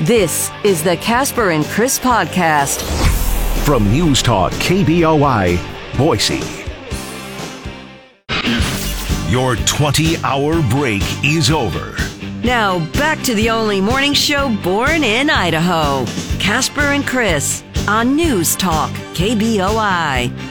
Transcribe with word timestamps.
This 0.00 0.50
is 0.64 0.82
the 0.82 0.96
Casper 0.96 1.50
and 1.50 1.64
Chris 1.64 1.98
podcast 1.98 2.82
from 3.64 3.90
News 3.90 4.22
Talk 4.22 4.52
KBOI, 4.52 5.58
Boise. 5.96 6.42
Your 9.30 9.56
20 9.56 10.18
hour 10.18 10.62
break 10.68 11.02
is 11.24 11.50
over. 11.50 11.96
Now, 12.42 12.84
back 12.92 13.22
to 13.22 13.34
the 13.34 13.48
only 13.50 13.80
morning 13.80 14.12
show 14.12 14.54
born 14.62 15.02
in 15.02 15.30
Idaho 15.30 16.04
Casper 16.38 16.92
and 16.92 17.06
Chris 17.06 17.64
on 17.88 18.14
News 18.14 18.54
Talk 18.54 18.90
KBOI. 19.14 20.43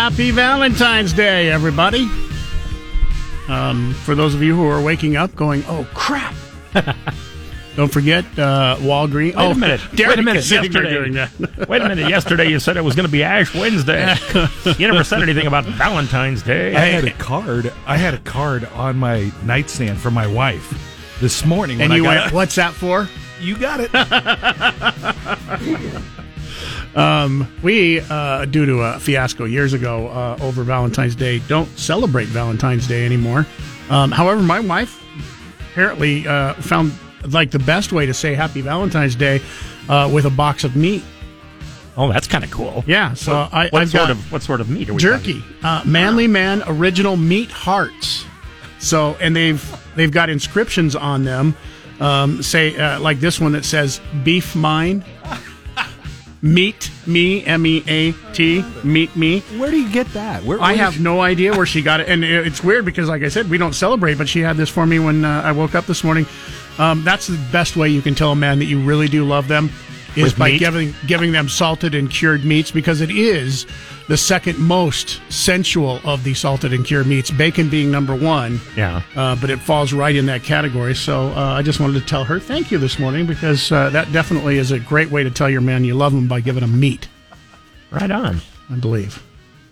Happy 0.00 0.30
Valentine's 0.30 1.12
Day, 1.12 1.50
everybody. 1.50 2.08
Um, 3.48 3.92
for 3.92 4.14
those 4.14 4.34
of 4.34 4.42
you 4.42 4.56
who 4.56 4.66
are 4.66 4.80
waking 4.80 5.14
up 5.14 5.36
going, 5.36 5.62
oh, 5.68 5.86
crap. 5.92 6.34
Don't 7.76 7.92
forget 7.92 8.24
uh, 8.38 8.78
Walgreens. 8.78 9.34
Wait 9.34 9.36
oh, 9.36 9.50
a 9.50 9.54
minute. 9.54 9.82
Derek 9.94 10.08
Wait 10.16 10.18
a 10.18 10.22
minute. 10.22 10.38
is 10.38 10.48
sitting 10.48 10.72
there 10.72 11.06
Yesterday, 11.06 11.64
wait 11.68 11.82
a 11.82 11.88
minute. 11.88 12.08
Yesterday 12.08 12.48
you 12.48 12.58
said 12.58 12.78
it 12.78 12.80
was 12.82 12.96
going 12.96 13.04
to 13.04 13.12
be 13.12 13.22
Ash 13.22 13.54
Wednesday. 13.54 14.16
you 14.78 14.88
never 14.88 15.04
said 15.04 15.20
anything 15.20 15.46
about 15.46 15.66
Valentine's 15.66 16.42
Day. 16.42 16.74
I 16.74 16.86
had 16.86 17.04
a 17.04 17.12
card. 17.12 17.70
I 17.86 17.98
had 17.98 18.14
a 18.14 18.20
card 18.20 18.64
on 18.72 18.96
my 18.96 19.30
nightstand 19.44 19.98
for 19.98 20.10
my 20.10 20.26
wife 20.26 21.18
this 21.20 21.44
morning. 21.44 21.82
And 21.82 21.92
you 21.92 22.06
I 22.06 22.14
got 22.14 22.22
went, 22.22 22.32
what's 22.32 22.54
that 22.54 22.72
for? 22.72 23.06
You 23.38 23.58
got 23.58 23.80
it. 23.80 23.90
Um, 26.94 27.46
we, 27.62 28.00
uh, 28.00 28.46
due 28.46 28.66
to 28.66 28.80
a 28.80 28.98
fiasco 28.98 29.44
years 29.44 29.72
ago 29.72 30.08
uh, 30.08 30.38
over 30.40 30.64
Valentine's 30.64 31.14
Day, 31.14 31.38
don't 31.46 31.68
celebrate 31.78 32.26
Valentine's 32.28 32.88
Day 32.88 33.04
anymore. 33.06 33.46
Um, 33.88 34.10
however, 34.10 34.42
my 34.42 34.60
wife 34.60 35.00
apparently 35.70 36.26
uh, 36.26 36.54
found 36.54 36.92
like 37.28 37.50
the 37.50 37.58
best 37.60 37.92
way 37.92 38.06
to 38.06 38.14
say 38.14 38.34
Happy 38.34 38.60
Valentine's 38.60 39.14
Day 39.14 39.40
uh, 39.88 40.10
with 40.12 40.24
a 40.24 40.30
box 40.30 40.64
of 40.64 40.74
meat. 40.74 41.04
oh, 41.96 42.12
that's 42.12 42.26
kind 42.26 42.42
of 42.44 42.50
cool. 42.50 42.82
Yeah, 42.86 43.14
so 43.14 43.32
What, 43.32 43.54
I, 43.54 43.68
what 43.68 43.82
I've 43.82 43.90
sort 43.90 44.02
got 44.08 44.10
of 44.10 44.32
what 44.32 44.42
sort 44.42 44.60
of 44.60 44.68
meat 44.70 44.88
are 44.88 44.94
we 44.94 45.00
jerky, 45.00 45.44
uh, 45.62 45.82
Manly 45.86 46.26
Man 46.26 46.62
original 46.66 47.16
meat 47.16 47.50
hearts. 47.50 48.24
So, 48.80 49.16
and 49.20 49.36
they've 49.36 49.62
they've 49.94 50.10
got 50.10 50.28
inscriptions 50.30 50.96
on 50.96 51.24
them. 51.24 51.54
Um, 52.00 52.42
say 52.42 52.76
uh, 52.78 52.98
like 53.00 53.20
this 53.20 53.38
one 53.38 53.52
that 53.52 53.64
says 53.64 54.00
"Beef 54.24 54.56
Mine." 54.56 55.04
Meet 56.42 56.90
me, 57.06 57.44
M 57.44 57.66
E 57.66 57.84
A 57.86 58.12
T, 58.32 58.64
meet 58.82 59.14
me. 59.14 59.40
Where 59.58 59.70
do 59.70 59.78
you 59.78 59.90
get 59.92 60.06
that? 60.14 60.42
Where, 60.42 60.58
I 60.60 60.72
have 60.72 60.98
no 60.98 61.20
idea 61.20 61.52
where 61.54 61.66
she 61.66 61.82
got 61.82 62.00
it, 62.00 62.08
and 62.08 62.24
it's 62.24 62.64
weird 62.64 62.86
because, 62.86 63.08
like 63.10 63.22
I 63.22 63.28
said, 63.28 63.50
we 63.50 63.58
don't 63.58 63.74
celebrate. 63.74 64.16
But 64.16 64.26
she 64.28 64.40
had 64.40 64.56
this 64.56 64.70
for 64.70 64.86
me 64.86 64.98
when 64.98 65.24
uh, 65.24 65.42
I 65.44 65.52
woke 65.52 65.74
up 65.74 65.84
this 65.84 66.02
morning. 66.02 66.24
Um, 66.78 67.04
that's 67.04 67.26
the 67.26 67.38
best 67.52 67.76
way 67.76 67.90
you 67.90 68.00
can 68.00 68.14
tell 68.14 68.32
a 68.32 68.36
man 68.36 68.58
that 68.60 68.64
you 68.64 68.80
really 68.82 69.06
do 69.08 69.26
love 69.26 69.48
them 69.48 69.68
is 70.16 70.24
With 70.24 70.38
by 70.38 70.50
meat? 70.52 70.58
giving 70.60 70.94
giving 71.06 71.32
them 71.32 71.48
salted 71.48 71.94
and 71.94 72.10
cured 72.10 72.44
meats 72.44 72.70
because 72.70 73.00
it 73.02 73.10
is 73.10 73.66
the 74.10 74.16
second 74.16 74.58
most 74.58 75.20
sensual 75.28 76.00
of 76.02 76.24
the 76.24 76.34
salted 76.34 76.72
and 76.72 76.84
cured 76.84 77.06
meats. 77.06 77.30
Bacon 77.30 77.70
being 77.70 77.92
number 77.92 78.12
one, 78.12 78.60
Yeah. 78.76 79.02
uh, 79.14 79.36
but 79.36 79.50
it 79.50 79.60
falls 79.60 79.92
right 79.92 80.16
in 80.16 80.26
that 80.26 80.42
category. 80.42 80.96
So 80.96 81.28
uh, 81.28 81.54
I 81.54 81.62
just 81.62 81.78
wanted 81.78 82.00
to 82.00 82.04
tell 82.04 82.24
her 82.24 82.40
thank 82.40 82.72
you 82.72 82.78
this 82.78 82.98
morning 82.98 83.24
because 83.24 83.70
uh, 83.70 83.88
that 83.90 84.10
definitely 84.10 84.58
is 84.58 84.72
a 84.72 84.80
great 84.80 85.12
way 85.12 85.22
to 85.22 85.30
tell 85.30 85.48
your 85.48 85.60
man 85.60 85.84
you 85.84 85.94
love 85.94 86.12
him 86.12 86.26
by 86.26 86.40
giving 86.40 86.64
him 86.64 86.80
meat. 86.80 87.06
Right 87.92 88.10
on. 88.10 88.40
I 88.68 88.74
believe. 88.74 89.22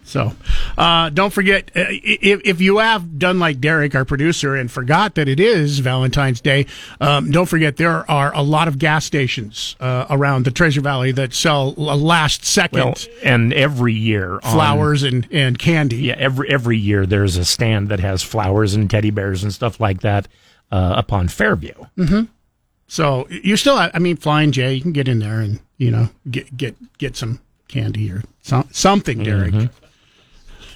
So, 0.09 0.33
uh, 0.79 1.11
don't 1.11 1.33
forget 1.35 1.71
uh, 1.77 1.85
if, 1.91 2.41
if 2.45 2.61
you 2.63 2.79
have 2.79 3.19
done 3.19 3.39
like 3.39 3.61
Derek, 3.61 3.95
our 3.95 4.07
producer, 4.07 4.57
and 4.57 4.71
forgot 4.71 5.17
that 5.17 5.29
it 5.29 5.39
is 5.39 5.81
Valentine's 5.81 6.41
Day. 6.41 6.65
Um, 6.99 7.31
don't 7.31 7.45
forget 7.45 7.77
there 7.77 8.11
are 8.11 8.35
a 8.35 8.41
lot 8.43 8.69
of 8.69 8.79
gas 8.79 9.05
stations 9.05 9.77
uh, 9.81 10.07
around 10.09 10.47
the 10.47 10.51
Treasure 10.51 10.81
Valley 10.81 11.13
that 11.13 11.35
sell 11.35 11.75
a 11.77 11.95
last 11.95 12.47
second 12.47 12.79
Well, 12.81 12.95
and 13.23 13.53
every 13.53 13.93
year 13.93 14.35
on- 14.37 14.41
flowers 14.41 15.03
and 15.03 15.29
and 15.31 15.59
candy. 15.59 15.97
yeah, 15.97 16.15
every 16.17 16.49
every 16.51 16.79
year 16.79 17.05
there's 17.05 17.37
a 17.37 17.45
stand 17.45 17.91
that 17.91 18.01
has 18.01 18.23
flowers 18.23 18.73
and 18.75 18.89
teddy 18.89 19.11
bears 19.11 19.43
and 19.45 19.53
stuff 19.53 19.79
like 19.79 20.01
that 20.01 20.27
uh, 20.73 20.75
up 20.77 21.13
on 21.13 21.29
Fairview. 21.29 21.75
So 22.87 23.29
you 23.29 23.57
still, 23.59 23.77
I 23.77 23.99
mean, 23.99 24.17
Flying 24.17 24.53
J, 24.53 24.73
you 24.73 24.81
can 24.81 24.93
get 24.93 25.09
in 25.09 25.19
there 25.19 25.41
and 25.41 25.61
you 25.77 25.91
know 25.91 26.09
get 26.31 26.57
get 26.57 26.77
get 26.97 27.15
some 27.17 27.41
candy 27.69 28.11
or 28.11 28.23
some, 28.41 28.67
something, 28.73 29.23
Derek. 29.23 29.55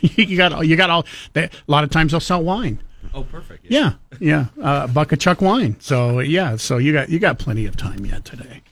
you 0.16 0.36
got 0.36 0.66
you 0.66 0.76
got 0.76 0.90
all. 0.90 1.06
They, 1.32 1.44
a 1.44 1.50
lot 1.66 1.84
of 1.84 1.90
times 1.90 2.10
they'll 2.12 2.20
sell 2.20 2.42
wine. 2.42 2.80
Oh, 3.14 3.24
perfect. 3.24 3.66
Yeah, 3.68 3.94
yeah, 4.20 4.46
uh, 4.62 4.86
bucket 4.86 5.20
chuck 5.20 5.40
wine. 5.40 5.76
So 5.80 6.20
yeah, 6.20 6.56
so 6.56 6.78
you 6.78 6.92
got 6.92 7.08
you 7.08 7.18
got 7.18 7.38
plenty 7.38 7.66
of 7.66 7.76
time 7.76 8.04
yet 8.06 8.24
today. 8.24 8.62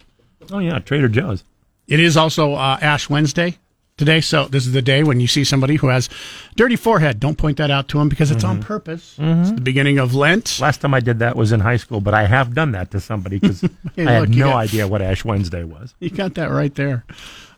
Oh 0.50 0.58
yeah, 0.58 0.78
Trader 0.78 1.08
Joe's. 1.08 1.44
It 1.88 2.00
is 2.00 2.16
also 2.16 2.54
uh, 2.54 2.78
Ash 2.80 3.10
Wednesday 3.10 3.58
today, 3.96 4.20
so 4.20 4.46
this 4.46 4.66
is 4.66 4.72
the 4.72 4.80
day 4.82 5.02
when 5.02 5.20
you 5.20 5.26
see 5.26 5.44
somebody 5.44 5.76
who 5.76 5.88
has 5.88 6.08
dirty 6.56 6.76
forehead. 6.76 7.20
Don't 7.20 7.36
point 7.36 7.58
that 7.58 7.70
out 7.70 7.88
to 7.88 7.98
them 7.98 8.08
because 8.08 8.30
it's 8.30 8.44
on 8.44 8.62
purpose. 8.62 9.16
It's 9.18 9.52
the 9.52 9.60
beginning 9.60 9.98
of 9.98 10.14
Lent. 10.14 10.58
Last 10.60 10.80
time 10.80 10.94
I 10.94 11.00
did 11.00 11.18
that 11.18 11.36
was 11.36 11.52
in 11.52 11.60
high 11.60 11.76
school, 11.76 12.00
but 12.00 12.14
I 12.14 12.26
have 12.26 12.54
done 12.54 12.72
that 12.72 12.90
to 12.92 13.00
somebody 13.00 13.38
because 13.40 13.60
Hey, 13.96 14.06
I 14.06 14.12
had 14.12 14.20
look, 14.20 14.30
you 14.30 14.44
no 14.44 14.50
got- 14.50 14.56
idea 14.56 14.88
what 14.88 15.02
Ash 15.02 15.24
Wednesday 15.24 15.64
was. 15.64 15.94
You 16.00 16.10
got 16.10 16.34
that 16.34 16.50
right 16.50 16.74
there. 16.76 17.04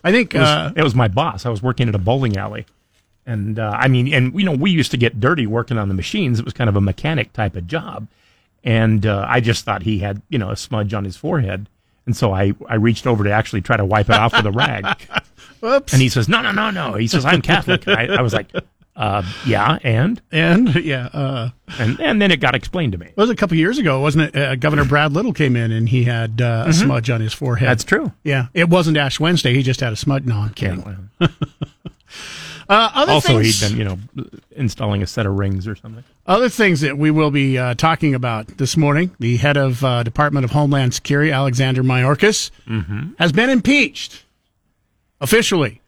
I 0.02 0.10
think 0.10 0.34
It 0.34 0.40
was, 0.40 0.48
uh, 0.48 0.72
it 0.74 0.82
was 0.82 0.94
my 0.96 1.06
boss. 1.08 1.46
I 1.46 1.50
was 1.50 1.62
working 1.62 1.88
at 1.88 1.94
a 1.94 1.98
bowling 1.98 2.36
alley. 2.36 2.66
And 3.26 3.58
uh, 3.58 3.70
I 3.74 3.88
mean, 3.88 4.12
and 4.12 4.38
you 4.38 4.44
know, 4.44 4.52
we 4.52 4.70
used 4.70 4.90
to 4.90 4.96
get 4.96 5.20
dirty 5.20 5.46
working 5.46 5.78
on 5.78 5.88
the 5.88 5.94
machines. 5.94 6.38
It 6.38 6.44
was 6.44 6.54
kind 6.54 6.68
of 6.68 6.76
a 6.76 6.80
mechanic 6.80 7.32
type 7.32 7.56
of 7.56 7.66
job. 7.66 8.08
And 8.64 9.06
uh, 9.06 9.26
I 9.28 9.40
just 9.40 9.64
thought 9.64 9.82
he 9.82 9.98
had, 9.98 10.22
you 10.28 10.38
know, 10.38 10.50
a 10.50 10.56
smudge 10.56 10.94
on 10.94 11.04
his 11.04 11.16
forehead. 11.16 11.68
And 12.06 12.16
so 12.16 12.32
I, 12.32 12.52
I 12.68 12.74
reached 12.74 13.06
over 13.06 13.24
to 13.24 13.30
actually 13.30 13.60
try 13.60 13.76
to 13.76 13.84
wipe 13.84 14.08
it 14.08 14.16
off 14.16 14.32
with 14.32 14.46
a 14.46 14.50
rag. 14.50 14.86
whoops. 15.60 15.92
And 15.92 16.02
he 16.02 16.08
says, 16.08 16.28
no, 16.28 16.42
no, 16.42 16.52
no, 16.52 16.70
no. 16.70 16.94
He 16.94 17.06
says, 17.06 17.24
I'm 17.24 17.42
Catholic. 17.42 17.86
I, 17.86 18.06
I 18.06 18.22
was 18.22 18.32
like, 18.32 18.48
uh, 18.94 19.22
yeah, 19.46 19.78
and? 19.82 20.20
and 20.30 20.74
yeah, 20.74 21.06
uh, 21.06 21.50
and? 21.78 21.98
And 22.00 22.20
then 22.20 22.30
it 22.30 22.40
got 22.40 22.54
explained 22.54 22.92
to 22.92 22.98
me. 22.98 23.06
it 23.06 23.16
was 23.16 23.30
a 23.30 23.36
couple 23.36 23.56
years 23.56 23.78
ago, 23.78 24.00
wasn't 24.00 24.34
it? 24.34 24.36
Uh, 24.36 24.56
Governor 24.56 24.84
Brad 24.84 25.12
Little 25.12 25.32
came 25.32 25.56
in 25.56 25.72
and 25.72 25.88
he 25.88 26.04
had 26.04 26.42
uh, 26.42 26.64
a 26.66 26.72
smudge 26.72 27.08
on 27.08 27.20
his 27.20 27.32
forehead. 27.32 27.68
That's 27.68 27.84
true. 27.84 28.12
Yeah, 28.22 28.48
it 28.52 28.68
wasn't 28.68 28.96
Ash 28.96 29.18
Wednesday. 29.18 29.54
He 29.54 29.62
just 29.62 29.80
had 29.80 29.92
a 29.92 29.96
smudge. 29.96 30.24
No, 30.24 30.36
I'm 30.36 30.54
kidding. 30.54 31.10
Uh, 32.72 32.90
other 32.94 33.12
Also, 33.12 33.28
things, 33.40 33.60
he'd 33.60 33.68
been, 33.68 33.78
you 33.78 33.84
know, 33.84 33.98
installing 34.52 35.02
a 35.02 35.06
set 35.06 35.26
of 35.26 35.34
rings 35.38 35.66
or 35.66 35.74
something. 35.76 36.04
Other 36.26 36.48
things 36.48 36.80
that 36.80 36.96
we 36.96 37.10
will 37.10 37.30
be 37.30 37.58
uh, 37.58 37.74
talking 37.74 38.14
about 38.14 38.46
this 38.58 38.76
morning: 38.76 39.10
the 39.18 39.36
head 39.36 39.56
of 39.56 39.84
uh, 39.84 40.02
Department 40.02 40.44
of 40.44 40.52
Homeland 40.52 40.94
Security, 40.94 41.30
Alexander 41.30 41.82
Mayorkas, 41.82 42.50
Mm-hmm. 42.68 43.12
has 43.18 43.32
been 43.32 43.50
impeached 43.50 44.24
officially. 45.20 45.80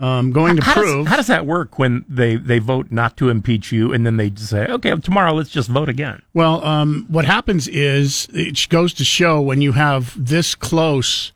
Um, 0.00 0.32
going 0.32 0.56
to 0.56 0.62
How 0.64 0.74
does, 0.74 0.82
prove 0.82 1.06
how 1.06 1.14
does 1.16 1.28
that 1.28 1.46
work 1.46 1.78
when 1.78 2.04
they, 2.08 2.34
they 2.34 2.58
vote 2.58 2.88
not 2.90 3.16
to 3.18 3.28
impeach 3.28 3.70
you 3.70 3.92
and 3.92 4.04
then 4.04 4.16
they 4.16 4.32
say, 4.34 4.66
okay, 4.66 4.96
tomorrow 4.96 5.32
let's 5.32 5.50
just 5.50 5.68
vote 5.68 5.88
again? 5.88 6.20
Well, 6.34 6.64
um, 6.64 7.06
what 7.08 7.24
happens 7.24 7.68
is 7.68 8.26
it 8.32 8.66
goes 8.68 8.92
to 8.94 9.04
show 9.04 9.40
when 9.40 9.60
you 9.60 9.70
have 9.72 10.12
this 10.18 10.56
close 10.56 11.30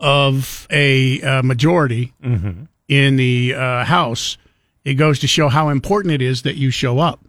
of 0.00 0.66
a 0.70 1.22
uh, 1.22 1.42
majority 1.44 2.12
in 2.90 3.14
the 3.14 3.54
uh, 3.54 3.84
House, 3.84 4.36
it 4.84 4.94
goes 4.94 5.20
to 5.20 5.28
show 5.28 5.48
how 5.48 5.68
important 5.68 6.12
it 6.12 6.20
is 6.20 6.42
that 6.42 6.56
you 6.56 6.70
show 6.70 6.98
up 6.98 7.20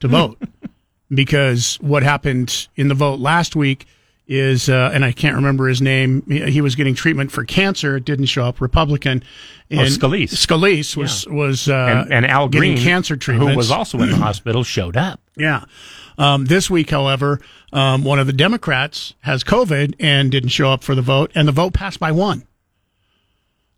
to 0.00 0.08
vote. 0.08 0.40
because 1.10 1.76
what 1.76 2.02
happened 2.02 2.66
in 2.76 2.88
the 2.88 2.94
vote 2.94 3.20
last 3.20 3.54
week 3.54 3.86
is, 4.26 4.70
uh, 4.70 4.90
and 4.92 5.04
I 5.04 5.12
can't 5.12 5.36
remember 5.36 5.68
his 5.68 5.82
name. 5.82 6.22
He, 6.26 6.50
he 6.50 6.60
was 6.62 6.74
getting 6.74 6.94
treatment 6.94 7.30
for 7.30 7.44
cancer. 7.44 7.96
It 7.96 8.06
didn't 8.06 8.26
show 8.26 8.44
up. 8.44 8.60
Republican. 8.60 9.22
And 9.70 9.88
Scalise. 9.88 10.30
Scalise 10.30 10.96
was 10.96 11.26
was 11.28 11.68
uh, 11.68 12.04
and, 12.06 12.12
and 12.12 12.26
Al 12.26 12.48
getting 12.48 12.74
Green, 12.74 12.84
cancer 12.84 13.16
treatment. 13.16 13.50
who 13.50 13.56
was 13.56 13.70
also 13.70 13.98
in 14.00 14.10
the 14.10 14.16
hospital, 14.16 14.64
showed 14.64 14.96
up. 14.96 15.20
Yeah. 15.38 15.66
Um, 16.16 16.46
this 16.46 16.70
week, 16.70 16.88
however, 16.88 17.42
um, 17.74 18.02
one 18.02 18.18
of 18.18 18.26
the 18.26 18.32
Democrats 18.32 19.12
has 19.20 19.44
COVID 19.44 19.96
and 20.00 20.32
didn't 20.32 20.48
show 20.48 20.70
up 20.70 20.82
for 20.82 20.94
the 20.94 21.02
vote, 21.02 21.30
and 21.34 21.46
the 21.46 21.52
vote 21.52 21.74
passed 21.74 22.00
by 22.00 22.10
one. 22.10 22.46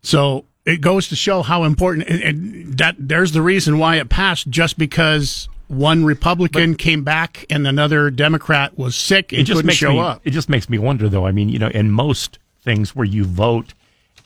So 0.02 0.44
it 0.68 0.82
goes 0.82 1.08
to 1.08 1.16
show 1.16 1.42
how 1.42 1.64
important, 1.64 2.08
and, 2.08 2.22
and 2.22 2.78
that 2.78 2.96
there's 2.98 3.32
the 3.32 3.40
reason 3.40 3.78
why 3.78 3.96
it 3.96 4.10
passed. 4.10 4.48
Just 4.50 4.78
because 4.78 5.48
one 5.68 6.04
Republican 6.04 6.74
came 6.76 7.04
back 7.04 7.46
and 7.48 7.66
another 7.66 8.10
Democrat 8.10 8.76
was 8.76 8.94
sick 8.94 9.32
and 9.32 9.40
it 9.40 9.44
just 9.44 9.58
couldn't 9.58 9.66
makes 9.66 9.78
show 9.78 9.92
me, 9.92 10.00
up. 10.00 10.20
It 10.24 10.30
just 10.30 10.48
makes 10.48 10.68
me 10.68 10.78
wonder, 10.78 11.08
though. 11.08 11.26
I 11.26 11.32
mean, 11.32 11.48
you 11.48 11.58
know, 11.58 11.68
in 11.68 11.90
most 11.90 12.38
things 12.62 12.94
where 12.94 13.06
you 13.06 13.24
vote 13.24 13.72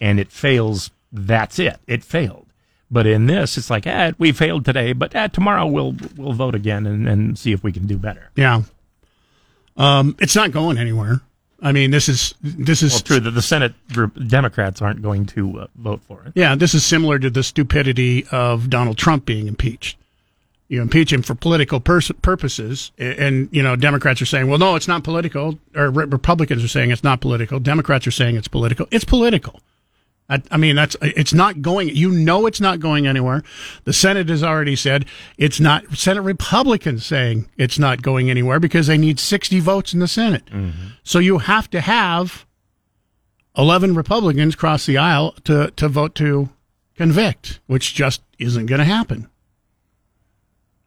and 0.00 0.18
it 0.18 0.32
fails, 0.32 0.90
that's 1.12 1.60
it. 1.60 1.78
It 1.86 2.02
failed. 2.02 2.46
But 2.90 3.06
in 3.06 3.26
this, 3.26 3.56
it's 3.56 3.70
like, 3.70 3.86
eh, 3.86 4.12
we 4.18 4.32
failed 4.32 4.64
today, 4.64 4.92
but 4.92 5.14
eh, 5.14 5.28
tomorrow 5.28 5.66
we'll 5.66 5.94
we'll 6.16 6.34
vote 6.34 6.54
again 6.54 6.86
and, 6.86 7.08
and 7.08 7.38
see 7.38 7.52
if 7.52 7.62
we 7.62 7.72
can 7.72 7.86
do 7.86 7.96
better. 7.96 8.30
Yeah. 8.34 8.62
Um, 9.76 10.16
it's 10.20 10.36
not 10.36 10.50
going 10.50 10.76
anywhere. 10.76 11.22
I 11.64 11.70
mean, 11.72 11.92
this 11.92 12.08
is 12.08 12.34
this 12.42 12.82
is 12.82 12.92
Well, 12.92 13.00
true 13.02 13.20
that 13.20 13.30
the 13.30 13.42
Senate 13.42 13.72
group 13.92 14.12
Democrats 14.26 14.82
aren't 14.82 15.00
going 15.00 15.26
to 15.26 15.60
uh, 15.60 15.66
vote 15.76 16.00
for 16.08 16.22
it. 16.26 16.32
Yeah, 16.34 16.56
this 16.56 16.74
is 16.74 16.84
similar 16.84 17.18
to 17.20 17.30
the 17.30 17.42
stupidity 17.44 18.26
of 18.32 18.68
Donald 18.68 18.98
Trump 18.98 19.24
being 19.24 19.46
impeached. 19.46 19.96
You 20.68 20.80
impeach 20.82 21.12
him 21.12 21.22
for 21.22 21.34
political 21.34 21.78
pers- 21.80 22.10
purposes, 22.22 22.90
a- 22.98 23.20
and 23.22 23.48
you 23.52 23.62
know 23.62 23.76
Democrats 23.76 24.20
are 24.20 24.26
saying, 24.26 24.48
"Well, 24.48 24.58
no, 24.58 24.74
it's 24.74 24.88
not 24.88 25.04
political," 25.04 25.58
or 25.76 25.90
Re- 25.90 26.06
Republicans 26.06 26.64
are 26.64 26.68
saying 26.68 26.90
it's 26.90 27.04
not 27.04 27.20
political. 27.20 27.60
Democrats 27.60 28.06
are 28.06 28.10
saying 28.12 28.36
it's 28.36 28.48
political. 28.48 28.86
It's 28.90 29.04
political. 29.04 29.60
I, 30.28 30.42
I 30.50 30.56
mean, 30.56 30.76
that's 30.76 30.96
it's 31.02 31.34
not 31.34 31.62
going. 31.62 31.88
You 31.94 32.10
know, 32.10 32.46
it's 32.46 32.60
not 32.60 32.80
going 32.80 33.06
anywhere. 33.06 33.42
The 33.84 33.92
Senate 33.92 34.28
has 34.28 34.42
already 34.42 34.76
said 34.76 35.04
it's 35.36 35.60
not. 35.60 35.96
Senate 35.96 36.22
Republicans 36.22 37.04
saying 37.04 37.48
it's 37.56 37.78
not 37.78 38.02
going 38.02 38.30
anywhere 38.30 38.60
because 38.60 38.86
they 38.86 38.98
need 38.98 39.19
sixty 39.20 39.60
votes 39.60 39.92
in 39.92 40.00
the 40.00 40.08
Senate. 40.08 40.46
Mm-hmm. 40.46 40.88
So 41.02 41.19
you 41.19 41.38
have 41.38 41.69
to 41.70 41.80
have 41.80 42.46
11 43.56 43.94
Republicans 43.94 44.56
cross 44.56 44.86
the 44.86 44.98
aisle 44.98 45.32
to, 45.44 45.70
to 45.72 45.88
vote 45.88 46.14
to 46.16 46.48
convict, 46.96 47.60
which 47.66 47.94
just 47.94 48.22
isn't 48.38 48.66
going 48.66 48.78
to 48.78 48.84
happen. 48.84 49.28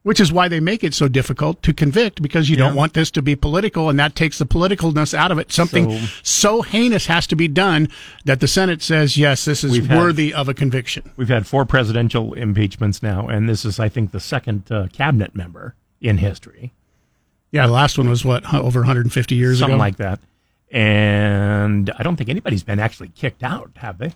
Which 0.06 0.20
is 0.20 0.32
why 0.32 0.48
they 0.48 0.60
make 0.60 0.84
it 0.84 0.94
so 0.94 1.08
difficult 1.08 1.64
to 1.64 1.74
convict 1.74 2.22
because 2.22 2.48
you 2.48 2.56
don't 2.56 2.76
want 2.76 2.94
this 2.94 3.10
to 3.10 3.24
be 3.24 3.36
political 3.36 3.90
and 3.90 3.98
that 3.98 4.14
takes 4.14 4.38
the 4.38 4.46
politicalness 4.46 5.16
out 5.16 5.32
of 5.32 5.40
it. 5.40 5.52
Something 5.52 5.90
So- 5.90 6.06
so, 6.22 6.62
heinous 6.62 7.08
has 7.08 7.26
to 7.26 7.36
be 7.36 7.48
done 7.48 7.88
that 8.24 8.40
the 8.40 8.48
Senate 8.48 8.84
says, 8.84 9.18
yes, 9.18 9.46
this 9.46 9.64
is 9.64 9.72
We've 9.72 9.88
had- 9.88 9.98
worthy 9.98 10.32
of 10.32 10.48
a 10.48 10.54
conviction. 10.54 11.10
We've 11.18 11.28
had 11.28 11.48
four 11.48 11.66
presidential 11.66 12.34
impeachments 12.34 13.02
now, 13.02 13.28
and 13.28 13.50
this 13.50 13.66
is, 13.66 13.80
I 13.80 13.90
think, 13.90 14.12
the 14.12 14.20
second 14.20 14.72
uh, 14.72 14.90
cabinet 14.94 15.34
member 15.36 15.74
in 16.00 16.20
history, 16.20 16.72
Yeah, 17.52 17.66
the 17.66 17.74
last 17.74 17.98
one 17.98 18.08
was 18.08 18.24
what, 18.24 18.54
over 18.54 18.82
150 18.82 19.34
years 19.34 19.58
something 19.58 19.74
ago? 19.74 19.80
like 19.80 19.96
that. 19.98 20.20
And 20.72 21.90
I 21.98 22.04
don't 22.04 22.16
think 22.16 22.30
anybody's 22.30 22.62
been 22.64 22.80
actually 22.80 23.08
kicked 23.08 23.42
out, 23.42 23.72
have 23.78 23.98
they? 23.98 24.14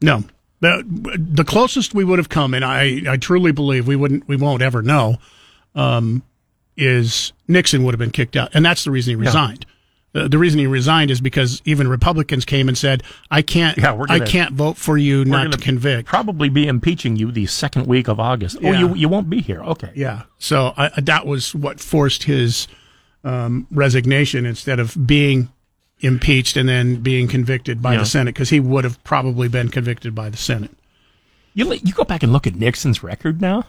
No. 0.00 0.24
The, 0.64 1.18
the 1.18 1.44
closest 1.44 1.94
we 1.94 2.04
would 2.04 2.18
have 2.18 2.28
come, 2.28 2.54
and 2.54 2.64
I, 2.64 3.02
I 3.08 3.16
truly 3.16 3.52
believe 3.52 3.86
we 3.86 3.96
wouldn't, 3.96 4.26
we 4.26 4.36
won't 4.36 4.62
ever 4.62 4.82
know, 4.82 5.18
um, 5.74 6.22
is 6.76 7.32
Nixon 7.48 7.84
would 7.84 7.92
have 7.92 7.98
been 7.98 8.10
kicked 8.10 8.36
out, 8.36 8.54
and 8.54 8.64
that's 8.64 8.84
the 8.84 8.90
reason 8.90 9.12
he 9.12 9.16
resigned. 9.16 9.66
Uh, 10.14 10.28
the 10.28 10.38
reason 10.38 10.60
he 10.60 10.66
resigned 10.66 11.10
is 11.10 11.20
because 11.20 11.60
even 11.64 11.88
Republicans 11.88 12.44
came 12.44 12.68
and 12.68 12.78
said, 12.78 13.02
"I 13.30 13.42
can't, 13.42 13.76
Yeah, 13.76 13.92
we're 13.94 14.06
I 14.08 14.20
can't 14.20 14.52
vote 14.54 14.76
for 14.76 14.96
you 14.96 15.24
not 15.24 15.50
gonna 15.50 15.58
convict." 15.58 16.08
Probably 16.08 16.48
be 16.48 16.66
impeaching 16.68 17.16
you 17.16 17.32
the 17.32 17.46
second 17.46 17.86
week 17.86 18.08
of 18.08 18.20
August. 18.20 18.58
Oh, 18.62 18.70
you 18.70 18.94
you 18.94 19.08
won't 19.08 19.28
be 19.28 19.40
here. 19.40 19.62
Okay. 19.62 19.90
Yeah, 19.94 20.22
so 20.38 20.72
I, 20.76 20.88
that 21.00 21.26
was 21.26 21.54
what 21.54 21.80
forced 21.80 22.24
his 22.24 22.68
um, 23.24 23.66
resignation 23.70 24.46
instead 24.46 24.78
of 24.78 24.96
being 25.06 25.50
impeached 26.00 26.56
and 26.56 26.68
then 26.68 26.96
being 26.96 27.28
convicted 27.28 27.80
by 27.82 27.92
Yeah. 27.94 28.00
the 28.00 28.06
Senate, 28.06 28.34
because 28.34 28.50
he 28.50 28.60
would 28.60 28.84
have 28.84 29.02
probably 29.04 29.48
been 29.48 29.68
convicted 29.68 30.14
by 30.14 30.28
the 30.28 30.36
Senate. 30.36 30.70
You 31.54 31.72
you 31.74 31.92
go 31.92 32.04
back 32.04 32.22
and 32.22 32.32
look 32.32 32.46
at 32.46 32.54
Nixon's 32.56 33.02
record 33.02 33.40
now. 33.40 33.66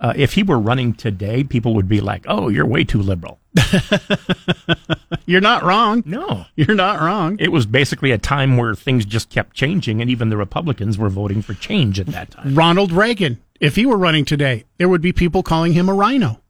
Uh, 0.00 0.12
if 0.16 0.34
he 0.34 0.42
were 0.42 0.58
running 0.58 0.92
today, 0.92 1.44
people 1.44 1.74
would 1.74 1.88
be 1.88 2.00
like, 2.00 2.24
"Oh, 2.28 2.48
you're 2.48 2.66
way 2.66 2.84
too 2.84 3.00
liberal." 3.00 3.38
You're 5.26 5.40
not 5.40 5.62
wrong. 5.62 6.02
No, 6.04 6.44
You're 6.56 6.74
not 6.74 7.00
wrong. 7.00 7.36
it 7.38 7.50
was 7.50 7.64
basically 7.64 8.10
a 8.10 8.18
time 8.18 8.56
where 8.58 8.74
things 8.74 9.04
just 9.06 9.30
kept 9.30 9.54
changing, 9.56 10.00
and 10.02 10.10
even 10.10 10.28
the 10.28 10.36
Republicans 10.36 10.98
were 10.98 11.08
voting 11.08 11.40
for 11.40 11.54
change 11.54 11.98
at 11.98 12.06
that 12.08 12.30
time. 12.32 12.54
Ronald 12.54 12.92
Reagan, 12.92 13.40
if 13.60 13.76
he 13.76 13.86
were 13.86 13.96
running 13.96 14.24
today, 14.26 14.64
there 14.76 14.88
would 14.88 15.00
be 15.00 15.12
people 15.12 15.42
calling 15.42 15.72
him 15.72 15.88
a 15.88 15.94
RINO. 15.94 16.40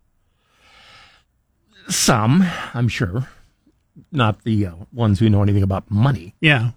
Some, 1.88 2.44
I'm 2.72 2.88
sure, 2.88 3.28
not 4.12 4.42
the 4.44 4.66
uh, 4.66 4.72
ones 4.92 5.18
who 5.20 5.28
know 5.30 5.42
anything 5.42 5.62
about 5.62 5.90
money. 5.90 6.34
Yeah. 6.40 6.70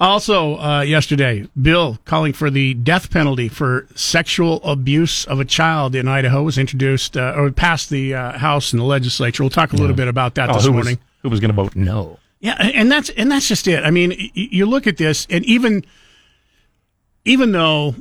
Also, 0.00 0.56
uh, 0.58 0.82
yesterday, 0.82 1.48
bill 1.60 1.98
calling 2.04 2.32
for 2.32 2.50
the 2.50 2.74
death 2.74 3.10
penalty 3.10 3.48
for 3.48 3.86
sexual 3.96 4.62
abuse 4.62 5.24
of 5.24 5.40
a 5.40 5.44
child 5.44 5.96
in 5.96 6.06
Idaho 6.06 6.44
was 6.44 6.56
introduced 6.56 7.16
uh, 7.16 7.32
or 7.36 7.50
passed 7.50 7.90
the 7.90 8.14
uh, 8.14 8.38
House 8.38 8.72
and 8.72 8.78
the 8.80 8.84
legislature. 8.86 9.42
We'll 9.42 9.50
talk 9.50 9.72
a 9.72 9.76
little 9.76 9.96
bit 9.96 10.06
about 10.06 10.36
that 10.36 10.50
Oh, 10.50 10.54
this 10.54 10.66
who 10.66 10.72
morning. 10.72 10.96
was 10.98 10.98
who 11.22 11.28
was 11.30 11.40
going 11.40 11.48
to 11.50 11.54
vote 11.56 11.74
no? 11.74 12.18
Yeah, 12.38 12.54
and 12.60 12.92
that's 12.92 13.08
and 13.10 13.28
that's 13.32 13.48
just 13.48 13.66
it. 13.66 13.82
I 13.84 13.90
mean, 13.90 14.10
y- 14.10 14.30
you 14.34 14.66
look 14.66 14.86
at 14.86 14.98
this, 14.98 15.26
and 15.30 15.44
even 15.46 15.84
even 17.24 17.50
though 17.50 17.96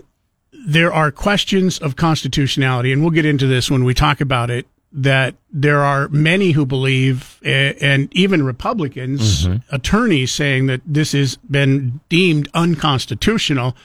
there 0.68 0.94
are 0.94 1.12
questions 1.12 1.80
of 1.80 1.96
constitutionality, 1.96 2.92
and 2.92 3.02
we'll 3.02 3.10
get 3.12 3.26
into 3.26 3.48
this 3.48 3.72
when 3.72 3.84
we 3.84 3.96
talk 3.96 4.22
about 4.22 4.52
it, 4.52 4.68
that 4.98 5.36
there 5.52 5.84
are 5.84 6.08
many 6.10 6.52
who 6.52 6.66
believe, 6.66 7.40
and 7.46 8.10
even 8.14 8.44
Republicans, 8.44 9.48
attorneys 9.72 10.32
saying 10.32 10.66
that 10.68 10.82
this 10.86 11.12
has 11.12 11.38
been 11.50 12.00
deemed 12.10 12.50
unconstitutional. 12.54 13.76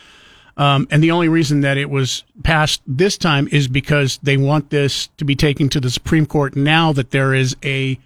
Um, 0.56 0.86
and 0.90 1.02
the 1.02 1.10
only 1.10 1.28
reason 1.28 1.60
that 1.62 1.78
it 1.78 1.88
was 1.90 2.24
passed 2.42 2.82
this 2.86 3.16
time 3.16 3.48
is 3.52 3.68
because 3.68 4.18
they 4.22 4.36
want 4.36 4.70
this 4.70 5.08
to 5.18 5.24
be 5.24 5.34
taken 5.36 5.68
to 5.70 5.80
the 5.80 5.90
Supreme 5.90 6.26
Court 6.26 6.56
now 6.56 6.92
that 6.92 7.10
there 7.10 7.34
is 7.34 7.56
a 7.64 7.98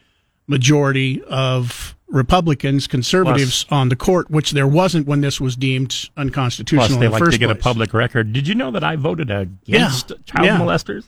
majority 0.46 1.22
of 1.24 1.96
Republicans, 2.08 2.86
conservatives 2.86 3.66
on 3.70 3.88
the 3.88 3.96
court, 3.96 4.30
which 4.30 4.52
there 4.52 4.66
wasn't 4.66 5.06
when 5.08 5.20
this 5.22 5.40
was 5.40 5.56
deemed 5.56 6.08
unconstitutional. 6.16 6.86
Plus, 6.88 7.00
they 7.00 7.06
the 7.06 7.12
like 7.24 7.30
to 7.32 7.38
get 7.38 7.50
a 7.50 7.54
public 7.56 7.92
record. 7.92 8.32
Did 8.32 8.46
you 8.46 8.54
know 8.54 8.70
that 8.70 8.84
I 8.84 8.94
voted 8.96 9.30
against 9.30 10.10
Yeah. 10.10 10.16
child 10.24 10.46
Yeah. 10.46 10.58
molesters? 10.58 11.04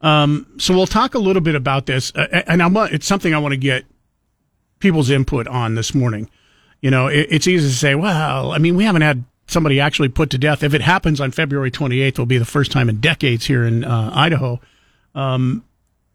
So 0.00 0.74
we'll 0.74 0.86
talk 0.86 1.14
a 1.14 1.18
little 1.18 1.42
bit 1.42 1.54
about 1.54 1.86
this, 1.86 2.12
uh, 2.14 2.42
and 2.46 2.62
I 2.62 2.66
want 2.66 2.92
it's 2.92 3.06
something 3.06 3.34
I 3.34 3.38
want 3.38 3.52
to 3.52 3.58
get 3.58 3.84
people's 4.78 5.10
input 5.10 5.46
on 5.48 5.74
this 5.74 5.94
morning. 5.94 6.30
You 6.80 6.90
know, 6.90 7.08
it, 7.08 7.26
it's 7.30 7.46
easy 7.46 7.68
to 7.68 7.74
say, 7.74 7.94
well, 7.94 8.52
I 8.52 8.58
mean, 8.58 8.76
we 8.76 8.84
haven't 8.84 9.02
had 9.02 9.24
somebody 9.48 9.80
actually 9.80 10.08
put 10.08 10.30
to 10.30 10.38
death. 10.38 10.62
If 10.62 10.74
it 10.74 10.82
happens 10.82 11.20
on 11.20 11.30
February 11.30 11.70
28th, 11.70 12.06
it'll 12.08 12.26
be 12.26 12.38
the 12.38 12.44
first 12.44 12.70
time 12.70 12.88
in 12.88 13.00
decades 13.00 13.46
here 13.46 13.64
in 13.64 13.82
uh, 13.84 14.10
Idaho. 14.14 14.60
Um, 15.14 15.64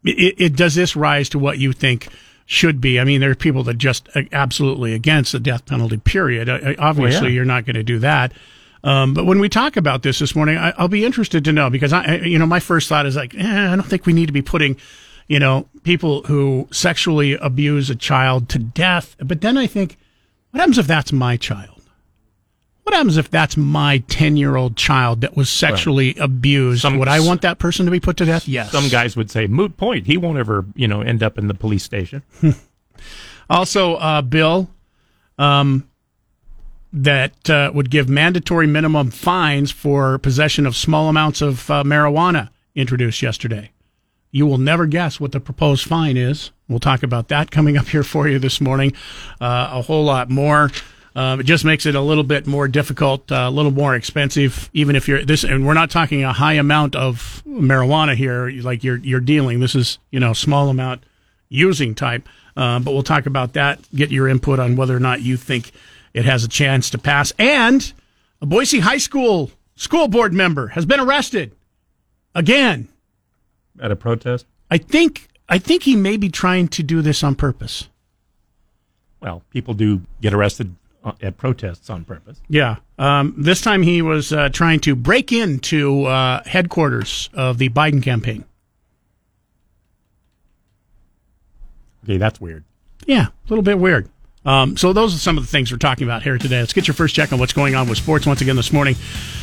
it, 0.04 0.34
it 0.38 0.56
does 0.56 0.74
this 0.74 0.96
rise 0.96 1.28
to 1.30 1.38
what 1.38 1.58
you 1.58 1.72
think 1.72 2.08
should 2.46 2.80
be? 2.80 3.00
I 3.00 3.04
mean, 3.04 3.20
there 3.20 3.30
are 3.30 3.34
people 3.34 3.64
that 3.64 3.74
just 3.74 4.08
uh, 4.14 4.22
absolutely 4.32 4.94
against 4.94 5.32
the 5.32 5.40
death 5.40 5.66
penalty. 5.66 5.96
Period. 5.98 6.48
Uh, 6.48 6.52
uh, 6.54 6.74
obviously, 6.78 7.20
Well, 7.20 7.30
yeah. 7.30 7.34
you're 7.34 7.44
not 7.44 7.64
going 7.66 7.76
to 7.76 7.82
do 7.82 7.98
that. 8.00 8.32
Um, 8.84 9.14
but 9.14 9.24
when 9.24 9.40
we 9.40 9.48
talk 9.48 9.76
about 9.76 10.02
this 10.02 10.18
this 10.20 10.36
morning, 10.36 10.56
I, 10.58 10.72
I'll 10.78 10.88
be 10.88 11.04
interested 11.04 11.44
to 11.46 11.52
know 11.52 11.70
because 11.70 11.92
I, 11.92 12.16
you 12.16 12.38
know, 12.38 12.46
my 12.46 12.60
first 12.60 12.88
thought 12.88 13.06
is 13.06 13.16
like, 13.16 13.34
eh, 13.34 13.72
I 13.72 13.74
don't 13.74 13.82
think 13.86 14.04
we 14.06 14.12
need 14.12 14.26
to 14.26 14.32
be 14.32 14.42
putting, 14.42 14.76
you 15.26 15.38
know, 15.38 15.66
people 15.84 16.22
who 16.24 16.68
sexually 16.70 17.32
abuse 17.32 17.88
a 17.90 17.96
child 17.96 18.48
to 18.50 18.58
death. 18.58 19.16
But 19.18 19.40
then 19.40 19.56
I 19.56 19.66
think, 19.66 19.96
what 20.50 20.60
happens 20.60 20.76
if 20.78 20.86
that's 20.86 21.12
my 21.12 21.36
child? 21.38 21.70
What 22.82 22.94
happens 22.94 23.16
if 23.16 23.30
that's 23.30 23.56
my 23.56 23.98
10 24.08 24.36
year 24.36 24.56
old 24.56 24.76
child 24.76 25.22
that 25.22 25.34
was 25.34 25.48
sexually 25.48 26.14
abused? 26.16 26.82
Some- 26.82 26.98
Would 26.98 27.08
I 27.08 27.20
want 27.20 27.40
that 27.40 27.58
person 27.58 27.86
to 27.86 27.90
be 27.90 28.00
put 28.00 28.18
to 28.18 28.26
death? 28.26 28.46
Yes. 28.46 28.70
Some 28.70 28.88
guys 28.90 29.16
would 29.16 29.30
say 29.30 29.46
moot 29.46 29.78
point. 29.78 30.06
He 30.06 30.18
won't 30.18 30.36
ever, 30.36 30.66
you 30.74 30.86
know, 30.86 31.00
end 31.00 31.22
up 31.22 31.38
in 31.38 31.48
the 31.48 31.54
police 31.54 31.82
station. 31.82 32.22
Also, 33.50 33.96
uh, 33.96 34.22
bill 34.22 34.70
um, 35.38 35.86
that 36.94 37.50
uh, 37.50 37.72
would 37.74 37.90
give 37.90 38.08
mandatory 38.08 38.68
minimum 38.68 39.10
fines 39.10 39.72
for 39.72 40.16
possession 40.18 40.64
of 40.64 40.76
small 40.76 41.08
amounts 41.08 41.42
of 41.42 41.68
uh, 41.68 41.82
marijuana 41.82 42.50
introduced 42.76 43.20
yesterday. 43.20 43.72
You 44.30 44.46
will 44.46 44.58
never 44.58 44.86
guess 44.86 45.18
what 45.18 45.32
the 45.32 45.40
proposed 45.40 45.86
fine 45.86 46.16
is. 46.16 46.52
We'll 46.68 46.78
talk 46.78 47.02
about 47.02 47.28
that 47.28 47.50
coming 47.50 47.76
up 47.76 47.86
here 47.88 48.04
for 48.04 48.28
you 48.28 48.38
this 48.38 48.60
morning. 48.60 48.92
Uh, 49.40 49.70
a 49.72 49.82
whole 49.82 50.04
lot 50.04 50.30
more. 50.30 50.70
Um, 51.16 51.40
it 51.40 51.44
just 51.44 51.64
makes 51.64 51.84
it 51.84 51.94
a 51.94 52.00
little 52.00 52.24
bit 52.24 52.46
more 52.46 52.66
difficult, 52.68 53.30
uh, 53.30 53.46
a 53.46 53.50
little 53.50 53.70
more 53.70 53.94
expensive, 53.94 54.70
even 54.72 54.96
if 54.96 55.06
you're 55.08 55.24
this. 55.24 55.44
And 55.44 55.66
we're 55.66 55.74
not 55.74 55.90
talking 55.90 56.24
a 56.24 56.32
high 56.32 56.54
amount 56.54 56.96
of 56.96 57.42
marijuana 57.46 58.14
here, 58.14 58.50
like 58.50 58.82
you're 58.82 58.96
you're 58.96 59.20
dealing. 59.20 59.60
This 59.60 59.76
is 59.76 59.98
you 60.10 60.18
know 60.18 60.32
small 60.32 60.68
amount 60.68 61.04
using 61.48 61.94
type. 61.94 62.28
Uh, 62.56 62.78
but 62.78 62.92
we'll 62.92 63.02
talk 63.02 63.26
about 63.26 63.52
that. 63.52 63.80
Get 63.94 64.10
your 64.10 64.28
input 64.28 64.58
on 64.58 64.76
whether 64.76 64.96
or 64.96 65.00
not 65.00 65.22
you 65.22 65.36
think 65.36 65.72
it 66.14 66.24
has 66.24 66.44
a 66.44 66.48
chance 66.48 66.88
to 66.90 66.98
pass. 66.98 67.32
And 67.38 67.92
a 68.40 68.46
Boise 68.46 68.80
High 68.80 68.98
School 68.98 69.50
school 69.76 70.08
board 70.08 70.32
member 70.32 70.68
has 70.68 70.86
been 70.86 71.00
arrested 71.00 71.52
again. 72.34 72.88
At 73.80 73.90
a 73.90 73.96
protest? 73.96 74.46
I 74.70 74.78
think 74.78 75.28
I 75.48 75.58
think 75.58 75.82
he 75.82 75.96
may 75.96 76.16
be 76.16 76.30
trying 76.30 76.68
to 76.68 76.82
do 76.82 77.02
this 77.02 77.22
on 77.22 77.34
purpose. 77.34 77.88
Well, 79.20 79.42
people 79.50 79.74
do 79.74 80.02
get 80.20 80.32
arrested 80.32 80.74
uh, 81.02 81.12
at 81.20 81.36
protests 81.36 81.90
on 81.90 82.04
purpose. 82.04 82.40
Yeah. 82.48 82.76
Um, 82.98 83.34
this 83.36 83.60
time 83.60 83.82
he 83.82 84.00
was 84.02 84.32
uh, 84.32 84.48
trying 84.50 84.80
to 84.80 84.94
break 84.94 85.32
into 85.32 86.04
uh, 86.04 86.42
headquarters 86.44 87.28
of 87.34 87.58
the 87.58 87.68
Biden 87.68 88.02
campaign. 88.02 88.44
Okay, 92.04 92.18
that's 92.18 92.40
weird. 92.40 92.64
Yeah, 93.06 93.26
a 93.26 93.48
little 93.48 93.62
bit 93.62 93.78
weird. 93.78 94.08
Um, 94.44 94.76
so 94.76 94.92
those 94.92 95.14
are 95.14 95.18
some 95.18 95.38
of 95.38 95.44
the 95.44 95.50
things 95.50 95.72
we're 95.72 95.78
talking 95.78 96.06
about 96.06 96.22
here 96.22 96.36
today. 96.38 96.60
Let's 96.60 96.72
get 96.72 96.86
your 96.86 96.94
first 96.94 97.14
check 97.14 97.32
on 97.32 97.38
what's 97.38 97.52
going 97.52 97.74
on 97.74 97.88
with 97.88 97.98
sports 97.98 98.26
once 98.26 98.40
again 98.40 98.56
this 98.56 98.72
morning. 98.72 98.96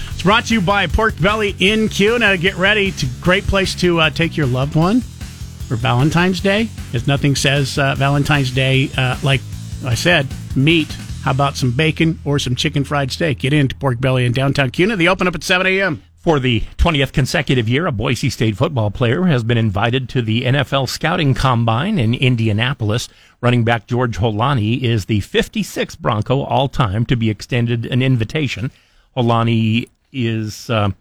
It's 0.09 0.23
brought 0.23 0.45
to 0.45 0.53
you 0.53 0.61
by 0.61 0.87
Pork 0.87 1.19
Belly 1.19 1.55
in 1.59 1.89
Kuna. 1.89 2.37
Get 2.37 2.55
ready. 2.55 2.89
A 2.89 3.23
great 3.23 3.45
place 3.45 3.73
to 3.75 3.99
uh, 3.99 4.09
take 4.11 4.37
your 4.37 4.45
loved 4.45 4.75
one 4.75 5.01
for 5.01 5.75
Valentine's 5.75 6.39
Day. 6.39 6.69
If 6.93 7.07
nothing 7.07 7.35
says 7.35 7.77
uh, 7.79 7.95
Valentine's 7.95 8.51
Day, 8.51 8.89
uh, 8.95 9.17
like 9.23 9.41
I 9.85 9.95
said, 9.95 10.27
meat. 10.55 10.91
How 11.23 11.31
about 11.31 11.55
some 11.55 11.71
bacon 11.71 12.19
or 12.25 12.39
some 12.39 12.55
chicken 12.55 12.83
fried 12.83 13.11
steak? 13.11 13.39
Get 13.39 13.53
into 13.53 13.75
Pork 13.75 13.99
Belly 13.99 14.25
in 14.25 14.31
downtown 14.31 14.69
Kuna. 14.69 14.95
They 14.95 15.07
open 15.07 15.27
up 15.27 15.35
at 15.35 15.43
7 15.43 15.65
a.m. 15.65 16.01
For 16.21 16.39
the 16.39 16.61
20th 16.77 17.13
consecutive 17.13 17.67
year, 17.67 17.87
a 17.87 17.91
Boise 17.91 18.29
State 18.29 18.55
football 18.55 18.91
player 18.91 19.23
has 19.23 19.43
been 19.43 19.57
invited 19.57 20.07
to 20.09 20.21
the 20.21 20.43
NFL 20.43 20.87
Scouting 20.87 21.33
Combine 21.33 21.97
in 21.97 22.13
Indianapolis. 22.13 23.09
Running 23.41 23.63
back 23.63 23.87
George 23.87 24.19
Holani 24.19 24.83
is 24.83 25.05
the 25.05 25.21
56th 25.21 25.97
Bronco 25.97 26.43
all 26.43 26.69
time 26.69 27.07
to 27.07 27.15
be 27.15 27.31
extended 27.31 27.87
an 27.87 28.03
invitation. 28.03 28.69
Holani 29.17 29.89
is, 30.13 30.69
uh, 30.69 30.91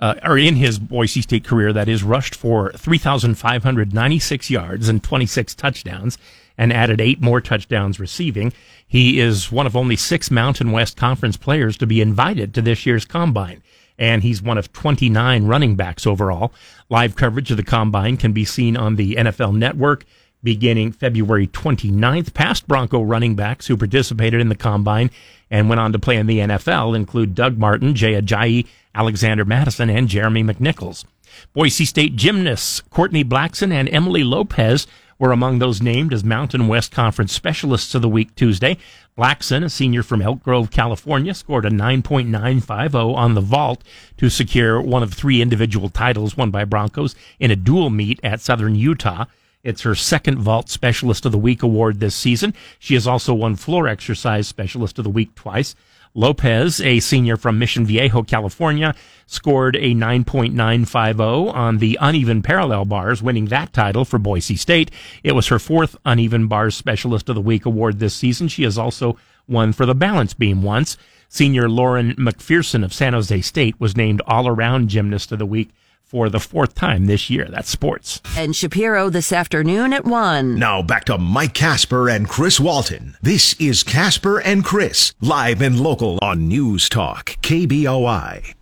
uh, 0.00 0.14
or 0.22 0.38
in 0.38 0.56
his 0.56 0.78
Boise 0.78 1.20
State 1.20 1.44
career, 1.44 1.70
that 1.74 1.90
is, 1.90 2.02
rushed 2.02 2.34
for 2.34 2.72
3,596 2.72 4.48
yards 4.48 4.88
and 4.88 5.04
26 5.04 5.54
touchdowns 5.56 6.16
and 6.56 6.72
added 6.72 7.02
eight 7.02 7.20
more 7.20 7.42
touchdowns 7.42 8.00
receiving. 8.00 8.50
He 8.86 9.20
is 9.20 9.52
one 9.52 9.66
of 9.66 9.76
only 9.76 9.96
six 9.96 10.30
Mountain 10.30 10.72
West 10.72 10.96
Conference 10.96 11.36
players 11.36 11.76
to 11.76 11.86
be 11.86 12.00
invited 12.00 12.54
to 12.54 12.62
this 12.62 12.86
year's 12.86 13.04
combine 13.04 13.62
and 13.98 14.22
he's 14.22 14.42
one 14.42 14.58
of 14.58 14.72
29 14.72 15.46
running 15.46 15.76
backs 15.76 16.06
overall. 16.06 16.52
Live 16.88 17.16
coverage 17.16 17.50
of 17.50 17.56
the 17.56 17.62
combine 17.62 18.16
can 18.16 18.32
be 18.32 18.44
seen 18.44 18.76
on 18.76 18.96
the 18.96 19.14
NFL 19.16 19.56
network 19.56 20.04
beginning 20.42 20.92
February 20.92 21.46
29th. 21.48 22.34
Past 22.34 22.68
Bronco 22.68 23.02
running 23.02 23.34
backs 23.34 23.66
who 23.66 23.76
participated 23.76 24.40
in 24.40 24.50
the 24.50 24.54
combine 24.54 25.10
and 25.50 25.68
went 25.68 25.80
on 25.80 25.92
to 25.92 25.98
play 25.98 26.16
in 26.16 26.26
the 26.26 26.38
NFL 26.38 26.94
include 26.94 27.34
Doug 27.34 27.58
Martin, 27.58 27.94
Jay 27.94 28.20
Ajayi, 28.20 28.66
Alexander 28.94 29.44
Mattison, 29.44 29.90
and 29.90 30.08
Jeremy 30.08 30.44
McNichols. 30.44 31.04
Boise 31.52 31.84
State 31.84 32.14
gymnasts 32.14 32.80
Courtney 32.90 33.24
Blackson 33.24 33.72
and 33.72 33.88
Emily 33.88 34.22
Lopez 34.22 34.86
were 35.18 35.32
among 35.32 35.58
those 35.58 35.82
named 35.82 36.12
as 36.12 36.24
Mountain 36.24 36.68
West 36.68 36.92
Conference 36.92 37.32
Specialists 37.32 37.94
of 37.94 38.02
the 38.02 38.08
Week 38.08 38.34
Tuesday. 38.34 38.76
Blackson, 39.16 39.64
a 39.64 39.70
senior 39.70 40.02
from 40.02 40.22
Elk 40.22 40.42
Grove, 40.42 40.70
California, 40.70 41.34
scored 41.34 41.64
a 41.64 41.70
9.950 41.70 43.14
on 43.14 43.34
the 43.34 43.40
vault 43.40 43.82
to 44.16 44.28
secure 44.28 44.80
one 44.80 45.02
of 45.02 45.14
three 45.14 45.40
individual 45.40 45.88
titles 45.88 46.36
won 46.36 46.50
by 46.50 46.64
Broncos 46.64 47.14
in 47.38 47.50
a 47.50 47.56
dual 47.56 47.90
meet 47.90 48.18
at 48.24 48.40
Southern 48.40 48.74
Utah. 48.74 49.26
It's 49.62 49.82
her 49.82 49.94
second 49.94 50.38
Vault 50.38 50.68
Specialist 50.68 51.24
of 51.24 51.32
the 51.32 51.38
Week 51.38 51.62
award 51.62 51.98
this 51.98 52.14
season. 52.14 52.52
She 52.78 52.94
has 52.94 53.06
also 53.06 53.32
won 53.32 53.56
Floor 53.56 53.88
Exercise 53.88 54.46
Specialist 54.46 54.98
of 54.98 55.04
the 55.04 55.10
Week 55.10 55.34
twice. 55.34 55.74
Lopez, 56.16 56.80
a 56.80 57.00
senior 57.00 57.36
from 57.36 57.58
Mission 57.58 57.84
Viejo, 57.84 58.22
California, 58.22 58.94
scored 59.26 59.74
a 59.74 59.94
9.950 59.94 61.52
on 61.52 61.78
the 61.78 61.98
uneven 62.00 62.40
parallel 62.40 62.84
bars, 62.84 63.20
winning 63.20 63.46
that 63.46 63.72
title 63.72 64.04
for 64.04 64.20
Boise 64.20 64.54
State. 64.54 64.92
It 65.24 65.32
was 65.32 65.48
her 65.48 65.58
fourth 65.58 65.96
uneven 66.04 66.46
bars 66.46 66.76
specialist 66.76 67.28
of 67.28 67.34
the 67.34 67.40
week 67.40 67.66
award 67.66 67.98
this 67.98 68.14
season. 68.14 68.46
She 68.46 68.62
has 68.62 68.78
also 68.78 69.18
won 69.48 69.72
for 69.72 69.86
the 69.86 69.94
balance 69.94 70.34
beam 70.34 70.62
once. 70.62 70.96
Senior 71.28 71.68
Lauren 71.68 72.14
McPherson 72.14 72.84
of 72.84 72.94
San 72.94 73.12
Jose 73.12 73.40
State 73.40 73.80
was 73.80 73.96
named 73.96 74.22
all 74.24 74.46
around 74.46 74.90
gymnast 74.90 75.32
of 75.32 75.40
the 75.40 75.46
week 75.46 75.70
for 76.14 76.28
the 76.28 76.38
fourth 76.38 76.76
time 76.76 77.06
this 77.06 77.28
year. 77.28 77.48
That's 77.50 77.68
sports. 77.68 78.20
And 78.36 78.54
Shapiro 78.54 79.10
this 79.10 79.32
afternoon 79.32 79.92
at 79.92 80.04
1. 80.04 80.54
Now 80.56 80.80
back 80.80 81.06
to 81.06 81.18
Mike 81.18 81.54
Casper 81.54 82.08
and 82.08 82.28
Chris 82.28 82.60
Walton. 82.60 83.16
This 83.20 83.54
is 83.54 83.82
Casper 83.82 84.38
and 84.38 84.64
Chris, 84.64 85.12
live 85.20 85.60
and 85.60 85.80
local 85.80 86.20
on 86.22 86.46
News 86.46 86.88
Talk, 86.88 87.30
KBOI. 87.42 88.54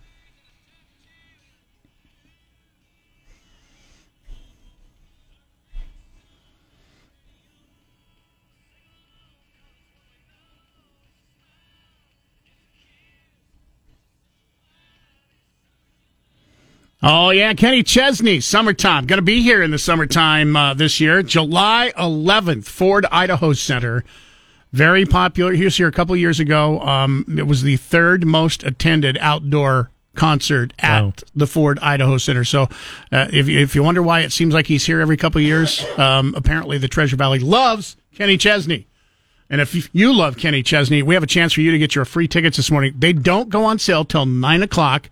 Oh 17.05 17.31
yeah, 17.31 17.53
Kenny 17.53 17.83
Chesney, 17.83 18.39
summertime. 18.39 19.05
Going 19.07 19.17
to 19.17 19.21
be 19.23 19.41
here 19.41 19.61
in 19.61 19.71
the 19.71 19.77
summertime 19.77 20.55
uh, 20.55 20.73
this 20.73 21.01
year, 21.01 21.21
July 21.21 21.91
11th, 21.97 22.63
Ford 22.65 23.05
Idaho 23.11 23.51
Center. 23.51 24.05
Very 24.71 25.05
popular. 25.05 25.51
He 25.51 25.65
was 25.65 25.75
here 25.75 25.87
a 25.89 25.91
couple 25.91 26.15
years 26.15 26.39
ago. 26.39 26.79
Um, 26.79 27.25
it 27.37 27.45
was 27.45 27.61
the 27.61 27.75
third 27.75 28.25
most 28.25 28.63
attended 28.63 29.17
outdoor 29.19 29.91
concert 30.15 30.71
at 30.79 31.01
Wow. 31.03 31.13
the 31.35 31.45
Ford 31.47 31.77
Idaho 31.81 32.17
Center. 32.17 32.45
So, 32.45 32.63
uh, 33.11 33.27
if 33.33 33.49
you, 33.49 33.59
if 33.59 33.75
you 33.75 33.83
wonder 33.83 34.01
why 34.01 34.21
it 34.21 34.31
seems 34.31 34.53
like 34.53 34.67
he's 34.67 34.85
here 34.85 35.01
every 35.01 35.17
couple 35.17 35.41
years, 35.41 35.85
um, 35.97 36.33
apparently 36.37 36.77
the 36.77 36.87
Treasure 36.87 37.17
Valley 37.17 37.39
loves 37.39 37.97
Kenny 38.15 38.37
Chesney. 38.37 38.87
And 39.49 39.59
if 39.59 39.75
you- 39.75 39.83
you 39.91 40.13
love 40.13 40.37
Kenny 40.37 40.63
Chesney, 40.63 41.03
we 41.03 41.15
have 41.15 41.23
a 41.23 41.27
chance 41.27 41.51
for 41.53 41.61
you 41.61 41.71
to 41.71 41.77
get 41.77 41.95
your 41.95 42.05
free 42.05 42.29
tickets 42.29 42.55
this 42.57 42.71
morning. 42.71 42.93
They 42.97 43.11
don't 43.11 43.49
go 43.49 43.65
on 43.65 43.77
sale 43.77 44.05
till 44.05 44.25
nine 44.25 44.63
o'clock 44.63 45.09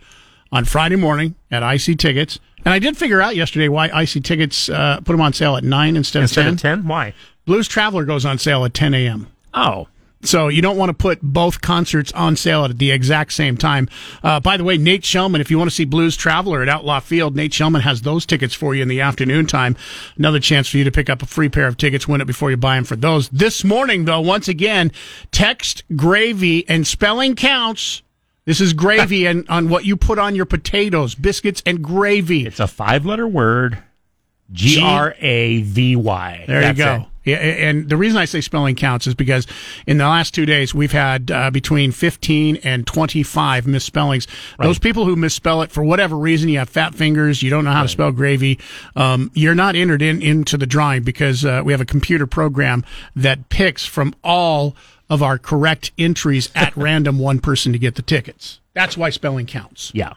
on 0.51 0.65
Friday 0.65 0.95
morning 0.95 1.35
at 1.49 1.63
IC 1.63 1.97
Tickets. 1.97 2.39
And 2.63 2.73
I 2.73 2.79
did 2.79 2.95
figure 2.97 3.21
out 3.21 3.35
yesterday 3.35 3.67
why 3.69 3.87
IC 4.03 4.23
Tickets 4.23 4.69
uh, 4.69 4.97
put 4.97 5.13
them 5.13 5.21
on 5.21 5.33
sale 5.33 5.55
at 5.57 5.63
nine 5.63 5.95
instead, 5.95 6.21
Instead 6.23 6.47
of 6.47 6.53
of 6.53 6.61
ten. 6.61 6.79
10? 6.79 6.87
Why? 6.87 7.13
Blues 7.45 7.67
Traveler 7.67 8.05
goes 8.05 8.25
on 8.25 8.37
sale 8.37 8.63
at 8.65 8.73
ten 8.73 8.93
a.m. 8.93 9.27
Oh, 9.53 9.87
So 10.23 10.47
you 10.49 10.61
don't 10.61 10.77
want 10.77 10.89
to 10.89 10.93
put 10.93 11.19
both 11.23 11.61
concerts 11.61 12.11
on 12.11 12.35
sale 12.35 12.63
at 12.65 12.77
the 12.77 12.91
exact 12.91 13.33
same 13.33 13.57
time. 13.57 13.89
Uh, 14.21 14.39
by 14.39 14.55
the 14.57 14.63
way, 14.63 14.77
Nate 14.77 15.01
Shelman, 15.01 15.41
if 15.41 15.49
you 15.49 15.57
want 15.57 15.71
to 15.71 15.75
see 15.75 15.83
Blues 15.85 16.15
Traveler 16.15 16.61
at 16.61 16.69
Outlaw 16.69 16.99
Field, 16.99 17.35
Nate 17.35 17.51
Shelman 17.51 17.81
has 17.81 18.03
those 18.03 18.27
tickets 18.27 18.53
for 18.53 18.75
you 18.75 18.83
in 18.83 18.87
the 18.87 19.01
afternoon 19.01 19.47
time. 19.47 19.75
Another 20.17 20.39
chance 20.39 20.69
for 20.69 20.77
you 20.77 20.83
to 20.83 20.91
pick 20.91 21.09
up 21.09 21.23
a 21.23 21.25
free 21.25 21.49
pair 21.49 21.65
of 21.65 21.77
tickets, 21.77 22.07
win 22.07 22.21
it 22.21 22.25
before 22.27 22.51
you 22.51 22.57
buy 22.57 22.75
them 22.75 22.83
for 22.83 22.95
those. 22.95 23.27
This 23.29 23.63
morning, 23.63 24.05
though, 24.05 24.21
once 24.21 24.47
again, 24.47 24.91
text 25.31 25.83
gravy 25.95 26.69
and 26.69 26.85
spelling 26.85 27.35
counts. 27.35 28.03
This 28.45 28.59
is 28.59 28.73
gravy 28.73 29.25
and 29.27 29.47
on 29.49 29.69
what 29.69 29.85
you 29.85 29.95
put 29.95 30.17
on 30.17 30.35
your 30.35 30.45
potatoes, 30.45 31.13
biscuits 31.15 31.61
and 31.65 31.83
gravy. 31.83 32.45
it's 32.45 32.59
a 32.59 32.67
five 32.67 33.05
letter 33.05 33.27
word. 33.27 33.77
G 34.51 34.81
R 34.81 35.15
A 35.19 35.61
V 35.61 35.95
Y. 35.95 36.43
There 36.47 36.61
That's 36.61 36.77
you 36.77 36.83
go. 36.83 36.95
it. 36.95 37.07
Yeah, 37.23 37.37
and 37.37 37.87
the 37.87 37.97
reason 37.97 38.17
I 38.17 38.25
say 38.25 38.41
spelling 38.41 38.75
counts 38.75 39.05
is 39.05 39.13
because 39.13 39.45
in 39.85 39.99
the 39.99 40.05
last 40.05 40.33
two 40.33 40.47
days 40.47 40.73
we've 40.73 40.91
had 40.91 41.29
uh, 41.29 41.51
between 41.51 41.91
15 41.91 42.57
and 42.63 42.87
25 42.87 43.67
misspellings. 43.67 44.27
Those 44.59 44.79
people 44.79 45.05
who 45.05 45.15
misspell 45.15 45.61
it 45.61 45.71
for 45.71 45.83
whatever 45.83 46.17
reason, 46.17 46.49
you 46.49 46.57
have 46.57 46.69
fat 46.69 46.95
fingers, 46.95 47.43
you 47.43 47.51
don't 47.51 47.63
know 47.63 47.71
how 47.71 47.83
to 47.83 47.89
spell 47.89 48.11
gravy, 48.11 48.57
um, 48.95 49.29
you're 49.35 49.53
not 49.53 49.75
entered 49.75 50.01
in 50.01 50.21
into 50.23 50.57
the 50.57 50.65
drawing 50.65 51.03
because 51.03 51.45
uh, 51.45 51.61
we 51.63 51.73
have 51.73 51.81
a 51.81 51.85
computer 51.85 52.25
program 52.25 52.83
that 53.15 53.49
picks 53.49 53.85
from 53.85 54.15
all 54.23 54.75
of 55.11 55.21
our 55.21 55.37
correct 55.37 55.91
entries 55.97 56.49
at 56.55 56.75
random 56.77 57.19
one 57.19 57.39
person 57.39 57.73
to 57.73 57.77
get 57.77 57.95
the 57.95 58.01
tickets. 58.01 58.61
That's 58.73 58.95
why 58.95 59.09
spelling 59.09 59.45
counts. 59.45 59.91
Yeah. 59.93 60.13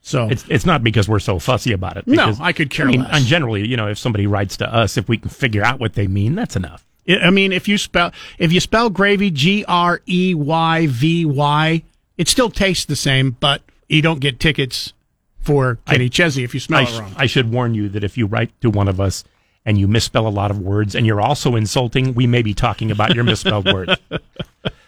So 0.00 0.28
It's 0.28 0.44
it's 0.48 0.66
not 0.66 0.82
because 0.82 1.08
we're 1.08 1.20
so 1.20 1.38
fussy 1.38 1.72
about 1.72 1.96
it. 1.96 2.08
No, 2.08 2.34
I 2.40 2.52
could 2.52 2.68
care 2.68 2.88
I 2.88 2.90
mean, 2.90 3.02
less. 3.02 3.10
And 3.12 3.24
generally, 3.24 3.66
you 3.66 3.76
know, 3.76 3.86
if 3.86 3.98
somebody 3.98 4.26
writes 4.26 4.56
to 4.56 4.66
us, 4.66 4.96
if 4.96 5.08
we 5.08 5.16
can 5.16 5.30
figure 5.30 5.62
out 5.62 5.78
what 5.78 5.94
they 5.94 6.08
mean, 6.08 6.34
that's 6.34 6.56
enough. 6.56 6.84
I 7.08 7.30
mean, 7.30 7.52
if 7.52 7.68
you 7.68 7.78
spell 7.78 8.10
if 8.38 8.52
you 8.52 8.58
spell 8.58 8.90
gravy 8.90 9.30
G 9.30 9.64
R 9.68 10.00
E 10.08 10.34
Y 10.34 10.86
V 10.88 11.24
Y, 11.24 11.82
it 12.18 12.28
still 12.28 12.50
tastes 12.50 12.84
the 12.84 12.96
same, 12.96 13.36
but 13.38 13.62
you 13.88 14.02
don't 14.02 14.18
get 14.18 14.40
tickets 14.40 14.92
for 15.38 15.78
Kenny 15.86 16.08
Chesney 16.08 16.42
if 16.42 16.52
you 16.52 16.58
spell 16.58 16.78
I, 16.78 16.82
it 16.82 16.98
wrong. 16.98 17.14
I 17.16 17.26
should 17.26 17.52
warn 17.52 17.74
you 17.74 17.88
that 17.90 18.02
if 18.02 18.18
you 18.18 18.26
write 18.26 18.60
to 18.60 18.70
one 18.70 18.88
of 18.88 19.00
us 19.00 19.22
and 19.64 19.78
you 19.78 19.86
misspell 19.86 20.26
a 20.26 20.30
lot 20.30 20.50
of 20.50 20.58
words 20.58 20.94
and 20.94 21.06
you're 21.06 21.20
also 21.20 21.54
insulting, 21.56 22.14
we 22.14 22.26
may 22.26 22.42
be 22.42 22.54
talking 22.54 22.90
about 22.90 23.14
your 23.14 23.24
misspelled 23.24 23.72
words. 23.72 23.94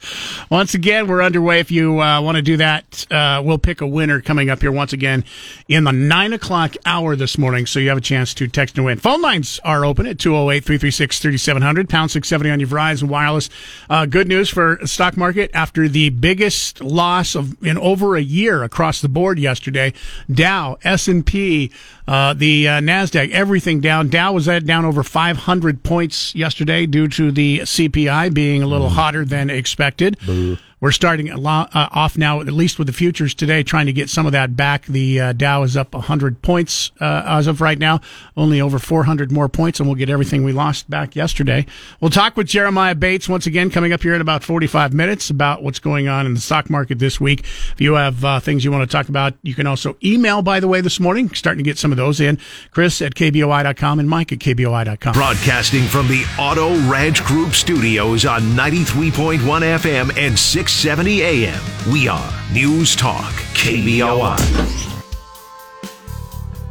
Once 0.51 0.75
again, 0.75 1.07
we're 1.07 1.23
underway. 1.23 1.61
If 1.61 1.71
you 1.71 2.01
uh, 2.01 2.21
want 2.21 2.37
to 2.37 2.43
do 2.43 2.57
that, 2.59 3.07
uh, 3.11 3.43
we'll 3.45 3.59
pick 3.59 3.81
a 3.81 3.87
winner 3.87 4.21
coming 4.21 4.51
up 4.51 4.61
here 4.61 4.73
once 4.73 4.93
again 4.93 5.25
in 5.69 5.85
the 5.85 5.93
nine 5.93 6.33
o'clock 6.33 6.77
hour 6.85 7.17
this 7.17 7.39
morning. 7.39 7.67
So 7.67 7.79
you 7.81 7.89
have 7.89 7.99
a 7.99 8.03
chance 8.03 8.35
to 8.35 8.49
text 8.49 8.77
and 8.77 8.85
win. 8.85 8.99
Phone 8.99 9.23
lines 9.23 9.61
are 9.65 9.85
open 9.85 10.07
at 10.07 10.19
208 10.19 10.65
336 10.65 11.19
3700, 11.19 11.89
pound 11.89 12.11
670 12.11 12.51
on 12.51 12.61
your 12.61 12.69
Verizon 12.69 13.09
Wireless. 13.09 13.49
Uh, 13.89 14.07
good 14.07 14.29
news 14.29 14.49
for 14.49 14.79
the 14.81 14.89
stock 14.89 15.17
market 15.17 15.51
after 15.55 15.89
the 15.89 16.11
biggest 16.11 16.81
loss 16.83 17.35
of 17.35 17.63
in 17.65 17.79
over 17.79 18.17
a 18.17 18.23
year 18.23 18.63
across 18.63 19.01
the 19.01 19.09
board 19.09 19.39
yesterday. 19.39 19.93
Dow, 20.31 20.77
S&P, 20.85 21.71
uh, 22.07 22.35
the 22.35 22.69
uh, 22.69 22.81
NASDAQ, 22.81 23.31
everything 23.31 23.81
down. 23.81 24.09
Dow 24.09 24.33
was 24.33 24.49
at 24.49 24.67
down 24.67 24.85
over 24.85 25.03
500 25.03 25.83
points 25.83 26.35
yesterday 26.35 26.87
due 26.87 27.09
to 27.09 27.33
the 27.33 27.61
CPI 27.61 28.35
being 28.35 28.63
a 28.63 28.67
little 28.67 28.91
hotter 28.91 29.25
than 29.25 29.49
expected. 29.49 29.94
Expected. 30.01 30.59
We're 30.81 30.93
starting 30.93 31.31
uh, 31.31 31.67
off 31.73 32.19
now, 32.19 32.41
at 32.41 32.47
least 32.49 32.79
with 32.79 32.87
the 32.87 32.93
futures 32.93 33.35
today, 33.35 33.63
trying 33.63 33.87
to 33.87 33.93
get 33.93 34.11
some 34.11 34.27
of 34.27 34.33
that 34.33 34.57
back. 34.57 34.87
The 34.87 35.21
uh, 35.21 35.33
Dow 35.33 35.63
is 35.63 35.77
up 35.77 35.95
100 35.95 36.43
points 36.43 36.91
uh, 37.01 37.23
as 37.27 37.47
of 37.47 37.61
right 37.61 37.79
now, 37.79 38.01
only 38.37 38.61
over 38.61 38.79
400 38.79 39.33
more 39.33 39.49
points, 39.49 39.81
and 39.81 39.89
we'll 39.89 39.97
get 39.97 40.11
everything 40.11 40.45
we 40.45 40.53
lost 40.53 40.91
back 40.91 41.17
yesterday. 41.17 41.67
We'll 42.01 42.11
talk 42.11 42.37
with 42.37 42.47
Jeremiah 42.47 42.95
Bates 42.95 43.29
once 43.29 43.47
again 43.47 43.71
coming 43.71 43.93
up 43.93 44.03
here 44.03 44.15
in 44.15 44.21
about 44.21 44.45
45 44.45 44.93
minutes 44.93 45.31
about 45.31 45.63
what's 45.63 45.79
going 45.79 46.09
on 46.09 46.27
in 46.27 46.35
the 46.35 46.41
stock 46.41 46.69
market 46.69 46.99
this 46.99 47.21
week. 47.21 47.41
If 47.41 47.81
you 47.81 47.95
have 47.95 48.25
uh, 48.25 48.41
things 48.41 48.65
you 48.65 48.71
want 48.71 48.89
to 48.89 48.93
talk 48.93 49.09
about, 49.09 49.35
you 49.43 49.55
can 49.55 49.67
also 49.67 49.97
email, 50.05 50.43
by 50.43 50.61
the 50.61 50.69
way, 50.69 50.81
this 50.81 51.01
morning. 51.01 51.31
Starting 51.35 51.65
to 51.65 51.69
get 51.69 51.79
some 51.79 51.93
of 51.93 51.97
those 51.97 52.21
in. 52.21 52.39
Chris 52.71 53.01
at 53.01 53.15
KBOI.com 53.15 54.01
and 54.01 54.09
Mike 54.09 54.33
at 54.33 54.39
KBOI.com. 54.39 55.15
Broadcasting 55.15 55.85
from 55.85 56.09
the 56.09 56.25
Auto 56.39 56.71
Ranch 56.91 57.25
Group 57.25 57.53
studios 57.55 58.27
on 58.27 58.43
93.1 58.43 59.39
FM 59.39 60.17
and 60.19 60.39
670 60.75 61.23
AM. 61.23 61.93
We 61.93 62.09
are 62.09 62.33
News 62.53 62.97
Talk, 62.97 63.33
KBOI. 63.55 64.37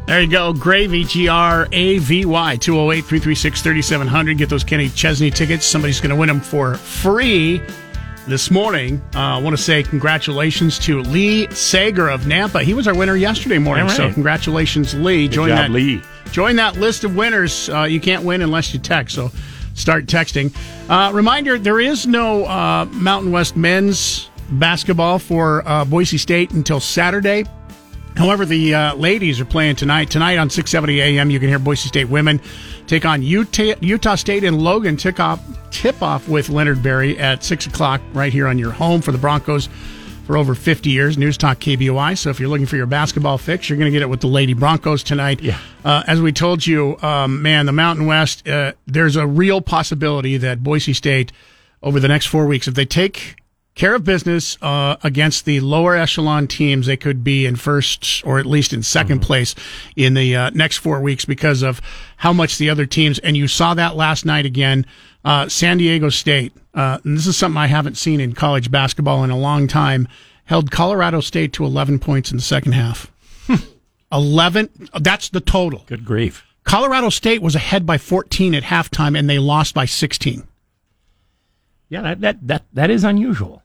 There 0.05 0.22
you 0.22 0.27
go. 0.27 0.51
Gravy, 0.51 1.05
G 1.05 1.29
R 1.29 1.69
A 1.72 2.00
V 2.00 2.25
Y, 2.25 2.55
208 2.57 3.01
336 3.01 3.62
3700. 3.62 4.38
Get 4.38 4.50
those 4.50 4.65
Kenny 4.65 4.89
Chesney 4.89 5.31
tickets. 5.31 5.65
Somebody's 5.65 6.01
going 6.01 6.10
to 6.10 6.17
win 6.17 6.27
them 6.27 6.41
for 6.41 6.75
free 6.75 7.62
this 8.27 8.51
morning. 8.51 9.01
Uh, 9.15 9.19
I 9.19 9.38
want 9.38 9.55
to 9.55 9.63
say 9.63 9.81
congratulations 9.81 10.77
to 10.79 11.01
Lee 11.01 11.50
Sager 11.51 12.10
of 12.10 12.24
Nampa. 12.24 12.62
He 12.62 12.74
was 12.74 12.89
our 12.89 12.95
winner 12.95 13.15
yesterday 13.15 13.57
morning. 13.57 13.83
All 13.83 13.89
right. 13.89 13.98
So, 13.98 14.12
congratulations, 14.12 14.93
Lee. 14.93 15.27
Good 15.27 15.33
join 15.33 15.50
job, 15.50 15.57
that, 15.57 15.72
Lee. 15.72 16.03
Join 16.31 16.57
that 16.57 16.75
list 16.75 17.05
of 17.05 17.15
winners. 17.15 17.69
Uh, 17.69 17.83
you 17.83 18.01
can't 18.01 18.24
win 18.24 18.41
unless 18.41 18.74
you 18.74 18.81
text. 18.81 19.15
So, 19.15 19.31
start 19.74 20.06
texting. 20.06 20.53
Uh, 20.89 21.12
reminder 21.13 21.58
there 21.58 21.80
is 21.80 22.08
no 22.08 22.46
uh, 22.46 22.86
Mountain 22.92 23.32
West 23.32 23.56
men's 23.56 24.30
basketball 24.51 25.20
for 25.20 25.68
uh, 25.68 25.86
Boise 25.86 26.18
State 26.18 26.51
until 26.51 26.80
Saturday. 26.80 27.46
However, 28.15 28.46
the 28.46 28.75
uh, 28.75 28.96
ladies 28.96 29.39
are 29.39 29.46
playing 29.46 29.75
tonight. 29.75 30.10
Tonight 30.12 30.38
on 30.38 30.50
6:70 30.50 30.98
a.m., 30.98 31.30
you 31.30 31.39
can 31.39 31.50
hear 31.50 31.60
Boise 31.60 31.88
State 31.88 32.10
women 32.10 32.39
take 32.86 33.06
on 33.06 33.24
Utah, 33.24 33.74
Utah 33.82 34.15
State 34.15 34.44
and 34.44 34.62
Logan. 34.62 34.98
Tip 34.98 35.20
off, 35.20 35.42
tip 35.72 36.01
off 36.01 36.27
with 36.30 36.50
Leonard 36.50 36.84
Berry 36.84 37.18
at 37.18 37.44
six 37.44 37.65
o'clock 37.65 38.01
right 38.13 38.32
here 38.32 38.48
on 38.48 38.60
your 38.60 38.72
home 38.72 39.01
for 39.01 39.12
the 39.12 39.18
Broncos 39.18 39.68
for 40.25 40.38
over 40.38 40.56
50 40.56 40.89
years. 40.89 41.18
News 41.18 41.38
Talk 41.38 41.60
KBOI. 41.60 42.18
So 42.18 42.30
if 42.30 42.39
you're 42.39 42.50
looking 42.50 42.65
for 42.65 42.77
your 42.77 42.86
basketball 42.86 43.38
fix, 43.38 43.70
you're 43.70 43.77
going 43.77 43.92
to 43.92 43.96
get 43.96 44.01
it 44.01 44.10
with 44.10 44.22
the 44.22 44.27
Lady 44.27 44.53
Broncos 44.53 45.03
tonight. 45.03 45.42
Yeah. 45.42 45.60
Uh, 45.84 46.03
as 46.08 46.22
we 46.22 46.32
told 46.32 46.65
you, 46.65 46.98
um, 47.01 47.42
man, 47.42 47.65
the 47.65 47.72
Mountain 47.72 48.06
West. 48.06 48.48
Uh, 48.48 48.74
there's 48.88 49.15
a 49.15 49.27
real 49.27 49.62
possibility 49.62 50.38
that 50.38 50.63
Boise 50.63 50.94
State 50.94 51.32
over 51.82 52.00
the 52.00 52.08
next 52.08 52.27
four 52.27 52.46
weeks, 52.46 52.68
if 52.68 52.75
they 52.75 52.86
take 52.86 53.36
care 53.75 53.96
of 53.96 54.03
business 54.03 54.58
uh, 54.62 54.98
against 55.03 55.46
the 55.46 55.60
lower 55.60 55.96
echelon 55.96 56.48
teams. 56.48 56.86
They 56.86 56.98
could 56.98 57.24
be 57.24 57.46
in 57.46 57.56
first 57.56 58.24
or 58.25 58.39
at 58.39 58.46
least 58.46 58.74
in 58.74 58.82
2nd 58.82 59.22
place 59.22 59.56
in 59.96 60.13
the 60.13 60.36
uh, 60.36 60.50
next 60.51 60.77
four 60.77 61.01
weeks 61.01 61.25
because 61.25 61.62
of 61.62 61.82
how 62.18 62.34
much 62.34 62.58
the 62.58 62.70
other 62.70 62.86
teams. 62.86 63.20
And 63.20 63.36
you 63.36 63.48
saw 63.48 63.74
that 63.74 63.96
last 63.96 64.25
night 64.25 64.46
again. 64.46 64.86
Uh, 65.25 65.48
San 65.48 65.77
Diego 65.77 66.10
State, 66.10 66.51
uh, 66.74 67.00
and 67.03 67.15
this 67.18 67.27
is 67.27 67.38
something 67.38 67.58
I 67.58 67.68
haven't 67.68 67.96
seen 67.98 68.20
in 68.20 68.34
college 68.34 68.70
basketball 68.70 69.24
in 69.24 69.30
a 69.30 69.38
long 69.38 69.68
time, 69.68 70.08
held 70.46 70.70
Colorado 70.72 71.22
State 71.22 71.53
to 71.53 71.63
11 71.65 72.00
points 72.00 72.30
in 72.32 72.38
the 72.38 72.44
second 72.44 72.74
half. 72.74 73.10
11, 74.12 74.70
that's 75.00 75.30
the 75.30 75.39
total. 75.39 75.84
Good 75.88 76.03
grief. 76.06 76.44
Colorado 76.65 77.10
State 77.10 77.42
was 77.42 77.56
ahead 77.56 77.86
by 77.86 77.98
14 77.98 78.53
at 78.56 78.63
halftime 78.63 79.18
and 79.18 79.30
they 79.30 79.39
lost 79.39 79.74
by 79.74 79.86
16. 79.86 80.44
Yeah, 81.89 82.01
that 82.01 82.22
that 82.22 82.48
that, 82.48 82.63
that 82.74 82.89
is 82.89 83.03
unusual. 83.03 83.62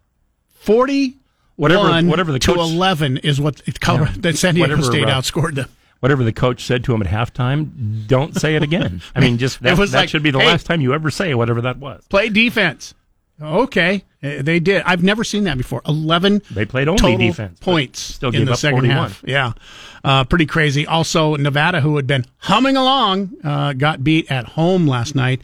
40 0.61 1.17
Whatever- 1.57 2.07
whatever 2.07 2.31
the 2.33 2.39
to 2.41 2.55
coach- 2.55 2.59
11 2.73 3.19
is 3.19 3.41
what 3.41 3.63
Colorado, 3.81 4.13
Yeah. 4.13 4.21
that 4.21 4.37
San 4.39 4.55
Diego 4.55 4.81
State 4.81 5.09
uh, 5.09 5.21
outscored 5.21 5.55
them. 5.57 5.69
Whatever 6.01 6.23
the 6.23 6.33
coach 6.33 6.65
said 6.65 6.85
to 6.85 6.95
him 6.95 7.03
at 7.03 7.09
halftime, 7.09 8.07
don't 8.07 8.35
say 8.37 8.55
it 8.55 8.63
again. 8.63 9.03
I 9.17 9.21
mean, 9.21 9.37
just 9.39 9.61
that, 9.63 9.73
It 9.73 9.79
was 9.79 9.91
that 9.93 9.99
like, 10.01 10.09
should 10.09 10.23
be 10.23 10.31
the 10.31 10.39
hey. 10.39 10.47
last 10.47 10.65
time 10.67 10.81
you 10.81 10.95
ever 10.95 11.11
say 11.11 11.35
whatever 11.35 11.61
that 11.63 11.79
was. 11.79 12.05
Play 12.09 12.29
defense. 12.29 12.95
Okay, 13.41 14.05
Uh, 14.21 14.43
they 14.43 14.59
did. 14.59 14.83
I've 14.85 15.03
never 15.05 15.23
seen 15.23 15.45
that 15.45 15.57
before. 15.57 15.81
11 15.87 16.43
They 16.51 16.65
played 16.65 16.89
only 16.89 16.99
total 17.01 17.19
defense, 17.19 17.61
points 17.61 18.01
still 18.01 18.35
in 18.35 18.45
the 18.47 18.57
second 18.57 18.79
41. 18.81 18.97
half. 18.97 19.25
Yeah, 19.25 19.53
uh, 20.03 20.25
pretty 20.25 20.47
crazy. 20.47 20.87
Also, 20.87 21.37
Nevada, 21.37 21.81
who 21.81 21.95
had 21.97 22.07
been 22.09 22.25
humming 22.39 22.77
along, 22.77 23.31
uh, 23.45 23.75
got 23.75 24.03
beat 24.03 24.29
at 24.31 24.45
home 24.45 24.89
last 24.89 25.15
night. 25.15 25.41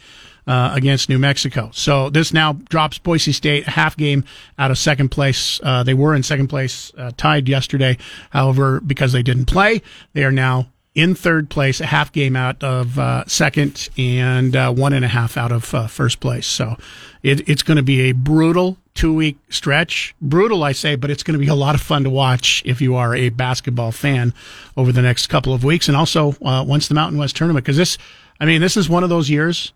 Uh, 0.46 0.72
against 0.74 1.08
New 1.08 1.18
Mexico. 1.18 1.70
So 1.72 2.10
this 2.10 2.30
now 2.34 2.52
drops 2.68 2.98
Boise 2.98 3.32
State 3.32 3.66
a 3.66 3.70
half 3.70 3.96
game 3.96 4.24
out 4.58 4.70
of 4.70 4.76
second 4.76 5.08
place. 5.08 5.58
Uh, 5.62 5.82
they 5.84 5.94
were 5.94 6.14
in 6.14 6.22
second 6.22 6.48
place, 6.48 6.92
uh, 6.98 7.12
tied 7.16 7.48
yesterday. 7.48 7.96
However, 8.28 8.82
because 8.82 9.12
they 9.12 9.22
didn't 9.22 9.46
play, 9.46 9.80
they 10.12 10.22
are 10.22 10.30
now 10.30 10.68
in 10.94 11.14
third 11.14 11.50
place, 11.50 11.80
a 11.80 11.86
half 11.86 12.12
game 12.12 12.36
out 12.36 12.62
of 12.62 12.98
uh, 12.98 13.24
second, 13.26 13.88
and 13.98 14.54
uh, 14.54 14.72
one 14.72 14.92
and 14.92 15.04
a 15.04 15.08
half 15.08 15.36
out 15.36 15.50
of 15.50 15.74
uh, 15.74 15.86
first 15.86 16.20
place. 16.20 16.46
So 16.46 16.76
it, 17.22 17.48
it's 17.48 17.62
going 17.62 17.78
to 17.78 17.82
be 17.82 18.02
a 18.02 18.12
brutal 18.12 18.76
two 18.94 19.12
week 19.12 19.36
stretch. 19.48 20.14
Brutal, 20.20 20.62
I 20.62 20.72
say, 20.72 20.94
but 20.94 21.10
it's 21.10 21.22
going 21.22 21.38
to 21.38 21.44
be 21.44 21.50
a 21.50 21.54
lot 21.54 21.74
of 21.74 21.80
fun 21.80 22.04
to 22.04 22.10
watch 22.10 22.62
if 22.64 22.80
you 22.80 22.94
are 22.94 23.14
a 23.14 23.30
basketball 23.30 23.92
fan 23.92 24.32
over 24.76 24.92
the 24.92 25.02
next 25.02 25.26
couple 25.26 25.52
of 25.52 25.64
weeks, 25.64 25.88
and 25.88 25.96
also 25.96 26.36
uh, 26.44 26.64
once 26.66 26.86
the 26.86 26.94
Mountain 26.94 27.18
West 27.18 27.36
tournament, 27.36 27.64
because 27.64 27.76
this, 27.76 27.98
I 28.38 28.44
mean, 28.44 28.60
this 28.60 28.76
is 28.76 28.88
one 28.88 29.02
of 29.02 29.08
those 29.08 29.28
years 29.28 29.72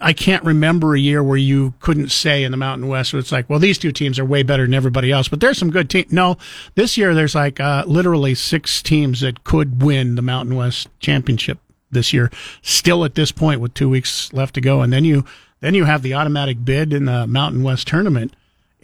I 0.00 0.12
can't 0.12 0.44
remember 0.44 0.94
a 0.94 1.00
year 1.00 1.22
where 1.22 1.36
you 1.36 1.74
couldn't 1.80 2.10
say 2.10 2.44
in 2.44 2.52
the 2.52 2.56
Mountain 2.56 2.88
West 2.88 3.14
it's 3.14 3.32
like, 3.32 3.50
well, 3.50 3.58
these 3.58 3.78
two 3.78 3.92
teams 3.92 4.18
are 4.18 4.24
way 4.24 4.42
better 4.42 4.64
than 4.64 4.74
everybody 4.74 5.10
else, 5.10 5.28
but 5.28 5.40
there's 5.40 5.58
some 5.58 5.70
good 5.70 5.90
teams. 5.90 6.12
No, 6.12 6.36
this 6.74 6.96
year 6.96 7.14
there's 7.14 7.34
like 7.34 7.58
uh, 7.58 7.84
literally 7.86 8.34
six 8.34 8.82
teams 8.82 9.20
that 9.20 9.44
could 9.44 9.82
win 9.82 10.14
the 10.14 10.22
Mountain 10.22 10.54
West 10.54 10.88
championship 11.00 11.58
this 11.90 12.12
year. 12.12 12.30
Still 12.62 13.04
at 13.04 13.16
this 13.16 13.32
point 13.32 13.60
with 13.60 13.74
two 13.74 13.88
weeks 13.88 14.32
left 14.32 14.54
to 14.54 14.60
go, 14.60 14.82
and 14.82 14.92
then 14.92 15.04
you 15.04 15.24
then 15.60 15.74
you 15.74 15.84
have 15.84 16.02
the 16.02 16.14
automatic 16.14 16.64
bid 16.64 16.92
in 16.92 17.06
the 17.06 17.26
Mountain 17.26 17.62
West 17.64 17.88
tournament. 17.88 18.34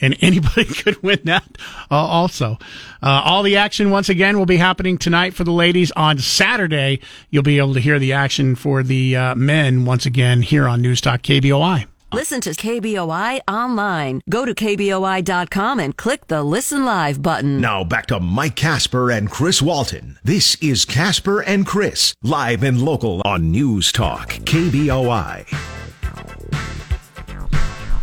And 0.05 0.17
anybody 0.21 0.65
could 0.83 1.03
win 1.03 1.21
that 1.25 1.57
uh, 1.91 1.95
also. 1.95 2.59
Uh, 3.03 3.23
all 3.25 3.43
the 3.43 3.57
action, 3.57 3.91
once 3.91 4.11
again, 4.11 4.39
will 4.39 4.45
be 4.45 4.59
happening 4.59 4.99
tonight 4.99 5.33
for 5.33 5.45
the 5.45 5.51
ladies. 5.51 5.91
On 5.93 6.19
Saturday, 6.19 7.01
you'll 7.31 7.43
be 7.43 7.57
able 7.57 7.73
to 7.73 7.81
hear 7.81 7.99
the 7.99 8.13
action 8.13 8.55
for 8.55 8.83
the 8.83 9.17
uh, 9.17 9.35
men 9.35 9.87
once 9.87 10.05
again 10.05 10.43
here 10.43 10.69
on 10.69 10.83
News 10.83 11.01
Talk 11.01 11.23
KBOI. 11.23 11.87
Listen 12.13 12.41
to 12.43 12.51
KBOI 12.51 13.41
online. 13.49 14.21
Go 14.29 14.45
to 14.45 14.55
KBOI.com 14.55 15.81
and 15.81 15.97
click 15.97 16.29
the 16.29 16.45
Listen 16.45 16.85
Live 16.85 17.23
button. 17.23 17.61
Now 17.61 17.83
back 17.83 18.07
to 18.07 18.21
Mike 18.21 18.55
Casper 18.55 19.11
and 19.11 19.29
Chris 19.31 19.61
Walton. 19.61 20.19
This 20.23 20.55
is 20.57 20.85
Casper 20.85 21.41
and 21.41 21.67
Chris, 21.67 22.15
live 22.23 22.63
and 22.63 22.81
local 22.81 23.21
on 23.25 23.51
News 23.51 23.91
Talk, 23.91 24.29
KBOI. 24.29 25.45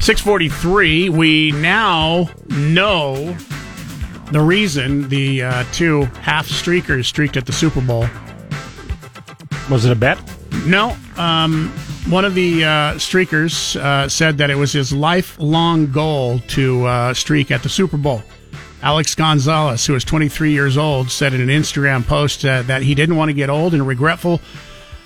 643, 0.02 1.10
we 1.10 1.52
now 1.52 2.28
know 2.50 3.38
the 4.32 4.42
reason 4.42 5.08
the 5.10 5.44
uh, 5.44 5.64
two 5.72 6.06
half 6.24 6.48
streakers 6.48 7.06
streaked 7.06 7.38
at 7.38 7.46
the 7.46 7.52
Super 7.52 7.82
Bowl. 7.82 8.08
Was 9.70 9.86
it 9.86 9.92
a 9.92 9.96
bet? 9.96 10.18
No, 10.66 10.98
um, 11.18 11.70
one 12.10 12.26
of 12.26 12.34
the 12.34 12.64
uh, 12.64 12.68
streakers 12.96 13.76
uh, 13.80 14.10
said 14.10 14.40
that 14.40 14.50
it 14.50 14.56
was 14.56 14.74
his 14.74 14.92
lifelong 14.92 15.92
goal 15.92 16.40
to 16.48 16.84
uh, 16.88 17.14
streak 17.14 17.52
at 17.52 17.62
the 17.62 17.70
Super 17.70 17.98
Bowl. 17.98 18.24
Alex 18.82 19.14
Gonzalez, 19.14 19.86
who 19.86 19.94
is 19.94 20.04
23 20.04 20.52
years 20.52 20.78
old, 20.78 21.12
said 21.12 21.36
in 21.36 21.42
an 21.42 21.50
Instagram 21.50 22.04
post 22.08 22.44
uh, 22.44 22.64
that 22.64 22.82
he 22.82 22.96
didn't 22.96 23.18
want 23.18 23.30
to 23.30 23.34
get 23.34 23.52
old 23.52 23.76
and 23.76 23.86
regretful 23.88 24.42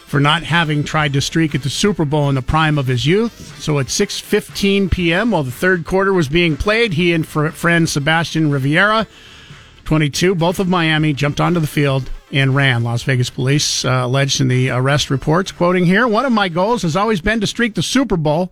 for 0.05 0.19
not 0.19 0.43
having 0.43 0.83
tried 0.83 1.13
to 1.13 1.21
streak 1.21 1.55
at 1.55 1.63
the 1.63 1.69
Super 1.69 2.05
Bowl 2.05 2.29
in 2.29 2.35
the 2.35 2.41
prime 2.41 2.77
of 2.77 2.87
his 2.87 3.05
youth. 3.05 3.61
So 3.61 3.79
at 3.79 3.87
6:15 3.87 4.91
p.m., 4.91 5.31
while 5.31 5.43
the 5.43 5.51
third 5.51 5.85
quarter 5.85 6.13
was 6.13 6.27
being 6.27 6.57
played, 6.57 6.93
he 6.93 7.13
and 7.13 7.27
fr- 7.27 7.49
friend 7.49 7.89
Sebastian 7.89 8.51
Riviera 8.51 9.07
22, 9.85 10.35
both 10.35 10.59
of 10.59 10.67
Miami, 10.67 11.13
jumped 11.13 11.39
onto 11.39 11.59
the 11.59 11.67
field 11.67 12.09
and 12.31 12.55
ran. 12.55 12.83
Las 12.83 13.03
Vegas 13.03 13.29
police 13.29 13.85
uh, 13.85 14.01
alleged 14.03 14.41
in 14.41 14.47
the 14.47 14.69
arrest 14.69 15.09
reports, 15.09 15.51
quoting 15.51 15.85
here, 15.85 16.07
one 16.07 16.25
of 16.25 16.31
my 16.31 16.49
goals 16.49 16.81
has 16.81 16.95
always 16.95 17.21
been 17.21 17.39
to 17.39 17.47
streak 17.47 17.75
the 17.75 17.83
Super 17.83 18.17
Bowl. 18.17 18.51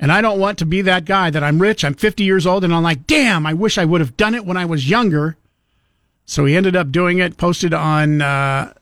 And 0.00 0.12
I 0.12 0.20
don't 0.20 0.38
want 0.38 0.58
to 0.58 0.66
be 0.66 0.82
that 0.82 1.04
guy 1.04 1.28
that 1.30 1.42
I'm 1.42 1.60
rich, 1.60 1.84
I'm 1.84 1.94
50 1.94 2.24
years 2.24 2.46
old, 2.46 2.64
and 2.64 2.72
I'm 2.74 2.82
like, 2.82 3.06
damn, 3.06 3.46
I 3.46 3.52
wish 3.52 3.78
I 3.78 3.84
would 3.84 4.00
have 4.00 4.16
done 4.16 4.34
it 4.34 4.46
when 4.46 4.56
I 4.56 4.64
was 4.64 4.88
younger. 4.88 5.36
So 6.24 6.44
he 6.44 6.56
ended 6.56 6.76
up 6.76 6.90
doing 6.92 7.18
it, 7.18 7.36
posted 7.36 7.74
on 7.74 8.22
uh, 8.22 8.72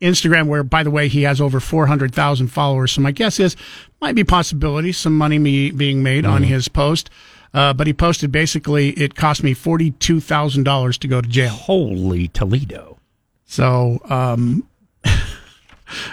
Instagram, 0.00 0.46
where, 0.46 0.62
by 0.62 0.82
the 0.82 0.90
way, 0.90 1.08
he 1.08 1.22
has 1.22 1.40
over 1.40 1.60
400,000 1.60 2.48
followers. 2.48 2.92
So 2.92 3.00
my 3.00 3.10
guess 3.10 3.40
is, 3.40 3.56
might 4.00 4.14
be 4.14 4.24
possibility, 4.24 4.92
some 4.92 5.16
money 5.16 5.38
me 5.38 5.70
being 5.70 6.02
made 6.02 6.24
on 6.24 6.42
his 6.44 6.68
post. 6.68 7.10
Uh, 7.54 7.72
but 7.72 7.86
he 7.86 7.92
posted 7.92 8.30
basically, 8.30 8.90
it 8.90 9.14
cost 9.14 9.42
me 9.42 9.54
$42,000 9.54 10.98
to 10.98 11.08
go 11.08 11.20
to 11.20 11.28
jail. 11.28 11.48
Holy 11.48 12.28
Toledo. 12.28 12.98
So, 13.46 14.00
um, 14.04 14.68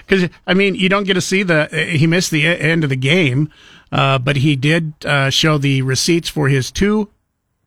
because 0.08 0.30
I 0.48 0.54
mean, 0.54 0.76
you 0.76 0.88
don't 0.88 1.04
get 1.04 1.16
to 1.16 1.22
see 1.22 1.44
the 1.44 1.68
he 1.68 2.08
missed 2.08 2.32
the 2.32 2.46
end 2.46 2.84
of 2.84 2.90
the 2.90 2.96
game, 2.96 3.50
Uh, 3.92 4.18
but 4.18 4.38
he 4.38 4.56
did 4.56 4.94
uh, 5.06 5.30
show 5.30 5.58
the 5.58 5.82
receipts 5.82 6.28
for 6.28 6.50
his 6.50 6.72
two 6.72 7.10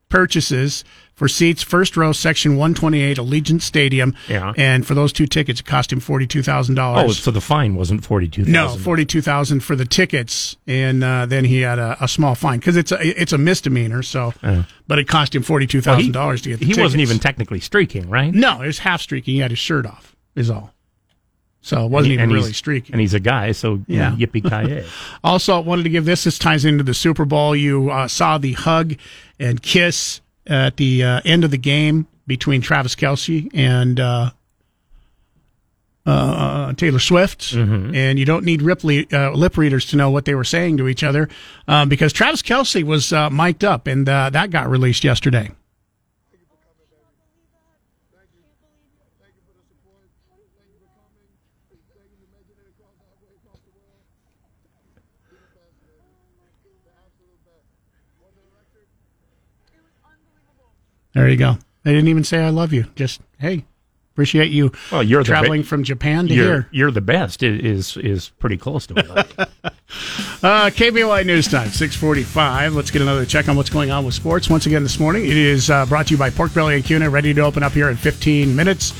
purchases 0.08 0.84
for 1.18 1.26
seats, 1.26 1.64
first 1.64 1.96
row, 1.96 2.12
section 2.12 2.52
128, 2.52 3.18
Allegiant 3.18 3.60
Stadium. 3.60 4.14
Yeah. 4.28 4.52
And 4.56 4.86
for 4.86 4.94
those 4.94 5.12
two 5.12 5.26
tickets, 5.26 5.58
it 5.58 5.66
cost 5.66 5.92
him 5.92 6.00
$42,000. 6.00 6.78
Oh, 6.78 7.10
so 7.10 7.32
the 7.32 7.40
fine 7.40 7.74
wasn't 7.74 8.04
forty 8.04 8.28
two 8.28 8.44
thousand. 8.44 8.52
No, 8.52 8.76
forty-two 8.76 9.20
thousand 9.20 9.60
for 9.64 9.74
the 9.74 9.84
tickets, 9.84 10.56
and 10.68 11.02
uh, 11.02 11.26
then 11.26 11.44
he 11.44 11.60
had 11.62 11.80
a, 11.80 11.96
a 12.00 12.06
small 12.06 12.36
fine 12.36 12.60
because 12.60 12.76
it's 12.76 12.92
a 12.92 13.20
it's 13.20 13.32
a 13.32 13.38
misdemeanor. 13.38 14.02
So, 14.04 14.32
but 14.86 14.98
it 15.00 15.08
cost 15.08 15.34
him 15.34 15.42
forty-two 15.42 15.78
Well, 15.78 15.96
thousand 15.96 16.12
dollars 16.12 16.42
to 16.42 16.50
get. 16.50 16.60
The 16.60 16.66
tickets. 16.66 16.76
He 16.76 16.82
wasn't 16.82 17.00
even 17.00 17.18
technically 17.18 17.58
streaking, 17.60 18.08
right? 18.08 18.32
No, 18.32 18.62
it 18.62 18.66
was 18.68 18.78
half 18.78 19.00
streaking. 19.02 19.34
He 19.34 19.40
had 19.40 19.50
his 19.50 19.58
shirt 19.58 19.86
off. 19.86 20.14
Is 20.36 20.50
all. 20.50 20.72
So 21.60 21.84
it 21.84 21.90
wasn't 21.90 22.12
even 22.12 22.22
and 22.24 22.32
really 22.32 22.48
he's, 22.48 22.56
streaking. 22.56 22.94
And 22.94 23.00
he's 23.00 23.14
a 23.14 23.20
guy, 23.20 23.50
so 23.52 23.82
Yeah. 23.88 24.12
yippee 24.12 24.42
ki 24.82 24.88
Also, 25.24 25.56
I 25.56 25.58
wanted 25.58 25.82
to 25.82 25.88
give 25.90 26.04
this. 26.04 26.22
This 26.24 26.38
ties 26.38 26.64
into 26.64 26.84
the 26.84 26.94
Super 26.94 27.24
Bowl. 27.24 27.56
You 27.56 27.90
uh, 27.90 28.06
saw 28.06 28.38
the 28.38 28.52
hug 28.52 28.94
and 29.40 29.60
kiss 29.60 30.20
at 30.48 30.76
the 30.76 31.02
uh, 31.04 31.20
end 31.24 31.44
of 31.44 31.50
the 31.50 31.58
game 31.58 32.06
between 32.26 32.60
Travis 32.60 32.94
Kelce 32.94 33.48
and 33.54 34.00
uh, 34.00 34.30
uh, 36.06 36.72
Taylor 36.74 36.98
Swift, 36.98 37.52
and 37.94 38.18
you 38.18 38.24
don't 38.24 38.44
need 38.44 38.62
Ripley, 38.62 39.06
uh, 39.12 39.30
lip 39.32 39.56
readers 39.58 39.86
to 39.86 39.96
know 39.96 40.10
what 40.10 40.24
they 40.24 40.34
were 40.34 40.44
saying 40.44 40.78
to 40.78 40.88
each 40.88 41.02
other, 41.02 41.28
um, 41.66 41.88
because 41.88 42.12
Travis 42.12 42.42
Kelce 42.42 42.82
was 42.82 43.12
uh, 43.12 43.28
mic'd 43.30 43.64
up, 43.64 43.86
and 43.86 44.08
uh, 44.08 44.30
that 44.30 44.50
got 44.50 44.70
released 44.70 45.04
yesterday. 45.04 45.50
There 61.18 61.28
you 61.28 61.36
go. 61.36 61.58
They 61.84 61.92
didn't 61.92 62.08
even 62.08 62.24
say 62.24 62.38
"I 62.38 62.50
love 62.50 62.72
you." 62.72 62.86
Just 62.96 63.20
hey, 63.38 63.64
appreciate 64.12 64.50
you. 64.50 64.72
Well, 64.92 65.02
you're 65.02 65.22
traveling 65.22 65.62
ba- 65.62 65.66
from 65.68 65.84
Japan 65.84 66.28
to 66.28 66.34
You're 66.34 66.44
here. 66.44 66.68
you're 66.70 66.90
the 66.90 67.00
best. 67.00 67.42
It 67.42 67.64
is 67.64 67.96
is 67.96 68.28
pretty 68.38 68.56
close 68.56 68.86
to 68.88 68.94
it. 68.96 69.48
Uh, 70.40 70.68
KBOI 70.70 71.24
News 71.26 71.48
Time, 71.48 71.68
645. 71.70 72.74
Let's 72.74 72.90
get 72.90 73.00
another 73.02 73.24
check 73.24 73.48
on 73.48 73.56
what's 73.56 73.70
going 73.70 73.90
on 73.90 74.04
with 74.04 74.14
sports. 74.14 74.48
Once 74.50 74.66
again 74.66 74.82
this 74.82 75.00
morning, 75.00 75.24
it 75.24 75.36
is 75.36 75.70
uh, 75.70 75.86
brought 75.86 76.06
to 76.08 76.14
you 76.14 76.18
by 76.18 76.28
Pork 76.30 76.52
Belly 76.54 76.76
and 76.76 76.84
Kuna, 76.84 77.08
ready 77.10 77.32
to 77.34 77.40
open 77.40 77.62
up 77.62 77.72
here 77.72 77.88
in 77.88 77.96
15 77.96 78.54
minutes. 78.54 78.92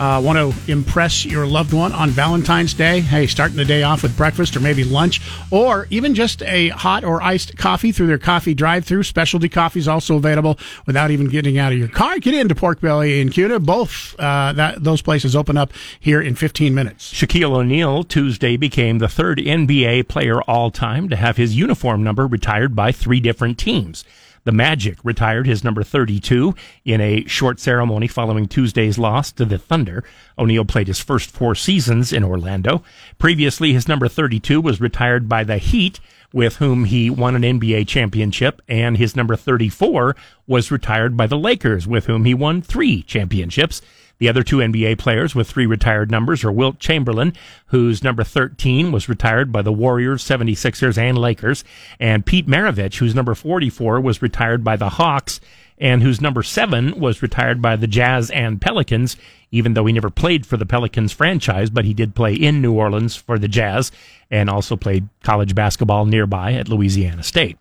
Uh, 0.00 0.18
want 0.18 0.38
to 0.38 0.72
impress 0.72 1.26
your 1.26 1.44
loved 1.44 1.74
one 1.74 1.92
on 1.92 2.08
Valentine's 2.08 2.72
Day? 2.72 3.00
Hey, 3.00 3.26
starting 3.26 3.58
the 3.58 3.66
day 3.66 3.82
off 3.82 4.02
with 4.02 4.16
breakfast 4.16 4.56
or 4.56 4.60
maybe 4.60 4.82
lunch, 4.82 5.20
or 5.50 5.86
even 5.90 6.14
just 6.14 6.42
a 6.44 6.70
hot 6.70 7.04
or 7.04 7.22
iced 7.22 7.58
coffee 7.58 7.92
through 7.92 8.06
their 8.06 8.16
coffee 8.16 8.54
drive-through. 8.54 9.02
Specialty 9.02 9.50
coffees 9.50 9.86
also 9.86 10.16
available 10.16 10.58
without 10.86 11.10
even 11.10 11.28
getting 11.28 11.58
out 11.58 11.72
of 11.72 11.78
your 11.78 11.88
car. 11.88 12.18
Get 12.18 12.32
into 12.32 12.54
Pork 12.54 12.80
Belly 12.80 13.20
and 13.20 13.30
Kuna. 13.30 13.60
Both 13.60 14.18
uh, 14.18 14.54
that 14.54 14.82
those 14.82 15.02
places 15.02 15.36
open 15.36 15.58
up 15.58 15.70
here 16.00 16.22
in 16.22 16.34
15 16.34 16.74
minutes. 16.74 17.12
Shaquille 17.12 17.54
O'Neal 17.54 18.02
Tuesday 18.02 18.56
became 18.56 19.00
the 19.00 19.08
third 19.08 19.36
NBA 19.36 20.08
player 20.08 20.40
all 20.44 20.70
time 20.70 21.10
to 21.10 21.16
have 21.16 21.36
his 21.36 21.54
uniform 21.54 22.02
number 22.02 22.26
retired 22.26 22.74
by 22.74 22.90
three 22.90 23.20
different 23.20 23.58
teams. 23.58 24.06
The 24.44 24.52
Magic 24.52 24.98
retired 25.04 25.46
his 25.46 25.62
number 25.62 25.82
32 25.82 26.54
in 26.84 27.00
a 27.00 27.26
short 27.26 27.60
ceremony 27.60 28.06
following 28.06 28.48
Tuesday's 28.48 28.98
loss 28.98 29.30
to 29.32 29.44
the 29.44 29.58
Thunder. 29.58 30.02
O'Neal 30.38 30.64
played 30.64 30.86
his 30.86 31.00
first 31.00 31.30
four 31.30 31.54
seasons 31.54 32.12
in 32.12 32.24
Orlando. 32.24 32.82
Previously, 33.18 33.74
his 33.74 33.86
number 33.86 34.08
32 34.08 34.60
was 34.60 34.80
retired 34.80 35.28
by 35.28 35.44
the 35.44 35.58
Heat, 35.58 36.00
with 36.32 36.56
whom 36.56 36.84
he 36.84 37.10
won 37.10 37.34
an 37.36 37.42
NBA 37.42 37.86
championship, 37.86 38.62
and 38.66 38.96
his 38.96 39.14
number 39.14 39.36
34 39.36 40.16
was 40.46 40.70
retired 40.70 41.16
by 41.16 41.26
the 41.26 41.38
Lakers, 41.38 41.86
with 41.86 42.06
whom 42.06 42.24
he 42.24 42.32
won 42.32 42.62
three 42.62 43.02
championships. 43.02 43.82
The 44.20 44.28
other 44.28 44.42
two 44.42 44.58
NBA 44.58 44.98
players 44.98 45.34
with 45.34 45.48
three 45.48 45.64
retired 45.64 46.10
numbers 46.10 46.44
are 46.44 46.52
Wilt 46.52 46.78
Chamberlain, 46.78 47.32
whose 47.68 48.04
number 48.04 48.22
13 48.22 48.92
was 48.92 49.08
retired 49.08 49.50
by 49.50 49.62
the 49.62 49.72
Warriors, 49.72 50.22
76ers, 50.22 50.98
and 50.98 51.16
Lakers, 51.16 51.64
and 51.98 52.26
Pete 52.26 52.46
Maravich, 52.46 52.98
whose 52.98 53.14
number 53.14 53.34
44 53.34 53.98
was 53.98 54.20
retired 54.20 54.62
by 54.62 54.76
the 54.76 54.90
Hawks, 54.90 55.40
and 55.78 56.02
whose 56.02 56.20
number 56.20 56.42
7 56.42 57.00
was 57.00 57.22
retired 57.22 57.62
by 57.62 57.76
the 57.76 57.86
Jazz 57.86 58.30
and 58.30 58.60
Pelicans, 58.60 59.16
even 59.50 59.72
though 59.72 59.86
he 59.86 59.92
never 59.94 60.10
played 60.10 60.44
for 60.44 60.58
the 60.58 60.66
Pelicans 60.66 61.12
franchise, 61.12 61.70
but 61.70 61.86
he 61.86 61.94
did 61.94 62.14
play 62.14 62.34
in 62.34 62.60
New 62.60 62.74
Orleans 62.74 63.16
for 63.16 63.38
the 63.38 63.48
Jazz 63.48 63.90
and 64.30 64.50
also 64.50 64.76
played 64.76 65.08
college 65.22 65.54
basketball 65.54 66.04
nearby 66.04 66.52
at 66.52 66.68
Louisiana 66.68 67.22
State. 67.22 67.56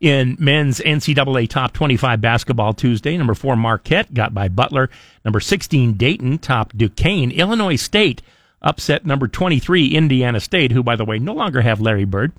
In 0.00 0.36
men's 0.38 0.80
NCAA 0.80 1.48
Top 1.48 1.72
25 1.72 2.20
basketball 2.20 2.72
Tuesday, 2.72 3.16
number 3.16 3.34
four 3.34 3.56
Marquette 3.56 4.12
got 4.14 4.34
by 4.34 4.48
Butler. 4.48 4.90
Number 5.24 5.40
16 5.40 5.94
Dayton 5.94 6.38
top 6.38 6.72
Duquesne. 6.76 7.30
Illinois 7.30 7.76
State 7.76 8.22
upset 8.62 9.06
number 9.06 9.26
23 9.26 9.88
Indiana 9.88 10.40
State, 10.40 10.72
who, 10.72 10.82
by 10.82 10.96
the 10.96 11.04
way, 11.04 11.18
no 11.18 11.32
longer 11.32 11.60
have 11.62 11.80
Larry 11.80 12.04
Bird. 12.04 12.32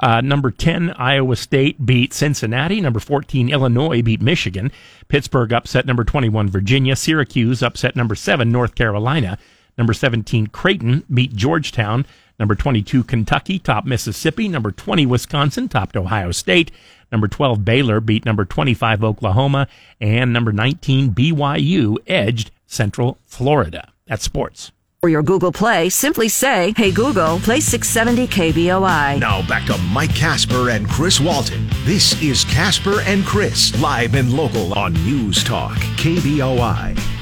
Uh, 0.00 0.20
number 0.20 0.50
10 0.50 0.90
Iowa 0.90 1.36
State 1.36 1.84
beat 1.84 2.12
Cincinnati. 2.12 2.80
Number 2.80 3.00
14 3.00 3.48
Illinois 3.48 4.02
beat 4.02 4.20
Michigan. 4.20 4.72
Pittsburgh 5.08 5.52
upset 5.52 5.86
number 5.86 6.04
21 6.04 6.48
Virginia. 6.48 6.96
Syracuse 6.96 7.62
upset 7.62 7.96
number 7.96 8.14
7 8.14 8.50
North 8.50 8.74
Carolina. 8.74 9.38
Number 9.76 9.92
17 9.92 10.48
Creighton 10.48 11.04
beat 11.12 11.34
Georgetown. 11.34 12.04
Number 12.38 12.54
22 12.54 13.04
Kentucky 13.04 13.58
topped 13.58 13.86
Mississippi. 13.86 14.48
Number 14.48 14.70
20 14.70 15.06
Wisconsin 15.06 15.68
topped 15.68 15.96
Ohio 15.96 16.30
State. 16.30 16.70
Number 17.10 17.28
12 17.28 17.64
Baylor 17.64 18.00
beat 18.00 18.24
number 18.24 18.44
25 18.44 19.02
Oklahoma. 19.02 19.66
And 20.00 20.32
number 20.32 20.52
19 20.52 21.10
BYU 21.10 21.96
edged 22.06 22.50
Central 22.66 23.18
Florida. 23.24 23.92
That's 24.06 24.24
sports. 24.24 24.72
For 25.00 25.08
your 25.08 25.22
Google 25.22 25.52
Play, 25.52 25.90
simply 25.90 26.28
say, 26.28 26.74
Hey 26.76 26.90
Google, 26.90 27.38
play 27.38 27.60
670 27.60 28.26
KBOI. 28.26 29.20
Now 29.20 29.46
back 29.46 29.64
to 29.66 29.78
Mike 29.78 30.14
Casper 30.14 30.70
and 30.70 30.88
Chris 30.88 31.20
Walton. 31.20 31.68
This 31.84 32.20
is 32.20 32.44
Casper 32.44 33.00
and 33.02 33.24
Chris, 33.24 33.80
live 33.80 34.16
and 34.16 34.32
local 34.32 34.76
on 34.76 34.94
News 34.94 35.44
Talk, 35.44 35.76
KBOI. 35.98 37.17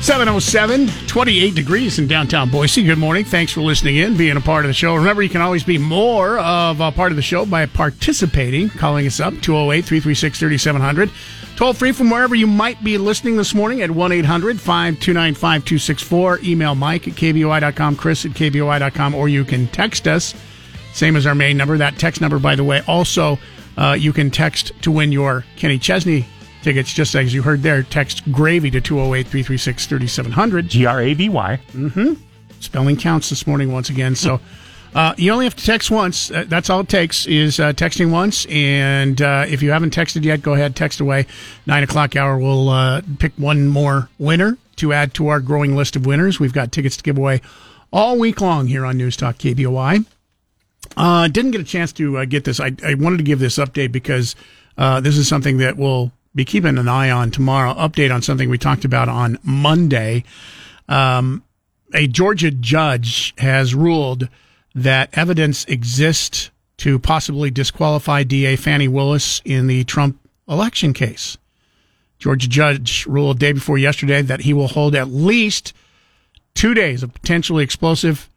707, 0.00 0.88
28 1.08 1.54
degrees 1.54 1.98
in 1.98 2.06
downtown 2.06 2.48
Boise. 2.48 2.84
Good 2.84 2.98
morning. 2.98 3.24
Thanks 3.24 3.50
for 3.50 3.60
listening 3.60 3.96
in, 3.96 4.16
being 4.16 4.36
a 4.36 4.40
part 4.40 4.64
of 4.64 4.68
the 4.68 4.74
show. 4.74 4.94
Remember, 4.94 5.22
you 5.22 5.28
can 5.28 5.40
always 5.40 5.64
be 5.64 5.78
more 5.78 6.38
of 6.38 6.80
a 6.80 6.92
part 6.92 7.10
of 7.10 7.16
the 7.16 7.22
show 7.22 7.44
by 7.44 7.66
participating, 7.66 8.68
calling 8.68 9.06
us 9.06 9.18
up, 9.18 9.32
208 9.40 9.84
336 9.84 10.38
3700. 10.38 11.10
Toll 11.56 11.72
free 11.72 11.90
from 11.90 12.10
wherever 12.10 12.34
you 12.34 12.46
might 12.46 12.84
be 12.84 12.98
listening 12.98 13.36
this 13.36 13.54
morning 13.54 13.82
at 13.82 13.90
1 13.90 14.12
800 14.12 14.60
529 14.60 15.34
5264. 15.34 16.40
Email 16.44 16.74
Mike 16.74 17.08
at 17.08 17.14
KBOI.com, 17.14 17.96
Chris 17.96 18.24
at 18.26 18.32
KBOI.com, 18.32 19.14
or 19.14 19.28
you 19.28 19.44
can 19.44 19.66
text 19.68 20.06
us, 20.06 20.34
same 20.92 21.16
as 21.16 21.26
our 21.26 21.34
main 21.34 21.56
number. 21.56 21.78
That 21.78 21.98
text 21.98 22.20
number, 22.20 22.38
by 22.38 22.54
the 22.54 22.64
way, 22.64 22.82
also 22.86 23.38
uh, 23.76 23.96
you 23.98 24.12
can 24.12 24.30
text 24.30 24.72
to 24.82 24.92
win 24.92 25.10
your 25.10 25.44
Kenny 25.56 25.78
Chesney 25.78 26.26
tickets, 26.66 26.92
just 26.92 27.14
as 27.14 27.32
you 27.32 27.42
heard 27.42 27.62
there. 27.62 27.84
Text 27.84 28.30
gravy 28.32 28.72
to 28.72 28.80
208 28.80 29.22
336 29.28 29.86
3700. 29.86 30.68
G 30.68 30.84
R 30.84 31.00
A 31.00 31.14
V 31.14 31.28
Y. 31.28 31.60
Spelling 32.58 32.96
counts 32.96 33.30
this 33.30 33.46
morning 33.46 33.72
once 33.72 33.88
again. 33.88 34.16
So 34.16 34.40
uh, 34.92 35.14
you 35.16 35.30
only 35.30 35.44
have 35.44 35.54
to 35.54 35.64
text 35.64 35.92
once. 35.92 36.30
Uh, 36.32 36.44
that's 36.48 36.68
all 36.68 36.80
it 36.80 36.88
takes 36.88 37.24
is 37.26 37.60
uh, 37.60 37.72
texting 37.72 38.10
once. 38.10 38.46
And 38.46 39.22
uh, 39.22 39.44
if 39.48 39.62
you 39.62 39.70
haven't 39.70 39.94
texted 39.94 40.24
yet, 40.24 40.42
go 40.42 40.54
ahead, 40.54 40.74
text 40.74 40.98
away. 40.98 41.26
Nine 41.66 41.84
o'clock 41.84 42.16
hour, 42.16 42.36
we'll 42.36 42.68
uh, 42.68 43.02
pick 43.20 43.32
one 43.36 43.68
more 43.68 44.08
winner 44.18 44.58
to 44.76 44.92
add 44.92 45.14
to 45.14 45.28
our 45.28 45.38
growing 45.38 45.76
list 45.76 45.94
of 45.94 46.04
winners. 46.04 46.40
We've 46.40 46.52
got 46.52 46.72
tickets 46.72 46.96
to 46.96 47.04
give 47.04 47.16
away 47.16 47.42
all 47.92 48.18
week 48.18 48.40
long 48.40 48.66
here 48.66 48.84
on 48.84 48.96
News 48.96 49.16
Talk 49.16 49.36
KBOI. 49.36 50.04
Uh, 50.96 51.28
didn't 51.28 51.52
get 51.52 51.60
a 51.60 51.64
chance 51.64 51.92
to 51.92 52.18
uh, 52.18 52.24
get 52.24 52.44
this. 52.44 52.58
I, 52.58 52.72
I 52.84 52.94
wanted 52.94 53.18
to 53.18 53.22
give 53.22 53.38
this 53.38 53.56
update 53.56 53.92
because 53.92 54.34
uh, 54.76 55.00
this 55.00 55.16
is 55.16 55.28
something 55.28 55.58
that 55.58 55.76
we'll 55.76 56.10
be 56.36 56.44
keeping 56.44 56.76
an 56.76 56.86
eye 56.86 57.10
on 57.10 57.30
tomorrow. 57.30 57.72
Update 57.74 58.14
on 58.14 58.22
something 58.22 58.48
we 58.48 58.58
talked 58.58 58.84
about 58.84 59.08
on 59.08 59.38
Monday. 59.42 60.22
Um, 60.86 61.42
a 61.94 62.06
Georgia 62.06 62.50
judge 62.50 63.34
has 63.38 63.74
ruled 63.74 64.28
that 64.74 65.08
evidence 65.14 65.64
exists 65.64 66.50
to 66.76 66.98
possibly 66.98 67.50
disqualify 67.50 68.22
DA 68.22 68.54
Fani 68.54 68.86
Willis 68.86 69.40
in 69.46 69.66
the 69.66 69.82
Trump 69.84 70.20
election 70.46 70.92
case. 70.92 71.38
Georgia 72.18 72.48
judge 72.48 73.06
ruled 73.06 73.38
day 73.38 73.52
before 73.52 73.78
yesterday 73.78 74.20
that 74.20 74.40
he 74.40 74.52
will 74.52 74.68
hold 74.68 74.94
at 74.94 75.08
least 75.08 75.72
two 76.54 76.74
days 76.74 77.02
of 77.02 77.14
potentially 77.14 77.64
explosive 77.64 78.30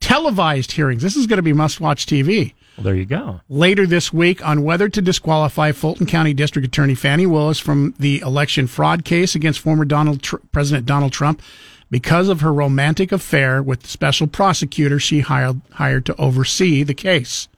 televised 0.00 0.72
hearings. 0.72 1.02
This 1.02 1.16
is 1.16 1.26
going 1.26 1.36
to 1.36 1.42
be 1.42 1.52
must 1.52 1.80
watch 1.80 2.06
TV 2.06 2.54
Well, 2.76 2.84
there 2.84 2.94
you 2.94 3.04
go. 3.04 3.40
later 3.48 3.86
this 3.86 4.12
week 4.12 4.44
on 4.44 4.62
whether 4.62 4.88
to 4.88 5.02
disqualify 5.02 5.72
Fulton 5.72 6.06
County 6.06 6.32
District 6.32 6.66
Attorney 6.66 6.94
Fani 6.94 7.26
Willis 7.26 7.58
from 7.58 7.94
the 7.98 8.20
election 8.20 8.66
fraud 8.66 9.04
case 9.04 9.34
against 9.34 9.60
former 9.60 9.84
Donald 9.84 10.22
Tr- 10.22 10.36
President 10.52 10.86
Donald 10.86 11.12
Trump 11.12 11.42
because 11.90 12.28
of 12.28 12.40
her 12.40 12.52
romantic 12.52 13.12
affair 13.12 13.62
with 13.62 13.82
the 13.82 13.88
special 13.88 14.26
prosecutor 14.26 14.98
she 14.98 15.20
hired, 15.20 15.60
hired 15.72 16.06
to 16.06 16.16
oversee 16.16 16.82
the 16.82 16.94
case. 16.94 17.48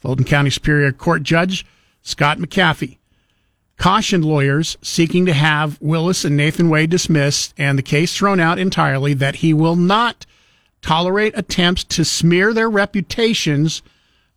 Fulton 0.00 0.26
County 0.26 0.50
Superior 0.50 0.92
Court 0.92 1.22
Judge 1.22 1.64
Scott 2.02 2.38
McAfee 2.38 2.98
cautioned 3.78 4.24
lawyers 4.24 4.76
seeking 4.82 5.24
to 5.26 5.32
have 5.32 5.80
Willis 5.80 6.24
and 6.24 6.36
Nathan 6.36 6.68
Wade 6.68 6.90
dismissed 6.90 7.54
and 7.56 7.78
the 7.78 7.82
case 7.82 8.14
thrown 8.14 8.38
out 8.38 8.58
entirely 8.58 9.14
that 9.14 9.36
he 9.36 9.54
will 9.54 9.76
not 9.76 10.26
tolerate 10.82 11.36
attempts 11.36 11.82
to 11.84 12.04
smear 12.04 12.52
their 12.52 12.68
reputations 12.68 13.82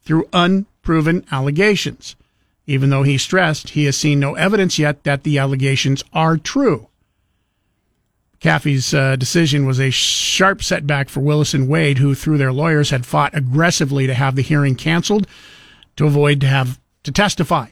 through 0.07 0.29
unproven 0.31 1.25
allegations, 1.31 2.15
even 2.65 2.89
though 2.89 3.03
he 3.03 3.17
stressed 3.17 3.71
he 3.71 3.83
has 3.83 3.97
seen 3.97 4.21
no 4.21 4.35
evidence 4.35 4.79
yet 4.79 5.03
that 5.03 5.23
the 5.23 5.37
allegations 5.37 6.01
are 6.13 6.37
true. 6.37 6.87
McAfee's 8.39 8.93
uh, 8.93 9.17
decision 9.17 9.65
was 9.65 9.79
a 9.79 9.89
sharp 9.89 10.63
setback 10.63 11.09
for 11.09 11.19
Willis 11.19 11.53
and 11.53 11.67
Wade, 11.67 11.97
who, 11.97 12.15
through 12.15 12.37
their 12.37 12.53
lawyers, 12.53 12.91
had 12.91 13.05
fought 13.05 13.35
aggressively 13.35 14.07
to 14.07 14.13
have 14.13 14.35
the 14.35 14.41
hearing 14.41 14.75
canceled 14.75 15.27
to 15.97 16.05
avoid 16.05 16.39
to 16.39 16.47
have 16.47 16.79
to 17.03 17.11
testify. 17.11 17.67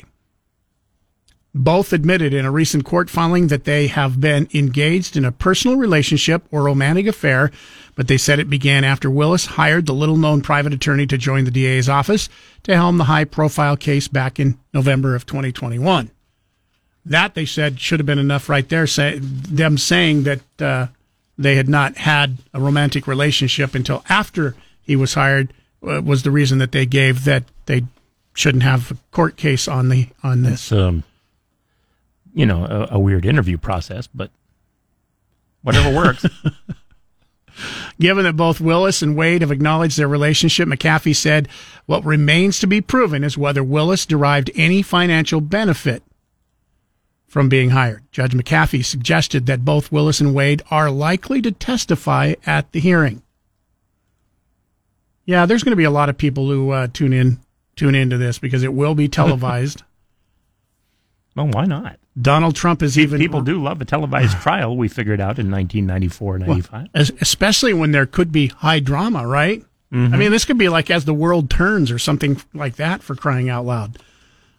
Both 1.57 1.93
admitted 1.93 2.33
in 2.33 2.43
a 2.43 2.51
recent 2.51 2.83
court 2.83 3.09
filing 3.09 3.47
that 3.47 3.63
they 3.63 3.87
have 3.87 4.19
been 4.19 4.49
engaged 4.53 5.15
in 5.15 5.23
a 5.23 5.31
personal 5.31 5.77
relationship 5.77 6.43
or 6.51 6.63
romantic 6.63 7.07
affair, 7.07 7.49
but 7.95 8.09
they 8.09 8.17
said 8.17 8.39
it 8.39 8.49
began 8.49 8.83
after 8.83 9.09
Willis 9.09 9.45
hired 9.45 9.85
the 9.85 9.93
little 9.93 10.17
known 10.17 10.41
private 10.41 10.73
attorney 10.73 11.07
to 11.07 11.17
join 11.17 11.45
the 11.45 11.51
DA's 11.51 11.87
office 11.87 12.27
to 12.63 12.75
helm 12.75 12.97
the 12.97 13.05
high 13.05 13.23
profile 13.23 13.77
case 13.77 14.09
back 14.09 14.37
in 14.37 14.59
November 14.73 15.15
of 15.15 15.25
2021. 15.25 16.11
That, 17.05 17.35
they 17.35 17.45
said, 17.45 17.79
should 17.79 18.01
have 18.01 18.05
been 18.05 18.19
enough 18.19 18.49
right 18.49 18.67
there, 18.67 18.85
say, 18.85 19.19
them 19.19 19.77
saying 19.77 20.23
that 20.23 20.41
uh, 20.61 20.87
they 21.37 21.55
had 21.55 21.69
not 21.69 21.95
had 21.95 22.39
a 22.53 22.59
romantic 22.59 23.07
relationship 23.07 23.75
until 23.75 24.03
after 24.09 24.55
he 24.81 24.97
was 24.97 25.13
hired 25.13 25.53
uh, 25.87 26.01
was 26.01 26.23
the 26.23 26.31
reason 26.31 26.57
that 26.57 26.73
they 26.73 26.85
gave 26.85 27.23
that 27.23 27.45
they 27.65 27.83
shouldn't 28.33 28.63
have 28.63 28.91
a 28.91 28.97
court 29.11 29.37
case 29.37 29.69
on 29.69 29.87
the 29.87 30.09
on 30.21 30.43
this. 30.43 30.71
Um, 30.71 31.03
you 32.35 32.45
know, 32.45 32.65
a, 32.65 32.95
a 32.95 32.99
weird 32.99 33.25
interview 33.25 33.57
process, 33.57 34.07
but 34.13 34.29
whatever 35.63 35.89
works. 35.95 36.25
Given 37.99 38.25
that 38.25 38.35
both 38.35 38.59
Willis 38.59 39.01
and 39.01 39.15
Wade 39.15 39.41
have 39.41 39.51
acknowledged 39.51 39.97
their 39.97 40.07
relationship, 40.07 40.67
McAfee 40.67 41.15
said 41.15 41.47
what 41.85 42.03
remains 42.03 42.59
to 42.59 42.67
be 42.67 42.81
proven 42.81 43.23
is 43.23 43.37
whether 43.37 43.63
Willis 43.63 44.05
derived 44.05 44.51
any 44.53 44.81
financial 44.81 45.39
benefit 45.39 46.03
from 47.25 47.47
being 47.47 47.69
hired. 47.69 48.03
Judge 48.11 48.33
McAfee 48.33 48.83
suggested 48.83 49.45
that 49.45 49.65
both 49.65 49.91
Willis 49.91 50.19
and 50.19 50.35
Wade 50.35 50.61
are 50.69 50.91
likely 50.91 51.41
to 51.41 51.51
testify 51.51 52.33
at 52.45 52.69
the 52.73 52.79
hearing. 52.81 53.21
Yeah, 55.25 55.45
there's 55.45 55.63
going 55.63 55.71
to 55.71 55.77
be 55.77 55.85
a 55.85 55.91
lot 55.91 56.09
of 56.09 56.17
people 56.17 56.47
who 56.49 56.71
uh, 56.71 56.87
tune 56.93 57.13
in 57.13 57.39
tune 57.75 57.95
into 57.95 58.17
this 58.17 58.39
because 58.39 58.63
it 58.63 58.73
will 58.73 58.95
be 58.95 59.07
televised. 59.07 59.83
well, 61.35 61.47
why 61.47 61.65
not? 61.65 61.97
Donald 62.19 62.55
Trump 62.55 62.81
is 62.81 62.97
even 62.97 63.19
People 63.19 63.41
do 63.41 63.61
love 63.61 63.81
a 63.81 63.85
televised 63.85 64.37
trial. 64.41 64.75
We 64.77 64.87
figured 64.87 65.19
out 65.19 65.37
in 65.39 65.51
1994, 65.51 66.39
95. 66.39 66.87
Es- 66.93 67.11
especially 67.21 67.73
when 67.73 67.91
there 67.91 68.05
could 68.05 68.31
be 68.31 68.47
high 68.47 68.79
drama, 68.79 69.27
right? 69.27 69.63
I 69.91 70.17
mean, 70.17 70.31
this 70.31 70.43
could 70.43 70.57
be 70.57 70.67
like 70.67 70.91
as 70.91 71.05
the 71.05 71.13
world 71.13 71.49
turns 71.49 71.89
or 71.89 71.97
something 71.99 72.41
like 72.53 72.75
that 72.75 73.01
for 73.01 73.15
crying 73.15 73.49
out 73.49 73.65
loud. 73.65 73.97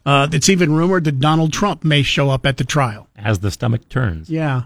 Uh, 0.07 0.27
it's 0.33 0.49
even 0.49 0.73
rumored 0.75 1.05
that 1.05 1.21
Donald 1.21 1.53
Trump 1.53 1.85
may 1.85 2.03
show 2.03 2.31
up 2.31 2.47
at 2.47 2.57
the 2.57 2.65
trial. 2.65 3.07
As 3.17 3.41
the 3.41 3.51
stomach 3.51 3.87
turns. 3.91 4.31
Yeah. 4.31 4.62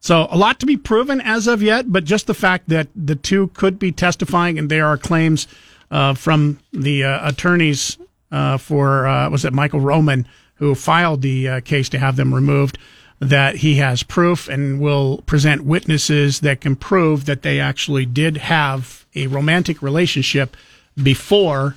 So 0.00 0.26
a 0.30 0.36
lot 0.36 0.58
to 0.60 0.66
be 0.66 0.76
proven 0.76 1.20
as 1.20 1.46
of 1.46 1.62
yet, 1.62 1.92
but 1.92 2.02
just 2.04 2.26
the 2.26 2.34
fact 2.34 2.68
that 2.70 2.88
the 2.96 3.14
two 3.14 3.48
could 3.48 3.78
be 3.78 3.92
testifying 3.92 4.58
and 4.58 4.68
there 4.68 4.86
are 4.86 4.96
claims 4.96 5.46
uh, 5.92 6.14
from 6.14 6.58
the 6.72 7.04
uh, 7.04 7.28
attorneys 7.28 7.98
uh, 8.32 8.58
for 8.58 9.06
uh, 9.06 9.30
was 9.30 9.44
it 9.44 9.52
Michael 9.52 9.80
Roman 9.80 10.26
who 10.56 10.74
filed 10.74 11.22
the 11.22 11.48
uh, 11.48 11.60
case 11.60 11.88
to 11.90 11.98
have 11.98 12.16
them 12.16 12.34
removed 12.34 12.78
that 13.18 13.56
he 13.56 13.76
has 13.76 14.02
proof 14.02 14.48
and 14.48 14.78
will 14.80 15.22
present 15.22 15.64
witnesses 15.64 16.40
that 16.40 16.60
can 16.60 16.76
prove 16.76 17.24
that 17.24 17.42
they 17.42 17.58
actually 17.58 18.04
did 18.04 18.36
have 18.36 19.06
a 19.14 19.26
romantic 19.26 19.80
relationship 19.80 20.56
before 21.02 21.76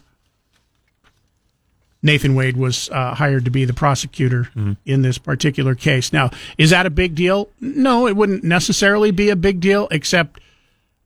Nathan 2.02 2.36
Wade 2.36 2.56
was 2.58 2.89
uh, 2.89 3.13
hired 3.15 3.46
to 3.46 3.52
be 3.52 3.65
the 3.65 3.74
prosecutor 3.74 4.50
in 4.86 5.02
this 5.02 5.18
particular 5.18 5.76
case. 5.76 6.13
Now, 6.13 6.32
is 6.58 6.70
that 6.70 6.86
a 6.86 6.89
big 6.89 7.15
deal? 7.15 7.50
No, 7.60 8.08
it 8.08 8.15
wouldn't 8.15 8.44
necessarily 8.44 9.12
be 9.12 9.30
a 9.30 9.36
big 9.36 9.60
deal, 9.60 9.88
except 9.92 10.39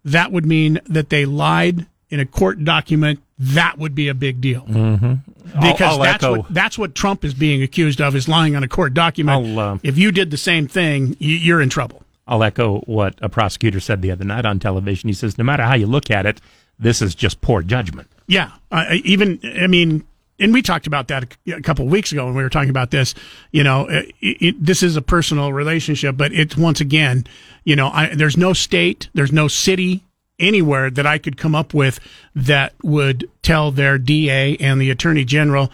that 0.06 0.32
would 0.32 0.46
mean 0.46 0.80
that 0.86 1.10
they 1.10 1.26
lied 1.26 1.88
in 2.10 2.20
a 2.20 2.26
court 2.26 2.64
document. 2.64 3.22
That 3.40 3.80
would 3.80 3.96
be 3.96 4.08
a 4.08 4.14
big 4.14 4.40
deal 4.40 4.62
Mm-hmm. 4.62 5.14
Because 5.44 5.82
I'll, 5.82 5.90
I'll 5.90 6.00
that's 6.00 6.24
echo, 6.24 6.38
what 6.38 6.54
that's 6.54 6.78
what 6.78 6.96
Trump 6.96 7.24
is 7.24 7.34
being 7.34 7.62
accused 7.62 8.02
of 8.02 8.16
is 8.16 8.28
lying 8.28 8.56
on 8.56 8.64
a 8.64 8.68
court 8.68 8.94
document. 8.94 9.58
Uh, 9.58 9.78
if 9.84 9.98
you 9.98 10.12
did 10.12 10.32
the 10.32 10.38
same 10.38 10.68
thing, 10.68 11.16
you're 11.20 11.62
in 11.62 11.70
trouble. 11.70 12.04
I'll 12.28 12.44
echo 12.44 12.80
what 12.82 13.16
a 13.22 13.30
prosecutor 13.30 13.80
said 13.80 14.02
the 14.02 14.12
other 14.12 14.24
night 14.24 14.46
on 14.46 14.60
television. 14.60 15.10
He 15.10 15.14
says, 15.14 15.38
no 15.38 15.44
matter 15.44 15.64
how 15.64 15.76
you 15.76 15.88
look 15.88 16.10
at 16.10 16.26
it, 16.26 16.40
this 16.80 17.02
is 17.02 17.16
just 17.16 17.42
poor 17.42 17.62
judgment. 17.62 18.08
Yeah, 18.28 18.52
uh, 18.72 18.86
even 19.04 19.40
I 19.44 19.68
mean, 19.68 20.06
and 20.40 20.54
we 20.54 20.62
talked 20.62 20.88
about 20.88 21.10
that 21.10 21.36
a, 21.48 21.62
couple 21.62 21.86
of 21.86 21.92
weeks 21.92 22.12
ago 22.12 22.26
when 22.26 22.36
we 22.36 22.44
were 22.44 22.50
talking 22.50 22.70
about 22.70 22.92
this. 22.92 23.14
You 23.52 23.64
know, 23.64 23.88
it, 23.90 24.14
it, 24.22 24.66
this 24.66 24.82
is 24.82 24.96
a 24.96 25.02
personal 25.02 25.52
relationship, 25.52 26.16
but 26.18 26.32
it's 26.34 26.56
once 26.56 26.82
again, 26.82 27.26
you 27.66 27.76
know, 27.76 27.90
I, 27.90 28.16
there's 28.16 28.38
no 28.38 28.54
state, 28.54 29.10
there's 29.14 29.32
no 29.32 29.48
city 29.48 30.04
anywhere 30.40 30.90
that 30.90 31.06
I 31.06 31.18
could 31.18 31.38
come 31.38 31.56
up 31.56 31.74
with 31.74 32.00
that 32.36 32.74
would 32.84 33.30
tell 33.42 33.72
their 33.72 33.98
DA 33.98 34.58
and 34.58 34.82
the 34.82 34.90
Attorney 34.90 35.26
General. 35.26 35.72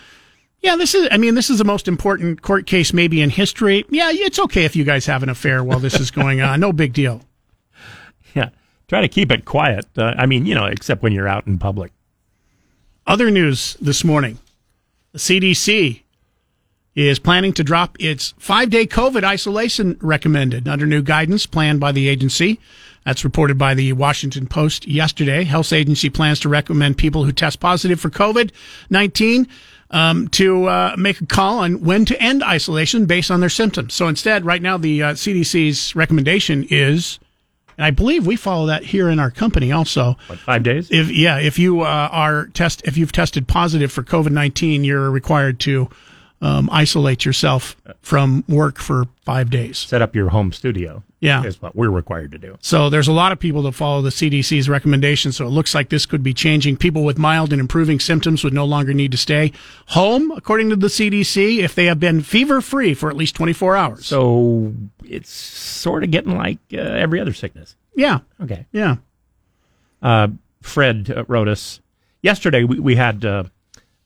Yeah, 0.61 0.75
this 0.75 0.93
is. 0.93 1.07
I 1.11 1.17
mean, 1.17 1.35
this 1.35 1.49
is 1.49 1.57
the 1.57 1.63
most 1.63 1.87
important 1.87 2.41
court 2.41 2.67
case 2.67 2.91
maybe 2.91 3.21
in 3.21 3.29
history. 3.29 3.85
Yeah, 3.89 4.09
it's 4.11 4.39
okay 4.39 4.65
if 4.65 4.75
you 4.75 4.83
guys 4.83 5.05
have 5.05 5.23
an 5.23 5.29
affair 5.29 5.63
while 5.63 5.79
this 5.79 5.99
is 5.99 6.11
going 6.11 6.41
on. 6.41 6.59
No 6.59 6.73
big 6.73 6.93
deal. 6.93 7.21
Yeah. 8.35 8.49
Try 8.87 9.01
to 9.01 9.07
keep 9.07 9.31
it 9.31 9.43
quiet. 9.45 9.87
Uh, 9.97 10.13
I 10.15 10.27
mean, 10.27 10.45
you 10.45 10.53
know, 10.53 10.65
except 10.65 11.01
when 11.01 11.13
you're 11.13 11.27
out 11.27 11.47
in 11.47 11.57
public. 11.57 11.91
Other 13.07 13.31
news 13.31 13.75
this 13.81 14.03
morning 14.03 14.37
the 15.13 15.17
CDC 15.17 16.01
is 16.93 17.19
planning 17.19 17.53
to 17.53 17.63
drop 17.63 17.97
its 17.99 18.33
five 18.37 18.69
day 18.69 18.85
COVID 18.85 19.23
isolation 19.23 19.97
recommended 20.01 20.67
under 20.67 20.85
new 20.85 21.01
guidance 21.01 21.45
planned 21.45 21.79
by 21.79 21.91
the 21.91 22.07
agency. 22.07 22.59
That's 23.05 23.23
reported 23.23 23.57
by 23.57 23.73
the 23.73 23.93
Washington 23.93 24.47
Post 24.47 24.87
yesterday. 24.87 25.43
Health 25.43 25.73
agency 25.73 26.09
plans 26.09 26.39
to 26.41 26.49
recommend 26.49 26.97
people 26.97 27.23
who 27.23 27.31
test 27.31 27.59
positive 27.59 27.99
for 27.99 28.09
COVID 28.09 28.51
19 28.89 29.47
um, 29.91 30.27
to 30.29 30.65
uh, 30.65 30.95
make 30.97 31.19
a 31.21 31.25
call 31.25 31.59
on 31.59 31.81
when 31.81 32.05
to 32.05 32.21
end 32.21 32.43
isolation 32.43 33.05
based 33.05 33.31
on 33.31 33.39
their 33.39 33.49
symptoms. 33.49 33.93
So 33.93 34.07
instead, 34.07 34.45
right 34.45 34.61
now, 34.61 34.77
the 34.77 35.01
uh, 35.01 35.13
CDC's 35.13 35.95
recommendation 35.95 36.65
is, 36.69 37.17
and 37.77 37.85
I 37.85 37.91
believe 37.91 38.27
we 38.27 38.35
follow 38.35 38.67
that 38.67 38.83
here 38.83 39.09
in 39.09 39.17
our 39.19 39.31
company 39.31 39.71
also 39.71 40.15
What, 40.27 40.37
five 40.39 40.61
days? 40.63 40.91
if 40.91 41.09
yeah, 41.09 41.39
if 41.39 41.57
you 41.57 41.81
uh, 41.81 42.09
are 42.11 42.47
test 42.47 42.83
if 42.85 42.97
you've 42.97 43.11
tested 43.11 43.47
positive 43.47 43.91
for 43.91 44.03
COVID 44.03 44.31
nineteen, 44.31 44.83
you're 44.83 45.09
required 45.09 45.59
to 45.61 45.89
um, 46.41 46.69
isolate 46.71 47.25
yourself 47.25 47.75
from 48.01 48.43
work 48.47 48.77
for 48.79 49.05
five 49.25 49.49
days. 49.49 49.77
Set 49.77 50.01
up 50.01 50.15
your 50.15 50.29
home 50.29 50.51
studio. 50.51 51.03
Yeah. 51.21 51.43
Is 51.43 51.61
what 51.61 51.75
we're 51.75 51.89
required 51.89 52.31
to 52.31 52.37
do. 52.37 52.57
So 52.61 52.89
there's 52.89 53.09
a 53.09 53.11
lot 53.11 53.33
of 53.33 53.39
people 53.39 53.61
that 53.63 53.73
follow 53.73 54.01
the 54.01 54.09
CDC's 54.09 54.69
recommendations. 54.69 55.35
So 55.35 55.45
it 55.45 55.49
looks 55.49 55.75
like 55.75 55.89
this 55.89 56.05
could 56.05 56.23
be 56.23 56.33
changing. 56.33 56.77
People 56.77 57.03
with 57.03 57.17
mild 57.17 57.51
and 57.51 57.59
improving 57.59 57.99
symptoms 57.99 58.41
would 58.45 58.53
no 58.53 58.63
longer 58.63 58.93
need 58.93 59.11
to 59.11 59.17
stay 59.17 59.51
home, 59.87 60.31
according 60.31 60.69
to 60.69 60.77
the 60.77 60.87
CDC, 60.87 61.57
if 61.57 61.75
they 61.75 61.87
have 61.87 61.99
been 61.99 62.21
fever 62.21 62.61
free 62.61 62.93
for 62.93 63.09
at 63.09 63.17
least 63.17 63.35
24 63.35 63.75
hours. 63.75 64.05
So 64.05 64.73
it's 65.03 65.29
sort 65.29 66.05
of 66.05 66.11
getting 66.11 66.37
like 66.37 66.59
uh, 66.73 66.77
every 66.77 67.19
other 67.19 67.33
sickness. 67.33 67.75
yeah, 67.95 68.19
Okay. 68.41 68.65
yeah. 68.71 68.95
Uh, 70.01 70.29
Fred 70.61 71.11
uh, 71.13 71.25
wrote 71.27 71.49
us 71.49 71.81
yesterday. 72.21 72.63
We, 72.63 72.79
we 72.79 72.95
had 72.95 73.25
uh, 73.25 73.43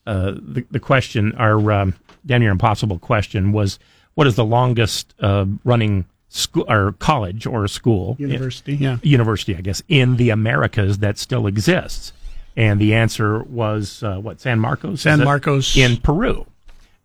uh, 0.06 0.32
the, 0.32 0.66
the 0.72 0.80
question, 0.80 1.34
our 1.36 1.72
um, 1.72 1.96
Damn 2.26 2.42
Near 2.42 2.52
Impossible 2.52 3.00
question 3.00 3.52
was 3.52 3.80
what 4.16 4.28
is 4.28 4.36
the 4.36 4.46
longest 4.46 5.14
uh, 5.20 5.46
running 5.64 6.06
school 6.30 6.66
or 6.70 6.94
college 6.94 7.46
or 7.46 7.68
school? 7.68 8.16
University, 8.20 8.76
yeah. 8.76 8.98
university, 9.02 9.56
I 9.56 9.62
guess, 9.62 9.82
in 9.88 10.18
the 10.18 10.30
Americas 10.30 11.00
that 11.00 11.18
still 11.18 11.48
exists? 11.48 12.14
And 12.56 12.80
the 12.80 12.94
answer 12.94 13.44
was 13.44 14.04
uh, 14.04 14.18
what 14.18 14.40
San 14.40 14.60
Marcos. 14.60 15.02
San? 15.02 15.24
Marcos. 15.24 15.76
in 15.76 15.98
Peru. 15.98 16.46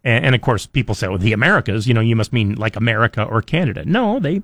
And, 0.05 0.27
and 0.27 0.35
of 0.35 0.43
course, 0.43 0.67
people 0.67 0.95
say, 0.95 1.09
"Well, 1.09 1.19
the 1.19 1.33
Americas." 1.33 1.87
You 1.87 1.95
know, 1.95 2.01
you 2.01 2.17
must 2.17 2.33
mean 2.33 2.55
like 2.55 2.77
America 2.77 3.23
or 3.23 3.41
Canada. 3.41 3.85
No, 3.87 4.21
they 4.21 4.43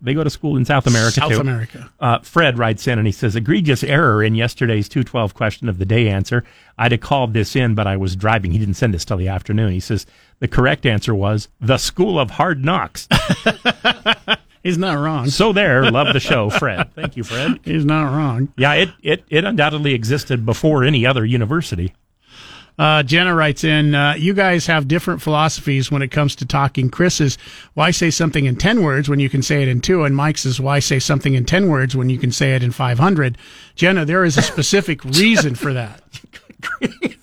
they 0.00 0.14
go 0.14 0.24
to 0.24 0.30
school 0.30 0.56
in 0.56 0.64
South 0.64 0.86
America 0.86 1.14
too. 1.14 1.20
South 1.20 1.32
too. 1.32 1.40
America. 1.40 1.90
Uh, 2.00 2.18
Fred 2.20 2.58
writes 2.58 2.86
in 2.86 2.98
and 2.98 3.06
he 3.06 3.12
says, 3.12 3.36
egregious 3.36 3.82
error 3.82 4.22
in 4.22 4.34
yesterday's 4.34 4.88
212 4.88 5.34
question 5.34 5.68
of 5.68 5.78
the 5.78 5.84
day 5.84 6.08
answer. 6.08 6.44
I'd 6.76 6.92
have 6.92 7.00
called 7.00 7.34
this 7.34 7.56
in, 7.56 7.74
but 7.74 7.86
I 7.86 7.96
was 7.96 8.16
driving. 8.16 8.52
He 8.52 8.58
didn't 8.58 8.74
send 8.74 8.94
this 8.94 9.04
till 9.04 9.16
the 9.16 9.28
afternoon. 9.28 9.72
He 9.72 9.80
says, 9.80 10.06
the 10.38 10.48
correct 10.48 10.86
answer 10.86 11.14
was 11.14 11.48
the 11.60 11.78
School 11.78 12.18
of 12.18 12.30
Hard 12.30 12.64
Knocks. 12.64 13.08
He's 14.62 14.78
not 14.78 14.94
wrong. 14.94 15.28
so 15.30 15.52
there, 15.52 15.90
love 15.90 16.12
the 16.12 16.20
show, 16.20 16.50
Fred. 16.50 16.92
Thank 16.94 17.16
you, 17.16 17.24
Fred. 17.24 17.60
He's 17.64 17.84
not 17.84 18.12
wrong. 18.12 18.52
Yeah, 18.56 18.74
it, 18.74 18.90
it, 19.02 19.24
it 19.30 19.44
undoubtedly 19.44 19.94
existed 19.94 20.44
before 20.44 20.84
any 20.84 21.06
other 21.06 21.24
university. 21.24 21.94
Uh, 22.78 23.02
Jenna 23.02 23.34
writes 23.34 23.64
in, 23.64 23.94
uh, 23.94 24.14
you 24.16 24.34
guys 24.34 24.66
have 24.66 24.86
different 24.86 25.20
philosophies 25.20 25.90
when 25.90 26.00
it 26.00 26.08
comes 26.08 26.36
to 26.36 26.46
talking. 26.46 26.90
Chris 26.90 27.20
is, 27.20 27.36
why 27.74 27.90
say 27.90 28.10
something 28.10 28.44
in 28.44 28.56
10 28.56 28.82
words 28.82 29.08
when 29.08 29.18
you 29.18 29.28
can 29.28 29.42
say 29.42 29.62
it 29.62 29.68
in 29.68 29.80
two? 29.80 30.04
And 30.04 30.14
Mike's 30.14 30.42
says, 30.42 30.60
why 30.60 30.78
say 30.78 30.98
something 30.98 31.34
in 31.34 31.44
10 31.44 31.68
words 31.68 31.96
when 31.96 32.08
you 32.08 32.18
can 32.18 32.30
say 32.30 32.54
it 32.54 32.62
in 32.62 32.70
500? 32.70 33.36
Jenna, 33.74 34.04
there 34.04 34.24
is 34.24 34.36
a 34.36 34.42
specific 34.42 35.04
reason 35.04 35.54
for 35.56 35.72
that. 35.72 36.02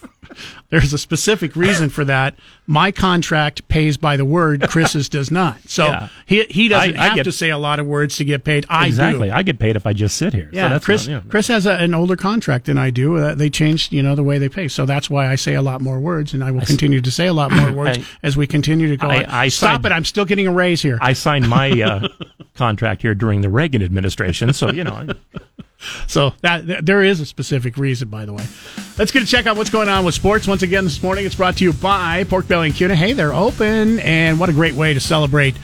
There's 0.69 0.91
a 0.93 0.97
specific 0.97 1.56
reason 1.56 1.89
for 1.89 2.04
that. 2.06 2.36
My 2.65 2.91
contract 2.91 3.67
pays 3.67 3.97
by 3.97 4.17
the 4.17 4.25
word. 4.25 4.67
Chris's 4.67 5.08
does 5.08 5.30
not. 5.30 5.58
So 5.69 5.86
Yeah. 5.86 6.08
he 6.25 6.43
he 6.49 6.67
doesn't 6.67 6.97
I- 6.97 7.04
I 7.04 7.06
have 7.10 7.15
get- 7.17 7.23
to 7.25 7.32
say 7.32 7.49
a 7.51 7.58
lot 7.58 7.80
of 7.80 7.86
words 7.86 8.17
to 8.17 8.25
get 8.25 8.43
paid. 8.43 8.65
I 8.67 8.88
exactly. 8.88 9.30
do. 9.30 9.34
I 9.36 9.43
get 9.43 9.60
paid 9.60 9.75
if 9.75 9.86
I 9.86 9.93
just 9.93 10.17
sit 10.17 10.34
here. 10.34 10.49
So 10.51 10.58
Yeah, 10.58 10.69
that's 10.69 10.84
Chris. 10.84 11.08
not- 11.08 11.13
yeah. 11.13 11.30
Chris 11.30 11.47
has 11.49 11.65
a, 11.67 11.73
an 11.73 11.93
older 11.93 12.15
contract 12.15 12.65
than 12.65 12.78
I 12.80 12.89
do. 12.89 13.15
Uh, 13.17 13.36
they 13.36 13.49
changed, 13.49 13.93
you 13.93 14.01
know, 14.01 14.15
the 14.15 14.23
way 14.23 14.39
they 14.39 14.49
pay. 14.49 14.67
So 14.67 14.86
that's 14.88 15.08
why 15.10 15.28
I 15.32 15.36
say 15.36 15.54
a 15.54 15.62
lot 15.62 15.82
more 15.82 15.99
words, 15.99 16.34
and 16.34 16.43
I 16.43 16.49
will 16.49 16.62
continue 16.65 16.99
to 16.99 17.12
say 17.12 17.28
a 17.28 17.34
lot 17.34 17.51
more 17.51 17.71
words 17.84 17.99
I- 17.99 18.04
as 18.23 18.36
we 18.36 18.47
continue 18.47 18.89
to 18.89 18.97
go. 18.97 19.08
I- 19.08 19.43
I 19.43 19.47
Stop 19.49 19.69
signed- 19.84 19.86
it! 19.86 19.91
I'm 19.91 20.04
still 20.06 20.25
getting 20.25 20.47
a 20.47 20.51
raise 20.51 20.82
here. 20.82 20.97
I 20.99 21.13
signed 21.13 21.47
my 21.47 21.69
uh, 21.80 22.08
contract 22.56 23.04
here 23.04 23.13
during 23.13 23.41
the 23.41 23.49
Reagan 23.49 23.84
administration, 23.84 24.51
so 24.51 24.71
you 24.71 24.84
know. 24.84 25.08
So 26.08 26.34
that 26.41 26.65
th- 26.65 26.80
there 26.84 27.04
is 27.04 27.19
a 27.19 27.26
specific 27.26 27.78
reason, 27.78 28.10
by 28.10 28.26
the 28.26 28.34
way. 28.34 28.45
Let's 28.98 29.12
get 29.12 29.24
a 29.24 29.26
check 29.26 29.45
out 29.45 29.58
what's 29.58 29.69
going 29.69 29.89
on 29.89 30.06
with 30.06 30.15
sports. 30.15 30.48
Once 30.48 30.63
again, 30.63 30.84
this 30.84 31.02
morning 31.04 31.26
it's 31.26 31.36
brought 31.36 31.58
to 31.58 31.63
you 31.63 31.74
by 31.74 32.24
Pork 32.26 32.48
Belly 32.48 32.67
and 32.67 32.76
Kuna. 32.76 32.95
Hey, 32.95 33.13
they're 33.13 33.34
open, 33.34 34.00
and 34.00 34.39
what 34.39 34.50
a 34.50 34.54
great 34.54 34.74
way 34.74 34.93
to 34.93 35.00
celebrate 35.00 35.56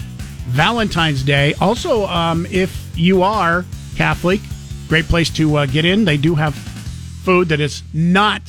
Valentine's 0.48 1.24
Day. 1.24 1.54
Also, 1.62 2.06
um, 2.08 2.46
if 2.48 2.92
you 2.96 3.24
are 3.24 3.66
Catholic, 3.96 4.42
great 4.88 5.06
place 5.06 5.30
to 5.32 5.56
uh, 5.58 5.66
get 5.66 5.86
in. 5.86 6.06
They 6.06 6.18
do 6.18 6.36
have 6.36 6.56
food 6.56 7.50
that 7.50 7.60
is 7.60 7.84
not 7.94 8.42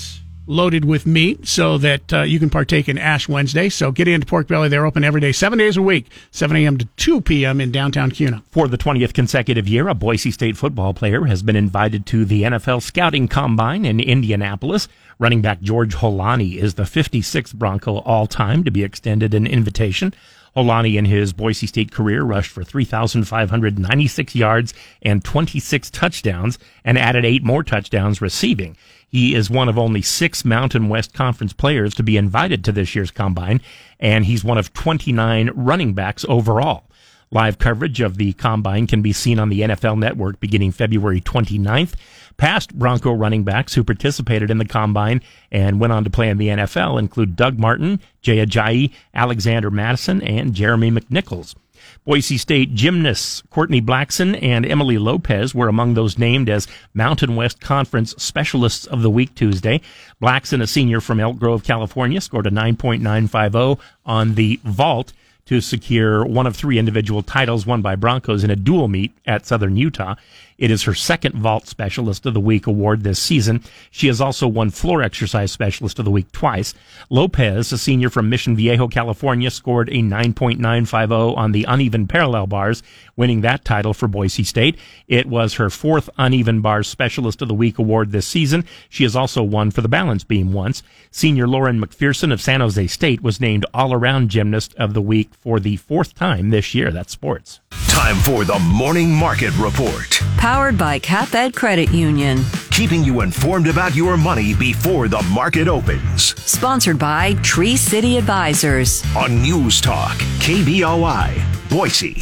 loaded 0.47 0.85
with 0.85 1.07
meat 1.07 1.47
so 1.47 1.79
that 1.79 2.13
uh, 2.13 2.23
you 2.23 2.39
can 2.39 2.51
partake 2.51 2.89
in 2.89 2.99
Ash 2.99 3.29
Wednesday. 3.29 3.69
So 3.69 3.93
get 3.93 4.09
into 4.09 4.27
Pork 4.27 4.49
Belly. 4.49 4.69
They're 4.69 4.87
open 4.87 5.05
every 5.05 5.21
day, 5.21 5.33
seven 5.33 5.59
days 5.59 5.77
a 5.77 5.83
week, 5.83 6.07
7 6.31 6.57
a.m. 6.57 6.79
to 6.79 6.85
2 6.97 7.21
p.m. 7.21 7.61
in 7.61 7.71
downtown 7.71 8.11
Kuna. 8.11 8.43
For 8.51 8.69
the 8.69 8.79
20th 8.79 9.15
consecutive 9.15 9.69
year, 9.69 9.89
a 9.89 9.95
Boise 9.95 10.31
State 10.31 10.57
football 10.57 10.95
player 10.95 11.25
has 11.25 11.43
been 11.43 11.57
invited 11.57 12.07
to 12.07 12.25
the 12.25 12.43
NFL 12.43 12.83
Scouting 12.83 13.29
Combine 13.29 13.85
in 13.85 14.01
Indianapolis. 14.01 14.89
Running 15.19 15.43
back 15.43 15.61
George 15.61 15.95
Holani 15.95 16.57
is 16.57 16.75
the 16.75 16.83
56th 16.83 17.55
Bronco 17.55 17.99
all 17.99 18.27
time 18.27 18.65
to 18.65 18.71
be 18.71 18.83
extended 18.83 19.35
an 19.35 19.47
invitation. 19.47 20.13
Holani 20.57 20.99
in 20.99 21.07
his 21.07 21.33
Boise 21.33 21.67
State 21.67 21.93
career 21.93 22.23
rushed 22.23 22.51
for 22.51 22.63
3,596 22.63 24.35
yards 24.35 24.75
and 25.01 25.25
26 25.25 25.91
touchdowns 25.91 26.59
and 26.85 26.99
added 26.99 27.25
eight 27.25 27.43
more 27.43 27.63
touchdowns 27.63 28.21
receiving. 28.21 28.77
He 29.13 29.35
is 29.35 29.51
one 29.51 29.69
of 29.69 29.79
only 29.79 30.01
six 30.01 30.43
Mountain 30.43 30.89
West 30.89 31.13
Conference 31.13 31.53
players 31.53 31.95
to 31.97 32.03
be 32.03 32.17
invited 32.17 32.65
to 32.65 32.73
this 32.73 32.95
year's 32.95 33.11
combine, 33.11 33.61
and 34.01 34.25
he's 34.25 34.43
one 34.43 34.57
of 34.57 34.73
29 34.73 35.51
running 35.55 35.93
backs 35.93 36.25
overall. 36.31 36.85
Live 37.31 37.59
coverage 37.59 38.01
of 38.01 38.17
the 38.17 38.33
combine 38.33 38.87
can 38.87 39.03
be 39.03 39.13
seen 39.13 39.39
on 39.39 39.51
the 39.51 39.61
NFL 39.61 39.99
network 39.99 40.41
beginning 40.41 40.73
February 40.73 41.21
29th. 41.21 41.93
Past 42.39 42.75
Bronco 42.79 43.13
running 43.13 43.45
backs 43.45 43.75
who 43.75 43.85
participated 43.85 44.51
in 44.51 44.57
the 44.57 44.65
combine 44.65 45.21
and 45.51 45.79
went 45.79 45.93
on 45.93 46.05
to 46.05 46.11
play 46.11 46.31
in 46.31 46.39
the 46.39 46.49
NFL 46.49 46.99
include 46.99 47.37
Doug 47.37 47.59
Martin, 47.59 48.01
Jay 48.23 48.39
Ajayi, 48.39 48.93
Alexander 49.13 49.71
Mattison, 49.71 50.23
and 50.23 50.55
Jeremy 50.55 50.91
McNichols. 50.91 51.55
Boise 52.05 52.37
State 52.37 52.75
gymnasts 52.75 53.45
Courtney 53.51 53.81
Blackson 53.81 54.37
and 54.43 54.67
Emily 54.67 54.99
Lopez 54.99 55.55
were 55.55 55.69
among 55.69 55.95
those 55.95 56.19
named 56.19 56.51
as 56.51 56.67
Mountain 56.95 57.37
West 57.37 57.61
Conference 57.61 58.13
Specialists 58.19 58.87
of 58.87 59.03
the 59.03 59.11
Week 59.11 59.33
Tuesday. 59.37 59.81
Blackson, 60.21 60.61
a 60.61 60.67
senior 60.67 61.01
from 61.01 61.21
Elk 61.21 61.39
Grove, 61.39 61.63
California, 61.63 62.21
scored 62.21 62.49
a 62.49 62.51
9.950 62.51 63.79
on 64.05 64.35
the 64.35 64.59
vault 64.65 65.13
to 65.47 65.61
secure 65.61 66.25
one 66.25 66.47
of 66.47 66.57
three 66.57 66.77
individual 66.77 67.23
titles 67.23 67.67
won 67.67 67.83
by 67.83 67.95
Broncos 67.95 68.43
in 68.43 68.51
a 68.51 68.57
dual 68.57 68.89
meet 68.89 69.13
at 69.25 69.47
Southern 69.47 69.77
Utah. 69.77 70.17
It 70.63 70.71
is 70.71 70.85
her 70.85 70.95
second 70.95 71.35
Vault 71.35 71.67
Specialist 71.67 72.25
of 72.25 72.35
the 72.35 72.41
Week 72.41 72.69
award 72.69 73.03
this 73.03 73.19
season. 73.19 73.65
She 73.91 74.07
has 74.07 74.21
also 74.21 74.47
won 74.47 74.71
Floor 74.71 75.03
Exercise 75.03 75.51
Specialist 75.51 75.99
of 75.99 76.05
the 76.05 76.11
Week 76.13 76.31
twice. 76.31 76.73
Lopez, 77.11 77.73
a 77.73 77.79
senior 77.79 78.09
from 78.09 78.29
Mission 78.29 78.55
Viejo, 78.55 78.87
California, 78.87 79.51
scored 79.51 79.89
a 79.89 79.95
9.950 80.03 81.37
on 81.37 81.51
the 81.51 81.65
uneven 81.65 82.07
parallel 82.07 82.47
bars, 82.47 82.85
winning 83.17 83.41
that 83.43 83.65
title 83.65 83.95
for 83.95 84.09
Boise 84.09 84.45
State. 84.45 84.79
It 85.09 85.27
was 85.27 85.55
her 85.55 85.71
fourth 85.71 86.09
Uneven 86.19 86.61
Bars 86.61 86.89
Specialist 86.89 87.43
of 87.43 87.49
the 87.49 87.55
Week 87.55 87.79
award 87.79 88.13
this 88.13 88.27
season. 88.27 88.65
She 88.89 89.03
has 89.05 89.17
also 89.17 89.43
won 89.43 89.71
for 89.71 89.81
the 89.81 89.89
balance 89.89 90.25
beam 90.25 90.53
once. 90.53 90.83
Senior 91.11 91.47
Lauren 91.47 91.81
McPherson 91.81 92.33
of 92.33 92.41
San 92.41 92.61
Jose 92.61 92.87
State 92.87 93.23
was 93.23 93.41
named 93.41 93.67
All 93.75 93.93
Around 93.93 94.31
Gymnast 94.31 94.75
of 94.77 94.95
the 94.95 95.03
Week 95.03 95.35
for 95.35 95.61
the 95.61 95.77
fourth 95.77 96.15
time 96.15 96.51
this 96.51 96.75
year. 96.75 96.91
That's 96.91 97.13
sports. 97.13 97.61
Time 97.89 98.17
for 98.17 98.45
the 98.45 98.59
Morning 98.59 99.11
Market 99.15 99.57
Report. 99.59 100.21
Powered 100.39 100.79
by 100.79 100.99
CapEd 100.99 101.55
Credit 101.55 101.91
Union. 101.91 102.43
Keeping 102.71 103.05
you 103.05 103.21
informed 103.21 103.69
about 103.69 103.95
your 103.95 104.17
money 104.17 104.55
before 104.55 105.07
the 105.07 105.23
market 105.25 105.69
opens. 105.69 106.35
Sponsored 106.41 106.99
by 106.99 107.35
Tree 107.43 107.77
City 107.77 108.17
Advisors. 108.17 109.05
On 109.15 109.43
News 109.43 109.81
Talk, 109.81 110.17
KBOI, 110.41 111.69
Boise. 111.69 112.17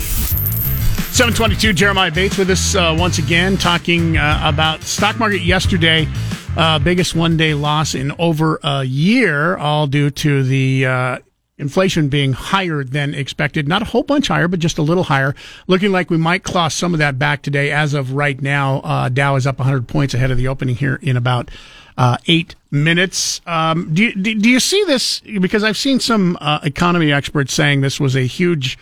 722 1.13 1.73
Jeremiah 1.75 2.11
Bates 2.11 2.39
with 2.39 2.49
us 2.51 2.75
uh, 2.75 2.97
once 2.99 3.19
again, 3.19 3.59
talking 3.59 4.17
uh, 4.17 4.41
about 4.45 4.83
stock 4.83 5.19
market 5.19 5.43
yesterday. 5.43 6.09
Uh, 6.57 6.79
biggest 6.79 7.15
one 7.15 7.37
day 7.37 7.53
loss 7.53 7.95
in 7.95 8.13
over 8.19 8.59
a 8.63 8.85
year, 8.85 9.57
all 9.57 9.87
due 9.87 10.11
to 10.11 10.43
the 10.43 10.87
uh, 10.87 11.19
inflation 11.59 12.09
being 12.09 12.33
higher 12.33 12.85
than 12.85 13.13
expected. 13.13 13.69
Not 13.69 13.83
a 13.83 13.87
whole 13.87 14.03
bunch 14.03 14.29
higher, 14.29 14.49
but 14.49 14.61
just 14.61 14.79
a 14.79 14.83
little 14.83 15.03
higher. 15.03 15.35
Looking 15.67 15.93
like 15.93 16.11
we 16.11 16.17
might 16.17 16.43
claw 16.43 16.69
some 16.69 16.95
of 16.95 16.99
that 17.01 17.19
back 17.19 17.43
today. 17.43 17.71
As 17.71 17.93
of 17.93 18.13
right 18.13 18.41
now, 18.41 18.79
uh, 18.81 19.09
Dow 19.09 19.37
is 19.37 19.47
up 19.47 19.59
100 19.59 19.89
points 19.89 20.15
ahead 20.15 20.31
of 20.31 20.39
the 20.39 20.49
opening 20.49 20.77
here 20.77 20.99
in 21.03 21.17
about 21.17 21.51
uh, 21.99 22.17
eight 22.29 22.55
minutes. 22.71 23.43
Um, 23.47 23.93
do, 23.93 24.05
you, 24.05 24.15
do, 24.15 24.35
do 24.37 24.49
you 24.49 24.61
see 24.61 24.85
this? 24.85 25.21
Because 25.21 25.65
I've 25.65 25.77
seen 25.77 26.01
some 26.01 26.39
economy 26.63 27.13
experts 27.13 27.53
saying 27.53 27.81
this 27.81 28.01
was 28.01 28.17
a 28.17 28.23
huge 28.23 28.79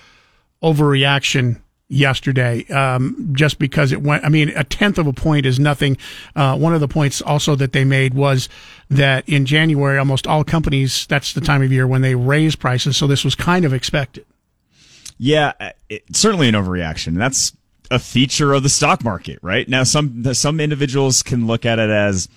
overreaction 0.63 1.61
yesterday 1.89 2.67
um, 2.67 3.31
just 3.33 3.59
because 3.59 3.93
it 3.93 4.03
went. 4.03 4.25
I 4.25 4.29
mean, 4.29 4.51
a 4.51 4.65
tenth 4.65 4.99
of 4.99 5.07
a 5.07 5.13
point 5.13 5.47
is 5.47 5.59
nothing. 5.59 5.97
Uh, 6.37 6.57
one 6.57 6.75
of 6.75 6.81
the 6.81 6.89
points 6.89 7.23
also 7.23 7.55
that 7.57 7.73
they 7.73 7.85
made 7.85 8.15
was 8.15 8.49
that 8.91 9.29
in 9.29 9.47
January, 9.47 9.99
almost 9.99 10.27
all 10.27 10.45
companies, 10.45 11.07
that's 11.07 11.33
the 11.33 11.41
time 11.41 11.63
of 11.63 11.73
year 11.73 11.87
when 11.87 12.03
they 12.03 12.15
raise 12.15 12.57
prices. 12.57 12.97
So 12.97 13.07
this 13.07 13.25
was 13.25 13.35
kind 13.35 13.65
of 13.65 13.73
expected. 13.73 14.27
Yeah, 15.19 15.53
it's 15.89 16.19
certainly 16.19 16.49
an 16.49 16.55
overreaction. 16.55 17.17
That's 17.17 17.53
a 17.91 17.99
feature 17.99 18.53
of 18.53 18.63
the 18.63 18.69
stock 18.69 19.03
market, 19.03 19.39
right? 19.43 19.69
Now, 19.69 19.83
some 19.83 20.23
some 20.35 20.61
individuals 20.61 21.23
can 21.23 21.47
look 21.47 21.67
at 21.67 21.79
it 21.79 21.91
as 21.91 22.29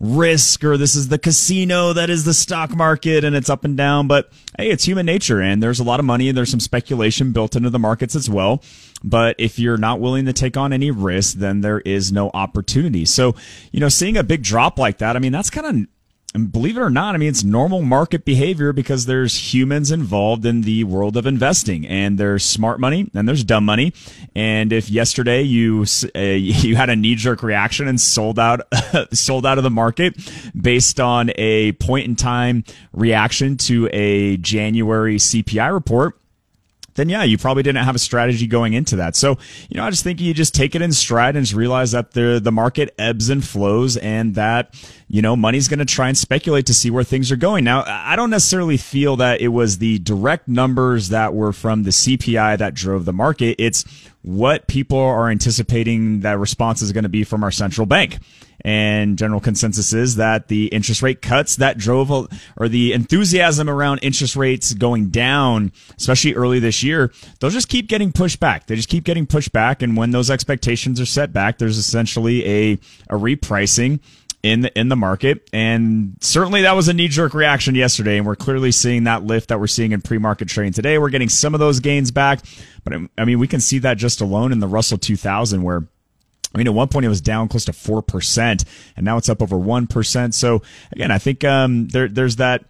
risk 0.00 0.62
or 0.64 0.76
this 0.76 0.94
is 0.94 1.08
the 1.08 1.18
casino 1.18 1.92
that 1.92 2.08
is 2.08 2.24
the 2.24 2.34
stock 2.34 2.74
market 2.74 3.24
and 3.24 3.34
it's 3.34 3.50
up 3.50 3.64
and 3.64 3.76
down. 3.76 4.06
But 4.06 4.30
hey, 4.56 4.70
it's 4.70 4.84
human 4.84 5.06
nature 5.06 5.40
and 5.40 5.62
there's 5.62 5.80
a 5.80 5.84
lot 5.84 6.00
of 6.00 6.06
money 6.06 6.28
and 6.28 6.38
there's 6.38 6.50
some 6.50 6.60
speculation 6.60 7.32
built 7.32 7.56
into 7.56 7.70
the 7.70 7.78
markets 7.78 8.14
as 8.14 8.30
well. 8.30 8.62
But 9.02 9.36
if 9.38 9.58
you're 9.58 9.76
not 9.76 10.00
willing 10.00 10.26
to 10.26 10.32
take 10.32 10.56
on 10.56 10.72
any 10.72 10.90
risk, 10.90 11.38
then 11.38 11.60
there 11.60 11.80
is 11.80 12.12
no 12.12 12.30
opportunity. 12.34 13.04
So, 13.04 13.34
you 13.72 13.80
know, 13.80 13.88
seeing 13.88 14.16
a 14.16 14.24
big 14.24 14.42
drop 14.42 14.78
like 14.78 14.98
that, 14.98 15.16
I 15.16 15.18
mean, 15.18 15.32
that's 15.32 15.50
kind 15.50 15.66
of 15.66 15.88
and 16.34 16.52
believe 16.52 16.76
it 16.76 16.80
or 16.80 16.90
not, 16.90 17.14
I 17.14 17.18
mean, 17.18 17.30
it's 17.30 17.42
normal 17.42 17.80
market 17.80 18.24
behavior 18.24 18.74
because 18.74 19.06
there's 19.06 19.54
humans 19.54 19.90
involved 19.90 20.44
in 20.44 20.60
the 20.60 20.84
world 20.84 21.16
of 21.16 21.26
investing 21.26 21.86
and 21.86 22.18
there's 22.18 22.44
smart 22.44 22.78
money 22.78 23.10
and 23.14 23.26
there's 23.26 23.42
dumb 23.42 23.64
money. 23.64 23.94
And 24.34 24.70
if 24.70 24.90
yesterday 24.90 25.40
you, 25.40 25.86
uh, 26.14 26.18
you 26.20 26.76
had 26.76 26.90
a 26.90 26.96
knee 26.96 27.14
jerk 27.14 27.42
reaction 27.42 27.88
and 27.88 27.98
sold 27.98 28.38
out, 28.38 28.60
sold 29.12 29.46
out 29.46 29.56
of 29.56 29.64
the 29.64 29.70
market 29.70 30.16
based 30.54 31.00
on 31.00 31.30
a 31.36 31.72
point 31.72 32.06
in 32.06 32.14
time 32.14 32.62
reaction 32.92 33.56
to 33.56 33.88
a 33.92 34.36
January 34.36 35.16
CPI 35.16 35.72
report, 35.72 36.20
then 36.98 37.08
yeah, 37.08 37.22
you 37.22 37.38
probably 37.38 37.62
didn't 37.62 37.82
have 37.82 37.94
a 37.94 37.98
strategy 37.98 38.46
going 38.46 38.74
into 38.74 38.96
that. 38.96 39.16
So, 39.16 39.38
you 39.70 39.78
know, 39.78 39.84
I 39.84 39.90
just 39.90 40.04
think 40.04 40.20
you 40.20 40.34
just 40.34 40.54
take 40.54 40.74
it 40.74 40.82
in 40.82 40.92
stride 40.92 41.36
and 41.36 41.46
just 41.46 41.56
realize 41.56 41.92
that 41.92 42.10
the 42.12 42.40
the 42.42 42.52
market 42.52 42.94
ebbs 42.98 43.30
and 43.30 43.42
flows 43.42 43.96
and 43.96 44.34
that, 44.34 44.74
you 45.08 45.22
know, 45.22 45.36
money's 45.36 45.68
going 45.68 45.78
to 45.78 45.84
try 45.86 46.08
and 46.08 46.18
speculate 46.18 46.66
to 46.66 46.74
see 46.74 46.90
where 46.90 47.04
things 47.04 47.32
are 47.32 47.36
going. 47.36 47.64
Now, 47.64 47.84
I 47.86 48.16
don't 48.16 48.30
necessarily 48.30 48.76
feel 48.76 49.16
that 49.16 49.40
it 49.40 49.48
was 49.48 49.78
the 49.78 49.98
direct 50.00 50.48
numbers 50.48 51.08
that 51.08 51.32
were 51.32 51.52
from 51.52 51.84
the 51.84 51.90
CPI 51.90 52.58
that 52.58 52.74
drove 52.74 53.04
the 53.04 53.12
market. 53.12 53.56
It's 53.58 53.84
what 54.28 54.66
people 54.66 54.98
are 54.98 55.30
anticipating 55.30 56.20
that 56.20 56.38
response 56.38 56.82
is 56.82 56.92
going 56.92 57.04
to 57.04 57.08
be 57.08 57.24
from 57.24 57.42
our 57.42 57.50
central 57.50 57.86
bank. 57.86 58.18
And 58.60 59.16
general 59.16 59.40
consensus 59.40 59.94
is 59.94 60.16
that 60.16 60.48
the 60.48 60.66
interest 60.66 61.00
rate 61.00 61.22
cuts 61.22 61.56
that 61.56 61.78
drove, 61.78 62.10
or 62.10 62.68
the 62.68 62.92
enthusiasm 62.92 63.70
around 63.70 64.00
interest 64.00 64.36
rates 64.36 64.74
going 64.74 65.08
down, 65.08 65.72
especially 65.96 66.34
early 66.34 66.58
this 66.58 66.82
year, 66.82 67.10
they'll 67.40 67.48
just 67.48 67.70
keep 67.70 67.88
getting 67.88 68.12
pushed 68.12 68.38
back. 68.38 68.66
They 68.66 68.76
just 68.76 68.90
keep 68.90 69.04
getting 69.04 69.26
pushed 69.26 69.52
back. 69.52 69.80
And 69.80 69.96
when 69.96 70.10
those 70.10 70.30
expectations 70.30 71.00
are 71.00 71.06
set 71.06 71.32
back, 71.32 71.56
there's 71.56 71.78
essentially 71.78 72.44
a, 72.44 72.72
a 73.08 73.14
repricing 73.14 74.00
in 74.42 74.60
the, 74.62 74.78
in 74.78 74.88
the 74.88 74.96
market. 74.96 75.48
And 75.52 76.16
certainly 76.20 76.62
that 76.62 76.76
was 76.76 76.88
a 76.88 76.94
knee 76.94 77.08
jerk 77.08 77.34
reaction 77.34 77.74
yesterday. 77.74 78.18
And 78.18 78.26
we're 78.26 78.36
clearly 78.36 78.70
seeing 78.72 79.04
that 79.04 79.24
lift 79.24 79.48
that 79.48 79.58
we're 79.58 79.66
seeing 79.66 79.92
in 79.92 80.00
pre 80.00 80.18
market 80.18 80.48
trading 80.48 80.72
today. 80.72 80.98
We're 80.98 81.10
getting 81.10 81.28
some 81.28 81.54
of 81.54 81.60
those 81.60 81.80
gains 81.80 82.10
back. 82.10 82.40
But 82.84 82.94
I 83.16 83.24
mean, 83.24 83.38
we 83.38 83.48
can 83.48 83.60
see 83.60 83.78
that 83.80 83.98
just 83.98 84.20
alone 84.20 84.52
in 84.52 84.60
the 84.60 84.68
Russell 84.68 84.98
2000 84.98 85.62
where 85.62 85.86
I 86.54 86.58
mean, 86.58 86.66
at 86.66 86.74
one 86.74 86.88
point 86.88 87.04
it 87.04 87.10
was 87.10 87.20
down 87.20 87.48
close 87.48 87.66
to 87.66 87.72
4%, 87.72 88.64
and 88.96 89.04
now 89.04 89.18
it's 89.18 89.28
up 89.28 89.42
over 89.42 89.56
1%. 89.56 90.34
So 90.34 90.62
again, 90.92 91.10
I 91.10 91.18
think, 91.18 91.44
um, 91.44 91.88
there, 91.88 92.08
there's 92.08 92.36
that, 92.36 92.64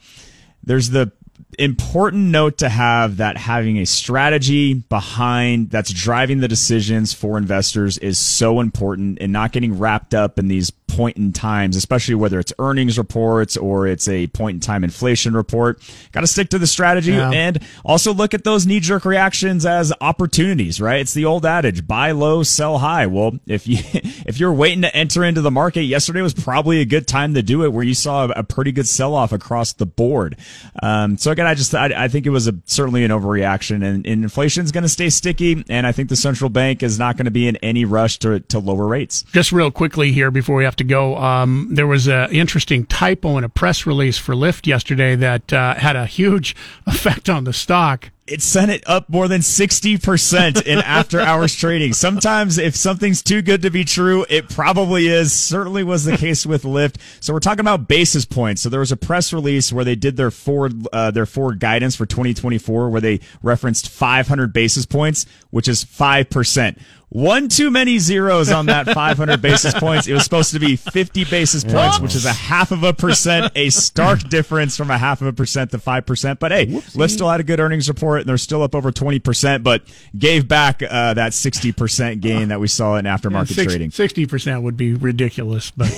there's 0.64 0.90
the 0.90 1.12
important 1.58 2.24
note 2.24 2.58
to 2.58 2.68
have 2.68 3.18
that 3.18 3.36
having 3.36 3.78
a 3.78 3.86
strategy 3.86 4.74
behind 4.74 5.70
that's 5.70 5.92
driving 5.92 6.40
the 6.40 6.48
decisions 6.48 7.12
for 7.12 7.38
investors 7.38 7.96
is 7.98 8.18
so 8.18 8.60
important 8.60 9.18
and 9.20 9.32
not 9.32 9.52
getting 9.52 9.78
wrapped 9.78 10.14
up 10.14 10.38
in 10.38 10.48
these 10.48 10.70
point 10.88 11.16
in 11.16 11.32
times, 11.32 11.76
especially 11.76 12.14
whether 12.14 12.38
it's 12.40 12.52
earnings 12.58 12.98
reports 12.98 13.56
or 13.56 13.86
it's 13.86 14.08
a 14.08 14.26
point 14.28 14.56
in 14.56 14.60
time 14.60 14.82
inflation 14.82 15.34
report. 15.34 15.80
Got 16.12 16.22
to 16.22 16.26
stick 16.26 16.48
to 16.50 16.58
the 16.58 16.66
strategy 16.66 17.12
Yeah. 17.12 17.30
and 17.30 17.60
also 17.84 18.12
look 18.12 18.34
at 18.34 18.42
those 18.44 18.66
knee 18.66 18.80
jerk 18.80 19.04
reactions 19.04 19.64
as 19.64 19.92
opportunities, 20.00 20.80
right? 20.80 21.00
It's 21.00 21.14
the 21.14 21.24
old 21.26 21.46
adage, 21.46 21.86
buy 21.86 22.10
low, 22.12 22.42
sell 22.42 22.78
high. 22.78 23.06
Well, 23.06 23.38
if 23.46 23.66
you, 23.68 23.78
if 24.26 24.40
you're 24.40 24.52
waiting 24.52 24.82
to 24.82 24.94
enter 24.96 25.24
into 25.24 25.40
the 25.40 25.50
market, 25.50 25.82
yesterday 25.82 26.20
was 26.22 26.34
probably 26.34 26.80
a 26.80 26.84
good 26.86 27.06
time 27.06 27.34
to 27.34 27.42
do 27.42 27.64
it 27.64 27.72
where 27.72 27.84
you 27.84 27.94
saw 27.94 28.24
a, 28.34 28.42
pretty 28.42 28.72
good 28.72 28.88
sell 28.88 29.14
off 29.14 29.30
across 29.32 29.74
the 29.74 29.86
board. 29.86 30.36
Um, 30.82 31.16
so 31.18 31.30
I 31.46 31.54
just, 31.54 31.74
I, 31.74 32.04
I 32.04 32.08
think 32.08 32.26
it 32.26 32.30
was 32.30 32.48
a, 32.48 32.54
certainly 32.64 33.04
an 33.04 33.10
overreaction 33.10 33.84
and, 33.84 34.06
and 34.06 34.22
inflation 34.22 34.64
is 34.64 34.72
going 34.72 34.82
to 34.82 34.88
stay 34.88 35.10
sticky. 35.10 35.64
And 35.68 35.86
I 35.86 35.92
think 35.92 36.08
the 36.08 36.16
central 36.16 36.50
bank 36.50 36.82
is 36.82 36.98
not 36.98 37.16
going 37.16 37.26
to 37.26 37.30
be 37.30 37.46
in 37.46 37.56
any 37.56 37.84
rush 37.84 38.18
to, 38.20 38.40
to 38.40 38.58
lower 38.58 38.86
rates. 38.86 39.24
Just 39.32 39.52
real 39.52 39.70
quickly 39.70 40.12
here 40.12 40.30
before 40.30 40.56
we 40.56 40.64
have 40.64 40.76
to 40.76 40.84
go, 40.84 41.16
um, 41.16 41.68
there 41.70 41.86
was 41.86 42.06
an 42.08 42.30
interesting 42.32 42.86
typo 42.86 43.38
in 43.38 43.44
a 43.44 43.48
press 43.48 43.86
release 43.86 44.18
for 44.18 44.34
Lyft 44.34 44.66
yesterday 44.66 45.14
that 45.16 45.52
uh, 45.52 45.74
had 45.74 45.96
a 45.96 46.06
huge 46.06 46.56
effect 46.86 47.28
on 47.28 47.44
the 47.44 47.52
stock. 47.52 48.10
It 48.30 48.42
sent 48.42 48.70
it 48.70 48.82
up 48.86 49.08
more 49.08 49.28
than 49.28 49.40
60% 49.40 50.62
in 50.66 50.78
after 50.78 51.20
hours 51.20 51.54
trading. 51.54 51.92
Sometimes 51.92 52.58
if 52.58 52.76
something's 52.76 53.22
too 53.22 53.42
good 53.42 53.62
to 53.62 53.70
be 53.70 53.84
true, 53.84 54.26
it 54.28 54.48
probably 54.48 55.08
is. 55.08 55.32
Certainly 55.32 55.84
was 55.84 56.04
the 56.04 56.16
case 56.16 56.44
with 56.46 56.62
Lyft. 56.62 56.96
So 57.20 57.32
we're 57.32 57.40
talking 57.40 57.60
about 57.60 57.88
basis 57.88 58.24
points. 58.24 58.62
So 58.62 58.68
there 58.68 58.80
was 58.80 58.92
a 58.92 58.96
press 58.96 59.32
release 59.32 59.72
where 59.72 59.84
they 59.84 59.96
did 59.96 60.16
their 60.16 60.30
forward, 60.30 60.86
uh, 60.92 61.10
their 61.10 61.26
forward 61.26 61.60
guidance 61.60 61.96
for 61.96 62.06
2024 62.06 62.90
where 62.90 63.00
they 63.00 63.20
referenced 63.42 63.88
500 63.88 64.52
basis 64.52 64.86
points, 64.86 65.26
which 65.50 65.68
is 65.68 65.84
5%. 65.84 66.78
One 67.10 67.48
too 67.48 67.70
many 67.70 67.98
zeros 67.98 68.50
on 68.50 68.66
that 68.66 68.86
500 68.92 69.40
basis 69.40 69.72
points. 69.74 70.06
It 70.06 70.12
was 70.12 70.24
supposed 70.24 70.52
to 70.52 70.58
be 70.58 70.76
50 70.76 71.24
basis 71.24 71.64
points, 71.64 71.98
which 72.00 72.14
is 72.14 72.26
a 72.26 72.32
half 72.32 72.70
of 72.70 72.82
a 72.82 72.92
percent, 72.92 73.50
a 73.56 73.70
stark 73.70 74.20
difference 74.28 74.76
from 74.76 74.90
a 74.90 74.98
half 74.98 75.22
of 75.22 75.26
a 75.26 75.32
percent 75.32 75.70
to 75.70 75.78
5%. 75.78 76.38
But 76.38 76.52
hey, 76.52 76.66
Lyft 76.66 77.10
still 77.12 77.30
had 77.30 77.40
a 77.40 77.44
good 77.44 77.60
earnings 77.60 77.88
report 77.88 78.20
and 78.20 78.28
they're 78.28 78.36
still 78.36 78.62
up 78.62 78.74
over 78.74 78.92
20%, 78.92 79.62
but 79.62 79.82
gave 80.18 80.46
back 80.46 80.82
uh, 80.82 81.14
that 81.14 81.32
60% 81.32 82.20
gain 82.20 82.48
that 82.48 82.60
we 82.60 82.68
saw 82.68 82.96
in 82.96 83.04
aftermarket 83.06 83.54
trading. 83.54 83.90
Sixty 83.90 84.26
percent 84.26 84.62
would 84.62 84.76
be 84.76 84.94
ridiculous, 84.94 85.70
but 85.70 85.90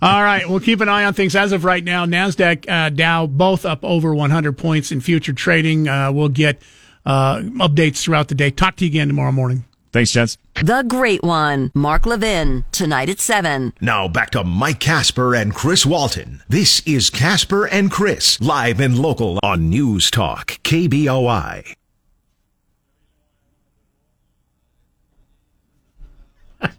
all 0.00 0.22
right, 0.22 0.48
we'll 0.48 0.60
keep 0.60 0.80
an 0.80 0.88
eye 0.88 1.04
on 1.04 1.12
things. 1.12 1.36
As 1.36 1.52
of 1.52 1.64
right 1.64 1.84
now, 1.84 2.06
Nasdaq, 2.06 2.68
uh, 2.68 2.88
Dow, 2.90 3.26
both 3.26 3.66
up 3.66 3.84
over 3.84 4.14
100 4.14 4.56
points 4.56 4.90
in 4.90 5.00
future 5.00 5.32
trading. 5.32 5.86
Uh, 5.86 6.10
we'll 6.12 6.28
get 6.28 6.62
uh, 7.04 7.36
updates 7.40 8.02
throughout 8.02 8.28
the 8.28 8.34
day. 8.34 8.50
Talk 8.50 8.76
to 8.76 8.84
you 8.84 8.90
again 8.90 9.08
tomorrow 9.08 9.32
morning. 9.32 9.64
Thanks, 9.96 10.12
gents. 10.12 10.36
The 10.62 10.82
Great 10.82 11.22
One, 11.22 11.70
Mark 11.74 12.04
Levin, 12.04 12.66
tonight 12.70 13.08
at 13.08 13.18
7. 13.18 13.72
Now 13.80 14.08
back 14.08 14.28
to 14.32 14.44
Mike 14.44 14.78
Casper 14.78 15.34
and 15.34 15.54
Chris 15.54 15.86
Walton. 15.86 16.42
This 16.50 16.86
is 16.86 17.08
Casper 17.08 17.64
and 17.64 17.90
Chris, 17.90 18.38
live 18.38 18.78
and 18.78 18.98
local 18.98 19.40
on 19.42 19.70
News 19.70 20.10
Talk, 20.10 20.58
KBOI. 20.64 21.74
I 26.60 26.70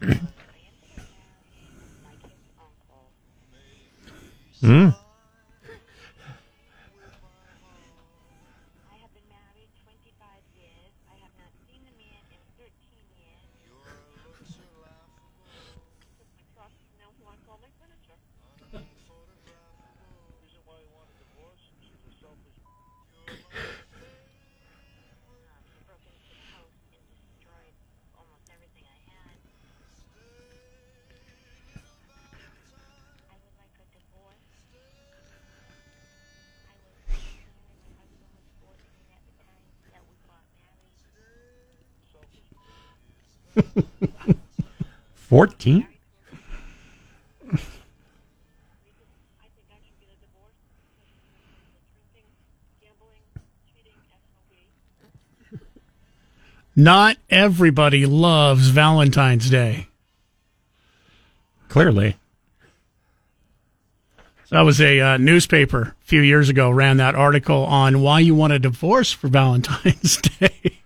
hmm? 4.60 4.90
SOB. 45.28 45.84
Not 56.74 57.18
everybody 57.28 58.06
loves 58.06 58.68
Valentine's 58.68 59.50
Day. 59.50 59.88
Clearly. 61.68 62.16
So 64.46 64.56
that 64.56 64.62
was 64.62 64.80
a 64.80 65.00
uh, 65.00 65.16
newspaper 65.18 65.96
a 66.00 66.04
few 66.04 66.22
years 66.22 66.48
ago 66.48 66.70
ran 66.70 66.96
that 66.98 67.14
article 67.14 67.64
on 67.64 68.00
why 68.00 68.20
you 68.20 68.34
want 68.34 68.52
a 68.52 68.58
divorce 68.58 69.12
for 69.12 69.28
Valentine's 69.28 70.16
Day. 70.38 70.78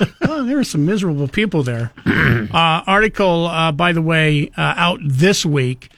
oh, 0.22 0.44
there 0.44 0.58
are 0.58 0.64
some 0.64 0.84
miserable 0.84 1.28
people 1.28 1.62
there. 1.62 1.92
uh, 2.06 2.82
article, 2.86 3.46
uh, 3.46 3.72
by 3.72 3.92
the 3.92 4.02
way, 4.02 4.50
uh, 4.56 4.74
out 4.76 5.00
this 5.02 5.44
week 5.44 5.90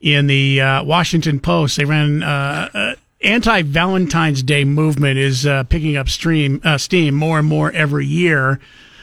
in 0.00 0.26
the 0.26 0.60
uh, 0.60 0.84
Washington 0.84 1.40
Post. 1.40 1.76
They 1.76 1.84
ran 1.84 2.22
uh, 2.22 2.68
uh, 2.74 2.94
anti-Valentine's 3.22 4.42
Day 4.42 4.64
movement 4.64 5.18
is 5.18 5.46
uh, 5.46 5.64
picking 5.64 5.96
up 5.96 6.08
stream 6.08 6.60
uh, 6.64 6.78
steam 6.78 7.14
more 7.14 7.38
and 7.38 7.48
more 7.48 7.70
every 7.72 8.06
year. 8.06 8.60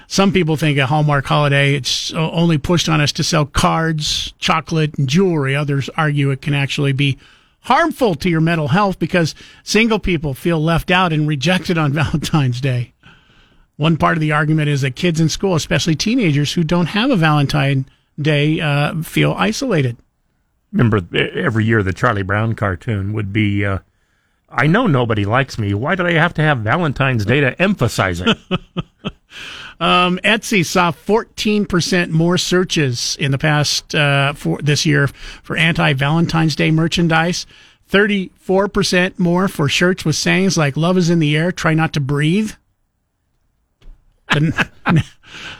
Some 0.07 0.31
people 0.33 0.57
think 0.57 0.77
a 0.77 0.87
Hallmark 0.87 1.25
holiday 1.25 1.75
it's 1.75 2.11
only 2.13 2.57
pushed 2.57 2.89
on 2.89 2.99
us 2.99 3.11
to 3.13 3.23
sell 3.23 3.45
cards, 3.45 4.33
chocolate, 4.39 4.97
and 4.97 5.07
jewelry. 5.07 5.55
Others 5.55 5.89
argue 5.95 6.31
it 6.31 6.41
can 6.41 6.55
actually 6.55 6.93
be 6.93 7.17
harmful 7.61 8.15
to 8.15 8.29
your 8.29 8.41
mental 8.41 8.69
health 8.69 8.97
because 8.97 9.35
single 9.63 9.99
people 9.99 10.33
feel 10.33 10.59
left 10.59 10.89
out 10.89 11.13
and 11.13 11.27
rejected 11.27 11.77
on 11.77 11.93
Valentine's 11.93 12.59
Day. 12.59 12.93
One 13.79 13.95
part 13.95 14.17
of 14.17 14.19
the 14.19 14.33
argument 14.33 14.67
is 14.67 14.81
that 14.81 14.97
kids 14.97 15.21
in 15.21 15.29
school, 15.29 15.55
especially 15.55 15.95
teenagers 15.95 16.51
who 16.51 16.65
don't 16.65 16.87
have 16.87 17.11
a 17.11 17.15
Valentine 17.15 17.85
Day, 18.21 18.59
uh, 18.59 19.01
feel 19.03 19.33
isolated. 19.37 19.95
Remember, 20.73 20.99
every 21.17 21.63
year 21.63 21.81
the 21.81 21.93
Charlie 21.93 22.21
Brown 22.21 22.55
cartoon 22.55 23.13
would 23.13 23.31
be, 23.31 23.63
uh, 23.63 23.79
I 24.49 24.67
know 24.67 24.85
nobody 24.85 25.23
likes 25.23 25.57
me. 25.57 25.73
Why 25.73 25.95
do 25.95 26.05
I 26.05 26.11
have 26.11 26.33
to 26.33 26.41
have 26.41 26.57
Valentine's 26.57 27.23
Day 27.23 27.39
to 27.39 27.61
emphasize 27.61 28.19
it? 28.19 28.37
Um, 29.81 30.19
Etsy 30.25 30.65
saw 30.65 30.91
14% 30.91 32.09
more 32.09 32.37
searches 32.37 33.15
in 33.17 33.31
the 33.31 33.37
past 33.37 33.95
uh, 33.95 34.33
for 34.33 34.61
this 34.61 34.85
year 34.85 35.07
for 35.07 35.55
anti-Valentine's 35.55 36.57
Day 36.57 36.69
merchandise. 36.69 37.45
34% 37.89 39.17
more 39.17 39.47
for 39.47 39.69
shirts 39.69 40.03
with 40.03 40.17
sayings 40.17 40.57
like 40.57 40.75
"Love 40.75 40.97
is 40.97 41.09
in 41.09 41.19
the 41.19 41.37
air, 41.37 41.53
try 41.53 41.73
not 41.73 41.93
to 41.93 42.01
breathe." 42.01 42.51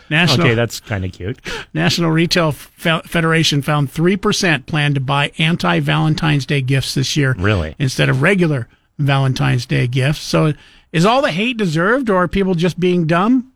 National 0.10 0.48
okay, 0.48 0.56
that's 0.56 0.80
kind 0.80 1.06
of 1.06 1.12
cute. 1.12 1.40
National 1.74 2.10
Retail 2.12 2.52
Fe- 2.52 3.02
Federation 3.06 3.62
found 3.62 3.92
3% 3.94 4.66
plan 4.66 4.94
to 4.96 5.00
buy 5.00 5.32
anti-Valentine's 5.38 6.46
Day 6.46 6.62
gifts 6.62 6.96
this 6.96 7.16
year. 7.16 7.36
Really? 7.38 7.76
Instead 7.78 8.10
of 8.10 8.22
regular 8.22 8.68
Valentine's 8.98 9.66
Day 9.66 9.88
gifts. 9.88 10.22
So 10.22 10.54
is 10.92 11.06
all 11.06 11.22
the 11.22 11.32
hate 11.32 11.58
deserved 11.58 12.10
or 12.10 12.16
are 12.18 12.28
people 12.28 12.56
just 12.56 12.80
being 12.80 13.06
dumb? 13.06 13.52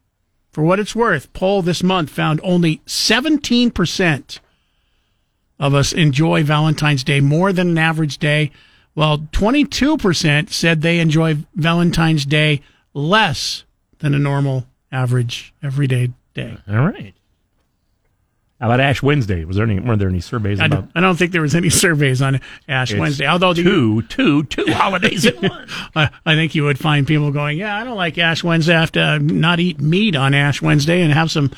For 0.51 0.64
what 0.64 0.80
it's 0.80 0.95
worth, 0.95 1.34
poll 1.34 1.64
this 1.64 1.82
month 1.82 2.11
found 2.11 2.39
only 2.43 2.78
17% 2.86 4.39
of 5.59 5.74
us 5.74 5.93
enjoy 5.93 6.43
Valentine's 6.43 7.03
Day 7.03 7.22
more 7.22 7.51
than 7.51 7.70
an 7.70 7.78
average 7.80 8.20
day, 8.20 8.51
while 8.93 9.18
22% 9.18 10.51
said 10.51 10.82
they 10.82 10.99
enjoy 10.99 11.38
Valentine's 11.55 12.26
Day 12.26 12.61
less 12.93 13.64
than 13.97 14.14
a 14.14 14.20
normal, 14.20 14.68
average, 14.93 15.53
everyday 15.61 16.11
Day. 16.33 16.57
All 16.69 16.85
right. 16.87 17.13
How 18.61 18.67
about 18.67 18.79
Ash 18.79 19.03
Wednesday? 19.03 19.43
Was 19.43 19.57
there 19.57 19.65
any? 19.65 19.79
Were 19.79 19.97
there 19.97 20.07
any 20.07 20.21
surveys 20.21 20.59
I 20.61 20.67
about 20.67 20.75
don't, 20.75 20.91
I 20.95 21.01
don't 21.01 21.17
think 21.17 21.31
there 21.33 21.41
was 21.41 21.53
any 21.55 21.69
surveys 21.85 22.21
on 22.21 22.39
Ash 22.69 22.91
It's 22.91 22.99
Wednesday. 22.99 23.27
Although 23.27 23.53
the, 23.53 23.61
two, 23.63 24.01
two, 24.03 24.43
two 24.43 24.65
holidays 24.71 25.25
in 25.25 25.35
one? 25.49 25.67
I, 25.95 26.09
I 26.25 26.35
think 26.35 26.55
you 26.55 26.63
would 26.63 26.79
find 26.79 27.05
people 27.05 27.31
going, 27.31 27.57
"Yeah, 27.57 27.75
I 27.77 27.83
don't 27.83 27.97
like 27.97 28.17
Ash 28.17 28.41
Wednesday. 28.43 28.73
I 28.75 28.79
have 28.79 28.91
to 28.93 29.19
not 29.19 29.59
eat 29.59 29.81
meat 29.81 30.15
on 30.15 30.33
Ash 30.33 30.61
Wednesday 30.61 31.01
and 31.01 31.11
have 31.11 31.29
some 31.29 31.51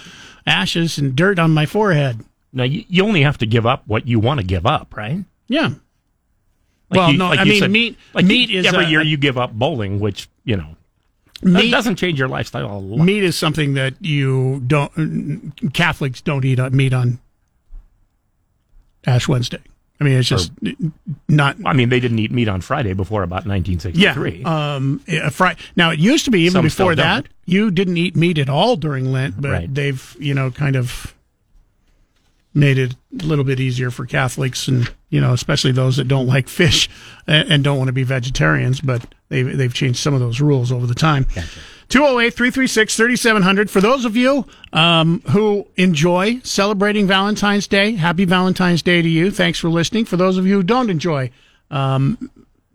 ashes 0.47 0.97
and 0.97 1.15
dirt 1.15 1.38
on 1.38 1.51
my 1.53 1.67
forehead." 1.67 2.25
Now 2.51 2.63
you, 2.63 2.86
you 2.88 3.03
only 3.03 3.21
have 3.21 3.38
to 3.39 3.45
give 3.45 3.65
up 3.67 3.83
what 3.86 4.07
you 4.07 4.19
want 4.19 4.39
to 4.39 4.45
give 4.45 4.65
up, 4.65 4.95
right? 4.97 5.19
Yeah. 5.47 5.67
Like 6.89 6.97
well, 6.97 7.11
you- 7.11 7.17
no, 7.19 7.29
like 7.29 7.39
I 7.39 7.43
mean 7.43 7.59
said- 7.59 7.71
meat. 7.71 7.97
Like 8.13 8.25
meat 8.25 8.49
is 8.49 8.65
every 8.65 8.86
a- 8.86 8.89
year 8.89 9.01
you 9.03 9.17
give 9.17 9.38
up 9.38 9.51
bowling, 9.53 9.99
which 9.99 10.27
you 10.43 10.57
know 10.57 10.75
that 11.41 11.49
meat. 11.63 11.71
doesn't 11.71 11.95
change 11.97 12.17
your 12.19 12.27
lifestyle 12.27 12.71
a 12.71 12.79
lot. 12.79 13.03
meat 13.03 13.23
is 13.23 13.38
something 13.38 13.73
that 13.75 13.93
you 13.99 14.61
don't. 14.67 15.53
Catholics 15.73 16.21
don't 16.21 16.43
eat 16.45 16.59
uh, 16.59 16.69
meat 16.69 16.93
on 16.93 17.19
Ash 19.05 19.27
Wednesday. 19.27 19.59
I 19.99 20.03
mean, 20.03 20.17
it's 20.17 20.27
just 20.27 20.51
not. 21.29 21.55
I 21.65 21.71
mean, 21.73 21.88
they 21.89 22.01
didn't 22.01 22.19
eat 22.19 22.29
meat 22.31 22.49
on 22.49 22.59
Friday 22.59 22.91
before 22.93 23.23
about 23.23 23.45
1963. 23.45 24.01
Yeah. 24.03 24.09
1963. 24.09 24.43
Um. 25.23 25.25
A 25.25 25.31
fri- 25.31 25.55
now 25.77 25.91
it 25.91 25.99
used 25.99 26.25
to 26.25 26.31
be 26.31 26.41
even 26.41 26.51
Some 26.53 26.65
before 26.65 26.95
that 26.95 27.23
don't. 27.23 27.27
you 27.45 27.71
didn't 27.71 27.95
eat 27.97 28.15
meat 28.15 28.38
at 28.38 28.49
all 28.49 28.75
during 28.75 29.11
Lent, 29.13 29.39
but 29.41 29.51
Right. 29.51 29.73
they've 29.73 30.15
you 30.19 30.33
know 30.33 30.51
kind 30.51 30.75
of 30.75 31.14
made 32.56 32.78
it 32.78 32.95
a 33.20 33.26
little 33.26 33.43
bit 33.43 33.60
easier 33.60 33.91
for 33.91 34.06
Catholics 34.06 34.68
and 34.68 34.89
you 35.10 35.20
know 35.22 35.34
especially 35.34 35.74
those 35.74 35.97
that 35.97 36.08
don't 36.08 36.26
like 36.26 36.47
fish 36.47 36.89
and, 37.28 37.51
and 37.51 37.64
don't 37.64 37.78
want 37.78 37.89
to 37.89 37.93
be 37.93 38.03
vegetarians. 38.03 38.82
But 38.82 39.14
they've 39.30 39.56
they've 39.58 39.74
changed 39.74 39.99
some 39.99 40.14
of 40.14 40.22
those 40.22 40.41
rules 40.41 40.72
over 40.72 40.88
the 40.88 40.95
time. 40.95 41.28
208 41.89 42.34
336 42.34 42.95
3700. 42.95 43.70
For 43.70 43.82
those 43.82 44.06
of 44.06 44.16
you 44.16 44.45
um, 44.74 45.22
who 45.30 45.68
enjoy 45.76 46.39
celebrating 46.43 47.06
Valentine's 47.06 47.68
Day, 47.68 47.91
happy 47.91 48.26
Valentine's 48.26 48.82
Day 48.82 49.01
to 49.03 49.10
you. 49.10 49.30
Thanks 49.30 49.60
for 49.60 49.70
listening. 49.70 50.06
For 50.06 50.18
those 50.18 50.38
of 50.38 50.47
you 50.47 50.56
who 50.56 50.64
don't 50.64 50.89
enjoy 50.89 51.30
um, 51.70 52.32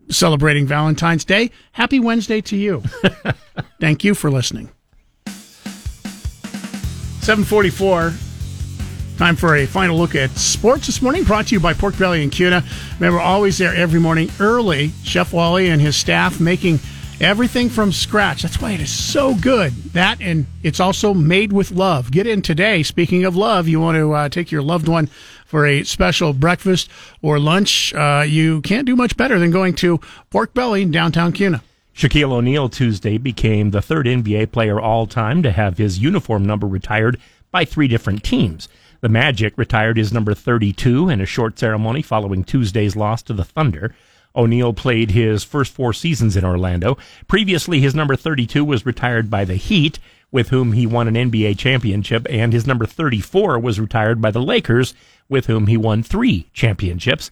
celebrating 0.09 0.65
Valentine's 0.65 1.25
Day, 1.25 1.51
happy 1.73 1.99
Wednesday 1.99 2.39
to 2.41 2.55
you. 2.55 2.83
Thank 3.81 4.03
you 4.03 4.15
for 4.15 4.31
listening. 4.31 4.69
744. 7.21 8.30
Time 9.21 9.35
for 9.35 9.55
a 9.55 9.67
final 9.67 9.99
look 9.99 10.15
at 10.15 10.31
sports 10.31 10.87
this 10.87 10.99
morning, 10.99 11.23
brought 11.23 11.45
to 11.45 11.53
you 11.53 11.59
by 11.59 11.75
Pork 11.75 11.95
Belly 11.95 12.23
and 12.23 12.31
Kuna. 12.31 12.63
Remember, 12.95 13.19
always 13.19 13.59
there 13.59 13.75
every 13.75 13.99
morning 13.99 14.31
early. 14.39 14.93
Chef 15.03 15.31
Wally 15.31 15.69
and 15.69 15.79
his 15.79 15.95
staff 15.95 16.39
making 16.39 16.79
everything 17.19 17.69
from 17.69 17.91
scratch. 17.91 18.41
That's 18.41 18.59
why 18.59 18.71
it 18.71 18.81
is 18.81 18.91
so 18.91 19.35
good. 19.35 19.73
That 19.93 20.19
and 20.21 20.47
it's 20.63 20.79
also 20.79 21.13
made 21.13 21.53
with 21.53 21.69
love. 21.69 22.09
Get 22.09 22.25
in 22.25 22.41
today. 22.41 22.81
Speaking 22.81 23.23
of 23.23 23.35
love, 23.35 23.67
you 23.67 23.79
want 23.79 23.95
to 23.97 24.11
uh, 24.11 24.29
take 24.29 24.51
your 24.51 24.63
loved 24.63 24.87
one 24.87 25.05
for 25.45 25.67
a 25.67 25.83
special 25.83 26.33
breakfast 26.33 26.89
or 27.21 27.37
lunch. 27.37 27.93
Uh, 27.93 28.25
you 28.27 28.61
can't 28.61 28.87
do 28.87 28.95
much 28.95 29.15
better 29.17 29.37
than 29.37 29.51
going 29.51 29.75
to 29.75 29.99
Pork 30.31 30.55
Belly 30.55 30.81
in 30.81 30.89
downtown 30.89 31.31
Kuna. 31.31 31.61
Shaquille 31.95 32.31
O'Neal 32.31 32.69
Tuesday 32.69 33.19
became 33.19 33.69
the 33.69 33.83
third 33.83 34.07
NBA 34.07 34.51
player 34.51 34.81
all 34.81 35.05
time 35.05 35.43
to 35.43 35.51
have 35.51 35.77
his 35.77 35.99
uniform 35.99 36.43
number 36.43 36.65
retired 36.65 37.19
by 37.51 37.65
three 37.65 37.87
different 37.87 38.23
teams. 38.23 38.67
The 39.01 39.09
Magic 39.09 39.57
retired 39.57 39.97
his 39.97 40.13
number 40.13 40.35
32 40.35 41.09
in 41.09 41.21
a 41.21 41.25
short 41.25 41.57
ceremony 41.57 42.03
following 42.03 42.43
Tuesday's 42.43 42.95
loss 42.95 43.23
to 43.23 43.33
the 43.33 43.43
Thunder. 43.43 43.95
O'Neal 44.35 44.73
played 44.73 45.09
his 45.09 45.43
first 45.43 45.73
four 45.73 45.91
seasons 45.91 46.37
in 46.37 46.45
Orlando. 46.45 46.99
Previously, 47.27 47.79
his 47.79 47.95
number 47.95 48.15
32 48.15 48.63
was 48.63 48.85
retired 48.85 49.27
by 49.27 49.43
the 49.43 49.55
Heat, 49.55 49.97
with 50.31 50.49
whom 50.49 50.73
he 50.73 50.85
won 50.85 51.07
an 51.07 51.31
NBA 51.31 51.57
championship, 51.57 52.27
and 52.29 52.53
his 52.53 52.67
number 52.67 52.85
34 52.85 53.57
was 53.57 53.79
retired 53.79 54.21
by 54.21 54.29
the 54.29 54.41
Lakers, 54.41 54.93
with 55.27 55.47
whom 55.47 55.65
he 55.65 55.77
won 55.77 56.03
three 56.03 56.49
championships. 56.53 57.31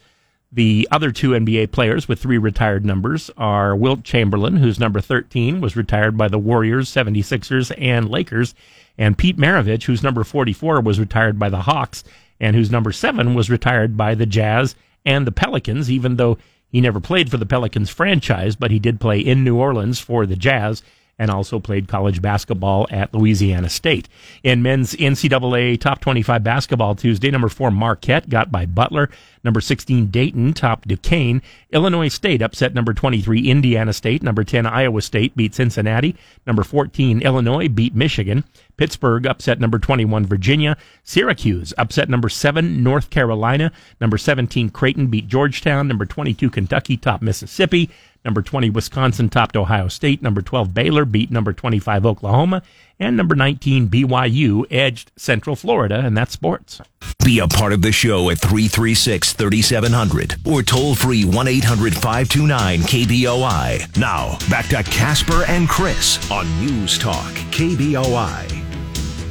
The 0.52 0.88
other 0.90 1.12
two 1.12 1.30
NBA 1.30 1.72
players 1.72 2.08
with 2.08 2.20
three 2.20 2.40
retired 2.40 2.84
numbers 2.84 3.30
are 3.38 3.76
Wilt 3.76 4.04
Chamberlain, 4.04 4.58
whose 4.58 4.80
number 4.80 5.00
13 5.00 5.62
was 5.62 5.76
retired 5.76 6.18
by 6.18 6.28
the 6.28 6.40
Warriors, 6.40 6.90
76ers, 6.90 7.72
and 7.78 8.10
Lakers, 8.10 8.56
and 9.00 9.18
Pete 9.18 9.38
Maravich, 9.38 9.86
whose 9.86 10.04
number 10.04 10.24
44 10.24 10.82
was 10.82 11.00
retired 11.00 11.40
by 11.40 11.50
the 11.50 11.62
Hawks, 11.62 12.04
and 12.40 12.56
whose 12.56 12.70
number 12.70 12.92
7 12.92 13.34
was 13.34 13.50
retired 13.50 13.98
by 13.98 14.14
the 14.14 14.26
Jazz 14.26 14.76
and 15.06 15.26
the 15.26 15.32
Pelicans, 15.32 15.90
even 15.90 16.18
though 16.18 16.38
he 16.68 16.82
never 16.82 17.00
played 17.00 17.32
for 17.32 17.38
the 17.38 17.46
Pelicans 17.46 17.90
franchise, 17.90 18.56
but 18.56 18.72
he 18.72 18.78
did 18.78 19.00
play 19.00 19.20
in 19.20 19.44
New 19.44 19.56
Orleans 19.56 20.00
for 20.00 20.26
the 20.26 20.36
Jazz 20.36 20.84
and 21.20 21.30
also 21.30 21.60
played 21.60 21.88
college 21.88 22.22
basketball 22.22 22.88
at 22.90 23.14
Louisiana 23.14 23.70
State. 23.70 24.08
In 24.42 24.64
men's 24.64 24.96
NCAA 24.96 25.80
Top 25.80 26.00
25 26.00 26.44
basketball 26.44 26.96
Tuesday, 26.96 27.30
number 27.30 27.50
4 27.50 27.72
Marquette 27.72 28.30
got 28.30 28.52
by 28.52 28.66
Butler, 28.66 29.10
number 29.44 29.60
16 29.60 30.08
Dayton 30.08 30.54
topped 30.54 30.88
Duquesne, 30.88 31.42
Illinois 31.72 32.08
State 32.08 32.42
upset 32.42 32.74
number 32.74 32.94
23 32.94 33.50
Indiana 33.50 33.92
State, 33.92 34.24
number 34.24 34.46
10 34.46 34.66
Iowa 34.66 35.02
State 35.02 35.36
beat 35.36 35.54
Cincinnati, 35.54 36.16
number 36.48 36.64
14 36.64 37.22
Illinois 37.22 37.68
beat 37.68 37.94
Michigan, 37.94 38.46
Pittsburgh 38.80 39.28
upset 39.28 39.60
number 39.60 39.78
21 39.78 40.26
Virginia, 40.26 40.78
Syracuse 41.04 41.74
upset 41.78 42.08
number 42.08 42.30
7 42.30 42.82
North 42.82 43.10
Carolina, 43.10 43.74
number 44.00 44.18
17 44.18 44.70
Creighton 44.70 45.08
beat 45.08 45.28
Georgetown, 45.28 45.90
number 45.90 46.06
22 46.06 46.50
Kentucky 46.50 46.96
topped 46.96 47.22
Mississippi, 47.22 47.90
Number 48.26 48.42
20, 48.42 48.70
Wisconsin 48.70 49.30
topped 49.30 49.56
Ohio 49.56 49.88
State. 49.88 50.22
Number 50.22 50.42
12, 50.42 50.74
Baylor 50.74 51.06
beat 51.06 51.32
number 51.32 51.54
25, 51.54 52.06
Oklahoma. 52.06 52.62
And 53.00 53.16
number 53.16 53.34
19, 53.34 53.88
BYU 53.88 54.66
edged 54.70 55.12
Central 55.16 55.56
Florida, 55.56 56.00
and 56.00 56.18
that's 56.18 56.34
sports. 56.34 56.82
Be 57.24 57.40
a 57.40 57.48
part 57.48 57.72
of 57.72 57.82
the 57.82 57.94
show 57.94 58.30
at 58.30 58.40
336 58.40 59.34
3700 59.34 60.36
or 60.46 60.64
toll 60.64 60.96
free 60.96 61.24
1 61.24 61.48
800 61.48 61.94
529 61.94 62.80
KBOI. 62.82 63.98
Now, 63.98 64.38
back 64.50 64.68
to 64.68 64.84
Casper 64.84 65.46
and 65.48 65.70
Chris 65.70 66.30
on 66.30 66.46
News 66.60 66.98
Talk 66.98 67.32
KBOI. 67.52 68.69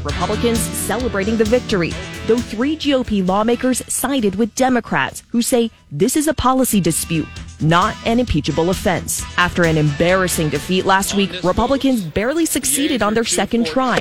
Republicans 0.09 0.59
celebrating 0.59 1.37
the 1.37 1.45
victory, 1.45 1.93
though 2.27 2.39
three 2.39 2.79
GOP 2.79 3.27
lawmakers 3.27 3.83
sided 3.93 4.37
with 4.37 4.55
Democrats 4.55 5.23
who 5.29 5.43
say 5.43 5.71
this 5.93 6.17
is 6.17 6.27
a 6.27 6.33
policy 6.33 6.81
dispute, 6.81 7.29
not 7.61 7.95
an 8.07 8.19
impeachable 8.19 8.71
offense. 8.71 9.23
After 9.37 9.65
an 9.65 9.77
embarrassing 9.77 10.49
defeat 10.49 10.87
last 10.87 11.15
week, 11.15 11.45
Republicans 11.45 12.03
barely 12.03 12.47
succeeded 12.47 13.03
on 13.03 13.13
their 13.13 13.25
second 13.25 13.67
try. 13.67 13.99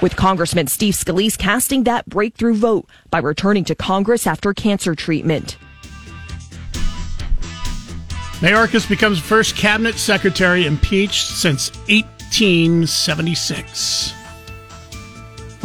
With 0.00 0.14
Congressman 0.14 0.68
Steve 0.68 0.94
Scalise 0.94 1.36
casting 1.36 1.82
that 1.84 2.08
breakthrough 2.08 2.54
vote 2.54 2.88
by 3.10 3.18
returning 3.18 3.64
to 3.64 3.74
Congress 3.74 4.28
after 4.28 4.54
cancer 4.54 4.94
treatment. 4.94 5.58
Mayorkas 8.40 8.88
becomes 8.88 9.18
first 9.18 9.56
cabinet 9.56 9.96
secretary 9.96 10.66
impeached 10.66 11.26
since 11.26 11.70
1876. 11.88 14.12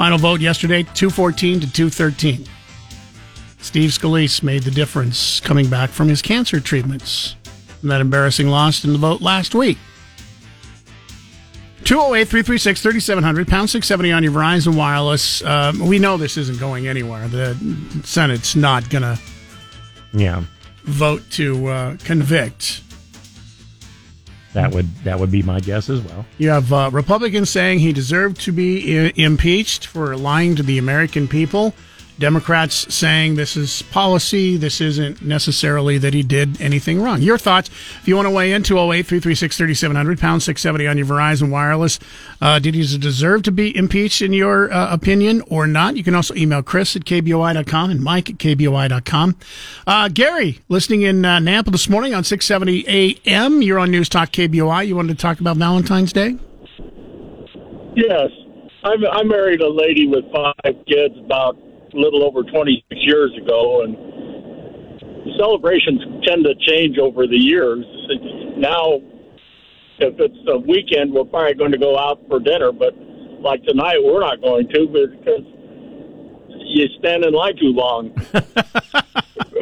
Final 0.01 0.17
vote 0.17 0.41
yesterday, 0.41 0.81
214 0.81 1.59
to 1.59 1.71
213. 1.71 2.47
Steve 3.59 3.91
Scalise 3.91 4.41
made 4.41 4.63
the 4.63 4.71
difference 4.71 5.39
coming 5.39 5.69
back 5.69 5.91
from 5.91 6.07
his 6.07 6.23
cancer 6.23 6.59
treatments. 6.59 7.35
And 7.83 7.91
that 7.91 8.01
embarrassing 8.01 8.47
loss 8.47 8.83
in 8.83 8.93
the 8.93 8.97
vote 8.97 9.21
last 9.21 9.53
week. 9.53 9.77
208 11.83 12.27
336 12.27 12.81
3700, 12.81 13.47
pound 13.47 13.69
670 13.69 14.11
on 14.11 14.23
your 14.23 14.31
Verizon 14.31 14.75
Wireless. 14.75 15.43
Um, 15.43 15.77
we 15.87 15.99
know 15.99 16.17
this 16.17 16.35
isn't 16.35 16.59
going 16.59 16.87
anywhere. 16.87 17.27
The 17.27 17.55
Senate's 18.03 18.55
not 18.55 18.89
going 18.89 19.03
to 19.03 19.19
Yeah, 20.13 20.45
vote 20.83 21.21
to 21.33 21.67
uh, 21.67 21.97
convict. 21.97 22.81
That 24.53 24.73
would 24.73 24.93
that 25.03 25.19
would 25.19 25.31
be 25.31 25.41
my 25.41 25.59
guess 25.59 25.89
as 25.89 26.01
well. 26.01 26.25
You 26.37 26.49
have 26.49 26.71
uh, 26.73 26.89
Republicans 26.91 27.49
saying 27.49 27.79
he 27.79 27.93
deserved 27.93 28.41
to 28.41 28.51
be 28.51 28.99
I- 28.99 29.13
impeached 29.15 29.85
for 29.85 30.15
lying 30.17 30.55
to 30.55 30.63
the 30.63 30.77
American 30.77 31.27
people. 31.27 31.73
Democrats 32.21 32.93
saying 32.93 33.35
this 33.35 33.57
is 33.57 33.81
policy. 33.81 34.55
This 34.55 34.79
isn't 34.79 35.23
necessarily 35.23 35.97
that 35.97 36.13
he 36.13 36.21
did 36.21 36.61
anything 36.61 37.01
wrong. 37.01 37.21
Your 37.21 37.39
thoughts, 37.39 37.69
if 37.69 38.07
you 38.07 38.15
want 38.15 38.27
to 38.27 38.29
weigh 38.29 38.53
in, 38.53 38.61
208 38.61 39.05
336 39.07 39.57
3700, 39.57 40.19
pound 40.19 40.43
670 40.43 40.87
on 40.87 40.97
your 40.97 41.07
Verizon 41.07 41.49
Wireless. 41.49 41.99
Uh, 42.39 42.59
did 42.59 42.75
he 42.75 42.81
deserve 42.97 43.43
to 43.43 43.51
be 43.51 43.75
impeached 43.75 44.21
in 44.21 44.33
your 44.33 44.71
uh, 44.71 44.93
opinion 44.93 45.41
or 45.47 45.65
not? 45.65 45.97
You 45.97 46.03
can 46.03 46.13
also 46.13 46.35
email 46.35 46.61
Chris 46.61 46.95
at 46.95 47.05
KBOI.com 47.05 47.89
and 47.89 48.01
Mike 48.01 48.29
at 48.29 48.37
KBOI.com. 48.37 49.35
Uh, 49.87 50.07
Gary, 50.07 50.59
listening 50.69 51.01
in 51.01 51.25
uh, 51.25 51.39
Nampa 51.39 51.71
this 51.71 51.89
morning 51.89 52.13
on 52.13 52.23
670 52.23 53.25
AM. 53.25 53.63
You're 53.63 53.79
on 53.79 53.89
News 53.89 54.07
Talk 54.07 54.29
KBOI. 54.31 54.87
You 54.87 54.95
wanted 54.95 55.17
to 55.17 55.21
talk 55.21 55.39
about 55.39 55.57
Valentine's 55.57 56.13
Day? 56.13 56.37
Yes. 57.95 58.29
I'm, 58.83 59.03
I 59.11 59.23
married 59.23 59.61
a 59.61 59.69
lady 59.69 60.07
with 60.07 60.25
five 60.31 60.75
kids 60.87 61.15
about 61.17 61.57
little 61.93 62.23
over 62.23 62.43
26 62.43 62.83
years 63.03 63.31
ago, 63.37 63.83
and 63.83 63.95
celebrations 65.37 66.01
tend 66.25 66.45
to 66.45 66.55
change 66.55 66.97
over 66.97 67.27
the 67.27 67.37
years. 67.37 67.85
Now, 68.57 69.01
if 69.99 70.19
it's 70.19 70.37
a 70.47 70.57
weekend, 70.57 71.13
we're 71.13 71.25
probably 71.25 71.53
going 71.53 71.71
to 71.71 71.77
go 71.77 71.97
out 71.97 72.21
for 72.27 72.39
dinner, 72.39 72.71
but 72.71 72.93
like 73.41 73.63
tonight, 73.63 73.97
we're 74.03 74.21
not 74.21 74.41
going 74.41 74.67
to 74.69 74.87
because 74.87 75.45
you 76.47 76.87
stand 76.99 77.25
in 77.25 77.33
line 77.33 77.57
too 77.57 77.73
long. 77.73 78.13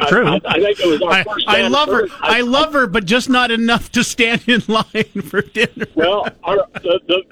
True. 0.08 0.28
I, 0.28 0.36
I, 0.36 0.40
I 0.46 0.60
think 0.62 0.80
it 0.80 0.88
was 0.88 1.02
our 1.02 1.12
I, 1.12 1.24
first. 1.24 1.48
I 1.48 1.68
love 1.68 1.90
her. 1.90 2.08
I 2.22 2.42
love 2.42 2.74
her, 2.74 2.88
but 2.88 3.06
just 3.06 3.30
not 3.30 3.52
enough 3.52 3.92
to 3.92 4.04
stand 4.04 4.48
in 4.48 4.64
line 4.68 4.84
for 5.24 5.42
dinner. 5.42 5.88
Well, 5.96 6.28
our, 6.44 6.68
the, 6.76 7.00
the, 7.08 7.24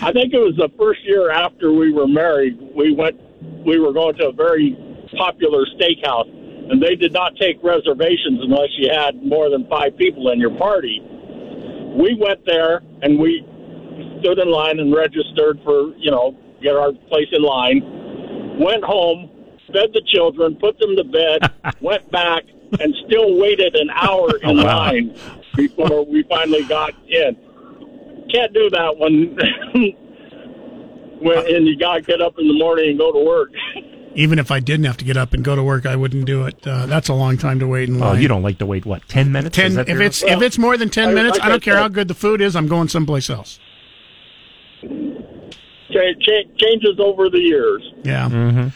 I 0.00 0.12
think 0.12 0.32
it 0.32 0.38
was 0.38 0.56
the 0.56 0.70
first 0.76 1.04
year 1.04 1.30
after 1.30 1.72
we 1.72 1.92
were 1.92 2.08
married. 2.08 2.58
We 2.74 2.92
went. 2.92 3.20
We 3.66 3.78
were 3.78 3.92
going 3.92 4.16
to 4.16 4.28
a 4.28 4.32
very 4.32 4.76
popular 5.16 5.64
steakhouse, 5.76 6.28
and 6.70 6.82
they 6.82 6.94
did 6.94 7.12
not 7.12 7.36
take 7.36 7.62
reservations 7.62 8.40
unless 8.42 8.68
you 8.78 8.90
had 8.90 9.22
more 9.22 9.50
than 9.50 9.66
five 9.68 9.96
people 9.96 10.30
in 10.30 10.38
your 10.38 10.56
party. 10.56 11.00
We 11.96 12.14
went 12.18 12.44
there 12.46 12.82
and 13.02 13.18
we 13.18 13.44
stood 14.20 14.38
in 14.38 14.50
line 14.50 14.78
and 14.78 14.94
registered 14.94 15.58
for 15.64 15.94
you 15.96 16.10
know 16.10 16.36
get 16.62 16.76
our 16.76 16.92
place 17.08 17.28
in 17.32 17.42
line. 17.42 18.58
Went 18.60 18.84
home, 18.84 19.30
fed 19.72 19.90
the 19.92 20.02
children, 20.06 20.56
put 20.56 20.78
them 20.78 20.96
to 20.96 21.04
bed, 21.04 21.74
went 21.80 22.10
back, 22.10 22.44
and 22.78 22.94
still 23.06 23.38
waited 23.38 23.74
an 23.74 23.90
hour 23.90 24.28
oh, 24.44 24.50
in 24.50 24.60
Oh, 24.60 24.64
wow. 24.64 24.76
line 24.78 25.16
before 25.56 26.04
we 26.04 26.22
finally 26.24 26.62
got 26.64 26.94
in 27.08 27.36
can't 28.32 28.52
do 28.54 28.70
that 28.70 28.96
when 28.96 29.36
and 31.20 31.66
you 31.66 31.76
gotta 31.76 32.00
get 32.02 32.20
up 32.20 32.38
in 32.38 32.46
the 32.48 32.54
morning 32.54 32.90
and 32.90 32.98
go 32.98 33.12
to 33.12 33.18
work. 33.24 33.50
Even 34.16 34.40
if 34.40 34.50
I 34.50 34.58
didn't 34.58 34.86
have 34.86 34.96
to 34.96 35.04
get 35.04 35.16
up 35.16 35.34
and 35.34 35.44
go 35.44 35.54
to 35.54 35.62
work, 35.62 35.86
I 35.86 35.94
wouldn't 35.94 36.24
do 36.24 36.44
it. 36.44 36.66
Uh, 36.66 36.86
that's 36.86 37.08
a 37.08 37.14
long 37.14 37.38
time 37.38 37.60
to 37.60 37.66
wait 37.68 37.88
in 37.88 37.96
Oh, 38.02 38.06
line. 38.06 38.20
you 38.20 38.26
don't 38.26 38.42
like 38.42 38.58
to 38.58 38.66
wait 38.66 38.84
what 38.84 39.06
ten 39.08 39.30
minutes? 39.30 39.54
Ten. 39.54 39.78
If 39.78 39.88
your- 39.88 40.02
it's 40.02 40.22
if 40.24 40.42
it's 40.42 40.58
more 40.58 40.76
than 40.76 40.88
ten 40.90 41.10
I- 41.10 41.14
minutes, 41.14 41.38
like 41.38 41.46
I 41.46 41.48
don't 41.50 41.62
care 41.62 41.74
said- 41.74 41.80
how 41.82 41.88
good 41.88 42.08
the 42.08 42.14
food 42.14 42.40
is. 42.40 42.56
I'm 42.56 42.66
going 42.66 42.88
someplace 42.88 43.30
else. 43.30 43.60
Cha- 44.82 44.88
cha- 46.20 46.48
changes 46.56 46.98
over 46.98 47.28
the 47.30 47.38
years. 47.40 47.82
Yeah. 48.04 48.28
Mm-hmm. 48.28 48.68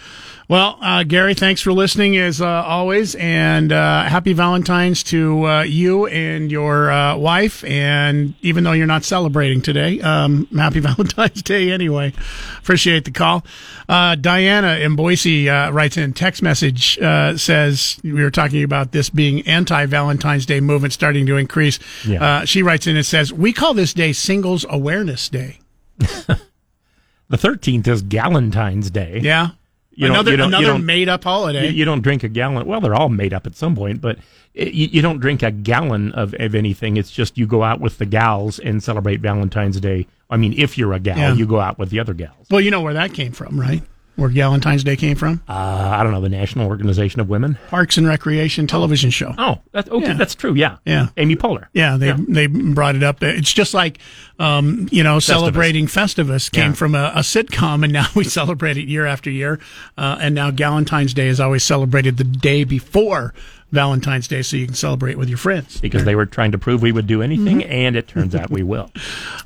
Well, 0.47 0.77
uh, 0.83 1.05
Gary, 1.05 1.33
thanks 1.33 1.63
for 1.63 1.73
listening 1.73 2.19
as 2.19 2.43
uh, 2.43 2.47
always, 2.47 3.15
and 3.15 3.73
uh, 3.73 4.05
happy 4.05 4.35
Valentine's 4.35 5.03
to 5.05 5.47
uh, 5.47 5.63
you 5.63 6.07
and 6.07 6.51
your 6.51 6.91
uh, 6.91 7.17
wife. 7.17 7.65
And 7.65 8.35
even 8.43 8.63
though 8.63 8.73
you're 8.73 8.87
not 8.87 9.05
celebrating 9.05 9.63
today, 9.63 10.03
um, 10.03 10.47
happy 10.55 10.81
Valentine's 10.81 11.43
Day 11.43 11.73
anyway. 11.73 12.13
Appreciate 12.59 13.07
the 13.07 13.11
call. 13.11 13.43
Uh, 13.89 14.17
Diana 14.17 14.77
in 14.77 14.97
Boise 14.97 15.49
uh, 15.49 15.71
writes 15.71 15.97
in 15.97 16.13
text 16.13 16.43
message 16.43 16.99
uh, 16.99 17.39
says 17.39 17.99
we 18.05 18.13
were 18.13 18.31
talking 18.31 18.65
about 18.65 18.93
this 18.93 19.09
being 19.09 19.47
anti-Valentine's 19.49 20.45
Day 20.45 20.61
movement 20.61 20.93
starting 20.93 21.25
to 21.25 21.39
increase. 21.39 21.79
Yeah. 22.07 22.23
Uh, 22.23 22.45
she 22.45 22.63
writes 22.63 22.87
in 22.87 22.97
and 22.97 23.07
says 23.07 23.33
we 23.33 23.55
call 23.55 23.73
this 23.73 23.95
day 23.95 24.13
Singles 24.13 24.67
Awareness 24.69 25.31
Day. 25.31 25.59
the 25.99 27.37
thirteenth 27.39 27.89
is 27.89 28.03
Galentine's 28.03 28.91
Day. 28.91 29.21
Yeah. 29.23 29.51
You 29.97 30.07
another 30.09 30.35
you 30.37 30.43
another 30.43 30.79
made 30.79 31.09
up 31.09 31.25
holiday. 31.25 31.67
You, 31.67 31.73
you 31.73 31.85
don't 31.85 32.01
drink 32.03 32.23
a 32.25 32.29
gallon. 32.29 32.67
Well, 32.67 32.81
they're 32.81 32.95
all 32.95 33.09
made 33.09 33.33
up 33.33 33.47
at 33.47 33.55
some 33.57 33.75
point, 33.77 34.01
but 34.01 34.19
it, 34.55 34.73
you, 34.75 34.89
you 34.89 35.03
don't 35.03 35.19
drink 35.21 35.43
a 35.43 35.51
gallon 35.51 36.13
of, 36.13 36.35
of 36.39 36.55
anything. 36.55 36.97
It's 36.97 37.11
just 37.11 37.39
you 37.39 37.47
go 37.47 37.63
out 37.63 37.81
with 37.81 37.99
the 37.99 38.07
gals 38.07 38.59
and 38.59 38.83
celebrate 38.83 39.21
Valentine's 39.21 39.81
Day. 39.81 40.07
I 40.31 40.37
mean, 40.37 40.55
if 40.57 40.77
you're 40.79 40.93
a 40.93 40.99
gal, 41.01 41.17
Yeah. 41.17 41.35
you 41.35 41.47
go 41.47 41.61
out 41.61 41.79
with 41.79 41.91
the 41.91 42.01
other 42.01 42.15
gals. 42.15 42.47
Well, 42.51 42.61
you 42.61 42.71
know 42.71 42.81
where 42.81 42.95
that 42.95 43.13
came 43.15 43.33
from, 43.33 43.61
right? 43.61 43.83
Where 44.17 44.29
Valentine's 44.29 44.85
Day 44.85 44.95
came 44.97 45.17
from? 45.17 45.43
Uh, 45.49 45.53
I 45.53 46.03
don't 46.05 46.13
know 46.13 46.21
the 46.21 46.29
National 46.29 46.69
Organization 46.69 47.21
of 47.21 47.29
Women. 47.29 47.59
Parks 47.69 47.97
and 47.99 48.07
Recreation 48.07 48.67
television 48.69 49.11
show. 49.11 49.35
Oh, 49.37 49.59
that's 49.73 49.91
okay. 49.91 50.07
Yeah. 50.07 50.13
That's 50.15 50.35
true. 50.37 50.55
Yeah, 50.55 50.77
Yeah. 50.85 51.09
Amy 51.17 51.35
Poehler. 51.37 51.67
Yeah, 51.73 51.97
they 51.97 52.13
they 52.13 52.47
brought 52.47 52.95
it 52.95 53.03
up. 53.03 53.23
It's 53.25 53.53
just 53.53 53.75
like, 53.75 53.99
um, 54.39 54.89
you 54.93 55.03
know, 55.03 55.19
celebrating 55.19 55.87
Festivus 55.87 56.51
came 56.51 56.71
Yeah. 56.71 56.73
from 56.75 56.95
a, 56.95 57.13
a 57.17 57.21
sitcom, 57.21 57.83
and 57.83 57.93
now 57.93 58.07
we 58.15 58.23
celebrate 58.25 58.77
it 58.77 58.87
year 58.89 59.05
after 59.07 59.31
year. 59.31 59.59
Uh, 59.99 60.17
and 60.21 60.35
now 60.35 60.51
Galentine's 60.53 61.13
Day 61.15 61.27
is 61.29 61.41
always 61.41 61.65
celebrated 61.65 62.17
the 62.17 62.25
day 62.25 62.63
before 62.63 63.35
Valentine's 63.73 64.29
Day, 64.29 64.43
so 64.43 64.57
you 64.57 64.67
can 64.67 64.77
celebrate 64.77 65.19
with 65.19 65.29
your 65.29 65.39
friends. 65.39 65.81
because 65.81 66.05
they 66.05 66.15
were 66.15 66.27
trying 66.27 66.53
to 66.53 66.59
prove 66.59 66.81
we 66.83 66.93
would 66.93 67.09
do 67.09 67.21
anything, 67.23 67.59
Mm-hmm. 67.63 67.73
and 67.73 67.97
it 67.97 68.07
turns 68.07 68.35
out 68.37 68.49
we 68.51 68.63
will. 68.63 68.91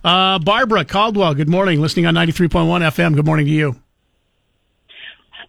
Uh, 0.05 0.39
Barbara 0.39 0.85
Caldwell, 0.85 1.35
good 1.35 1.49
morning. 1.49 1.81
Listening 1.81 2.07
on 2.07 2.15
ninety 2.15 2.33
three 2.33 2.49
point 2.49 2.69
one 2.69 2.83
FM. 2.83 3.15
Good 3.17 3.27
morning 3.27 3.47
to 3.47 3.53
you. 3.53 3.77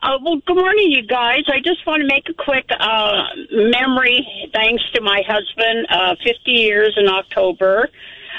Uh, 0.01 0.17
well, 0.23 0.37
good 0.45 0.55
morning, 0.55 0.91
you 0.91 1.03
guys. 1.03 1.43
I 1.47 1.59
just 1.59 1.85
want 1.85 2.01
to 2.01 2.07
make 2.07 2.29
a 2.29 2.33
quick 2.33 2.69
uh, 2.79 3.23
memory. 3.51 4.25
Thanks 4.53 4.81
to 4.93 5.01
my 5.01 5.21
husband, 5.27 5.87
uh, 5.89 6.15
50 6.23 6.51
years 6.51 6.95
in 6.97 7.09
October. 7.09 7.89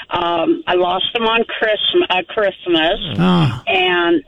Um, 0.09 0.63
I 0.65 0.73
lost 0.73 1.05
him 1.13 1.23
on 1.23 1.43
Christmas, 1.43 2.07
uh, 2.09 2.23
Christmas, 2.27 2.99
Ah, 3.19 3.63
and 3.67 4.23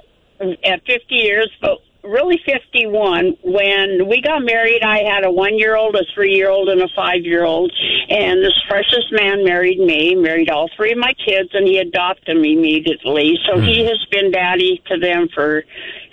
at 0.63 0.86
50 0.86 1.15
years, 1.15 1.49
but 1.59 1.79
really 2.03 2.39
51. 2.45 3.38
When 3.43 4.07
we 4.07 4.21
got 4.21 4.43
married, 4.43 4.84
I 4.84 4.99
had 5.03 5.25
a 5.25 5.31
one-year-old, 5.31 5.95
a 5.95 6.05
three-year-old, 6.13 6.69
and 6.69 6.81
a 6.81 6.89
five-year-old. 6.95 7.71
And 8.09 8.43
this 8.43 8.53
precious 8.69 9.05
man 9.11 9.43
married 9.43 9.79
me, 9.79 10.13
married 10.13 10.49
all 10.49 10.69
three 10.75 10.91
of 10.91 10.97
my 10.97 11.13
kids, 11.13 11.49
and 11.53 11.67
he 11.67 11.79
adopted 11.79 12.38
me 12.38 12.53
immediately. 12.53 13.39
So 13.47 13.59
he 13.59 13.86
has 13.86 14.05
been 14.11 14.31
daddy 14.31 14.81
to 14.88 14.97
them 14.99 15.29
for 15.34 15.63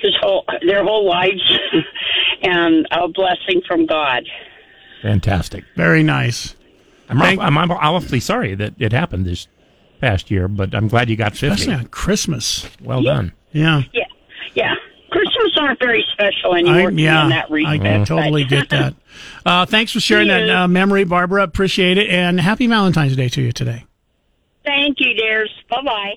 his 0.00 0.16
whole 0.20 0.44
their 0.66 0.82
whole 0.84 1.06
lives, 1.06 1.42
and 2.42 2.86
a 2.90 3.08
blessing 3.08 3.62
from 3.66 3.86
God. 3.86 4.24
Fantastic. 5.02 5.64
very 5.76 6.02
nice. 6.02 6.54
I'm, 7.08 7.18
Thank- 7.18 7.40
I'm, 7.40 7.56
I'm 7.58 7.70
awfully 7.70 8.20
sorry 8.20 8.54
that 8.54 8.74
it 8.78 8.92
happened 8.92 9.24
this 9.26 9.48
past 10.00 10.30
year, 10.30 10.46
but 10.46 10.74
I'm 10.74 10.88
glad 10.88 11.08
you 11.10 11.16
got 11.16 11.32
50. 11.32 11.46
Especially 11.48 11.74
on 11.74 11.86
Christmas. 11.86 12.68
Well 12.82 13.02
done. 13.02 13.32
Yeah. 13.52 13.82
Yeah, 13.92 14.04
yeah. 14.54 14.74
Christmas 15.10 15.56
aren't 15.58 15.80
very 15.80 16.04
special 16.12 16.52
I, 16.52 16.58
anymore 16.58 16.90
to 16.90 16.94
me 16.96 17.04
yeah, 17.04 17.24
in 17.24 17.30
that 17.30 17.50
region. 17.50 17.84
I 17.86 17.98
respect. 17.98 18.06
totally 18.08 18.44
get 18.44 18.68
that. 18.70 18.94
Uh, 19.44 19.66
thanks 19.66 19.92
for 19.92 19.98
sharing 20.00 20.28
that 20.28 20.48
uh, 20.48 20.68
memory, 20.68 21.04
Barbara. 21.04 21.42
Appreciate 21.42 21.98
it, 21.98 22.08
and 22.10 22.40
happy 22.40 22.66
Valentine's 22.68 23.16
Day 23.16 23.28
to 23.30 23.42
you 23.42 23.52
today. 23.52 23.84
Thank 24.64 24.98
you, 25.00 25.14
dears. 25.14 25.52
Bye 25.68 25.82
bye. 25.84 26.14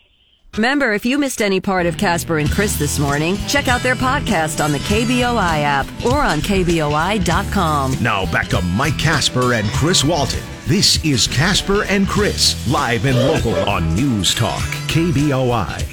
Remember, 0.55 0.93
if 0.93 1.03
you 1.03 1.17
missed 1.17 1.41
any 1.41 1.59
part 1.59 1.87
of 1.87 1.97
Casper 1.97 2.37
and 2.37 2.49
Chris 2.49 2.77
this 2.77 2.99
morning, 2.99 3.37
check 3.47 3.67
out 3.67 3.81
their 3.81 3.95
podcast 3.95 4.63
on 4.63 4.71
the 4.71 4.77
KBOI 4.79 5.63
app 5.63 5.87
or 6.05 6.19
on 6.19 6.41
KBOI.com. 6.41 7.97
Now 8.03 8.31
back 8.31 8.49
to 8.49 8.61
Mike 8.61 8.99
Casper 8.99 9.53
and 9.53 9.67
Chris 9.69 10.03
Walton. 10.03 10.43
This 10.67 11.03
is 11.03 11.27
Casper 11.27 11.85
and 11.85 12.07
Chris, 12.07 12.55
live 12.71 13.05
and 13.05 13.17
local 13.17 13.55
on 13.67 13.95
News 13.95 14.35
Talk, 14.35 14.61
KBOI. 14.87 15.92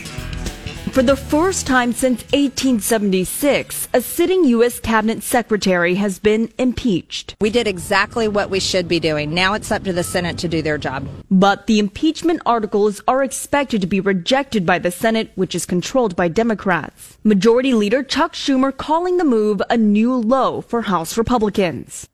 For 0.93 1.05
the 1.05 1.15
first 1.15 1.69
time 1.69 1.93
since 1.93 2.25
1876, 2.33 3.89
a 3.95 4.01
sitting 4.01 4.45
U.S. 4.47 4.81
cabinet 4.81 5.23
secretary 5.23 5.95
has 5.95 6.19
been 6.19 6.53
impeached. 6.59 7.37
We 7.41 7.49
did 7.49 7.69
exactly 7.69 8.27
what 8.27 8.51
we 8.51 8.59
should 8.59 8.89
be 8.89 8.99
doing. 8.99 9.33
Now 9.33 9.55
it's 9.55 9.71
up 9.71 9.85
to 9.85 9.93
the 9.93 10.03
Senate 10.03 10.37
to 10.39 10.49
do 10.49 10.63
their 10.63 10.79
job. 10.79 11.09
But 11.31 11.69
the 11.69 11.79
impeachment 11.79 12.43
articles 12.45 13.01
are 13.07 13.23
expected 13.23 13.81
to 13.83 13.87
be 13.87 14.01
rejected 14.01 14.67
by 14.67 14.81
the 14.81 14.91
Senate, 14.91 15.31
which 15.37 15.55
is 15.55 15.65
controlled 15.65 16.17
by 16.17 16.27
Democrats. 16.27 17.19
Majority 17.23 17.73
Leader 17.73 18.03
Chuck 18.03 18.33
Schumer 18.33 18.77
calling 18.77 19.17
the 19.17 19.25
move 19.25 19.63
a 19.71 19.77
new 19.77 20.13
low 20.13 20.61
for 20.61 20.83
House 20.83 21.17
Republicans. 21.17 22.09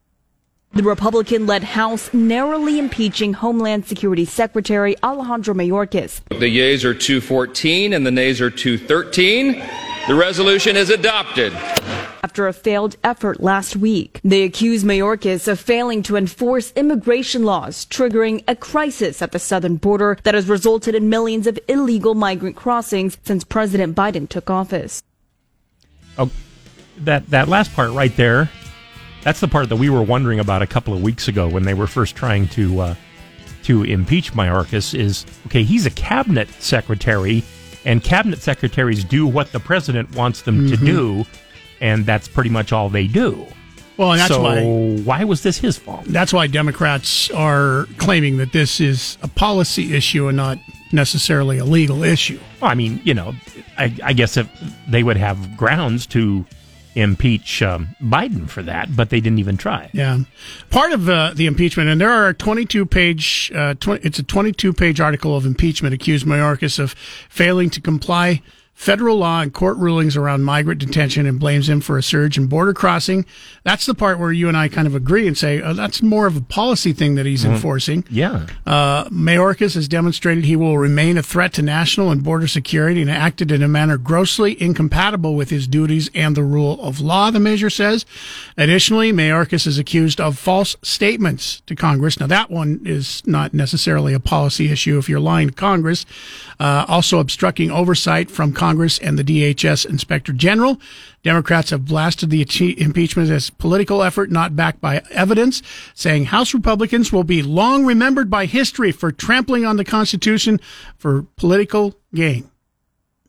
The 0.76 0.82
Republican 0.82 1.46
led 1.46 1.64
House 1.64 2.12
narrowly 2.12 2.78
impeaching 2.78 3.32
Homeland 3.32 3.86
Security 3.86 4.26
Secretary 4.26 4.94
Alejandro 5.02 5.54
Mayorkas. 5.54 6.20
The 6.28 6.50
yeas 6.50 6.84
are 6.84 6.92
214 6.92 7.94
and 7.94 8.04
the 8.06 8.10
nays 8.10 8.42
are 8.42 8.50
213. 8.50 9.64
The 10.06 10.14
resolution 10.14 10.76
is 10.76 10.90
adopted. 10.90 11.54
after 12.22 12.46
a 12.46 12.52
failed 12.52 12.96
effort 13.02 13.40
last 13.40 13.74
week. 13.76 14.20
They 14.22 14.42
accuse 14.42 14.84
Mayorkas 14.84 15.48
of 15.48 15.58
failing 15.58 16.02
to 16.02 16.16
enforce 16.16 16.72
immigration 16.76 17.44
laws, 17.44 17.86
triggering 17.86 18.44
a 18.46 18.54
crisis 18.54 19.22
at 19.22 19.32
the 19.32 19.38
southern 19.38 19.76
border 19.76 20.18
that 20.24 20.34
has 20.34 20.46
resulted 20.46 20.94
in 20.94 21.08
millions 21.08 21.46
of 21.46 21.58
illegal 21.68 22.14
migrant 22.14 22.54
crossings 22.54 23.16
since 23.24 23.44
President 23.44 23.96
Biden 23.96 24.28
took 24.28 24.50
office. 24.50 25.02
Oh, 26.18 26.30
that 26.98 27.30
that 27.30 27.48
last 27.48 27.72
part 27.72 27.92
right 27.92 28.14
there, 28.16 28.50
that's 29.26 29.40
the 29.40 29.48
part 29.48 29.68
that 29.70 29.76
we 29.76 29.90
were 29.90 30.04
wondering 30.04 30.38
about 30.38 30.62
a 30.62 30.68
couple 30.68 30.94
of 30.94 31.02
weeks 31.02 31.26
ago 31.26 31.48
when 31.48 31.64
they 31.64 31.74
were 31.74 31.88
first 31.88 32.14
trying 32.14 32.46
to 32.46 32.78
uh, 32.78 32.94
to 33.64 33.82
impeach 33.82 34.32
Mayorkas. 34.34 34.96
Is 34.96 35.26
okay, 35.46 35.64
he's 35.64 35.84
a 35.84 35.90
cabinet 35.90 36.48
secretary, 36.60 37.42
and 37.84 38.04
cabinet 38.04 38.40
secretaries 38.40 39.02
do 39.02 39.26
what 39.26 39.50
the 39.50 39.58
president 39.58 40.14
wants 40.14 40.42
them 40.42 40.70
to 40.70 40.76
do, 40.76 41.24
and 41.80 42.06
that's 42.06 42.28
pretty 42.28 42.50
much 42.50 42.72
all 42.72 42.88
they 42.88 43.08
do. 43.08 43.44
Well, 43.96 44.12
and 44.12 44.20
that's 44.20 44.32
so 44.32 44.40
why 44.40 45.02
why 45.02 45.24
was 45.24 45.42
this 45.42 45.58
his 45.58 45.76
fault? 45.76 46.04
that's 46.04 46.32
why 46.32 46.46
Democrats 46.46 47.28
are 47.32 47.88
claiming 47.98 48.36
that 48.36 48.52
this 48.52 48.80
is 48.80 49.18
a 49.24 49.28
policy 49.28 49.96
issue 49.96 50.28
and 50.28 50.36
not 50.36 50.58
necessarily 50.92 51.58
a 51.58 51.64
legal 51.64 52.04
issue. 52.04 52.38
Well, 52.62 52.70
I 52.70 52.74
mean, 52.76 53.00
you 53.02 53.14
know, 53.14 53.34
I, 53.76 53.92
I 54.04 54.12
guess 54.12 54.36
if 54.36 54.48
they 54.86 55.02
would 55.02 55.16
have 55.16 55.56
grounds 55.56 56.06
to 56.08 56.46
impeach 56.96 57.62
um, 57.62 57.94
Biden 58.02 58.48
for 58.48 58.62
that, 58.62 58.96
but 58.96 59.10
they 59.10 59.20
didn't 59.20 59.38
even 59.38 59.56
try. 59.56 59.90
Yeah, 59.92 60.20
part 60.70 60.92
of 60.92 61.08
uh, 61.08 61.32
the 61.34 61.46
impeachment, 61.46 61.88
and 61.88 62.00
there 62.00 62.10
are 62.10 62.32
22 62.32 62.86
page. 62.86 63.52
Uh, 63.54 63.74
20, 63.74 64.04
it's 64.04 64.18
a 64.18 64.22
22 64.22 64.72
page 64.72 65.00
article 65.00 65.36
of 65.36 65.46
impeachment 65.46 65.94
accused 65.94 66.26
Mayorkas 66.26 66.78
of 66.78 66.92
failing 67.28 67.70
to 67.70 67.80
comply 67.80 68.42
federal 68.76 69.16
law 69.16 69.40
and 69.40 69.54
court 69.54 69.78
rulings 69.78 70.18
around 70.18 70.44
migrant 70.44 70.78
detention 70.78 71.24
and 71.24 71.40
blames 71.40 71.66
him 71.66 71.80
for 71.80 71.96
a 71.96 72.02
surge 72.02 72.36
in 72.36 72.46
border 72.46 72.74
crossing. 72.74 73.24
That's 73.64 73.86
the 73.86 73.94
part 73.94 74.18
where 74.18 74.30
you 74.30 74.48
and 74.48 74.56
I 74.56 74.68
kind 74.68 74.86
of 74.86 74.94
agree 74.94 75.26
and 75.26 75.36
say 75.36 75.62
oh, 75.62 75.72
that's 75.72 76.02
more 76.02 76.26
of 76.26 76.36
a 76.36 76.42
policy 76.42 76.92
thing 76.92 77.14
that 77.14 77.24
he's 77.24 77.42
Mhm. 77.42 77.52
enforcing. 77.54 78.04
Yeah. 78.10 78.44
Uh, 78.66 79.04
Mayorkas 79.08 79.74
has 79.76 79.88
demonstrated 79.88 80.44
he 80.44 80.56
will 80.56 80.76
remain 80.76 81.16
a 81.16 81.22
threat 81.22 81.54
to 81.54 81.62
national 81.62 82.10
and 82.10 82.22
border 82.22 82.46
security 82.46 83.00
and 83.00 83.10
acted 83.10 83.50
in 83.50 83.62
a 83.62 83.68
manner 83.68 83.96
grossly 83.96 84.60
incompatible 84.62 85.34
with 85.34 85.48
his 85.48 85.66
duties 85.66 86.10
and 86.14 86.36
the 86.36 86.44
rule 86.44 86.78
of 86.82 87.00
law, 87.00 87.30
the 87.30 87.40
measure 87.40 87.70
says. 87.70 88.04
Additionally, 88.58 89.10
Mayorkas 89.10 89.66
is 89.66 89.78
accused 89.78 90.20
of 90.20 90.38
false 90.38 90.76
statements 90.82 91.62
to 91.66 91.74
Congress. 91.74 92.20
Now, 92.20 92.26
that 92.26 92.50
one 92.50 92.80
is 92.84 93.22
not 93.24 93.54
necessarily 93.54 94.12
a 94.12 94.20
policy 94.20 94.70
issue 94.70 94.98
if 94.98 95.08
you're 95.08 95.18
lying 95.18 95.48
to 95.48 95.54
Congress. 95.54 96.04
Uh, 96.58 96.86
also 96.88 97.18
obstructing 97.18 97.70
oversight 97.70 98.30
from 98.30 98.52
Congress 98.52 98.98
and 98.98 99.18
the 99.18 99.24
DHS 99.24 99.84
Inspector 99.84 100.32
General. 100.32 100.80
Democrats 101.22 101.70
have 101.70 101.84
blasted 101.84 102.30
the 102.30 102.40
impeachment 102.78 103.30
as 103.30 103.50
political 103.50 104.02
effort 104.02 104.30
not 104.30 104.56
backed 104.56 104.80
by 104.80 105.02
evidence, 105.10 105.62
saying 105.94 106.26
House 106.26 106.54
Republicans 106.54 107.12
will 107.12 107.24
be 107.24 107.42
long 107.42 107.84
remembered 107.84 108.30
by 108.30 108.46
history 108.46 108.92
for 108.92 109.12
trampling 109.12 109.66
on 109.66 109.76
the 109.76 109.84
Constitution 109.84 110.60
for 110.96 111.26
political 111.36 111.94
gain. 112.14 112.50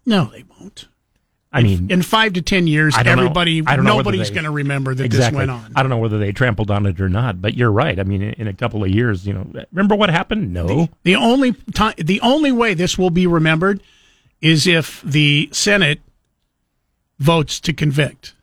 No, 0.06 0.26
they 0.26 0.46
won't. 0.60 0.88
I 1.52 1.64
mean, 1.64 1.90
In 1.90 2.02
five 2.02 2.34
to 2.34 2.42
ten 2.42 2.68
years, 2.68 2.94
I 2.96 3.04
everybody, 3.04 3.64
I 3.66 3.78
nobody's 3.78 4.30
going 4.30 4.44
to 4.44 4.52
remember 4.52 4.94
that 4.94 5.04
exactly. 5.06 5.46
this 5.46 5.48
went 5.48 5.52
on. 5.52 5.72
I 5.76 5.82
don't 5.82 5.90
know 5.90 5.98
whether 5.98 6.20
they 6.20 6.32
trampled 6.34 6.70
on 6.70 6.86
it 6.86 7.00
or 7.00 7.08
not, 7.10 7.42
but 7.42 7.54
you're 7.54 7.72
right. 7.72 7.98
I 8.00 8.04
mean, 8.04 8.22
in, 8.22 8.48
a 8.48 8.54
couple 8.54 8.84
of 8.84 8.90
years, 8.90 9.26
you 9.26 9.34
know, 9.34 9.48
remember 9.72 9.96
what 9.96 10.10
happened? 10.10 10.54
No. 10.54 10.90
The 11.04 11.16
only 11.16 11.54
time, 11.74 11.94
the 11.98 12.20
only 12.22 12.52
way 12.52 12.74
this 12.74 12.98
will 12.98 13.10
be 13.10 13.28
remembered 13.28 13.82
is 14.42 14.68
if 14.68 15.02
the 15.04 15.50
Senate 15.54 16.02
votes 17.20 17.60
to 17.62 17.74
convict. 17.74 18.34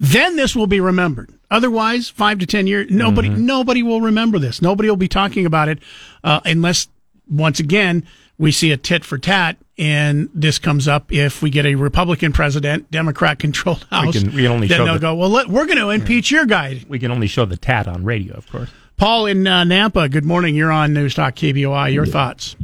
Then 0.00 0.36
this 0.36 0.54
will 0.54 0.68
be 0.68 0.80
remembered. 0.80 1.32
Otherwise, 1.50 2.08
five 2.08 2.38
to 2.38 2.46
ten 2.46 2.66
years, 2.66 2.88
nobody, 2.90 3.28
Mm-hmm. 3.28 3.46
nobody 3.46 3.82
will 3.82 4.00
remember 4.00 4.38
this. 4.38 4.62
Nobody 4.62 4.88
will 4.88 4.96
be 4.96 5.08
talking 5.08 5.44
about 5.44 5.68
it 5.68 5.80
uh, 6.22 6.40
unless, 6.44 6.86
once 7.28 7.58
again, 7.58 8.06
we 8.38 8.52
see 8.52 8.70
a 8.70 8.76
tit 8.76 9.04
for 9.04 9.18
tat, 9.18 9.56
and 9.78 10.28
this 10.34 10.58
comes 10.58 10.88
up 10.88 11.12
if 11.12 11.40
we 11.42 11.50
get 11.50 11.64
a 11.66 11.74
Republican 11.76 12.32
president, 12.32 12.90
Democrat-controlled 12.90 13.86
House. 13.90 14.18
can- 14.20 14.32
we 14.34 14.42
can 14.42 14.46
only 14.52 14.66
then 14.66 14.78
show 14.78 14.84
they'll 14.84 14.94
the- 14.94 15.00
go, 15.00 15.14
well, 15.14 15.28
let, 15.30 15.48
we're 15.48 15.66
going 15.66 15.78
to 15.78 15.90
impeach 15.90 16.30
your 16.30 16.46
guy. 16.46 16.82
We 16.88 16.98
can 16.98 17.10
only 17.10 17.26
show 17.26 17.44
the 17.44 17.56
tat 17.56 17.86
on 17.88 18.04
radio, 18.04 18.34
of 18.34 18.50
course. 18.50 18.70
Paul 18.96 19.26
in 19.26 19.46
uh, 19.46 19.62
Nampa. 19.62 20.10
Good 20.10 20.24
morning. 20.24 20.56
You're 20.56 20.72
on 20.72 20.92
News 20.92 21.14
Talk 21.14 21.36
KBOI. 21.36 21.94
Your 21.94 22.04
thoughts? 22.06 22.56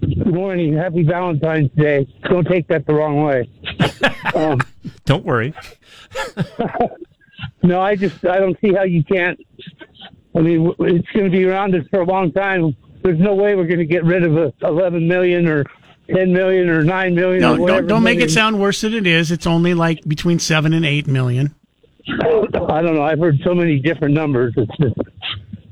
Good 0.00 0.26
morning. 0.34 0.74
Happy 0.74 1.02
Valentine's 1.02 1.70
Day. 1.72 2.06
Don't 2.28 2.46
take 2.48 2.66
that 2.68 2.86
the 2.86 2.94
wrong 2.94 3.22
way. 3.22 3.48
Um, 4.34 4.60
Don't 5.06 5.24
worry. 5.24 5.54
no, 7.62 7.80
I 7.80 7.96
just 7.96 8.24
I 8.26 8.38
don't 8.38 8.58
see 8.60 8.72
how 8.72 8.82
you 8.82 9.02
can't. 9.04 9.38
I 10.36 10.40
mean, 10.40 10.72
it's 10.80 11.08
going 11.12 11.24
to 11.24 11.30
be 11.30 11.44
around 11.44 11.74
us 11.74 11.84
for 11.90 12.00
a 12.00 12.04
long 12.04 12.32
time. 12.32 12.76
There's 13.02 13.18
no 13.18 13.34
way 13.34 13.54
we're 13.54 13.66
going 13.66 13.78
to 13.78 13.86
get 13.86 14.04
rid 14.04 14.22
of 14.24 14.36
a 14.36 14.52
11 14.62 15.06
million 15.08 15.48
or 15.48 15.64
10 16.14 16.32
million 16.32 16.68
or 16.68 16.82
9 16.82 17.14
million. 17.14 17.40
No, 17.40 17.54
or 17.54 17.60
whatever 17.60 17.80
don't, 17.80 17.88
don't 17.88 18.02
make 18.02 18.20
it 18.20 18.30
sound 18.30 18.60
worse 18.60 18.80
than 18.80 18.94
it 18.94 19.06
is. 19.06 19.30
It's 19.30 19.46
only 19.46 19.74
like 19.74 20.02
between 20.04 20.38
seven 20.38 20.72
and 20.72 20.84
eight 20.84 21.06
million. 21.06 21.54
I 22.08 22.82
don't 22.82 22.94
know. 22.94 23.02
I've 23.02 23.18
heard 23.18 23.38
so 23.44 23.54
many 23.54 23.78
different 23.78 24.14
numbers. 24.14 24.54
It's 24.56 24.76
just, 24.78 24.96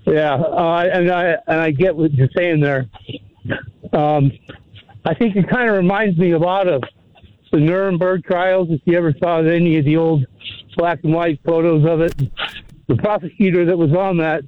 yeah, 0.06 0.34
uh, 0.34 0.84
and 0.92 1.10
I 1.10 1.36
and 1.46 1.60
I 1.60 1.70
get 1.70 1.96
what 1.96 2.12
you're 2.12 2.28
saying 2.36 2.60
there. 2.60 2.86
Um, 3.92 4.30
I 5.04 5.14
think 5.14 5.36
it 5.36 5.48
kind 5.48 5.70
of 5.70 5.76
reminds 5.76 6.18
me 6.18 6.32
a 6.32 6.38
lot 6.38 6.68
of 6.68 6.82
the 7.52 7.58
Nuremberg 7.58 8.24
trials. 8.24 8.68
If 8.70 8.82
you 8.84 8.98
ever 8.98 9.14
saw 9.22 9.38
any 9.38 9.78
of 9.78 9.84
the 9.84 9.96
old 9.96 10.26
black 10.76 11.00
and 11.04 11.14
white 11.14 11.40
photos 11.44 11.86
of 11.86 12.00
it, 12.00 12.14
the 12.88 12.96
prosecutor 12.96 13.64
that 13.64 13.78
was 13.78 13.92
on 13.92 14.18
that 14.18 14.42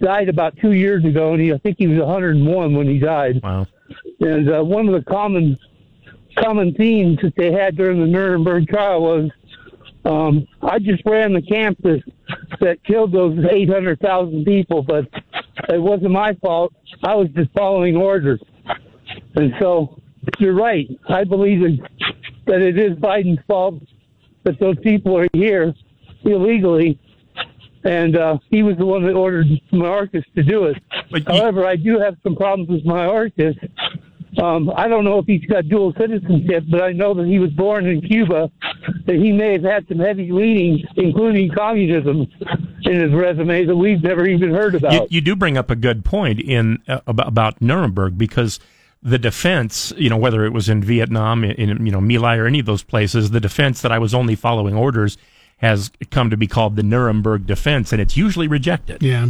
died 0.00 0.28
about 0.28 0.56
two 0.60 0.72
years 0.72 1.04
ago, 1.04 1.32
and 1.32 1.40
he 1.42 1.52
I 1.52 1.58
think 1.58 1.76
he 1.78 1.86
was 1.86 1.98
101 1.98 2.74
when 2.76 2.86
he 2.86 2.98
died. 2.98 3.40
Wow. 3.42 3.66
And 4.22 4.50
uh, 4.50 4.62
one 4.62 4.88
of 4.88 4.94
the 4.94 5.10
common 5.10 5.58
common 6.38 6.72
themes 6.74 7.18
that 7.22 7.34
they 7.36 7.52
had 7.52 7.76
during 7.76 8.00
the 8.00 8.06
Nuremberg 8.06 8.66
trial 8.68 9.02
was 9.02 9.30
um, 10.04 10.46
I 10.62 10.78
just 10.78 11.02
ran 11.06 11.32
the 11.32 11.42
camp 11.42 11.78
that, 11.82 12.02
that 12.60 12.82
killed 12.84 13.12
those 13.12 13.38
800,000 13.50 14.44
people, 14.44 14.82
but 14.82 15.06
it 15.68 15.80
wasn't 15.80 16.10
my 16.10 16.34
fault. 16.34 16.72
I 17.04 17.14
was 17.14 17.28
just 17.34 17.50
following 17.52 17.96
orders. 17.96 18.40
And 19.34 19.52
so 19.60 20.00
you're 20.38 20.54
right. 20.54 20.88
I 21.08 21.24
believe 21.24 21.60
that, 21.60 21.88
that 22.46 22.62
it 22.62 22.78
is 22.78 22.96
Biden's 22.98 23.44
fault 23.46 23.82
that 24.44 24.58
those 24.58 24.78
people 24.80 25.16
are 25.16 25.28
here 25.32 25.72
illegally. 26.24 26.98
And 27.84 28.16
uh, 28.16 28.38
he 28.50 28.62
was 28.62 28.76
the 28.78 28.86
one 28.86 29.04
that 29.06 29.14
ordered 29.14 29.46
Mayorkas 29.72 30.24
to 30.36 30.42
do 30.42 30.64
it. 30.64 30.76
However, 31.26 31.66
I 31.66 31.76
do 31.76 31.98
have 31.98 32.16
some 32.22 32.36
problems 32.36 32.70
with 32.70 32.84
Mayorkas. 32.84 33.56
Um, 34.38 34.70
I 34.76 34.88
don't 34.88 35.04
know 35.04 35.18
if 35.18 35.26
he's 35.26 35.44
got 35.44 35.68
dual 35.68 35.92
citizenship, 35.98 36.64
but 36.70 36.82
I 36.82 36.92
know 36.92 37.12
that 37.14 37.26
he 37.26 37.38
was 37.38 37.50
born 37.50 37.86
in 37.86 38.00
Cuba, 38.00 38.50
that 39.06 39.16
he 39.16 39.30
may 39.30 39.52
have 39.52 39.62
had 39.62 39.86
some 39.88 39.98
heavy 39.98 40.32
leanings, 40.32 40.80
including 40.96 41.50
communism, 41.50 42.26
in 42.84 43.00
his 43.00 43.12
resume 43.12 43.66
that 43.66 43.76
we've 43.76 44.02
never 44.02 44.26
even 44.26 44.50
heard 44.50 44.74
about. 44.74 44.92
You, 44.92 45.06
you 45.10 45.20
do 45.20 45.36
bring 45.36 45.58
up 45.58 45.70
a 45.70 45.76
good 45.76 46.04
point 46.04 46.40
in 46.40 46.82
uh, 46.88 47.00
about, 47.06 47.28
about 47.28 47.60
Nuremberg 47.60 48.16
because 48.16 48.58
the 49.02 49.18
defense, 49.18 49.92
you 49.96 50.08
know, 50.08 50.16
whether 50.16 50.44
it 50.44 50.52
was 50.52 50.68
in 50.68 50.82
Vietnam, 50.82 51.44
in, 51.44 51.52
in 51.52 51.86
you 51.86 51.92
know 51.92 52.00
My 52.00 52.16
Lai 52.16 52.36
or 52.36 52.46
any 52.46 52.60
of 52.60 52.66
those 52.66 52.82
places, 52.82 53.30
the 53.30 53.40
defense 53.40 53.82
that 53.82 53.92
I 53.92 53.98
was 53.98 54.14
only 54.14 54.34
following 54.34 54.74
orders 54.74 55.18
has 55.58 55.90
come 56.10 56.30
to 56.30 56.36
be 56.36 56.46
called 56.46 56.76
the 56.76 56.82
Nuremberg 56.82 57.46
defense, 57.46 57.92
and 57.92 58.00
it's 58.00 58.16
usually 58.16 58.48
rejected. 58.48 59.02
Yeah. 59.02 59.28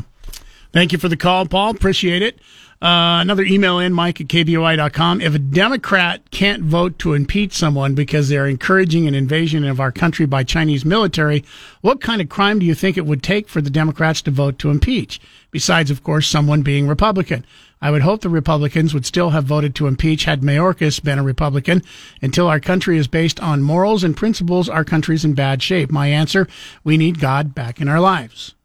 Thank 0.73 0.93
you 0.93 0.99
for 0.99 1.09
the 1.09 1.17
call, 1.17 1.47
Paul. 1.47 1.71
Appreciate 1.71 2.23
it. 2.23 2.39
Uh, 2.83 3.21
another 3.21 3.45
email 3.45 3.79
in, 3.79 3.93
Mike 3.93 4.21
at 4.21 4.27
KBOI.com. 4.27 5.21
If 5.21 5.37
a 5.37 5.39
Democrat 5.39 6.29
can't 6.33 6.65
vote 6.65 6.99
to 6.99 7.13
impeach 7.13 7.53
someone 7.53 7.95
because 7.95 8.29
they're 8.29 8.49
encouraging 8.49 9.07
an 9.07 9.15
invasion 9.15 9.65
of 9.65 9.79
our 9.79 9.93
country 9.93 10.27
by 10.27 10.43
Chinese 10.43 10.85
military, 10.85 11.45
what 11.81 12.01
kind 12.01 12.21
of 12.21 12.29
crime 12.29 12.59
do 12.59 12.67
you 12.67 12.75
think 12.75 12.97
it 12.97 13.07
would 13.07 13.23
take 13.23 13.49
for 13.49 13.61
the 13.61 13.71
Democrats 13.71 14.21
to 14.23 14.33
vote 14.33 14.59
to 14.59 14.71
impeach? 14.71 15.21
Besides, 15.53 15.93
of 15.93 16.03
course, 16.03 16.27
someone 16.27 16.63
being 16.63 16.89
Republican. 16.89 17.47
I 17.81 17.93
would 17.93 18.03
hope 18.03 18.21
the 18.21 18.29
Republicans 18.29 18.93
would 18.95 19.07
still 19.07 19.31
have 19.31 19.45
voted 19.45 19.77
to 19.77 19.87
impeach 19.87 20.25
had 20.25 20.41
Mayorkas 20.41 21.01
been 21.01 21.21
a 21.21 21.23
Republican. 21.23 21.85
Until 22.21 22.49
our 22.49 22.59
country 22.59 22.99
is 22.99 23.07
based 23.07 23.39
on 23.39 23.63
morals 23.63 24.03
and 24.03 24.17
principles, 24.17 24.69
our 24.69 24.85
country's 24.85 25.25
in 25.25 25.35
bad 25.35 25.63
shape. 25.63 25.93
My 25.93 26.09
answer, 26.09 26.49
we 26.83 26.97
need 26.97 27.21
God 27.21 27.55
back 27.55 27.81
in 27.81 27.87
our 27.87 28.01
lives. 28.01 28.57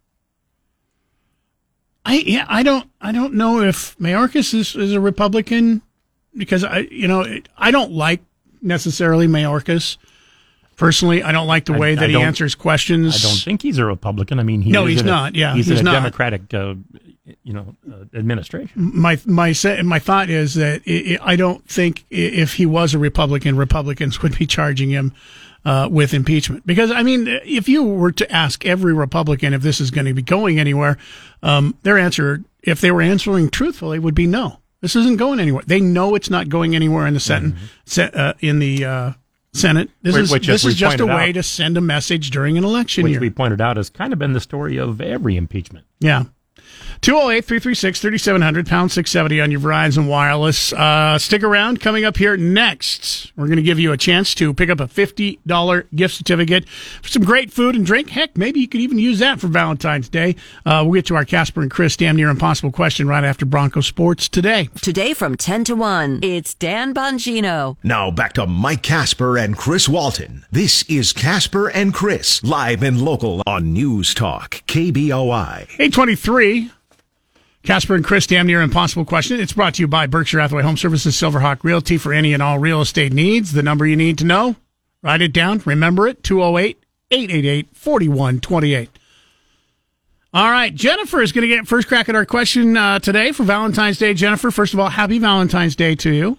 I 2.07 2.23
yeah, 2.25 2.45
I 2.47 2.63
don't 2.63 2.89
I 3.01 3.11
don't 3.11 3.33
know 3.33 3.61
if 3.61 3.97
Mayorkas 3.97 4.53
is, 4.53 4.75
is 4.75 4.93
a 4.93 4.99
Republican 5.01 5.81
because 6.35 6.63
I 6.63 6.79
you 6.89 7.07
know 7.07 7.25
I 7.57 7.71
don't 7.71 7.91
like 7.91 8.21
necessarily 8.61 9.27
Mayorkas 9.27 9.97
personally. 10.77 11.21
I 11.21 11.33
don't 11.33 11.47
like 11.47 11.65
the 11.65 11.73
way 11.73 11.91
I 11.91 11.95
that 11.95 12.09
he 12.09 12.15
answers 12.15 12.55
questions. 12.55 13.13
I 13.25 13.27
don't 13.27 13.37
think 13.37 13.61
he's 13.61 13.77
a 13.77 13.83
Republican. 13.85 14.39
I 14.39 14.43
mean, 14.43 14.61
he 14.61 14.71
No, 14.71 14.85
he's 14.85 15.01
a- 15.01 15.05
not. 15.05 15.35
Yeah, 15.35 15.53
he's, 15.53 15.67
he's 15.67 15.81
a 15.81 15.83
not. 15.83 15.91
Democratic, 15.91 16.53
uh, 16.53 16.75
you 17.43 17.53
know, 17.53 17.75
uh, 17.91 18.17
administration. 18.17 18.91
my 18.93 19.19
my 19.25 19.53
my 19.83 19.99
thought 19.99 20.29
is 20.29 20.53
that 20.55 20.81
i 20.87 21.17
I 21.21 21.35
don't 21.35 21.67
think 21.67 22.05
if 22.09 22.53
he 22.53 22.65
was 22.65 22.93
a 22.93 22.99
Republican, 22.99 23.57
Republicans 23.57 24.21
would 24.21 24.37
be 24.37 24.45
charging 24.45 24.89
him 24.89 25.13
uh, 25.65 25.87
with 25.91 26.13
impeachment. 26.13 26.65
Because 26.65 26.91
I 26.91 27.03
mean, 27.03 27.27
if 27.45 27.67
you 27.67 27.83
were 27.83 28.11
to 28.13 28.31
ask 28.31 28.65
every 28.65 28.93
Republican 28.93 29.53
if 29.53 29.61
this 29.61 29.81
is 29.81 29.91
going 29.91 30.05
to 30.05 30.13
be 30.13 30.21
going 30.21 30.59
anywhere, 30.59 30.97
um, 31.43 31.75
their 31.83 31.97
answer, 31.97 32.43
if 32.63 32.79
they 32.81 32.91
were 32.91 33.01
answering 33.01 33.49
truthfully, 33.49 33.99
would 33.99 34.15
be 34.15 34.27
no. 34.27 34.59
This 34.81 34.95
isn't 34.95 35.17
going 35.17 35.39
anywhere. 35.39 35.63
They 35.65 35.81
know 35.81 36.15
it's 36.15 36.29
not 36.29 36.49
going 36.49 36.75
anywhere 36.75 37.07
in 37.07 37.13
the 37.15 37.19
Senate. 37.19 37.55
se- 37.85 38.11
uh, 38.13 38.33
in 38.39 38.59
the 38.59 38.85
uh, 38.85 39.11
Senate, 39.51 39.89
this 40.03 40.13
Which- 40.13 40.23
is 40.23 40.31
which, 40.31 40.47
this 40.47 40.65
is 40.65 40.75
just 40.75 40.99
a 40.99 41.05
way 41.05 41.29
out- 41.29 41.33
to 41.33 41.43
send 41.43 41.77
a 41.77 41.81
message 41.81 42.29
during 42.29 42.57
an 42.59 42.63
election 42.63 43.03
Which 43.03 43.11
year. 43.13 43.19
we 43.19 43.31
pointed 43.31 43.59
out 43.59 43.75
has 43.77 43.89
kind 43.89 44.13
of 44.13 44.19
been 44.19 44.33
the 44.33 44.39
story 44.39 44.77
of 44.77 45.01
every 45.01 45.35
impeachment. 45.35 45.85
Yeah. 45.99 46.25
208 47.01 47.45
336 47.45 48.01
3700, 48.01 48.67
pound 48.67 48.91
670 48.91 49.41
on 49.41 49.51
your 49.51 49.59
Verizon 49.59 50.07
Wireless. 50.07 50.73
Uh, 50.73 51.17
stick 51.17 51.43
around. 51.43 51.79
Coming 51.79 52.05
up 52.05 52.17
here 52.17 52.35
next, 52.37 53.31
we're 53.35 53.47
going 53.47 53.57
to 53.57 53.63
give 53.63 53.79
you 53.79 53.91
a 53.91 53.97
chance 53.97 54.33
to 54.35 54.53
pick 54.53 54.69
up 54.69 54.79
a 54.79 54.87
$50 54.87 55.85
gift 55.95 56.15
certificate 56.15 56.67
for 56.67 57.07
some 57.09 57.23
great 57.23 57.51
food 57.51 57.75
and 57.75 57.85
drink. 57.85 58.09
Heck, 58.09 58.37
maybe 58.37 58.59
you 58.59 58.67
could 58.67 58.81
even 58.81 58.97
use 58.97 59.19
that 59.19 59.39
for 59.39 59.47
Valentine's 59.47 60.09
Day. 60.09 60.35
Uh, 60.65 60.83
we'll 60.85 60.95
get 60.95 61.05
to 61.07 61.15
our 61.15 61.25
Casper 61.25 61.61
and 61.61 61.71
Chris 61.71 61.95
damn 61.95 62.15
near 62.15 62.29
impossible 62.29 62.71
question 62.71 63.07
right 63.07 63.23
after 63.23 63.45
Bronco 63.45 63.81
Sports 63.81 64.27
today. 64.27 64.69
Today 64.81 65.13
from 65.13 65.37
10 65.37 65.63
to 65.65 65.75
1, 65.75 66.19
it's 66.23 66.53
Dan 66.55 66.93
Bongino. 66.93 67.77
Now 67.83 68.11
back 68.11 68.33
to 68.33 68.47
Mike 68.47 68.83
Casper 68.83 69.37
and 69.37 69.55
Chris 69.57 69.87
Walton. 69.87 70.45
This 70.51 70.83
is 70.89 71.13
Casper 71.13 71.69
and 71.69 71.93
Chris, 71.93 72.43
live 72.43 72.83
and 72.83 73.01
local 73.01 73.41
on 73.45 73.71
News 73.73 74.13
Talk, 74.13 74.63
KBOI. 74.67 75.63
823. 75.79 76.71
Casper 77.67 77.95
and 77.95 78.05
Chris, 78.05 78.25
damn 78.25 78.47
near 78.47 78.61
impossible 78.61 79.03
question. 79.03 79.41
It's 79.41 79.51
brought 79.51 79.73
to 79.73 79.81
you 79.81 79.89
by 79.89 80.07
Berkshire 80.07 80.39
Hathaway 80.39 80.63
Home 80.63 80.77
Services, 80.77 81.17
Silverhawk 81.17 81.65
Realty 81.65 81.97
for 81.97 82.13
any 82.13 82.33
and 82.33 82.41
all 82.41 82.59
real 82.59 82.79
estate 82.79 83.11
needs. 83.11 83.51
The 83.51 83.61
number 83.61 83.85
you 83.85 83.97
need 83.97 84.17
to 84.19 84.23
know, 84.23 84.55
write 85.03 85.21
it 85.21 85.33
down, 85.33 85.61
remember 85.65 86.07
it 86.07 86.23
208 86.23 86.81
888 87.11 87.67
4128. 87.73 88.89
All 90.33 90.49
right, 90.49 90.73
Jennifer 90.73 91.21
is 91.21 91.33
going 91.33 91.41
to 91.41 91.53
get 91.53 91.67
first 91.67 91.89
crack 91.89 92.07
at 92.07 92.15
our 92.15 92.25
question 92.25 92.77
uh, 92.77 92.99
today 92.99 93.33
for 93.33 93.43
Valentine's 93.43 93.97
Day. 93.97 94.13
Jennifer, 94.13 94.49
first 94.49 94.73
of 94.73 94.79
all, 94.79 94.87
happy 94.87 95.19
Valentine's 95.19 95.75
Day 95.75 95.93
to 95.95 96.13
you. 96.13 96.37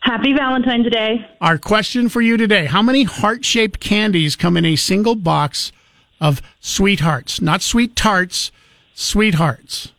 Happy 0.00 0.34
Valentine's 0.34 0.90
Day. 0.90 1.26
Our 1.40 1.56
question 1.56 2.10
for 2.10 2.20
you 2.20 2.36
today 2.36 2.66
How 2.66 2.82
many 2.82 3.04
heart 3.04 3.46
shaped 3.46 3.80
candies 3.80 4.36
come 4.36 4.58
in 4.58 4.66
a 4.66 4.76
single 4.76 5.14
box 5.14 5.72
of 6.20 6.42
sweethearts? 6.60 7.40
Not 7.40 7.62
sweet 7.62 7.96
tarts, 7.96 8.52
sweethearts. 8.92 9.93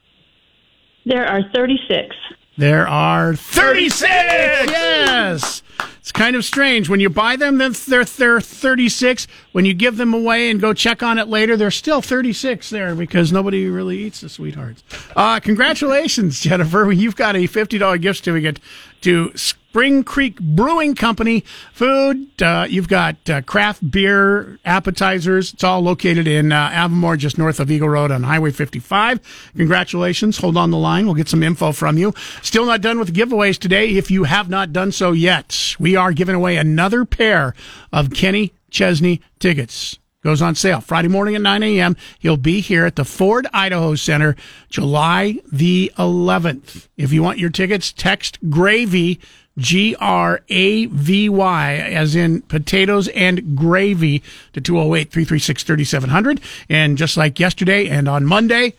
There 1.05 1.25
are 1.25 1.43
36. 1.53 2.15
There 2.57 2.87
are 2.87 3.35
36! 3.35 4.01
Yes! 4.09 5.61
It's 5.99 6.11
kind 6.11 6.35
of 6.35 6.45
strange. 6.45 6.87
When 6.87 6.99
you 6.99 7.09
buy 7.09 7.35
them, 7.35 7.57
then 7.57 7.73
they're, 7.87 8.05
they're 8.05 8.39
36. 8.39 9.27
When 9.51 9.65
you 9.65 9.73
give 9.73 9.97
them 9.97 10.13
away 10.13 10.49
and 10.49 10.61
go 10.61 10.73
check 10.73 11.03
on 11.03 11.17
it 11.17 11.27
later, 11.27 11.57
they're 11.57 11.69
still 11.71 12.01
36 12.01 12.69
there 12.69 12.95
because 12.95 13.31
nobody 13.31 13.67
really 13.67 13.97
eats 13.97 14.21
the 14.21 14.29
sweethearts. 14.29 14.83
Uh, 15.15 15.39
congratulations, 15.39 16.39
Jennifer. 16.41 16.91
You've 16.91 17.15
got 17.15 17.35
a 17.35 17.47
$50 17.47 18.01
gift 18.01 18.19
certificate 18.19 18.59
to 19.01 19.31
Spring 19.75 20.05
Creek 20.05 20.39
Brewing 20.39 20.95
Company 20.95 21.41
food. 21.73 22.41
Uh, 22.41 22.65
you've 22.69 22.87
got 22.87 23.17
uh, 23.29 23.41
craft 23.41 23.91
beer 23.91 24.57
appetizers. 24.63 25.51
It's 25.51 25.65
all 25.65 25.81
located 25.81 26.29
in 26.29 26.53
uh, 26.53 26.69
Avimor, 26.69 27.17
just 27.17 27.37
north 27.37 27.59
of 27.59 27.69
Eagle 27.69 27.89
Road 27.89 28.09
on 28.09 28.23
Highway 28.23 28.51
55. 28.51 29.51
Congratulations. 29.57 30.37
Hold 30.37 30.55
on 30.55 30.71
the 30.71 30.77
line. 30.77 31.03
We'll 31.03 31.13
get 31.13 31.27
some 31.27 31.43
info 31.43 31.73
from 31.73 31.97
you. 31.97 32.13
Still 32.41 32.65
not 32.65 32.79
done 32.79 32.99
with 32.99 33.13
giveaways 33.13 33.59
today. 33.59 33.89
If 33.97 34.09
you 34.09 34.23
have 34.23 34.49
not 34.49 34.71
done 34.71 34.93
so 34.93 35.11
yet, 35.11 35.75
we 35.77 35.97
are 35.97 36.13
giving 36.13 36.35
away 36.35 36.55
another 36.55 37.03
pair 37.03 37.53
of 37.91 38.13
Kenny 38.13 38.53
Chesney 38.69 39.19
tickets 39.39 39.99
goes 40.23 40.41
on 40.41 40.55
sale 40.55 40.81
Friday 40.81 41.07
morning 41.07 41.35
at 41.35 41.41
9 41.41 41.61
a.m. 41.61 41.95
He'll 42.17 42.35
be 42.35 42.59
here 42.59 42.83
at 42.85 42.95
the 42.95 43.05
Ford 43.05 43.45
Idaho 43.53 43.93
Center 43.93 44.35
July 44.69 45.37
the 45.51 45.91
11th. 45.99 46.87
If 46.97 47.13
you 47.13 47.21
want 47.21 47.37
your 47.37 47.51
tickets, 47.51 47.93
text 47.93 48.39
gravy, 48.49 49.19
G 49.57 49.95
R 49.99 50.41
A 50.49 50.85
V 50.87 51.29
Y, 51.29 51.75
as 51.75 52.15
in 52.15 52.41
potatoes 52.43 53.07
and 53.09 53.55
gravy 53.55 54.21
to 54.53 54.61
208 54.61 55.11
336 55.11 55.63
3700. 55.63 56.41
And 56.69 56.97
just 56.97 57.17
like 57.17 57.39
yesterday 57.39 57.87
and 57.87 58.09
on 58.09 58.25
Monday, 58.25 58.73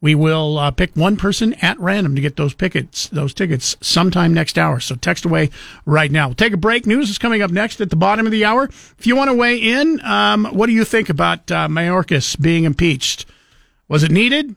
we 0.00 0.14
will 0.14 0.58
uh, 0.58 0.70
pick 0.70 0.94
one 0.96 1.16
person 1.16 1.52
at 1.60 1.78
random 1.78 2.14
to 2.14 2.22
get 2.22 2.36
those 2.36 2.54
tickets, 2.54 3.08
those 3.08 3.34
tickets 3.34 3.76
sometime 3.82 4.32
next 4.32 4.56
hour. 4.56 4.80
So 4.80 4.94
text 4.94 5.26
away 5.26 5.50
right 5.84 6.10
now. 6.10 6.28
We'll 6.28 6.34
take 6.36 6.54
a 6.54 6.58
break. 6.58 6.86
News 6.86 7.10
is 7.10 7.18
coming 7.18 7.42
up 7.42 7.50
next 7.50 7.80
at 7.80 7.90
the 7.90 7.96
bottom 7.96 8.24
of 8.24 8.32
the 8.32 8.44
hour. 8.44 8.64
If 8.98 9.06
you 9.06 9.14
want 9.14 9.28
to 9.28 9.34
weigh 9.34 9.58
in, 9.58 10.00
um, 10.02 10.46
what 10.46 10.66
do 10.66 10.72
you 10.72 10.84
think 10.84 11.10
about 11.10 11.50
uh, 11.50 11.68
Mayorkas 11.68 12.40
being 12.40 12.64
impeached? 12.64 13.26
Was 13.88 14.02
it 14.02 14.10
needed? 14.10 14.56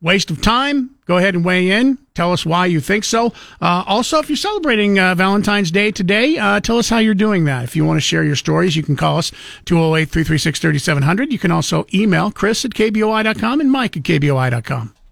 Waste 0.00 0.30
of 0.30 0.40
time? 0.40 0.90
Go 1.06 1.16
ahead 1.16 1.34
and 1.34 1.44
weigh 1.44 1.70
in. 1.70 1.98
Tell 2.14 2.32
us 2.32 2.46
why 2.46 2.66
you 2.66 2.78
think 2.78 3.02
so. 3.02 3.32
Uh, 3.60 3.82
also, 3.88 4.20
if 4.20 4.28
you're 4.30 4.36
celebrating 4.36 5.00
uh, 5.00 5.16
Valentine's 5.16 5.72
Day 5.72 5.90
today, 5.90 6.38
uh, 6.38 6.60
tell 6.60 6.78
us 6.78 6.88
how 6.88 6.98
you're 6.98 7.12
doing 7.12 7.44
that. 7.46 7.64
If 7.64 7.74
you 7.74 7.84
want 7.84 7.96
to 7.96 8.00
share 8.00 8.22
your 8.22 8.36
stories, 8.36 8.76
you 8.76 8.84
can 8.84 8.94
call 8.94 9.18
us 9.18 9.32
208 9.64 10.08
336 10.10 10.60
3700. 10.60 11.32
You 11.32 11.40
can 11.40 11.50
also 11.50 11.86
email 11.92 12.30
Chris 12.30 12.64
at 12.64 12.70
KBOI.com 12.70 13.60
and 13.60 13.68
Mike 13.72 13.96
at 13.96 14.04
KBOI.com. 14.04 14.94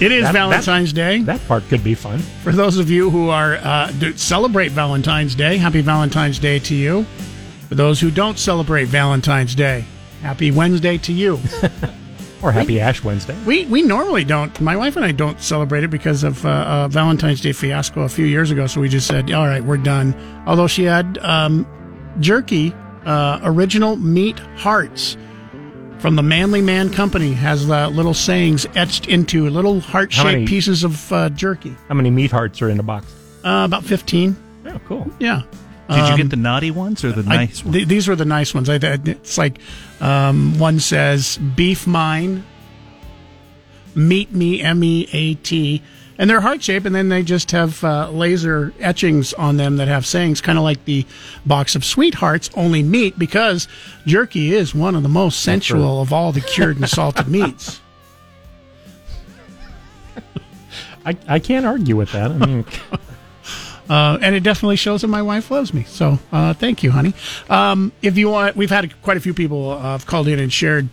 It 0.00 0.12
is 0.12 0.22
That- 0.24 0.32
Valentine's 0.32 0.92
Day. 0.92 1.22
That 1.22 1.46
part 1.46 1.62
could 1.68 1.84
be 1.84 1.94
fun. 1.94 2.20
For 2.42 2.52
those 2.52 2.78
of 2.78 2.90
you 2.90 3.10
who 3.10 3.28
are 3.28 3.56
uh, 3.56 3.92
celebrate 4.16 4.72
Valentine's 4.72 5.34
Day, 5.34 5.58
happy 5.58 5.82
Valentine's 5.82 6.38
Day 6.38 6.58
to 6.60 6.74
you. 6.74 7.04
For 7.68 7.74
those 7.74 8.00
who 8.00 8.10
don't 8.10 8.38
celebrate 8.38 8.86
Valentine's 8.86 9.54
Day, 9.54 9.84
happy 10.22 10.50
Wednesday 10.50 10.98
to 10.98 11.12
you. 11.12 11.38
Or 12.42 12.52
Happy 12.52 12.80
Ash 12.80 13.04
Wednesday. 13.04 13.36
we 13.44 13.66
we 13.66 13.82
normally 13.82 14.24
don't. 14.24 14.58
My 14.62 14.74
wife 14.74 14.96
and 14.96 15.04
I 15.04 15.12
don't 15.12 15.38
celebrate 15.42 15.84
it 15.84 15.88
because 15.90 16.24
of 16.24 16.42
uh, 16.46 16.86
a 16.86 16.88
Valentine's 16.88 17.42
Day 17.42 17.52
fiasco 17.52 18.00
a 18.00 18.08
few 18.08 18.24
years 18.24 18.50
ago. 18.50 18.66
So 18.66 18.80
we 18.80 18.88
just 18.88 19.06
said, 19.06 19.30
all 19.30 19.46
right, 19.46 19.62
we're 19.62 19.76
done. 19.76 20.14
Although 20.46 20.66
she 20.66 20.84
had 20.84 21.18
um, 21.18 21.66
jerky, 22.18 22.72
uh, 23.04 23.40
original 23.42 23.96
meat 23.96 24.38
hearts 24.56 25.18
from 26.00 26.16
the 26.16 26.22
Manly 26.22 26.62
Man 26.62 26.90
Company 26.90 27.32
has 27.34 27.68
uh, 27.70 27.88
little 27.88 28.14
sayings 28.14 28.66
etched 28.74 29.06
into 29.08 29.48
little 29.50 29.80
heart 29.80 30.12
shaped 30.12 30.48
pieces 30.48 30.82
of 30.84 31.12
uh, 31.12 31.28
jerky. 31.30 31.74
How 31.88 31.94
many 31.94 32.10
meat 32.10 32.30
hearts 32.30 32.60
are 32.62 32.68
in 32.70 32.76
the 32.76 32.82
box? 32.82 33.06
Uh, 33.44 33.62
about 33.66 33.84
fifteen. 33.84 34.36
Oh, 34.66 34.80
cool. 34.86 35.10
Yeah. 35.18 35.42
Did 35.88 35.96
you 35.96 36.02
Um, 36.04 36.16
get 36.16 36.30
the 36.30 36.36
naughty 36.36 36.70
ones 36.70 37.04
or 37.04 37.10
the 37.12 37.28
I- 37.30 37.36
nice 37.36 37.64
ones? 37.64 37.76
th- 37.76 37.88
these 37.88 38.06
were 38.06 38.14
the 38.16 38.24
nice 38.24 38.54
ones. 38.54 38.68
I, 38.68 38.74
I- 38.76 38.98
it's 39.04 39.36
like 39.36 39.58
um, 40.00 40.58
one 40.58 40.78
says 40.78 41.36
beef 41.56 41.86
mine, 41.86 42.44
meat 43.94 44.32
me 44.32 44.60
M 44.62 44.82
E 44.84 45.08
A 45.12 45.34
T, 45.34 45.82
and 46.20 46.28
they're 46.28 46.42
heart 46.42 46.62
shaped, 46.62 46.84
and 46.84 46.94
then 46.94 47.08
they 47.08 47.22
just 47.22 47.50
have 47.50 47.82
uh, 47.82 48.10
laser 48.10 48.74
etchings 48.78 49.32
on 49.32 49.56
them 49.56 49.76
that 49.78 49.88
have 49.88 50.04
sayings, 50.04 50.42
kind 50.42 50.58
of 50.58 50.64
like 50.64 50.84
the 50.84 51.06
box 51.46 51.74
of 51.74 51.82
sweethearts, 51.82 52.50
only 52.54 52.82
meat 52.82 53.18
because 53.18 53.66
jerky 54.04 54.52
is 54.52 54.74
one 54.74 54.94
of 54.94 55.02
the 55.02 55.08
most 55.08 55.40
sensual 55.40 56.02
of 56.02 56.12
all 56.12 56.30
the 56.30 56.42
cured 56.42 56.76
and 56.76 56.90
salted 56.90 57.26
meats. 57.28 57.80
I, 61.06 61.16
I 61.26 61.38
can't 61.38 61.64
argue 61.64 61.96
with 61.96 62.12
that. 62.12 62.30
I 62.30 62.36
mean, 62.36 62.66
Uh, 63.90 64.16
and 64.22 64.36
it 64.36 64.44
definitely 64.44 64.76
shows 64.76 65.00
that 65.00 65.08
my 65.08 65.20
wife 65.20 65.50
loves 65.50 65.74
me. 65.74 65.82
So 65.82 66.20
uh, 66.30 66.54
thank 66.54 66.84
you, 66.84 66.92
honey. 66.92 67.12
Um, 67.48 67.90
if 68.02 68.16
you 68.16 68.30
want, 68.30 68.54
we've 68.54 68.70
had 68.70 69.02
quite 69.02 69.16
a 69.16 69.20
few 69.20 69.34
people 69.34 69.70
uh, 69.70 69.80
have 69.80 70.06
called 70.06 70.28
in 70.28 70.38
and 70.38 70.52
shared 70.52 70.88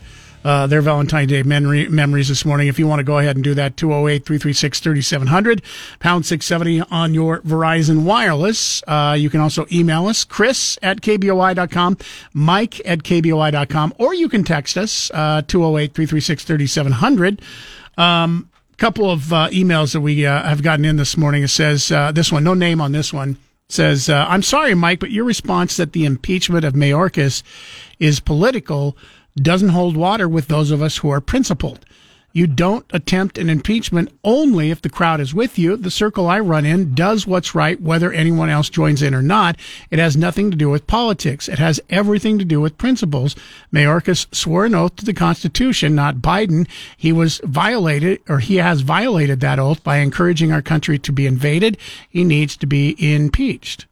uh, 0.47 0.65
their 0.65 0.81
Valentine's 0.81 1.27
Day 1.29 1.43
memory, 1.43 1.89
memories 1.89 2.29
this 2.29 2.45
morning. 2.45 2.69
If 2.69 2.79
you 2.79 2.87
want 2.87 2.99
to 2.99 3.03
go 3.03 3.17
ahead 3.17 3.35
and 3.35 3.43
do 3.43 3.53
that, 3.55 3.75
208 3.75 4.25
336 4.25 4.79
3700, 4.79 5.61
pound 5.99 6.25
670 6.25 6.89
on 6.89 7.13
your 7.13 7.41
Verizon 7.41 8.03
Wireless. 8.03 8.81
Uh, 8.87 9.17
you 9.19 9.29
can 9.29 9.41
also 9.41 9.65
email 9.73 10.07
us, 10.07 10.23
chris 10.23 10.79
at 10.81 11.01
kboi.com, 11.01 11.97
mike 12.33 12.79
at 12.87 12.99
kboi.com, 12.99 13.93
or 13.97 14.13
you 14.13 14.29
can 14.29 14.45
text 14.45 14.77
us, 14.77 15.11
uh, 15.13 15.41
208 15.45 15.93
336 15.93 16.45
3700. 16.45 17.41
Um, 17.97 18.49
couple 18.77 19.09
of 19.09 19.33
uh, 19.33 19.49
emails 19.49 19.91
that 19.93 20.01
we 20.01 20.25
uh, 20.25 20.43
have 20.43 20.63
gotten 20.63 20.85
in 20.85 20.95
this 20.95 21.17
morning. 21.17 21.43
It 21.43 21.49
says 21.49 21.91
uh, 21.91 22.13
this 22.13 22.31
one, 22.31 22.45
no 22.45 22.53
name 22.53 22.79
on 22.79 22.93
this 22.93 23.11
one, 23.11 23.37
says, 23.67 24.07
uh, 24.07 24.25
"I'm 24.29 24.43
sorry, 24.43 24.75
Mike, 24.75 24.99
but 24.99 25.11
your 25.11 25.25
response 25.25 25.75
that 25.77 25.91
the 25.91 26.05
impeachment 26.05 26.63
of 26.63 26.73
Mayorkas 26.73 27.43
is 27.99 28.19
political 28.19 28.95
doesn't 29.43 29.69
hold 29.69 29.97
water 29.97 30.27
with 30.27 30.47
those 30.47 30.71
of 30.71 30.81
us 30.81 30.97
who 30.97 31.09
are 31.09 31.21
principled. 31.21 31.85
You 32.38 32.45
don't 32.45 32.85
attempt 32.91 33.39
an 33.39 33.49
impeachment 33.49 34.11
only 34.23 34.69
if 34.69 34.79
the 34.79 34.91
crowd 34.91 35.19
is 35.19 35.33
with 35.33 35.57
you. 35.57 35.75
The 35.75 35.89
circle 35.89 36.27
I 36.27 36.39
run 36.39 36.67
in 36.67 36.93
does 36.93 37.25
what's 37.25 37.55
right, 37.55 37.81
whether 37.81 38.11
anyone 38.11 38.49
else 38.49 38.69
joins 38.69 39.01
in 39.01 39.15
or 39.15 39.23
not. 39.23 39.57
It 39.89 39.97
has 39.97 40.15
nothing 40.15 40.51
to 40.51 40.57
do 40.57 40.69
with 40.69 40.85
politics. 40.85 41.49
It 41.49 41.57
has 41.57 41.79
everything 41.89 42.38
to 42.38 42.45
do 42.45 42.61
with 42.61 42.77
principles. 42.77 43.35
Mayorkas 43.73 44.27
swore 44.35 44.65
an 44.65 44.75
oath 44.75 44.97
to 44.97 45.05
the 45.05 45.15
Constitution, 45.15 45.95
not 45.95 46.17
Biden. 46.17 46.67
He 46.95 47.11
was 47.11 47.41
violated, 47.43 48.19
or 48.29 48.38
he 48.38 48.57
has 48.57 48.81
violated 48.81 49.39
that 49.39 49.57
oath 49.57 49.83
by 49.83 49.97
encouraging 49.97 50.51
our 50.51 50.61
country 50.61 50.99
to 50.99 51.11
be 51.11 51.25
invaded. 51.25 51.75
He 52.07 52.23
needs 52.23 52.55
to 52.57 52.67
be 52.67 52.95
impeached. 52.99 53.88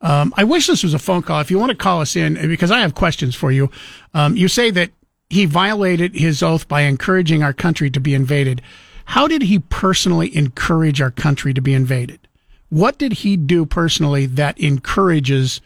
Um, 0.00 0.32
I 0.36 0.44
wish 0.44 0.66
this 0.66 0.82
was 0.82 0.94
a 0.94 0.98
phone 0.98 1.22
call. 1.22 1.40
If 1.40 1.50
you 1.50 1.58
want 1.58 1.70
to 1.70 1.76
call 1.76 2.00
us 2.00 2.14
in, 2.14 2.34
because 2.48 2.70
I 2.70 2.80
have 2.80 2.94
questions 2.94 3.34
for 3.34 3.50
you. 3.50 3.70
Um, 4.14 4.36
you 4.36 4.48
say 4.48 4.70
that 4.70 4.90
he 5.28 5.44
violated 5.44 6.14
his 6.14 6.42
oath 6.42 6.68
by 6.68 6.82
encouraging 6.82 7.42
our 7.42 7.52
country 7.52 7.90
to 7.90 8.00
be 8.00 8.14
invaded. 8.14 8.62
How 9.06 9.26
did 9.26 9.42
he 9.42 9.58
personally 9.58 10.34
encourage 10.36 11.00
our 11.00 11.10
country 11.10 11.52
to 11.54 11.60
be 11.60 11.74
invaded? 11.74 12.28
What 12.70 12.98
did 12.98 13.14
he 13.14 13.36
do 13.36 13.64
personally 13.64 14.26
that 14.26 14.58
encourages 14.58 15.60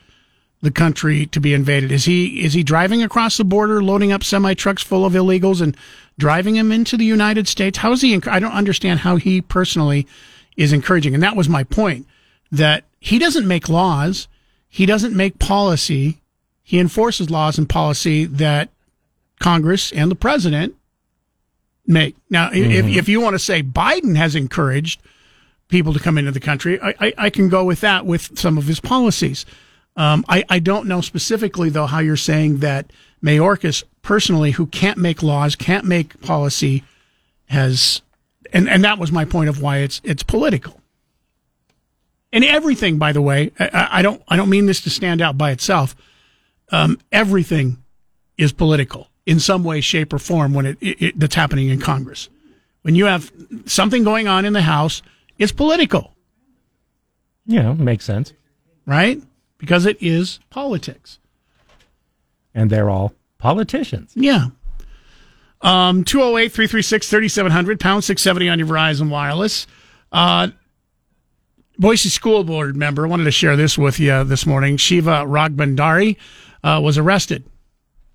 the 0.62 0.70
country 0.70 1.26
to 1.26 1.40
be 1.40 1.52
invaded? 1.52 1.90
Is 1.90 2.04
he 2.04 2.44
is 2.44 2.54
he 2.54 2.62
driving 2.62 3.02
across 3.02 3.36
the 3.36 3.44
border, 3.44 3.82
loading 3.82 4.12
up 4.12 4.22
semi 4.22 4.54
trucks 4.54 4.82
full 4.82 5.04
of 5.04 5.12
illegals 5.14 5.60
and 5.60 5.76
driving 6.18 6.54
them 6.54 6.70
into 6.70 6.96
the 6.96 7.04
United 7.04 7.48
States? 7.48 7.78
How 7.78 7.92
is 7.92 8.00
he? 8.00 8.14
I 8.26 8.38
don't 8.38 8.52
understand 8.52 9.00
how 9.00 9.16
he 9.16 9.40
personally 9.40 10.06
is 10.56 10.72
encouraging. 10.72 11.14
And 11.14 11.22
that 11.22 11.36
was 11.36 11.48
my 11.48 11.64
point 11.64 12.06
that 12.52 12.84
he 13.04 13.18
doesn't 13.18 13.48
make 13.48 13.68
laws, 13.68 14.28
he 14.68 14.86
doesn't 14.86 15.16
make 15.16 15.40
policy, 15.40 16.20
he 16.62 16.78
enforces 16.78 17.30
laws 17.30 17.58
and 17.58 17.68
policy 17.68 18.26
that 18.26 18.68
Congress 19.40 19.90
and 19.90 20.08
the 20.08 20.14
president 20.14 20.76
make. 21.84 22.14
Now, 22.30 22.50
mm-hmm. 22.50 22.70
if, 22.70 22.86
if 22.86 23.08
you 23.08 23.20
want 23.20 23.34
to 23.34 23.40
say 23.40 23.60
Biden 23.60 24.16
has 24.16 24.36
encouraged 24.36 25.02
people 25.66 25.92
to 25.92 25.98
come 25.98 26.16
into 26.16 26.30
the 26.30 26.38
country, 26.38 26.80
I, 26.80 26.94
I, 27.00 27.14
I 27.18 27.30
can 27.30 27.48
go 27.48 27.64
with 27.64 27.80
that 27.80 28.06
with 28.06 28.38
some 28.38 28.56
of 28.56 28.68
his 28.68 28.78
policies. 28.78 29.46
Um, 29.96 30.24
I, 30.28 30.44
I 30.48 30.60
don't 30.60 30.86
know 30.86 31.00
specifically, 31.00 31.70
though, 31.70 31.86
how 31.86 31.98
you're 31.98 32.16
saying 32.16 32.58
that 32.58 32.92
Mayorkas 33.20 33.82
personally, 34.02 34.52
who 34.52 34.66
can't 34.66 34.96
make 34.96 35.24
laws, 35.24 35.56
can't 35.56 35.86
make 35.86 36.20
policy, 36.20 36.84
has, 37.46 38.00
and, 38.52 38.68
and 38.68 38.84
that 38.84 39.00
was 39.00 39.10
my 39.10 39.24
point 39.24 39.48
of 39.48 39.60
why 39.60 39.78
it's 39.78 40.00
it's 40.04 40.22
political. 40.22 40.81
And 42.32 42.44
everything, 42.44 42.98
by 42.98 43.12
the 43.12 43.20
way, 43.20 43.52
I, 43.58 43.88
I 43.92 44.02
don't 44.02 44.22
I 44.26 44.36
don't 44.36 44.48
mean 44.48 44.66
this 44.66 44.80
to 44.82 44.90
stand 44.90 45.20
out 45.20 45.36
by 45.36 45.50
itself. 45.50 45.94
Um, 46.70 46.98
everything 47.10 47.82
is 48.38 48.52
political 48.52 49.08
in 49.26 49.38
some 49.38 49.62
way, 49.64 49.80
shape, 49.80 50.12
or 50.12 50.18
form 50.18 50.54
when 50.54 50.66
it, 50.66 50.78
it, 50.80 51.02
it, 51.02 51.18
that's 51.18 51.34
happening 51.34 51.68
in 51.68 51.80
Congress. 51.80 52.28
When 52.82 52.94
you 52.94 53.04
have 53.04 53.30
something 53.66 54.02
going 54.02 54.26
on 54.26 54.44
in 54.44 54.52
the 54.52 54.62
House, 54.62 55.02
it's 55.38 55.52
political. 55.52 56.14
Yeah, 57.46 57.72
makes 57.74 58.04
sense. 58.04 58.32
Right? 58.86 59.22
Because 59.58 59.86
it 59.86 59.98
is 60.00 60.40
politics. 60.50 61.18
And 62.54 62.70
they're 62.70 62.90
all 62.90 63.14
politicians. 63.38 64.12
Yeah. 64.14 64.46
Um, 65.60 66.02
208 66.02 66.50
336 66.50 67.08
3700, 67.08 67.78
pound 67.78 68.02
670 68.02 68.48
on 68.48 68.58
your 68.58 68.68
Verizon 68.68 69.10
Wireless. 69.10 69.66
Uh, 70.10 70.48
Boise 71.78 72.08
School 72.08 72.44
Board 72.44 72.76
member, 72.76 73.06
I 73.06 73.08
wanted 73.08 73.24
to 73.24 73.30
share 73.30 73.56
this 73.56 73.78
with 73.78 73.98
you 73.98 74.24
this 74.24 74.46
morning. 74.46 74.76
Shiva 74.76 75.24
Rajbhandari 75.26 76.16
uh, 76.62 76.80
was 76.82 76.98
arrested 76.98 77.44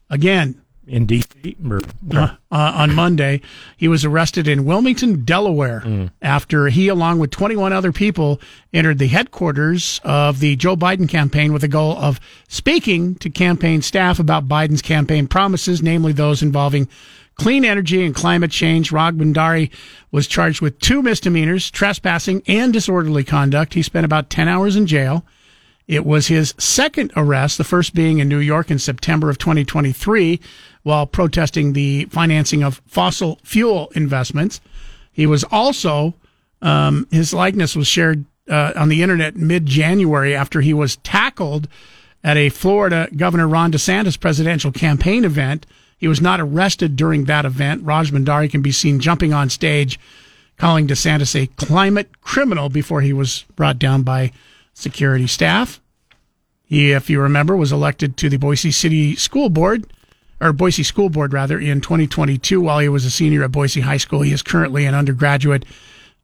again 0.10 0.62
in 0.88 1.06
D.C. 1.06 1.58
Uh, 1.70 1.82
uh, 2.16 2.28
on 2.50 2.96
Monday. 2.96 3.42
He 3.76 3.88
was 3.88 4.06
arrested 4.06 4.48
in 4.48 4.66
Wilmington, 4.66 5.26
Delaware, 5.26 5.82
mm. 5.82 6.12
after 6.22 6.68
he, 6.68 6.88
along 6.88 7.20
with 7.20 7.30
21 7.32 7.74
other 7.74 7.92
people, 7.92 8.40
entered 8.74 8.98
the 8.98 9.08
headquarters 9.08 10.00
of 10.04 10.40
the 10.40 10.56
Joe 10.56 10.78
Biden 10.78 11.10
campaign 11.10 11.52
with 11.52 11.62
the 11.62 11.68
goal 11.68 11.98
of 11.98 12.20
speaking 12.48 13.16
to 13.16 13.30
campaign 13.30 13.82
staff 13.82 14.20
about 14.20 14.48
Biden's 14.48 14.82
campaign 14.82 15.28
promises, 15.28 15.84
namely 15.84 16.14
those 16.14 16.42
involving 16.42 16.88
clean 17.38 17.64
energy 17.64 18.04
and 18.04 18.16
climate 18.16 18.52
change. 18.52 18.92
Rajbhandari 18.92 19.72
was 20.12 20.28
charged 20.28 20.62
with 20.62 20.80
two 20.80 21.02
misdemeanors, 21.02 21.70
trespassing 21.70 22.42
and 22.48 22.74
disorderly 22.74 23.24
conduct. 23.24 23.74
He 23.74 23.82
spent 23.82 24.06
about 24.06 24.30
10 24.30 24.48
hours 24.48 24.76
in 24.76 24.88
jail. 24.88 25.26
It 25.88 26.06
was 26.06 26.28
his 26.28 26.54
second 26.58 27.14
arrest, 27.16 27.58
the 27.58 27.64
first 27.64 27.94
being 27.94 28.20
in 28.20 28.28
New 28.28 28.40
York 28.40 28.70
in 28.70 28.80
September 28.80 29.30
of 29.30 29.38
2023 29.38 30.40
while 30.84 31.06
protesting 31.06 31.74
the 31.74 32.06
financing 32.06 32.64
of 32.64 32.82
fossil 32.86 33.40
fuel 33.44 33.92
investments. 33.96 34.60
He 35.12 35.26
was 35.26 35.44
also, 35.46 36.14
um, 36.62 37.08
his 37.12 37.34
likeness 37.34 37.76
was 37.76 37.88
shared 37.88 38.26
uh, 38.50 38.74
on 38.76 38.90
the 38.90 39.02
internet 39.02 39.36
mid 39.36 39.66
January 39.66 40.36
after 40.36 40.62
he 40.62 40.74
was 40.74 40.98
tackled 40.98 41.68
at 42.24 42.38
a 42.38 42.50
Florida 42.50 43.08
Governor 43.16 43.48
Ron 43.48 43.72
DeSantis 43.72 44.20
presidential 44.20 44.72
campaign 44.72 45.24
event. 45.24 45.66
He 45.98 46.08
was 46.08 46.22
not 46.22 46.40
arrested 46.40 46.96
during 46.96 47.26
that 47.26 47.46
event. 47.46 47.84
Rajbhandari 47.84 48.50
can 48.52 48.62
be 48.62 48.72
seen 48.72 49.00
jumping 49.00 49.34
on 49.34 49.50
stage, 49.50 50.00
calling 50.58 50.88
DeSantis 50.88 51.36
a 51.36 51.48
climate 51.48 52.22
criminal 52.22 52.70
before 52.70 53.02
he 53.02 53.14
was 53.14 53.46
brought 53.56 53.80
down 53.80 54.04
by 54.04 54.32
security 54.74 55.28
staff. 55.28 55.82
He, 56.64 56.92
if 56.92 57.10
you 57.10 57.20
remember, 57.22 57.56
was 57.56 57.72
elected 57.72 58.18
to 58.18 58.30
the 58.30 58.38
Boise 58.38 58.72
City 58.72 59.16
School 59.16 59.50
Board 59.50 59.92
or 60.40 60.54
Boise 60.54 60.84
School 60.84 61.10
Board 61.10 61.34
rather 61.34 61.60
in 61.60 61.82
2022 61.82 62.62
while 62.62 62.80
he 62.80 62.90
was 62.90 63.06
a 63.06 63.10
senior 63.10 63.44
at 63.44 63.52
Boise 63.52 63.82
High 63.82 63.98
School. 63.98 64.22
He 64.22 64.34
is 64.34 64.44
currently 64.44 64.86
an 64.86 64.94
undergraduate 64.94 65.66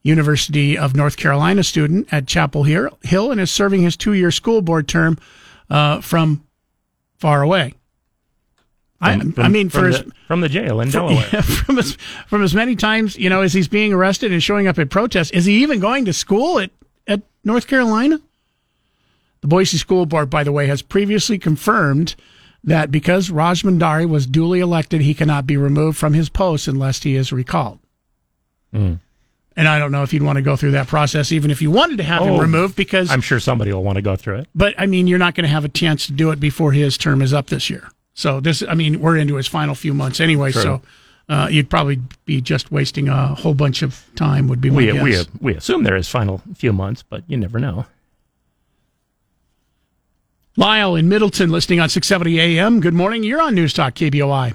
University 0.04 0.78
of 0.78 0.96
North 0.96 1.18
Carolina 1.18 1.64
student 1.64 2.12
at 2.12 2.28
Chapel 2.28 2.64
Hill 2.64 3.32
and 3.32 3.40
is 3.40 3.50
serving 3.50 3.82
his 3.82 3.96
two-year 3.96 4.32
school 4.32 4.62
board 4.62 4.88
term 4.88 5.18
uh, 5.70 6.02
from 6.02 6.44
far 7.18 7.42
away. 7.42 7.74
I, 9.02 9.20
from, 9.20 9.34
I, 9.38 9.50
mean, 9.50 9.70
for 9.70 9.92
the, 9.92 10.12
from 10.28 10.42
the 10.42 10.50
jail 10.50 10.80
in 10.80 10.90
Delaware, 10.92 11.28
yeah, 11.34 11.42
from 11.42 11.78
as 11.78 11.98
from 12.28 12.42
as 12.42 12.56
many 12.56 12.76
times 12.76 13.18
you 13.18 13.30
know 13.30 13.42
as 13.42 13.54
he's 13.54 13.68
being 13.68 13.92
arrested 13.94 14.32
and 14.32 14.42
showing 14.42 14.68
up 14.68 14.80
at 14.80 14.90
protests, 14.90 15.32
is 15.32 15.46
he 15.46 15.62
even 15.62 15.80
going 15.80 16.06
to 16.06 16.14
school 16.14 16.60
at 16.60 16.72
at 17.08 17.22
North 17.44 17.68
Carolina? 17.68 18.22
The 19.42 19.48
Boise 19.48 19.78
School 19.78 20.06
Board, 20.06 20.30
by 20.30 20.46
the 20.46 20.54
way, 20.54 20.68
has 20.68 20.82
previously 20.82 21.38
confirmed 21.38 22.16
that 22.64 22.92
because 22.92 23.30
Rajbhandari 23.30 24.08
was 24.08 24.26
duly 24.26 24.62
elected, 24.62 25.02
he 25.02 25.14
cannot 25.14 25.46
be 25.46 25.58
removed 25.58 25.98
from 25.98 26.14
his 26.14 26.30
post 26.30 26.70
unless 26.70 27.04
he 27.04 27.16
is 27.16 27.34
recalled. 27.34 27.80
Mm. 28.74 29.00
And 29.56 29.68
I 29.68 29.78
don't 29.80 29.92
know 29.92 30.02
if 30.02 30.14
you'd 30.14 30.24
want 30.24 30.38
to 30.38 30.42
go 30.42 30.56
through 30.56 30.72
that 30.72 30.88
process, 30.88 31.32
even 31.32 31.52
if 31.52 31.62
you 31.62 31.70
wanted 31.70 31.98
to 31.98 32.04
have 32.04 32.22
oh, 32.22 32.26
him 32.36 32.40
removed, 32.40 32.76
because 32.76 33.12
I'm 33.12 33.22
sure 33.22 33.40
somebody 33.40 33.72
will 33.72 33.84
want 33.84 33.98
to 33.98 34.02
go 34.02 34.16
through 34.16 34.38
it. 34.38 34.48
But 34.56 34.74
I 34.78 34.88
mean, 34.88 35.08
you're 35.08 35.20
not 35.20 35.36
going 35.36 35.44
to 35.44 35.50
have 35.50 35.66
a 35.66 35.70
chance 35.70 36.08
to 36.08 36.12
do 36.12 36.32
it 36.32 36.40
before 36.40 36.72
his 36.72 36.98
term 36.98 37.22
is 37.22 37.34
up 37.34 37.48
this 37.48 37.70
year. 37.70 37.92
So 38.14 38.40
this, 38.40 38.64
I 38.68 38.76
mean, 38.76 39.00
we're 39.00 39.18
into 39.18 39.36
his 39.36 39.48
final 39.48 39.76
few 39.76 39.94
months 39.94 40.20
anyway. 40.20 40.52
True. 40.52 40.62
So 40.62 40.82
uh, 41.30 41.48
you'd 41.50 41.70
probably 41.70 42.00
be 42.26 42.42
just 42.42 42.72
wasting 42.72 43.10
a 43.10 43.28
whole 43.28 43.54
bunch 43.54 43.82
of 43.82 44.06
time. 44.16 44.48
Would 44.48 44.62
be 44.62 44.70
my 44.70 44.78
we 44.78 44.86
guess. 44.86 45.28
we 45.42 45.52
we 45.54 45.56
assume 45.56 45.84
there 45.84 45.96
is 45.96 46.08
final 46.08 46.42
few 46.56 46.74
months, 46.74 47.04
but 47.04 47.24
you 47.28 47.38
never 47.38 47.60
know. 47.60 47.86
Lyle 50.56 50.96
in 50.96 51.10
Middleton 51.10 51.50
listening 51.50 51.80
on 51.80 51.90
670 51.90 52.40
AM. 52.40 52.80
Good 52.80 52.94
morning. 52.94 53.24
You're 53.24 53.42
on 53.42 53.56
News 53.56 53.74
Talk 53.74 53.96
KBOI. 53.96 54.54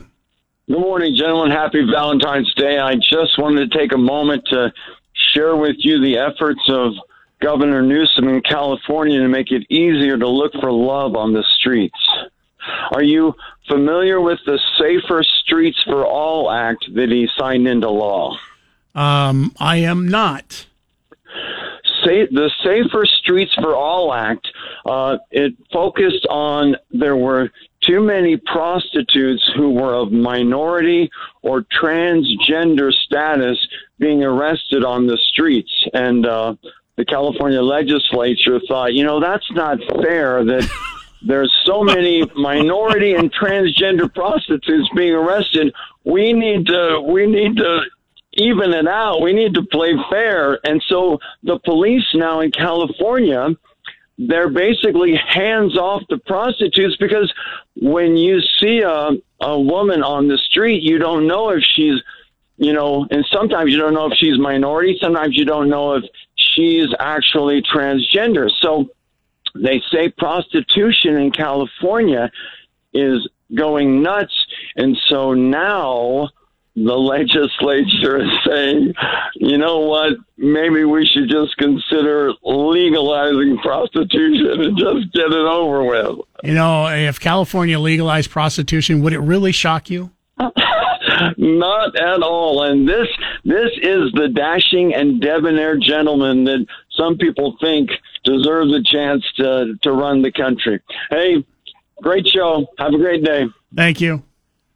Good 0.68 0.78
morning, 0.78 1.16
gentlemen. 1.16 1.50
Happy 1.50 1.84
Valentine's 1.90 2.52
Day. 2.54 2.78
I 2.78 2.94
just 2.94 3.38
wanted 3.38 3.72
to 3.72 3.78
take 3.78 3.92
a 3.92 3.98
moment 3.98 4.44
to 4.50 4.72
share 5.32 5.56
with 5.56 5.76
you 5.78 6.00
the 6.00 6.18
efforts 6.18 6.60
of 6.68 6.92
Governor 7.40 7.82
Newsom 7.82 8.28
in 8.28 8.40
California 8.42 9.18
to 9.18 9.28
make 9.28 9.50
it 9.50 9.66
easier 9.70 10.16
to 10.16 10.28
look 10.28 10.52
for 10.60 10.70
love 10.70 11.16
on 11.16 11.32
the 11.32 11.42
streets. 11.58 11.98
Are 12.92 13.02
you 13.02 13.34
familiar 13.68 14.20
with 14.20 14.38
the 14.46 14.58
Safer 14.78 15.22
Streets 15.22 15.82
for 15.84 16.06
All 16.06 16.50
Act 16.50 16.84
that 16.94 17.10
he 17.10 17.28
signed 17.36 17.68
into 17.68 17.90
law? 17.90 18.36
Um, 18.94 19.54
I 19.60 19.76
am 19.76 20.08
not 20.08 20.66
the 22.30 22.50
Safer 22.64 23.04
Streets 23.06 23.54
for 23.54 23.74
All 23.74 24.12
Act, 24.12 24.48
uh, 24.86 25.18
it 25.30 25.54
focused 25.72 26.26
on 26.30 26.76
there 26.90 27.16
were 27.16 27.50
too 27.82 28.00
many 28.00 28.36
prostitutes 28.36 29.48
who 29.56 29.70
were 29.70 29.94
of 29.94 30.12
minority 30.12 31.10
or 31.42 31.62
transgender 31.62 32.92
status 32.92 33.58
being 33.98 34.24
arrested 34.24 34.84
on 34.84 35.06
the 35.06 35.16
streets. 35.16 35.72
And 35.92 36.26
uh, 36.26 36.54
the 36.96 37.04
California 37.04 37.62
legislature 37.62 38.60
thought, 38.68 38.94
you 38.94 39.04
know, 39.04 39.20
that's 39.20 39.50
not 39.52 39.78
fair 40.02 40.44
that 40.44 40.68
there's 41.22 41.52
so 41.64 41.82
many 41.82 42.24
minority 42.36 43.14
and 43.14 43.32
transgender 43.32 44.12
prostitutes 44.12 44.88
being 44.94 45.14
arrested. 45.14 45.74
We 46.04 46.32
need 46.32 46.66
to 46.66 47.00
we 47.06 47.26
need 47.26 47.56
to 47.56 47.80
even 48.34 48.72
it 48.72 48.86
out. 48.86 49.20
We 49.20 49.32
need 49.32 49.54
to 49.54 49.62
play 49.64 49.94
fair. 50.10 50.58
And 50.64 50.82
so 50.88 51.18
the 51.42 51.58
police 51.58 52.04
now 52.14 52.40
in 52.40 52.52
California, 52.52 53.48
they're 54.16 54.50
basically 54.50 55.16
hands 55.16 55.76
off 55.76 56.02
the 56.08 56.18
prostitutes 56.18 56.96
because 56.96 57.32
when 57.76 58.16
you 58.16 58.40
see 58.60 58.80
a, 58.80 59.10
a 59.40 59.60
woman 59.60 60.02
on 60.02 60.28
the 60.28 60.38
street, 60.38 60.82
you 60.82 60.98
don't 60.98 61.26
know 61.26 61.50
if 61.50 61.62
she's 61.64 62.00
you 62.60 62.72
know, 62.72 63.06
and 63.12 63.24
sometimes 63.32 63.70
you 63.70 63.78
don't 63.78 63.94
know 63.94 64.06
if 64.06 64.18
she's 64.18 64.36
minority. 64.36 64.98
Sometimes 65.00 65.36
you 65.36 65.44
don't 65.44 65.68
know 65.68 65.94
if 65.94 66.04
she's 66.34 66.88
actually 66.98 67.62
transgender. 67.62 68.50
So 68.60 68.88
they 69.62 69.82
say 69.90 70.10
prostitution 70.10 71.16
in 71.16 71.30
California 71.30 72.30
is 72.92 73.28
going 73.54 74.02
nuts. 74.02 74.34
And 74.76 74.96
so 75.08 75.34
now 75.34 76.28
the 76.76 76.94
legislature 76.94 78.22
is 78.22 78.30
saying, 78.46 78.94
you 79.34 79.58
know 79.58 79.80
what, 79.80 80.14
maybe 80.36 80.84
we 80.84 81.06
should 81.06 81.28
just 81.28 81.56
consider 81.56 82.32
legalizing 82.42 83.58
prostitution 83.58 84.60
and 84.60 84.78
just 84.78 85.12
get 85.12 85.26
it 85.26 85.34
over 85.34 85.84
with. 85.84 86.18
You 86.44 86.54
know, 86.54 86.86
if 86.86 87.18
California 87.18 87.78
legalized 87.78 88.30
prostitution, 88.30 89.02
would 89.02 89.12
it 89.12 89.20
really 89.20 89.52
shock 89.52 89.90
you? 89.90 90.10
Not 91.36 91.98
at 91.98 92.22
all. 92.22 92.62
And 92.62 92.88
this 92.88 93.08
this 93.44 93.70
is 93.82 94.12
the 94.12 94.28
dashing 94.32 94.94
and 94.94 95.20
debonair 95.20 95.76
gentleman 95.76 96.44
that 96.44 96.64
some 96.96 97.16
people 97.16 97.56
think 97.60 97.90
deserves 98.28 98.72
a 98.74 98.82
chance 98.82 99.24
to 99.36 99.74
to 99.82 99.92
run 99.92 100.22
the 100.22 100.32
country. 100.32 100.80
Hey, 101.10 101.44
great 102.02 102.26
show. 102.26 102.66
Have 102.78 102.92
a 102.92 102.98
great 102.98 103.24
day. 103.24 103.46
Thank 103.74 104.00
you. 104.00 104.22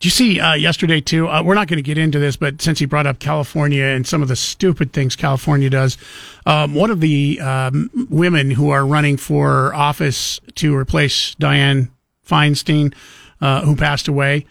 Did 0.01 0.07
you 0.07 0.11
see 0.11 0.41
uh, 0.41 0.55
yesterday 0.55 1.01
too? 1.01 1.29
Uh, 1.29 1.45
we're 1.45 1.55
not 1.55 1.69
going 1.69 1.77
to 1.77 1.83
get 1.83 1.97
into 1.97 2.19
this, 2.19 2.37
but 2.37 2.61
since 2.61 2.81
he 2.81 2.87
brought 2.87 3.07
up 3.07 3.21
California 3.21 3.85
and 3.85 4.05
some 4.05 4.21
of 4.21 4.27
the 4.27 4.35
stupid 4.35 4.93
things 4.93 5.15
California 5.15 5.71
does, 5.71 5.97
um, 6.45 6.75
one 6.75 6.91
of 6.91 7.01
the 7.01 7.41
um, 7.41 7.89
women 8.11 8.51
who 8.51 8.71
are 8.71 8.85
running 8.85 9.17
for 9.17 9.73
office 9.75 10.41
to 10.57 10.75
replace 10.75 11.37
Dianne 11.37 11.89
Feinstein, 12.27 12.95
uh, 13.41 13.65
who 13.65 13.77
passed 13.77 14.09
away, 14.09 14.47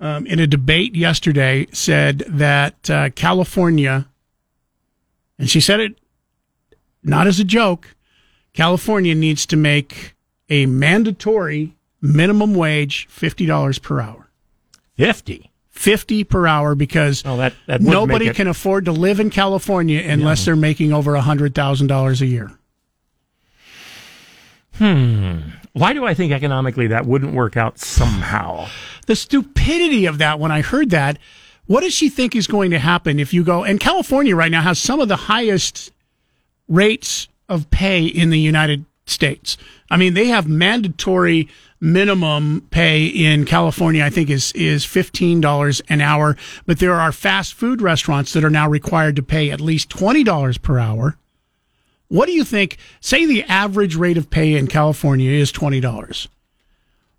um, 0.00 0.26
in 0.26 0.40
a 0.40 0.46
debate 0.46 0.96
yesterday, 0.96 1.68
said 1.72 2.24
that 2.26 2.90
uh, 2.90 3.10
California, 3.10 4.08
and 5.38 5.48
she 5.48 5.60
said 5.60 5.78
it 5.78 5.94
not 7.04 7.28
as 7.28 7.38
a 7.38 7.44
joke, 7.44 7.94
California 8.56 9.14
needs 9.14 9.46
to 9.46 9.56
make 9.56 10.14
a 10.48 10.66
mandatory 10.66 11.74
minimum 12.00 12.54
wage 12.54 13.06
fifty 13.08 13.46
dollars 13.46 13.78
per 13.78 14.00
hour. 14.00 14.28
50. 14.96 15.50
50 15.70 16.24
per 16.24 16.46
hour 16.46 16.74
because 16.74 17.22
that- 17.22 17.52
that 17.66 17.82
nobody 17.82 18.32
can 18.32 18.48
afford 18.48 18.86
to 18.86 18.92
live 18.92 19.20
in 19.20 19.28
California 19.28 20.00
unless 20.02 20.46
they're 20.46 20.56
making 20.56 20.90
over 20.94 21.12
$100,000 21.14 22.20
a 22.22 22.26
year. 22.26 22.50
Hmm. 24.78 25.38
Why 25.74 25.92
do 25.92 26.06
I 26.06 26.14
think 26.14 26.32
economically 26.32 26.86
that 26.86 27.04
wouldn't 27.06 27.34
work 27.34 27.58
out 27.58 27.78
somehow? 27.78 28.68
The 29.06 29.16
stupidity 29.16 30.06
of 30.06 30.16
that 30.18 30.38
when 30.40 30.50
I 30.50 30.62
heard 30.62 30.90
that, 30.90 31.18
what 31.66 31.82
does 31.82 31.92
she 31.92 32.08
think 32.08 32.34
is 32.34 32.46
going 32.46 32.70
to 32.70 32.78
happen 32.78 33.18
if 33.20 33.34
you 33.34 33.44
go 33.44 33.64
and 33.64 33.78
California 33.78 34.34
right 34.34 34.50
now 34.50 34.62
has 34.62 34.78
some 34.78 35.00
of 35.00 35.08
the 35.08 35.16
highest 35.16 35.92
rates 36.68 37.28
of 37.48 37.70
pay 37.70 38.04
in 38.04 38.30
the 38.30 38.40
United 38.40 38.84
States. 39.06 39.56
I 39.90 39.96
mean, 39.96 40.14
they 40.14 40.28
have 40.28 40.48
mandatory 40.48 41.48
minimum 41.80 42.66
pay 42.70 43.06
in 43.06 43.44
California, 43.44 44.04
I 44.04 44.10
think 44.10 44.30
is, 44.30 44.52
is 44.52 44.84
$15 44.84 45.82
an 45.88 46.00
hour, 46.00 46.36
but 46.64 46.78
there 46.78 46.94
are 46.94 47.12
fast 47.12 47.54
food 47.54 47.82
restaurants 47.82 48.32
that 48.32 48.44
are 48.44 48.50
now 48.50 48.68
required 48.68 49.16
to 49.16 49.22
pay 49.22 49.50
at 49.50 49.60
least 49.60 49.90
$20 49.90 50.62
per 50.62 50.78
hour. 50.78 51.16
What 52.08 52.26
do 52.26 52.32
you 52.32 52.44
think? 52.44 52.78
Say 53.00 53.26
the 53.26 53.44
average 53.44 53.96
rate 53.96 54.16
of 54.16 54.30
pay 54.30 54.54
in 54.54 54.68
California 54.68 55.30
is 55.30 55.52
$20. 55.52 56.28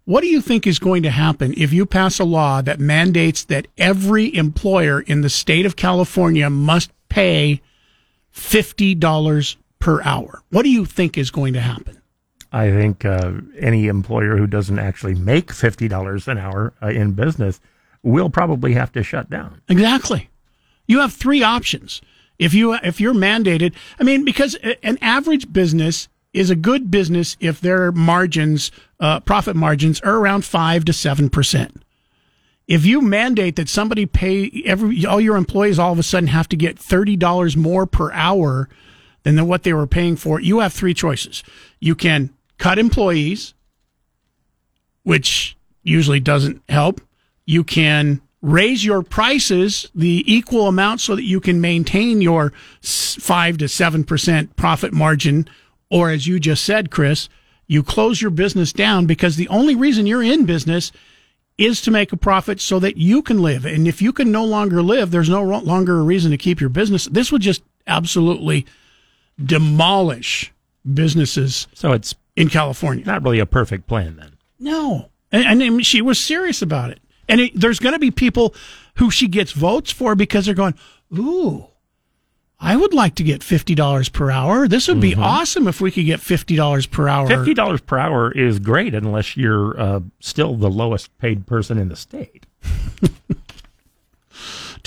What 0.05 0.21
do 0.21 0.27
you 0.27 0.39
think 0.39 0.65
is 0.65 0.79
going 0.79 1.03
to 1.03 1.09
happen 1.09 1.53
if 1.57 1.73
you 1.73 1.85
pass 1.85 2.17
a 2.17 2.23
law 2.23 2.61
that 2.61 2.79
mandates 2.79 3.43
that 3.45 3.67
every 3.77 4.33
employer 4.33 5.01
in 5.01 5.21
the 5.21 5.29
state 5.29 5.65
of 5.65 5.75
California 5.75 6.49
must 6.49 6.91
pay 7.09 7.61
$50 8.33 9.57
per 9.79 10.01
hour? 10.03 10.41
What 10.49 10.63
do 10.63 10.69
you 10.69 10.85
think 10.85 11.17
is 11.17 11.31
going 11.31 11.53
to 11.53 11.61
happen? 11.61 12.01
I 12.51 12.69
think 12.71 13.03
uh, 13.03 13.33
any 13.59 13.87
employer 13.87 14.37
who 14.37 14.47
doesn't 14.47 14.79
actually 14.79 15.15
make 15.15 15.51
fifty 15.51 15.87
dollars 15.87 16.27
an 16.27 16.37
hour 16.37 16.73
uh, 16.81 16.87
in 16.87 17.11
business 17.13 17.59
will 18.03 18.29
probably 18.29 18.73
have 18.73 18.91
to 18.93 19.03
shut 19.03 19.29
down. 19.29 19.61
Exactly. 19.67 20.29
You 20.87 21.01
have 21.01 21.13
three 21.13 21.43
options. 21.43 22.01
If 22.39 22.53
you 22.53 22.73
if 22.75 23.01
you're 23.01 23.13
mandated, 23.13 23.73
I 23.99 24.03
mean, 24.03 24.23
because 24.23 24.55
an 24.83 24.97
average 25.01 25.51
business 25.51 26.07
is 26.33 26.49
a 26.49 26.55
good 26.55 26.91
business 26.91 27.35
if 27.39 27.59
their 27.59 27.91
margins, 27.91 28.71
uh, 28.99 29.19
profit 29.21 29.55
margins, 29.55 29.99
are 30.01 30.17
around 30.17 30.45
five 30.45 30.85
to 30.85 30.93
seven 30.93 31.29
percent. 31.29 31.83
If 32.67 32.85
you 32.85 33.01
mandate 33.01 33.55
that 33.55 33.69
somebody 33.69 34.05
pay 34.05 34.63
every 34.65 35.05
all 35.05 35.19
your 35.19 35.35
employees 35.35 35.79
all 35.79 35.91
of 35.91 35.99
a 35.99 36.03
sudden 36.03 36.27
have 36.27 36.47
to 36.49 36.55
get 36.55 36.77
thirty 36.77 37.15
dollars 37.15 37.57
more 37.57 37.85
per 37.85 38.11
hour 38.11 38.69
than 39.35 39.47
what 39.47 39.63
they 39.63 39.73
were 39.73 39.87
paying 39.87 40.15
for, 40.15 40.39
you 40.39 40.59
have 40.59 40.73
three 40.73 40.93
choices. 40.93 41.43
You 41.79 41.95
can 41.95 42.29
cut 42.59 42.77
employees, 42.77 43.55
which 45.03 45.57
usually 45.83 46.19
doesn't 46.19 46.61
help. 46.69 47.01
You 47.45 47.63
can 47.63 48.21
raise 48.41 48.85
your 48.85 49.01
prices 49.01 49.89
the 49.95 50.23
equal 50.31 50.67
amount 50.67 51.01
so 51.01 51.15
that 51.15 51.23
you 51.23 51.39
can 51.39 51.59
maintain 51.59 52.21
your 52.21 52.53
s- 52.83 53.15
5 53.19 53.57
to 53.57 53.65
7% 53.65 54.55
profit 54.55 54.93
margin. 54.93 55.47
Or 55.89 56.11
as 56.11 56.27
you 56.27 56.39
just 56.39 56.63
said, 56.63 56.91
Chris, 56.91 57.29
you 57.67 57.83
close 57.83 58.21
your 58.21 58.31
business 58.31 58.71
down 58.71 59.05
because 59.05 59.35
the 59.35 59.47
only 59.49 59.75
reason 59.75 60.05
you're 60.05 60.23
in 60.23 60.45
business 60.45 60.91
is 61.57 61.81
to 61.81 61.91
make 61.91 62.11
a 62.13 62.17
profit 62.17 62.61
so 62.61 62.79
that 62.79 62.97
you 62.97 63.21
can 63.21 63.41
live. 63.41 63.65
And 63.65 63.87
if 63.87 64.01
you 64.01 64.13
can 64.13 64.31
no 64.31 64.45
longer 64.45 64.83
live, 64.83 65.09
there's 65.09 65.29
no 65.29 65.43
longer 65.43 65.99
a 65.99 66.03
reason 66.03 66.29
to 66.31 66.37
keep 66.37 66.61
your 66.61 66.69
business. 66.69 67.05
This 67.05 67.31
would 67.31 67.41
just 67.41 67.63
absolutely 67.87 68.65
demolish 69.43 70.53
businesses. 70.93 71.67
So 71.73 71.91
it's 71.91 72.15
in 72.35 72.49
California. 72.49 73.05
Not 73.05 73.23
really 73.23 73.39
a 73.39 73.45
perfect 73.45 73.87
plan 73.87 74.15
then. 74.17 74.37
No. 74.59 75.09
And, 75.31 75.61
and 75.61 75.85
she 75.85 76.01
was 76.01 76.19
serious 76.19 76.61
about 76.61 76.91
it. 76.91 76.99
And 77.29 77.41
it, 77.41 77.51
there's 77.59 77.79
going 77.79 77.93
to 77.93 77.99
be 77.99 78.11
people 78.11 78.55
who 78.95 79.11
she 79.11 79.27
gets 79.27 79.51
votes 79.51 79.91
for 79.91 80.15
because 80.15 80.45
they're 80.45 80.55
going, 80.55 80.75
ooh, 81.17 81.67
I 82.59 82.75
would 82.75 82.93
like 82.93 83.15
to 83.15 83.23
get 83.23 83.41
$50 83.41 84.11
per 84.13 84.31
hour. 84.31 84.67
This 84.67 84.87
would 84.87 84.99
be 84.99 85.13
awesome 85.13 85.67
if 85.67 85.79
we 85.79 85.91
could 85.91 86.05
get 86.05 86.21
$50 86.21 86.89
per 86.89 87.07
hour. 87.07 87.27
Fifty 87.27 87.53
dollars 87.53 87.81
per 87.81 87.99
hour 87.99 88.31
is 88.31 88.57
great 88.57 88.95
unless 88.95 89.37
you're 89.37 89.79
uh, 89.79 89.99
still 90.19 90.55
the 90.55 90.69
lowest 90.69 91.15
paid 91.19 91.45
person 91.45 91.77
in 91.77 91.89
the 91.89 91.95
state. 91.95 92.47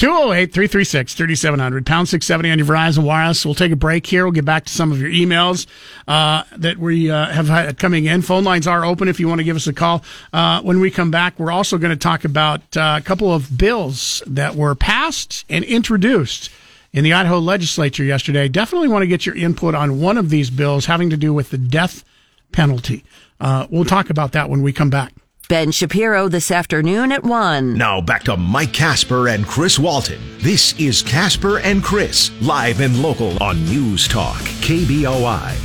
208 0.00 0.54
336 0.54 1.12
3700, 1.12 1.84
pound 1.84 2.08
670 2.08 2.50
on 2.50 2.58
your 2.58 2.66
Verizon 2.66 3.04
Wireless. 3.04 3.44
We'll 3.44 3.54
take 3.54 3.70
a 3.70 3.76
break 3.76 4.06
here. 4.06 4.24
We'll 4.24 4.32
get 4.32 4.46
back 4.46 4.64
to 4.64 4.72
some 4.72 4.92
of 4.92 4.98
your 4.98 5.10
emails 5.10 5.66
uh, 6.08 6.44
that 6.56 6.78
we 6.78 7.10
uh, 7.10 7.26
have 7.26 7.48
had 7.48 7.78
coming 7.78 8.06
in. 8.06 8.22
Phone 8.22 8.42
lines 8.42 8.66
are 8.66 8.82
open 8.82 9.08
if 9.08 9.20
you 9.20 9.28
want 9.28 9.40
to 9.40 9.44
give 9.44 9.56
us 9.56 9.66
a 9.66 9.74
call. 9.74 10.02
Uh, 10.32 10.62
when 10.62 10.80
we 10.80 10.90
come 10.90 11.10
back, 11.10 11.38
we're 11.38 11.52
also 11.52 11.76
going 11.76 11.90
to 11.90 11.98
talk 11.98 12.24
about 12.24 12.62
uh, 12.78 12.96
a 12.98 13.04
couple 13.04 13.30
of 13.30 13.58
bills 13.58 14.22
that 14.26 14.54
were 14.54 14.74
passed 14.74 15.44
and 15.50 15.66
introduced 15.66 16.50
in 16.94 17.04
the 17.04 17.12
Idaho 17.12 17.38
legislature 17.38 18.02
yesterday. 18.02 18.48
Definitely 18.48 18.88
want 18.88 19.02
to 19.02 19.06
get 19.06 19.26
your 19.26 19.36
input 19.36 19.74
on 19.74 20.00
one 20.00 20.16
of 20.16 20.30
these 20.30 20.48
bills 20.48 20.86
having 20.86 21.10
to 21.10 21.18
do 21.18 21.34
with 21.34 21.50
the 21.50 21.58
death 21.58 22.04
penalty. 22.52 23.04
Uh, 23.38 23.66
we'll 23.68 23.84
talk 23.84 24.08
about 24.08 24.32
that 24.32 24.48
when 24.48 24.62
we 24.62 24.72
come 24.72 24.88
back. 24.88 25.12
Ben 25.50 25.72
Shapiro 25.72 26.28
this 26.28 26.52
afternoon 26.52 27.10
at 27.10 27.24
1. 27.24 27.74
Now 27.74 28.00
back 28.00 28.22
to 28.22 28.36
Mike 28.36 28.72
Casper 28.72 29.26
and 29.26 29.44
Chris 29.44 29.80
Walton. 29.80 30.20
This 30.38 30.78
is 30.78 31.02
Casper 31.02 31.58
and 31.58 31.82
Chris, 31.82 32.30
live 32.40 32.80
and 32.80 33.02
local 33.02 33.36
on 33.42 33.64
News 33.64 34.06
Talk, 34.06 34.38
KBOI. 34.62 35.56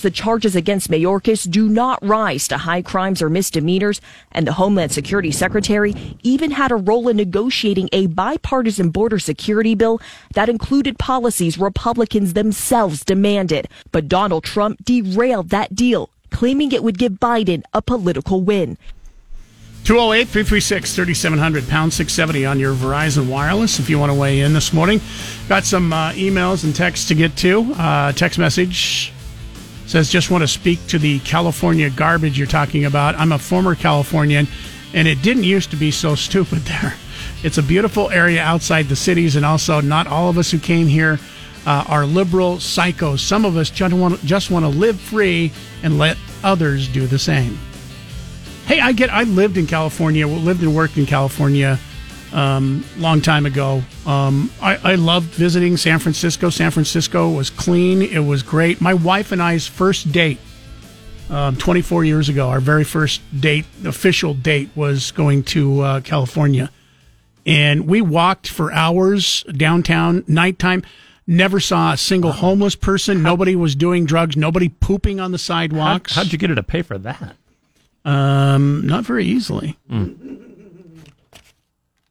The 0.00 0.10
charges 0.10 0.56
against 0.56 0.90
Mayorkas 0.90 1.50
do 1.50 1.68
not 1.68 2.02
rise 2.02 2.48
to 2.48 2.56
high 2.56 2.80
crimes 2.80 3.20
or 3.20 3.28
misdemeanors, 3.28 4.00
and 4.32 4.46
the 4.46 4.54
Homeland 4.54 4.92
Security 4.92 5.30
Secretary 5.30 5.94
even 6.22 6.50
had 6.50 6.72
a 6.72 6.76
role 6.76 7.06
in 7.08 7.18
negotiating 7.18 7.90
a 7.92 8.06
bipartisan 8.06 8.88
border 8.88 9.18
security 9.18 9.74
bill 9.74 10.00
that 10.32 10.48
included 10.48 10.98
policies 10.98 11.58
Republicans 11.58 12.32
themselves 12.32 13.04
demanded. 13.04 13.68
But 13.92 14.08
Donald 14.08 14.44
Trump 14.44 14.82
derailed 14.86 15.50
that 15.50 15.74
deal, 15.74 16.08
claiming 16.30 16.72
it 16.72 16.82
would 16.82 16.98
give 16.98 17.14
Biden 17.14 17.62
a 17.72 17.82
political 17.82 18.40
win. 18.40 18.78
208 19.84 20.28
336 20.28 20.94
3700, 20.94 21.68
pound 21.68 21.92
670 21.92 22.44
on 22.44 22.60
your 22.60 22.74
Verizon 22.74 23.28
Wireless 23.28 23.78
if 23.78 23.88
you 23.88 23.98
want 23.98 24.12
to 24.12 24.18
weigh 24.18 24.40
in 24.40 24.52
this 24.52 24.72
morning. 24.72 25.00
Got 25.48 25.64
some 25.64 25.92
uh, 25.92 26.12
emails 26.12 26.64
and 26.64 26.76
texts 26.76 27.08
to 27.08 27.14
get 27.14 27.36
to. 27.38 27.72
Uh, 27.76 28.12
text 28.12 28.38
message 28.38 29.12
says, 29.86 30.08
just 30.10 30.30
want 30.30 30.42
to 30.42 30.48
speak 30.48 30.86
to 30.86 30.98
the 30.98 31.18
California 31.20 31.90
garbage 31.90 32.38
you're 32.38 32.46
talking 32.46 32.84
about. 32.84 33.16
I'm 33.16 33.32
a 33.32 33.38
former 33.38 33.74
Californian, 33.74 34.46
and 34.94 35.08
it 35.08 35.22
didn't 35.22 35.44
used 35.44 35.70
to 35.70 35.76
be 35.76 35.90
so 35.90 36.14
stupid 36.14 36.58
there. 36.60 36.94
It's 37.42 37.58
a 37.58 37.62
beautiful 37.62 38.10
area 38.10 38.42
outside 38.42 38.86
the 38.86 38.96
cities, 38.96 39.34
and 39.34 39.46
also 39.46 39.80
not 39.80 40.06
all 40.06 40.28
of 40.28 40.36
us 40.36 40.50
who 40.50 40.58
came 40.58 40.86
here 40.86 41.18
uh, 41.66 41.84
are 41.88 42.06
liberal 42.06 42.56
psychos. 42.56 43.20
Some 43.20 43.44
of 43.44 43.56
us 43.56 43.70
just 43.70 43.94
want, 43.94 44.24
just 44.24 44.50
want 44.50 44.64
to 44.64 44.68
live 44.68 44.98
free 45.00 45.52
and 45.82 45.98
let 45.98 46.16
others 46.42 46.88
do 46.88 47.06
the 47.06 47.18
same. 47.18 47.58
Hey, 48.66 48.80
I 48.80 48.92
get. 48.92 49.10
I 49.10 49.24
lived 49.24 49.56
in 49.56 49.66
California. 49.66 50.26
Lived 50.26 50.62
and 50.62 50.74
worked 50.74 50.96
in 50.96 51.06
California 51.06 51.78
um, 52.32 52.84
long 52.98 53.20
time 53.20 53.46
ago. 53.46 53.82
Um, 54.06 54.50
I, 54.60 54.92
I 54.92 54.94
loved 54.94 55.28
visiting 55.28 55.76
San 55.76 55.98
Francisco. 55.98 56.50
San 56.50 56.70
Francisco 56.70 57.30
was 57.30 57.50
clean. 57.50 58.02
It 58.02 58.20
was 58.20 58.42
great. 58.42 58.80
My 58.80 58.94
wife 58.94 59.32
and 59.32 59.42
I's 59.42 59.66
first 59.66 60.12
date, 60.12 60.38
um, 61.28 61.56
24 61.56 62.04
years 62.04 62.28
ago, 62.28 62.48
our 62.48 62.60
very 62.60 62.84
first 62.84 63.20
date, 63.38 63.66
official 63.84 64.34
date, 64.34 64.70
was 64.74 65.10
going 65.12 65.44
to 65.44 65.80
uh, 65.80 66.00
California, 66.00 66.70
and 67.46 67.86
we 67.86 68.00
walked 68.00 68.48
for 68.48 68.72
hours 68.72 69.42
downtown, 69.44 70.24
nighttime. 70.26 70.82
Never 71.30 71.60
saw 71.60 71.92
a 71.92 71.96
single 71.96 72.32
homeless 72.32 72.74
person. 72.74 73.22
Nobody 73.22 73.54
was 73.54 73.76
doing 73.76 74.04
drugs. 74.04 74.36
Nobody 74.36 74.68
pooping 74.68 75.20
on 75.20 75.30
the 75.30 75.38
sidewalks. 75.38 76.16
How'd 76.16 76.32
you 76.32 76.38
get 76.38 76.50
her 76.50 76.56
to 76.56 76.62
pay 76.64 76.82
for 76.82 76.98
that? 76.98 77.36
Um, 78.04 78.84
not 78.86 79.04
very 79.04 79.24
easily. 79.26 79.78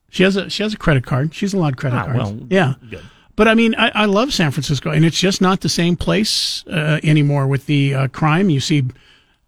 She 0.10 0.24
has 0.24 0.36
a 0.38 0.50
she 0.50 0.64
has 0.64 0.74
a 0.74 0.78
credit 0.78 1.06
card. 1.06 1.34
She's 1.36 1.54
allowed 1.54 1.78
credit 1.78 1.98
Ah, 1.98 2.06
cards. 2.06 2.18
well, 2.20 2.40
yeah, 2.50 2.74
good. 2.90 3.04
but 3.36 3.48
I 3.48 3.54
mean, 3.56 3.76
I, 3.76 3.90
I 3.94 4.06
love 4.06 4.34
San 4.34 4.52
Francisco, 4.52 4.90
and 4.90 5.04
it's 5.06 5.20
just 5.20 5.42
not 5.42 5.62
the 5.62 5.70
same 5.70 5.96
place 5.96 6.64
uh, 6.68 7.00
anymore 7.04 7.46
with 7.46 7.66
the 7.68 7.94
uh, 7.94 8.08
crime. 8.08 8.50
You 8.50 8.60
see 8.60 8.86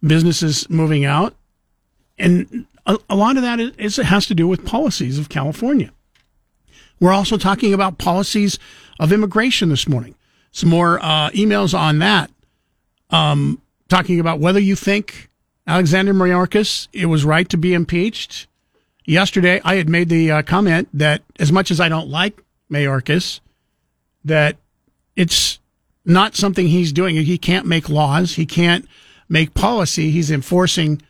businesses 0.02 0.68
moving 0.70 1.04
out, 1.04 1.34
and 2.18 2.66
a, 2.86 2.96
a 3.10 3.16
lot 3.16 3.36
of 3.36 3.42
that 3.42 3.58
is, 3.58 3.72
is 3.76 3.98
it 3.98 4.06
has 4.06 4.26
to 4.26 4.34
do 4.34 4.46
with 4.46 4.64
policies 4.64 5.18
of 5.18 5.28
California. 5.28 5.90
We're 7.02 7.12
also 7.12 7.36
talking 7.36 7.74
about 7.74 7.98
policies 7.98 8.60
of 9.00 9.12
immigration 9.12 9.70
this 9.70 9.88
morning. 9.88 10.14
Some 10.52 10.68
more 10.68 11.00
uh, 11.02 11.30
emails 11.30 11.76
on 11.76 11.98
that, 11.98 12.30
um, 13.10 13.60
talking 13.88 14.20
about 14.20 14.38
whether 14.38 14.60
you 14.60 14.76
think 14.76 15.28
Alexander 15.66 16.14
Mayorkas 16.14 16.86
it 16.92 17.06
was 17.06 17.24
right 17.24 17.48
to 17.48 17.56
be 17.56 17.74
impeached. 17.74 18.46
Yesterday, 19.04 19.60
I 19.64 19.74
had 19.74 19.88
made 19.88 20.10
the 20.10 20.30
uh, 20.30 20.42
comment 20.42 20.90
that 20.94 21.22
as 21.40 21.50
much 21.50 21.72
as 21.72 21.80
I 21.80 21.88
don't 21.88 22.06
like 22.06 22.40
Mayorkas, 22.70 23.40
that 24.24 24.58
it's 25.16 25.58
not 26.04 26.36
something 26.36 26.68
he's 26.68 26.92
doing. 26.92 27.16
He 27.16 27.36
can't 27.36 27.66
make 27.66 27.88
laws. 27.88 28.36
He 28.36 28.46
can't 28.46 28.86
make 29.28 29.54
policy. 29.54 30.12
He's 30.12 30.30
enforcing 30.30 31.02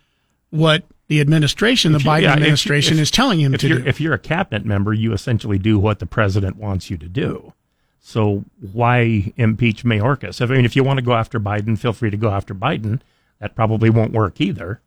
what 0.49 0.85
the 1.13 1.21
administration, 1.21 1.93
the 1.93 1.97
If 1.99 2.05
you- 2.05 2.11
Biden 2.11 2.23
yeah, 2.23 2.33
administration, 2.33 2.97
if- 2.97 3.03
is 3.03 3.11
telling 3.11 3.39
him 3.39 3.53
if 3.55 3.61
to 3.61 3.69
you're, 3.69 3.79
do. 3.81 3.87
If 3.87 4.01
you're 4.01 4.15
a 4.15 4.19
cabinet 4.19 4.65
member, 4.65 4.95
you 4.95 5.13
essentially 5.13 5.59
do 5.59 5.79
what 5.79 5.99
the 5.99 6.07
president 6.07 6.57
wants 6.57 6.89
you 6.91 6.97
to 6.97 7.07
do. 7.09 7.53
So 8.01 8.45
why 8.73 9.33
impeach 9.37 9.85
Mayorkas? 9.85 10.41
I 10.41 10.47
mean, 10.47 10.65
if 10.65 10.75
you 10.75 10.83
want 10.83 10.97
to 10.99 11.05
go 11.05 11.13
after 11.13 11.39
Biden, 11.39 11.79
feel 11.79 11.93
free 11.93 12.11
to 12.11 12.17
go 12.17 12.31
after 12.31 12.55
Biden. 12.55 13.01
That 13.41 13.55
probably 13.55 13.91
won't 13.91 14.13
work 14.13 14.41
either. 14.41 14.81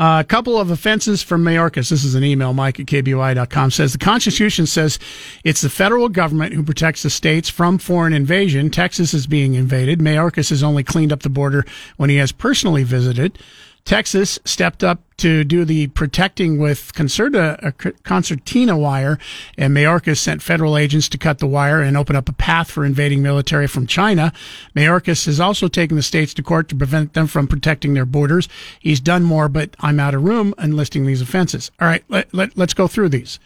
Uh, 0.00 0.20
a 0.20 0.24
couple 0.24 0.56
of 0.56 0.70
offenses 0.70 1.24
from 1.24 1.42
Mayorkas. 1.42 1.90
This 1.90 2.04
is 2.04 2.14
an 2.14 2.22
email, 2.22 2.52
Mike 2.52 2.78
at 2.78 2.86
KBOI.com 2.86 3.72
says 3.72 3.90
the 3.92 3.98
Constitution 3.98 4.64
says 4.64 4.96
it's 5.42 5.60
the 5.60 5.68
federal 5.68 6.08
government 6.08 6.54
who 6.54 6.62
protects 6.62 7.02
the 7.02 7.10
states 7.10 7.48
from 7.48 7.78
foreign 7.78 8.12
invasion. 8.12 8.70
Texas 8.70 9.12
is 9.12 9.26
being 9.26 9.54
invaded. 9.54 9.98
Mayorkas 9.98 10.50
has 10.50 10.62
only 10.62 10.84
cleaned 10.84 11.12
up 11.12 11.22
the 11.24 11.28
border 11.28 11.64
when 11.96 12.10
he 12.10 12.16
has 12.16 12.30
personally 12.30 12.84
visited. 12.84 13.40
Texas 13.88 14.38
stepped 14.44 14.84
up 14.84 15.00
to 15.16 15.44
do 15.44 15.64
the 15.64 15.86
protecting 15.86 16.58
with 16.58 16.92
concerta, 16.92 17.56
uh, 17.64 17.92
concertina 18.02 18.76
wire, 18.76 19.18
and 19.56 19.74
Mayorkas 19.74 20.18
sent 20.18 20.42
federal 20.42 20.76
agents 20.76 21.08
to 21.08 21.16
cut 21.16 21.38
the 21.38 21.46
wire 21.46 21.80
and 21.80 21.96
open 21.96 22.14
up 22.14 22.28
a 22.28 22.34
path 22.34 22.70
for 22.70 22.84
invading 22.84 23.22
military 23.22 23.66
from 23.66 23.86
China. 23.86 24.30
Mayorkas 24.76 25.24
has 25.24 25.40
also 25.40 25.68
taken 25.68 25.96
the 25.96 26.02
states 26.02 26.34
to 26.34 26.42
court 26.42 26.68
to 26.68 26.76
prevent 26.76 27.14
them 27.14 27.26
from 27.26 27.48
protecting 27.48 27.94
their 27.94 28.04
borders. 28.04 28.46
He's 28.78 29.00
done 29.00 29.22
more, 29.22 29.48
but 29.48 29.74
I'm 29.80 29.98
out 29.98 30.14
of 30.14 30.22
room 30.22 30.52
in 30.58 30.76
listing 30.76 31.06
these 31.06 31.22
offenses. 31.22 31.70
All 31.80 31.88
right, 31.88 32.04
let, 32.08 32.34
let, 32.34 32.58
let's 32.58 32.74
go 32.74 32.88
through 32.88 33.08
these. 33.08 33.40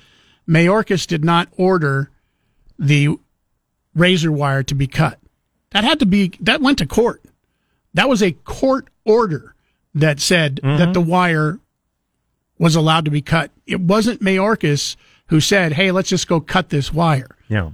Mayorkas 0.48 1.06
did 1.06 1.24
not 1.24 1.50
order 1.56 2.10
the 2.80 3.16
razor 3.94 4.32
wire 4.32 4.64
to 4.64 4.74
be 4.74 4.88
cut. 4.88 5.20
That 5.70 5.84
had 5.84 6.00
to 6.00 6.06
be, 6.06 6.32
that 6.40 6.60
went 6.60 6.78
to 6.78 6.86
court. 6.86 7.22
That 7.94 8.08
was 8.08 8.24
a 8.24 8.32
court 8.32 8.88
order 9.04 9.54
that 9.94 10.20
said 10.20 10.60
that 10.62 10.94
the 10.94 11.00
wire 11.00 11.58
was 12.58 12.76
allowed 12.76 13.04
to 13.04 13.10
be 13.10 13.22
cut. 13.22 13.50
It 13.66 13.80
wasn't 13.80 14.22
Mayorkas 14.22 14.96
who 15.26 15.40
said, 15.40 15.72
"Hey, 15.72 15.90
let's 15.90 16.08
just 16.08 16.28
go 16.28 16.40
cut 16.40 16.68
this 16.68 16.92
wire." 16.92 17.36
Yeah. 17.48 17.70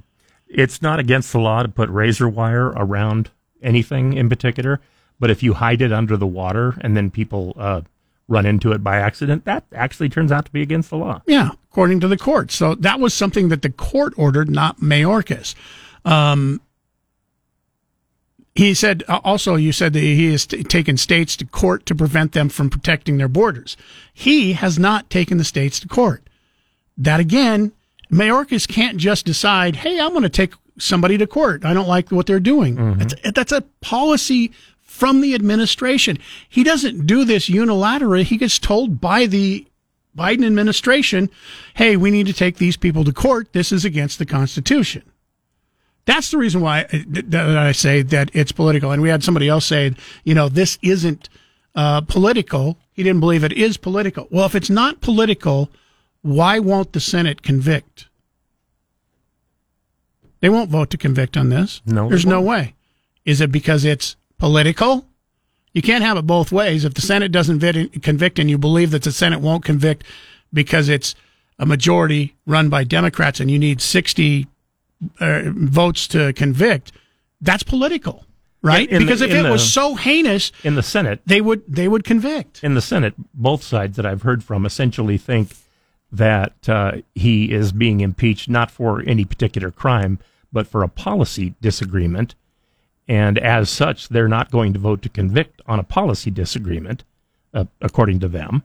It's 0.48 0.80
not 0.80 0.98
against 0.98 1.32
the 1.32 1.38
law 1.40 1.62
to 1.62 1.68
put 1.68 1.90
razor 1.90 2.28
wire 2.28 2.68
around 2.68 3.30
anything 3.62 4.14
in 4.14 4.28
particular, 4.28 4.80
but 5.20 5.30
if 5.30 5.42
you 5.42 5.54
hide 5.54 5.82
it 5.82 5.92
under 5.92 6.16
the 6.16 6.26
water 6.26 6.76
and 6.80 6.96
then 6.96 7.10
people 7.10 7.54
uh, 7.58 7.82
run 8.28 8.46
into 8.46 8.72
it 8.72 8.82
by 8.82 8.96
accident, 8.96 9.44
that 9.44 9.64
actually 9.74 10.08
turns 10.08 10.32
out 10.32 10.46
to 10.46 10.52
be 10.52 10.62
against 10.62 10.90
the 10.90 10.96
law. 10.96 11.20
Yeah, 11.26 11.50
according 11.70 12.00
to 12.00 12.08
the 12.08 12.16
court. 12.16 12.50
So 12.50 12.74
that 12.76 13.00
was 13.00 13.12
something 13.12 13.48
that 13.48 13.62
the 13.62 13.70
court 13.70 14.14
ordered, 14.16 14.50
not 14.50 14.80
Mayorkas. 14.80 15.54
Um, 16.04 16.60
he 18.58 18.74
said 18.74 19.04
uh, 19.06 19.20
also, 19.22 19.54
you 19.54 19.70
said 19.70 19.92
that 19.92 20.00
he 20.00 20.32
has 20.32 20.44
t- 20.44 20.64
taken 20.64 20.96
states 20.96 21.36
to 21.36 21.46
court 21.46 21.86
to 21.86 21.94
prevent 21.94 22.32
them 22.32 22.48
from 22.48 22.68
protecting 22.68 23.16
their 23.16 23.28
borders. 23.28 23.76
He 24.12 24.54
has 24.54 24.80
not 24.80 25.08
taken 25.10 25.38
the 25.38 25.44
states 25.44 25.78
to 25.78 25.86
court. 25.86 26.28
That 26.96 27.20
again, 27.20 27.70
Mayorkas 28.10 28.66
can't 28.66 28.98
just 28.98 29.24
decide, 29.24 29.76
hey, 29.76 30.00
I'm 30.00 30.10
going 30.10 30.24
to 30.24 30.28
take 30.28 30.54
somebody 30.76 31.16
to 31.18 31.26
court. 31.28 31.64
I 31.64 31.72
don't 31.72 31.86
like 31.86 32.10
what 32.10 32.26
they're 32.26 32.40
doing. 32.40 32.98
That's, 32.98 33.14
that's 33.32 33.52
a 33.52 33.60
policy 33.80 34.50
from 34.82 35.20
the 35.20 35.36
administration. 35.36 36.18
He 36.48 36.64
doesn't 36.64 37.06
do 37.06 37.24
this 37.24 37.48
unilaterally. 37.48 38.24
He 38.24 38.38
gets 38.38 38.58
told 38.58 39.00
by 39.00 39.26
the 39.26 39.68
Biden 40.16 40.44
administration, 40.44 41.30
hey, 41.74 41.96
we 41.96 42.10
need 42.10 42.26
to 42.26 42.32
take 42.32 42.56
these 42.56 42.76
people 42.76 43.04
to 43.04 43.12
court. 43.12 43.52
This 43.52 43.70
is 43.70 43.84
against 43.84 44.18
the 44.18 44.26
Constitution. 44.26 45.04
That's 46.08 46.30
the 46.30 46.38
reason 46.38 46.62
why 46.62 46.86
I- 46.90 47.04
that 47.06 47.58
I 47.58 47.72
say 47.72 48.00
that 48.00 48.30
it's 48.32 48.50
political. 48.50 48.90
And 48.92 49.02
we 49.02 49.10
had 49.10 49.22
somebody 49.22 49.46
else 49.46 49.66
say, 49.66 49.94
you 50.24 50.34
know, 50.34 50.48
this 50.48 50.78
isn't 50.80 51.28
uh, 51.74 52.00
political. 52.00 52.78
He 52.94 53.02
didn't 53.02 53.20
believe 53.20 53.44
it 53.44 53.52
is 53.52 53.76
political. 53.76 54.26
Well, 54.30 54.46
if 54.46 54.54
it's 54.54 54.70
not 54.70 55.02
political, 55.02 55.70
why 56.22 56.60
won't 56.60 56.94
the 56.94 57.00
Senate 57.00 57.42
convict? 57.42 58.06
They 60.40 60.48
won't 60.48 60.70
vote 60.70 60.88
to 60.90 60.96
convict 60.96 61.36
on 61.36 61.50
this. 61.50 61.82
No, 61.84 62.08
there's 62.08 62.24
no 62.24 62.40
way. 62.40 62.74
Is 63.26 63.42
it 63.42 63.52
because 63.52 63.84
it's 63.84 64.16
political? 64.38 65.04
You 65.74 65.82
can't 65.82 66.02
have 66.04 66.16
it 66.16 66.26
both 66.26 66.50
ways. 66.50 66.86
If 66.86 66.94
the 66.94 67.02
Senate 67.02 67.32
doesn't 67.32 67.60
convict 68.02 68.38
and 68.38 68.48
you 68.48 68.56
believe 68.56 68.92
that 68.92 69.02
the 69.02 69.12
Senate 69.12 69.40
won't 69.42 69.62
convict 69.62 70.04
because 70.54 70.88
it's 70.88 71.14
a 71.58 71.66
majority 71.66 72.34
run 72.46 72.70
by 72.70 72.84
Democrats 72.84 73.40
and 73.40 73.50
you 73.50 73.58
need 73.58 73.82
60 73.82 74.46
uh, 75.20 75.42
votes 75.46 76.08
to 76.08 76.32
convict, 76.32 76.92
that's 77.40 77.62
political, 77.62 78.24
right? 78.62 78.88
In- 78.88 78.96
in 78.96 79.02
the- 79.02 79.06
because 79.06 79.20
if 79.20 79.30
it 79.32 79.42
the- 79.42 79.50
was 79.50 79.72
so 79.72 79.94
heinous, 79.94 80.50
In 80.64 80.74
the 80.74 80.82
Senate, 80.82 81.20
they 81.26 81.40
would 81.40 81.62
they 81.68 81.88
would 81.88 82.04
convict. 82.04 82.60
in 82.62 82.74
the 82.74 82.80
Senate, 82.82 83.14
both 83.34 83.62
sides 83.62 83.96
that 83.96 84.06
I've 84.06 84.22
heard 84.22 84.42
from 84.44 84.66
essentially 84.66 85.18
think 85.18 85.54
that 86.10 86.68
uh, 86.68 86.92
he 87.14 87.52
is 87.52 87.72
being 87.72 88.00
impeached 88.00 88.48
not 88.48 88.70
for 88.70 89.02
any 89.06 89.24
particular 89.24 89.70
crime, 89.70 90.18
but 90.52 90.66
for 90.66 90.82
a 90.82 90.88
policy 90.88 91.54
disagreement. 91.60 92.34
And 93.06 93.38
as 93.38 93.70
such, 93.70 94.08
they're 94.08 94.28
not 94.28 94.50
going 94.50 94.72
to 94.72 94.78
vote 94.78 95.02
to 95.02 95.08
convict 95.08 95.60
on 95.66 95.78
a 95.78 95.82
policy 95.82 96.30
disagreement, 96.30 97.04
uh, 97.54 97.64
according 97.80 98.20
to 98.20 98.28
them. 98.28 98.62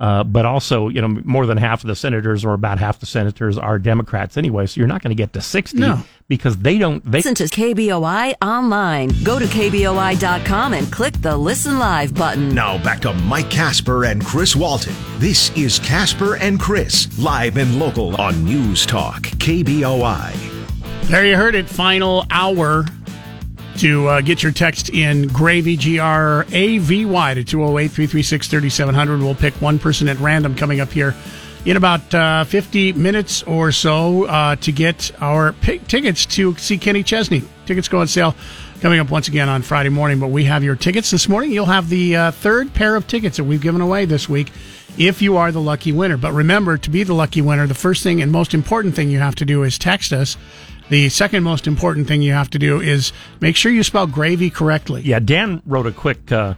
Uh, 0.00 0.24
but 0.24 0.46
also, 0.46 0.88
you 0.88 1.00
know, 1.02 1.08
more 1.24 1.44
than 1.44 1.58
half 1.58 1.84
of 1.84 1.88
the 1.88 1.94
senators, 1.94 2.42
or 2.42 2.54
about 2.54 2.78
half 2.78 2.98
the 3.00 3.06
senators, 3.06 3.58
are 3.58 3.78
Democrats 3.78 4.38
anyway. 4.38 4.64
So 4.64 4.80
you're 4.80 4.88
not 4.88 5.02
going 5.02 5.10
to 5.14 5.14
get 5.22 5.34
to 5.34 5.42
sixty 5.42 5.78
No. 5.78 6.00
because 6.26 6.56
they 6.56 6.78
don't. 6.78 7.04
They 7.04 7.18
Listen 7.18 7.34
to 7.34 7.44
KBOI 7.44 8.32
online. 8.42 9.10
Go 9.22 9.38
to 9.38 9.44
KBOI.com 9.44 10.72
and 10.72 10.90
click 10.90 11.14
the 11.20 11.36
Listen 11.36 11.78
Live 11.78 12.14
button. 12.14 12.54
Now 12.54 12.82
back 12.82 13.00
to 13.00 13.12
Mike 13.12 13.50
Casper 13.50 14.06
and 14.06 14.24
Chris 14.24 14.56
Walton. 14.56 14.94
This 15.18 15.54
is 15.54 15.78
Casper 15.78 16.36
and 16.36 16.58
Chris, 16.58 17.06
live 17.18 17.58
and 17.58 17.78
local 17.78 18.16
on 18.20 18.42
News 18.44 18.86
Talk, 18.86 19.22
KBOI. 19.24 20.32
There 21.08 21.26
you 21.26 21.36
heard 21.36 21.54
it. 21.54 21.68
Final 21.68 22.24
hour 22.30 22.86
to 23.78 24.08
uh, 24.08 24.20
get 24.20 24.42
your 24.42 24.52
text 24.52 24.90
in 24.90 25.28
gravy 25.28 25.76
G 25.76 25.98
R 25.98 26.44
A 26.52 26.78
V 26.78 27.06
Y 27.06 27.34
to 27.34 27.44
208 27.44 27.88
336 27.88 28.48
3700. 28.48 29.20
We'll 29.20 29.34
pick 29.34 29.54
one 29.60 29.78
person 29.78 30.08
at 30.08 30.18
random 30.18 30.54
coming 30.54 30.80
up 30.80 30.90
here 30.90 31.14
in 31.64 31.76
about 31.76 32.14
uh, 32.14 32.44
50 32.44 32.94
minutes 32.94 33.42
or 33.42 33.70
so 33.72 34.24
uh, 34.24 34.56
to 34.56 34.72
get 34.72 35.10
our 35.20 35.52
pick 35.52 35.86
tickets 35.86 36.26
to 36.26 36.56
see 36.56 36.78
Kenny 36.78 37.02
Chesney. 37.02 37.42
Tickets 37.66 37.88
go 37.88 38.00
on 38.00 38.08
sale 38.08 38.34
coming 38.80 38.98
up 38.98 39.10
once 39.10 39.28
again 39.28 39.48
on 39.48 39.62
Friday 39.62 39.90
morning. 39.90 40.18
But 40.18 40.28
we 40.28 40.44
have 40.44 40.64
your 40.64 40.76
tickets 40.76 41.10
this 41.10 41.28
morning. 41.28 41.52
You'll 41.52 41.66
have 41.66 41.88
the 41.88 42.16
uh, 42.16 42.30
third 42.30 42.72
pair 42.74 42.96
of 42.96 43.06
tickets 43.06 43.36
that 43.36 43.44
we've 43.44 43.60
given 43.60 43.80
away 43.80 44.06
this 44.06 44.28
week 44.28 44.50
if 44.98 45.22
you 45.22 45.36
are 45.36 45.52
the 45.52 45.60
lucky 45.60 45.92
winner. 45.92 46.16
But 46.16 46.32
remember, 46.32 46.76
to 46.78 46.90
be 46.90 47.04
the 47.04 47.14
lucky 47.14 47.42
winner, 47.42 47.66
the 47.66 47.74
first 47.74 48.02
thing 48.02 48.22
and 48.22 48.32
most 48.32 48.54
important 48.54 48.94
thing 48.94 49.10
you 49.10 49.18
have 49.18 49.36
to 49.36 49.44
do 49.44 49.62
is 49.62 49.78
text 49.78 50.12
us. 50.12 50.36
The 50.90 51.08
second 51.08 51.44
most 51.44 51.68
important 51.68 52.08
thing 52.08 52.20
you 52.20 52.32
have 52.32 52.50
to 52.50 52.58
do 52.58 52.80
is 52.80 53.12
make 53.40 53.54
sure 53.54 53.70
you 53.70 53.84
spell 53.84 54.08
gravy 54.08 54.50
correctly. 54.50 55.02
Yeah, 55.02 55.20
Dan 55.20 55.62
wrote 55.64 55.86
a 55.86 55.92
quick 55.92 56.32
uh, 56.32 56.54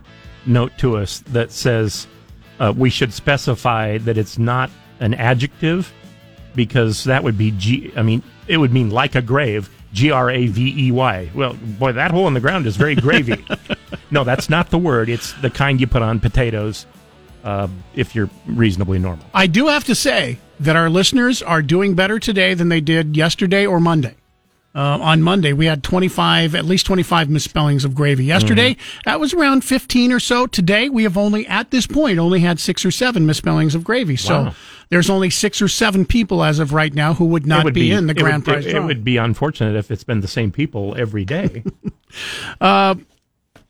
note 0.46 0.72
to 0.78 0.96
us 0.96 1.18
that 1.28 1.52
says 1.52 2.06
uh, 2.58 2.72
we 2.74 2.88
should 2.88 3.12
specify 3.12 3.98
that 3.98 4.16
it's 4.16 4.38
not 4.38 4.70
an 5.00 5.12
adjective 5.12 5.92
because 6.54 7.04
that 7.04 7.22
would 7.22 7.36
be 7.36 7.50
G. 7.50 7.92
I 7.94 8.00
mean, 8.00 8.22
it 8.48 8.56
would 8.56 8.72
mean 8.72 8.88
like 8.88 9.14
a 9.14 9.22
grave. 9.22 9.68
G 9.92 10.10
R 10.10 10.30
A 10.30 10.46
V 10.46 10.86
E 10.86 10.90
Y. 10.90 11.30
Well, 11.34 11.52
boy, 11.52 11.92
that 11.92 12.10
hole 12.10 12.26
in 12.26 12.32
the 12.32 12.40
ground 12.40 12.66
is 12.66 12.78
very 12.78 12.94
gravy. 12.94 13.44
no, 14.10 14.24
that's 14.24 14.48
not 14.48 14.70
the 14.70 14.78
word. 14.78 15.10
It's 15.10 15.34
the 15.42 15.50
kind 15.50 15.78
you 15.78 15.86
put 15.86 16.00
on 16.00 16.18
potatoes 16.18 16.86
uh, 17.44 17.68
if 17.94 18.14
you're 18.14 18.30
reasonably 18.46 18.98
normal. 18.98 19.26
I 19.34 19.46
do 19.46 19.66
have 19.66 19.84
to 19.84 19.94
say 19.94 20.38
that 20.60 20.76
our 20.76 20.88
listeners 20.88 21.42
are 21.42 21.60
doing 21.60 21.94
better 21.94 22.18
today 22.18 22.54
than 22.54 22.70
they 22.70 22.80
did 22.80 23.14
yesterday 23.14 23.66
or 23.66 23.78
Monday. 23.78 24.14
Uh, 24.74 24.98
on 25.02 25.20
Monday, 25.20 25.52
we 25.52 25.66
had 25.66 25.82
25, 25.82 26.54
at 26.54 26.64
least 26.64 26.86
25 26.86 27.28
misspellings 27.28 27.84
of 27.84 27.94
gravy. 27.94 28.24
Yesterday, 28.24 28.78
that 29.04 29.20
was 29.20 29.34
around 29.34 29.62
15 29.64 30.12
or 30.12 30.18
so. 30.20 30.46
Today, 30.46 30.88
we 30.88 31.02
have 31.02 31.18
only, 31.18 31.46
at 31.46 31.70
this 31.70 31.86
point, 31.86 32.18
only 32.18 32.40
had 32.40 32.58
six 32.58 32.82
or 32.84 32.90
seven 32.90 33.26
misspellings 33.26 33.74
of 33.74 33.84
gravy. 33.84 34.16
So 34.16 34.44
Wow. 34.44 34.54
there's 34.88 35.10
only 35.10 35.28
six 35.28 35.60
or 35.60 35.68
seven 35.68 36.06
people 36.06 36.42
as 36.42 36.58
of 36.58 36.72
right 36.72 36.94
now 36.94 37.12
who 37.12 37.26
would 37.26 37.46
not 37.46 37.64
would 37.64 37.74
be, 37.74 37.92
in 37.92 38.06
the 38.06 38.14
grand 38.14 38.46
would, 38.46 38.52
prize 38.52 38.66
It, 38.66 38.76
it 38.76 38.82
would 38.82 39.04
be 39.04 39.18
unfortunate 39.18 39.76
if 39.76 39.90
it's 39.90 40.04
been 40.04 40.20
the 40.20 40.28
same 40.28 40.50
people 40.50 40.94
every 40.96 41.24
day. 41.24 41.62
Uh, 42.60 42.94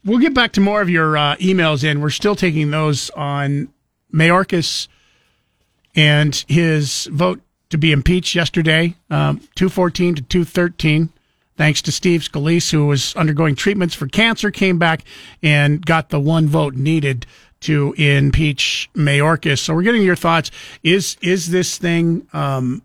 we'll 0.04 0.18
get 0.18 0.34
back 0.34 0.50
to 0.50 0.60
more 0.60 0.80
of 0.82 0.90
your 0.90 1.16
uh, 1.16 1.36
emails 1.36 1.84
in. 1.84 2.00
We're 2.00 2.10
still 2.10 2.34
taking 2.34 2.72
those 2.72 3.08
on 3.10 3.68
Mayorkas 4.12 4.88
and 5.94 6.34
his 6.48 7.06
vote 7.12 7.40
to 7.72 7.78
be 7.78 7.90
impeached 7.90 8.34
yesterday, 8.34 8.94
um, 9.10 9.38
214 9.56 10.14
to 10.16 10.22
213. 10.22 11.10
Thanks 11.56 11.82
to 11.82 11.92
Steve 11.92 12.22
Scalise, 12.22 12.70
who 12.70 12.86
was 12.86 13.14
undergoing 13.16 13.54
treatments 13.54 13.94
for 13.94 14.06
cancer, 14.06 14.50
came 14.50 14.78
back 14.78 15.04
and 15.42 15.84
got 15.84 16.08
the 16.08 16.20
one 16.20 16.46
vote 16.46 16.74
needed 16.74 17.26
to 17.60 17.94
impeach 17.96 18.90
Mayorkas. 18.94 19.58
So 19.58 19.74
we're 19.74 19.82
getting 19.82 20.02
your 20.02 20.16
thoughts. 20.16 20.50
Is 20.82 21.16
is 21.20 21.50
this 21.50 21.78
thing 21.78 22.26
um, 22.32 22.82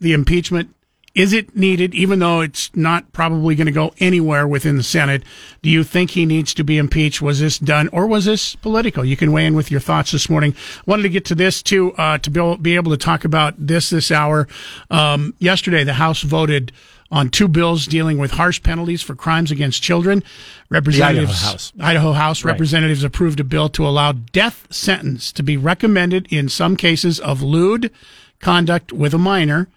the 0.00 0.12
impeachment? 0.12 0.73
Is 1.14 1.32
it 1.32 1.54
needed, 1.54 1.94
even 1.94 2.18
though 2.18 2.40
it's 2.40 2.74
not 2.74 3.12
probably 3.12 3.54
going 3.54 3.66
to 3.66 3.72
go 3.72 3.94
anywhere 3.98 4.48
within 4.48 4.76
the 4.76 4.82
Senate? 4.82 5.22
Do 5.62 5.70
you 5.70 5.84
think 5.84 6.10
he 6.10 6.26
needs 6.26 6.52
to 6.54 6.64
be 6.64 6.76
impeached? 6.76 7.22
Was 7.22 7.38
this 7.38 7.56
done, 7.56 7.88
or 7.92 8.08
was 8.08 8.24
this 8.24 8.56
political? 8.56 9.04
You 9.04 9.16
can 9.16 9.30
weigh 9.30 9.46
in 9.46 9.54
with 9.54 9.70
your 9.70 9.78
thoughts 9.78 10.10
this 10.10 10.28
morning. 10.28 10.56
Wanted 10.86 11.04
to 11.04 11.08
get 11.08 11.24
to 11.26 11.36
this 11.36 11.62
too, 11.62 11.92
uh, 11.92 12.18
to 12.18 12.56
be 12.60 12.74
able, 12.74 12.90
to 12.90 12.96
talk 12.96 13.24
about 13.24 13.54
this 13.56 13.90
this 13.90 14.10
hour. 14.10 14.48
Um, 14.90 15.34
yesterday, 15.38 15.84
the 15.84 15.94
House 15.94 16.22
voted 16.22 16.72
on 17.12 17.28
two 17.28 17.46
bills 17.46 17.86
dealing 17.86 18.18
with 18.18 18.32
harsh 18.32 18.60
penalties 18.60 19.00
for 19.00 19.14
crimes 19.14 19.52
against 19.52 19.82
children. 19.82 20.24
Representatives, 20.68 21.42
House. 21.42 21.72
Idaho 21.78 22.12
House 22.12 22.42
Right. 22.42 22.50
representatives 22.50 23.04
approved 23.04 23.38
a 23.38 23.44
bill 23.44 23.68
to 23.68 23.86
allow 23.86 24.10
death 24.12 24.66
sentence 24.70 25.30
to 25.32 25.44
be 25.44 25.56
recommended 25.56 26.26
in 26.30 26.48
some 26.48 26.74
cases 26.76 27.20
of 27.20 27.40
lewd 27.40 27.92
conduct 28.40 28.92
with 28.92 29.14
a 29.14 29.18
minor. 29.18 29.68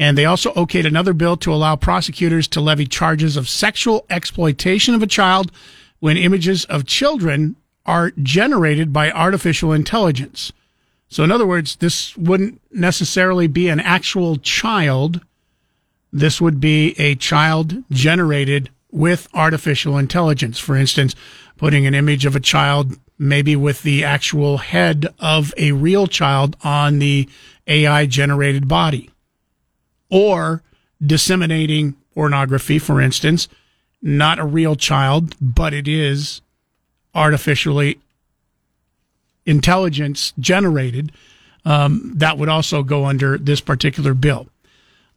And 0.00 0.16
they 0.16 0.24
also 0.24 0.50
okayed 0.54 0.86
another 0.86 1.12
bill 1.12 1.36
to 1.36 1.52
allow 1.52 1.76
prosecutors 1.76 2.48
to 2.48 2.60
levy 2.62 2.86
charges 2.86 3.36
of 3.36 3.50
sexual 3.50 4.06
exploitation 4.08 4.94
of 4.94 5.02
a 5.02 5.06
child 5.06 5.52
when 5.98 6.16
images 6.16 6.64
of 6.64 6.86
children 6.86 7.54
are 7.84 8.10
generated 8.22 8.94
by 8.94 9.10
artificial 9.10 9.74
intelligence. 9.74 10.54
So, 11.10 11.22
in 11.22 11.30
other 11.30 11.46
words, 11.46 11.76
this 11.76 12.16
wouldn't 12.16 12.62
necessarily 12.72 13.46
be 13.46 13.68
an 13.68 13.78
actual 13.78 14.36
child. 14.36 15.20
This 16.10 16.40
would 16.40 16.60
be 16.60 16.98
a 16.98 17.14
child 17.14 17.84
generated 17.90 18.70
with 18.90 19.28
artificial 19.34 19.98
intelligence. 19.98 20.58
For 20.58 20.76
instance, 20.76 21.14
putting 21.58 21.86
an 21.86 21.94
image 21.94 22.24
of 22.24 22.34
a 22.34 22.40
child, 22.40 22.98
maybe 23.18 23.54
with 23.54 23.82
the 23.82 24.02
actual 24.02 24.56
head 24.56 25.12
of 25.18 25.52
a 25.58 25.72
real 25.72 26.06
child 26.06 26.56
on 26.62 27.00
the 27.00 27.28
AI 27.66 28.06
generated 28.06 28.66
body 28.66 29.10
or 30.10 30.62
disseminating 31.04 31.96
pornography, 32.14 32.78
for 32.78 33.00
instance, 33.00 33.48
not 34.02 34.38
a 34.38 34.44
real 34.44 34.76
child, 34.76 35.34
but 35.40 35.72
it 35.72 35.86
is 35.86 36.40
artificially 37.14 37.98
intelligence 39.46 40.32
generated. 40.38 41.12
Um, 41.64 42.12
that 42.16 42.38
would 42.38 42.48
also 42.48 42.82
go 42.82 43.04
under 43.04 43.36
this 43.36 43.60
particular 43.60 44.14
bill. 44.14 44.48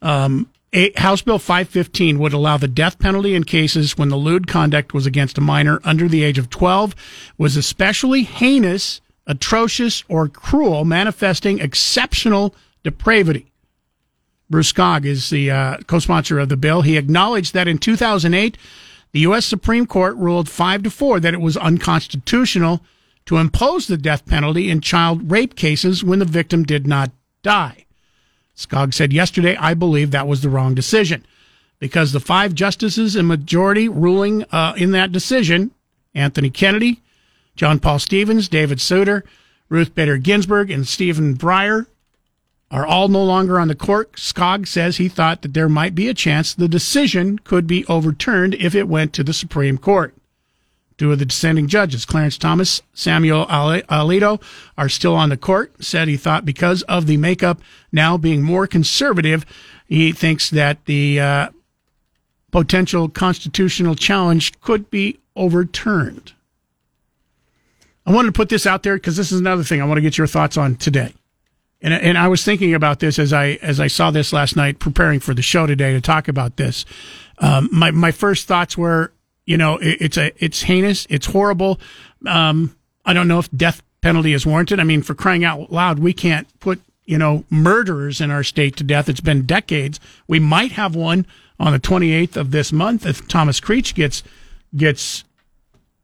Um, 0.02 0.50
House 0.98 1.22
Bill 1.22 1.38
515 1.38 2.18
would 2.18 2.34
allow 2.34 2.58
the 2.58 2.68
death 2.68 2.98
penalty 2.98 3.36
in 3.36 3.44
cases 3.44 3.96
when 3.96 4.10
the 4.10 4.18
lewd 4.18 4.48
conduct 4.48 4.94
was 4.94 5.06
against 5.06 5.38
a 5.38 5.42
minor 5.42 5.80
under 5.84 6.08
the 6.08 6.24
age 6.24 6.40
of 6.40 6.50
12, 6.50 6.96
was 7.38 7.56
especially 7.56 8.24
heinous, 8.24 9.00
atrocious, 9.28 10.04
or 10.10 10.28
cruel, 10.28 10.84
manifesting 10.84 11.60
exceptional 11.60 12.56
depravity. 12.84 13.53
Bruce 14.54 14.72
Skaug 14.72 15.04
is 15.04 15.32
the 15.32 15.50
uh, 15.50 15.78
co-sponsor 15.88 16.38
of 16.38 16.48
the 16.48 16.56
bill. 16.56 16.84
He 16.84 16.96
acknowledged 16.96 17.56
that 17.56 17.68
in 17.68 17.80
2008, 17.80 18.56
the 19.12 19.20
U.S. 19.22 19.48
Supreme 19.48 19.88
Court 19.88 20.16
ruled 20.16 20.48
five 20.48 20.84
to 20.84 20.92
four 20.92 21.20
that 21.20 21.34
it 21.34 21.42
was 21.42 21.58
unconstitutional 21.58 22.82
to 23.26 23.38
impose 23.38 23.88
the 23.88 23.98
death 23.98 24.28
penalty 24.28 24.70
in 24.70 24.80
child 24.80 25.32
rape 25.32 25.56
cases 25.56 26.04
when 26.04 26.20
the 26.20 26.26
victim 26.26 26.62
did 26.62 26.86
not 26.86 27.10
die. 27.42 27.86
Skaug 28.56 28.94
said 28.94 29.12
yesterday, 29.12 29.56
I 29.56 29.74
believe 29.74 30.12
that 30.12 30.28
was 30.28 30.44
the 30.44 30.50
wrong 30.50 30.76
decision 30.76 31.26
because 31.80 32.12
the 32.12 32.20
five 32.20 32.54
justices 32.54 33.16
in 33.16 33.26
majority 33.26 33.90
ruling 33.90 34.44
uh, 34.52 34.76
in 34.78 34.92
that 34.92 35.12
decision, 35.12 35.72
Anthony 36.14 36.52
Kennedy, 36.52 37.02
John 37.56 37.80
Paul 37.80 37.98
Stevens, 37.98 38.50
David 38.50 38.80
Souter, 38.80 39.24
Ruth 39.70 39.96
Bader 39.96 40.18
Ginsburg, 40.18 40.70
and 40.70 40.88
Stephen 40.88 41.36
Breyer, 41.36 41.88
are 42.74 42.88
all 42.88 43.08
no 43.08 43.24
longer 43.24 43.60
on 43.60 43.68
the 43.68 43.76
court. 43.76 44.14
Skaug 44.14 44.68
says 44.68 44.98
he 44.98 45.08
thought 45.08 45.44
that 45.44 45.54
there 45.54 45.70
might 45.70 45.94
be 45.94 46.10
a 46.10 46.14
chance 46.14 46.56
the 46.56 46.68
decision 46.68 47.38
could 47.38 47.68
be 47.68 47.86
overturned 47.86 48.56
if 48.56 48.74
it 48.74 48.88
went 48.88 49.14
to 49.14 49.24
the 49.24 49.32
Supreme 49.32 49.78
Court. 49.78 50.16
Two 50.98 51.12
of 51.12 51.20
the 51.20 51.26
dissenting 51.26 51.68
judges, 51.68 52.04
Clarence 52.04 52.38
Thomas, 52.38 52.82
Samuel 52.92 53.46
Alito, 53.46 54.42
are 54.76 54.90
still 54.90 55.16
on 55.16 55.30
the 55.30 55.38
court. 55.38 55.72
Said 55.84 56.08
he 56.08 56.18
thought 56.18 56.46
because 56.46 56.82
of 56.84 57.06
the 57.06 57.18
makeup 57.18 57.62
now 57.92 58.18
being 58.18 58.42
more 58.42 58.66
conservative, 58.66 59.46
he 59.88 60.12
thinks 60.12 60.50
that 60.50 60.84
the 60.86 61.20
uh, 61.20 61.50
potential 62.52 63.08
constitutional 63.08 63.94
challenge 63.94 64.60
could 64.62 64.90
be 64.90 65.20
overturned. 65.36 66.34
I 68.06 68.12
wanted 68.12 68.30
to 68.30 68.38
put 68.38 68.50
this 68.50 68.66
out 68.66 68.82
there 68.82 68.96
because 68.96 69.16
this 69.16 69.32
is 69.32 69.40
another 69.40 69.64
thing 69.64 69.80
I 69.80 69.86
want 69.86 69.98
to 69.98 70.02
get 70.02 70.18
your 70.18 70.28
thoughts 70.28 70.58
on 70.58 70.76
today. 70.76 71.14
And, 71.84 71.94
and 71.94 72.18
I 72.18 72.30
was 72.30 72.44
thinking 72.44 72.74
about 72.74 73.00
this 73.00 73.20
as 73.20 73.34
I 73.34 73.60
as 73.62 73.80
I 73.80 73.88
saw 73.88 74.10
this 74.10 74.32
last 74.32 74.56
night, 74.56 74.80
preparing 74.80 75.20
for 75.20 75.34
the 75.34 75.42
show 75.42 75.68
today 75.68 75.92
to 75.92 76.02
talk 76.02 76.30
about 76.30 76.56
this. 76.56 76.86
Um, 77.40 77.70
my 77.72 77.92
my 77.92 78.12
first 78.12 78.48
thoughts 78.48 78.78
were, 78.78 79.12
you 79.46 79.58
know, 79.58 79.78
it, 79.78 79.98
it's 80.00 80.18
a 80.18 80.32
it's 80.44 80.64
heinous, 80.64 81.06
it's 81.10 81.26
horrible. 81.26 81.80
Um, 82.26 82.76
I 83.06 83.12
don't 83.12 83.28
know 83.28 83.40
if 83.40 83.52
death 83.52 83.84
penalty 84.02 84.34
is 84.34 84.46
warranted. 84.46 84.80
I 84.80 84.84
mean, 84.86 85.02
for 85.04 85.14
crying 85.14 85.44
out 85.44 85.72
loud, 85.72 86.00
we 86.00 86.14
can't 86.14 86.48
put 86.62 86.82
you 87.06 87.18
know 87.18 87.44
murderers 87.50 88.22
in 88.22 88.32
our 88.32 88.44
state 88.44 88.78
to 88.78 88.84
death. 88.86 89.10
It's 89.10 89.20
been 89.20 89.46
decades. 89.46 90.00
We 90.26 90.40
might 90.40 90.72
have 90.72 90.96
one 90.96 91.28
on 91.60 91.74
the 91.74 91.80
28th 91.80 92.38
of 92.38 92.52
this 92.52 92.72
month 92.72 93.06
if 93.06 93.28
Thomas 93.28 93.60
Creech 93.60 93.94
gets 93.94 94.24
gets 94.76 95.26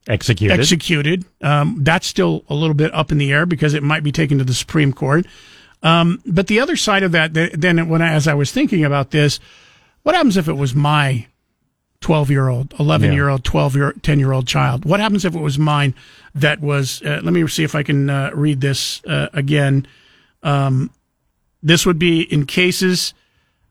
Executed. 0.10 0.60
executed. 0.60 1.26
Um, 1.42 1.78
that's 1.84 2.08
still 2.08 2.44
a 2.50 2.56
little 2.56 2.74
bit 2.74 2.94
up 2.94 3.12
in 3.12 3.18
the 3.18 3.32
air 3.32 3.46
because 3.46 3.74
it 3.76 3.84
might 3.84 4.04
be 4.04 4.12
taken 4.12 4.40
to 4.40 4.44
the 4.44 4.56
Supreme 4.56 4.92
Court. 4.92 5.26
Um, 5.82 6.22
but 6.26 6.48
the 6.48 6.60
other 6.60 6.76
side 6.76 7.04
of 7.04 7.12
that, 7.14 7.34
then 7.34 7.88
when 7.88 8.02
I, 8.02 8.14
as 8.14 8.28
I 8.28 8.34
was 8.34 8.52
thinking 8.52 8.84
about 8.84 9.12
this, 9.12 9.40
what 10.04 10.16
happens 10.16 10.38
if 10.38 10.48
it 10.48 10.54
was 10.54 10.76
my 10.76 11.28
12 12.02 12.32
year 12.32 12.48
old, 12.48 12.74
11 12.80 13.14
year 13.14 13.30
old, 13.30 13.44
12 13.44 13.76
year, 13.76 13.94
10 14.02 14.20
year 14.20 14.32
old 14.32 14.48
child? 14.48 14.86
What 14.86 15.00
happens 15.00 15.26
if 15.26 15.36
it 15.36 15.42
was 15.42 15.58
mine 15.58 15.94
that 16.36 16.62
was, 16.62 17.02
uh, 17.04 17.22
let 17.24 17.34
me 17.34 17.48
see 17.48 17.64
if 17.64 17.76
I 17.76 17.84
can 17.84 18.10
uh, 18.10 18.32
read 18.34 18.62
this 18.62 19.04
uh, 19.06 19.28
again. 19.34 19.88
Um, 20.44 20.92
this 21.62 21.86
would 21.86 22.00
be 22.00 22.22
in 22.22 22.46
cases 22.46 23.14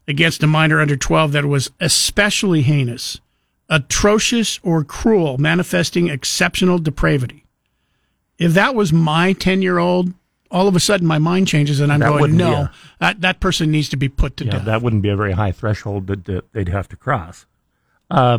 against 0.06 0.42
a 0.42 0.46
minor 0.46 0.80
under 0.80 0.96
12 0.96 1.32
that 1.32 1.44
was 1.44 1.70
especially 1.80 2.62
heinous, 2.62 3.20
atrocious, 3.68 4.58
or 4.62 4.84
cruel, 4.84 5.38
manifesting 5.38 6.08
exceptional 6.08 6.78
depravity. 6.78 7.44
If 8.38 8.54
that 8.54 8.74
was 8.74 8.92
my 8.92 9.32
10 9.32 9.62
year 9.62 9.78
old, 9.78 10.12
all 10.50 10.68
of 10.68 10.74
a 10.76 10.80
sudden 10.80 11.06
my 11.06 11.18
mind 11.18 11.46
changes 11.48 11.80
and 11.80 11.92
I'm 11.92 12.00
That 12.00 12.08
going, 12.08 12.36
no, 12.36 12.52
a- 12.52 12.72
that, 13.00 13.20
that 13.20 13.40
person 13.40 13.70
needs 13.70 13.88
to 13.90 13.96
be 13.96 14.08
put 14.08 14.36
to 14.38 14.44
yeah, 14.44 14.52
death. 14.52 14.64
that 14.64 14.82
wouldn't 14.82 15.02
be 15.02 15.08
a 15.10 15.16
very 15.16 15.32
high 15.32 15.52
threshold 15.52 16.06
that, 16.06 16.24
that 16.26 16.52
they'd 16.52 16.68
have 16.68 16.88
to 16.88 16.96
cross. 16.96 17.46
Uh, 18.10 18.38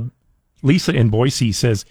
Lisa 0.64 0.94
in 0.94 1.10
Boise 1.10 1.52
says, 1.52 1.86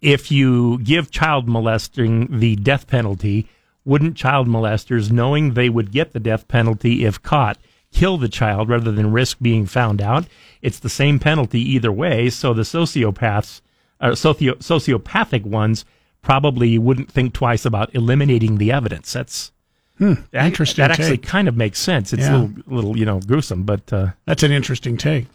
if 0.00 0.30
you 0.30 0.78
give 0.78 1.10
child 1.10 1.48
molesting 1.48 2.38
the 2.38 2.56
death 2.56 2.86
penalty, 2.86 3.48
wouldn't 3.84 4.16
child 4.16 4.46
molesters, 4.46 5.10
knowing 5.10 5.54
they 5.54 5.68
would 5.68 5.92
get 5.92 6.12
the 6.12 6.20
death 6.20 6.46
penalty 6.48 7.04
if 7.04 7.22
caught, 7.22 7.58
kill 7.92 8.16
the 8.18 8.28
child 8.28 8.68
rather 8.68 8.92
than 8.92 9.12
risk 9.12 9.38
being 9.40 9.66
found 9.66 10.00
out? 10.00 10.26
It's 10.62 10.78
the 10.78 10.88
same 10.88 11.18
penalty 11.18 11.60
either 11.60 11.90
way. 11.92 12.30
So 12.30 12.52
the 12.54 12.62
sociopaths, 12.62 13.60
uh, 14.00 14.14
socio- 14.14 14.54
sociopathic 14.56 15.42
ones, 15.44 15.84
probably 16.22 16.76
wouldn't 16.78 17.10
think 17.10 17.32
twice 17.32 17.64
about 17.64 17.94
eliminating 17.94 18.58
the 18.58 18.72
evidence. 18.72 19.12
That's 19.12 19.52
Hmm, 19.98 20.14
That- 20.30 20.46
interesting 20.46 20.82
That 20.82 20.92
actually 20.92 21.18
take. 21.18 21.26
kind 21.26 21.48
of 21.48 21.56
makes 21.56 21.78
sense. 21.78 22.12
It's 22.12 22.22
Yeah. 22.22 22.36
a 22.36 22.38
little, 22.38 22.54
little, 22.66 22.96
you 22.98 23.04
know, 23.04 23.20
gruesome, 23.20 23.64
but 23.64 23.92
uh, 23.92 24.08
That's 24.26 24.42
an 24.42 24.52
interesting 24.52 24.96
take. 24.96 25.26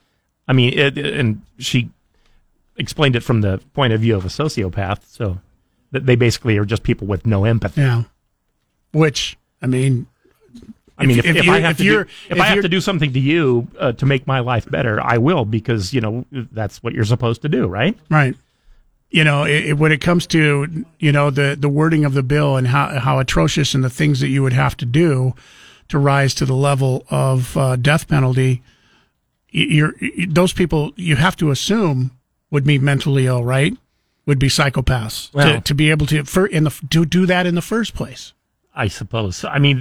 I 0.47 0.53
mean, 0.53 0.77
it, 0.77 0.97
and 0.97 1.41
she 1.59 1.89
explained 2.77 3.15
it 3.15 3.21
from 3.23 3.41
the 3.41 3.59
point 3.73 3.93
of 3.93 4.01
view 4.01 4.15
of 4.15 4.25
a 4.25 4.29
sociopath. 4.29 4.99
So 5.07 5.39
that 5.91 6.05
they 6.05 6.15
basically 6.15 6.57
are 6.57 6.65
just 6.65 6.83
people 6.83 7.07
with 7.07 7.25
no 7.25 7.45
empathy. 7.45 7.81
Yeah. 7.81 8.03
Which 8.93 9.37
I 9.61 9.67
mean, 9.67 10.07
I 10.97 11.05
mean, 11.05 11.19
if, 11.19 11.25
if, 11.25 11.45
you- 11.45 11.51
I 11.51 11.59
have 11.59 11.71
if 11.71 11.77
to 11.77 11.83
do, 11.83 11.99
if, 12.01 12.07
if 12.31 12.39
I 12.39 12.45
have 12.45 12.61
to 12.61 12.69
do 12.69 12.79
something 12.81 13.11
to 13.13 13.19
you 13.19 13.67
uh, 13.79 13.91
to 13.93 14.05
make 14.05 14.25
my 14.27 14.39
life 14.39 14.69
better, 14.69 15.01
I 15.01 15.17
will 15.17 15.45
because 15.45 15.93
you 15.93 16.01
know 16.01 16.25
that's 16.31 16.81
what 16.83 16.93
you're 16.93 17.05
supposed 17.05 17.41
to 17.43 17.49
do, 17.49 17.67
right? 17.67 17.97
Right. 18.09 18.35
You 19.13 19.23
know, 19.23 19.43
it, 19.45 19.65
it- 19.65 19.77
when 19.77 19.91
it 19.91 20.01
comes 20.01 20.25
to 20.27 20.85
you 20.99 21.11
know 21.11 21.29
the 21.29 21.55
the 21.57 21.69
wording 21.69 22.03
of 22.03 22.13
the 22.15 22.23
bill 22.23 22.57
and 22.57 22.67
how 22.67 22.99
how 22.99 23.19
atrocious 23.19 23.75
and 23.75 23.83
the 23.83 23.89
things 23.89 24.19
that 24.21 24.29
you 24.29 24.41
would 24.43 24.53
have 24.53 24.75
to 24.77 24.85
do 24.85 25.33
to 25.89 25.99
rise 25.99 26.33
to 26.35 26.45
the 26.45 26.55
level 26.55 27.05
of 27.09 27.55
uh, 27.55 27.75
death 27.75 28.07
penalty, 28.07 28.61
you're 29.51 29.93
those 30.27 30.53
people 30.53 30.91
you 30.95 31.15
have 31.15 31.35
to 31.37 31.51
assume 31.51 32.11
would 32.49 32.63
be 32.63 32.79
mentally 32.79 33.27
ill, 33.27 33.43
right? 33.43 33.77
Would 34.25 34.39
be 34.39 34.47
psychopaths 34.47 35.29
to, 35.31 35.37
Well- 35.37 35.61
to 35.61 35.75
be 35.75 35.91
able 35.91 36.05
to 36.07 36.23
for 36.23 36.47
in 36.47 36.63
the 36.63 36.71
to 36.89 37.05
do 37.05 37.25
that 37.27 37.45
in 37.45 37.55
the 37.55 37.61
first 37.61 37.93
place. 37.93 38.33
I 38.75 38.87
suppose. 38.87 39.45
I 39.45 39.59
mean, 39.59 39.77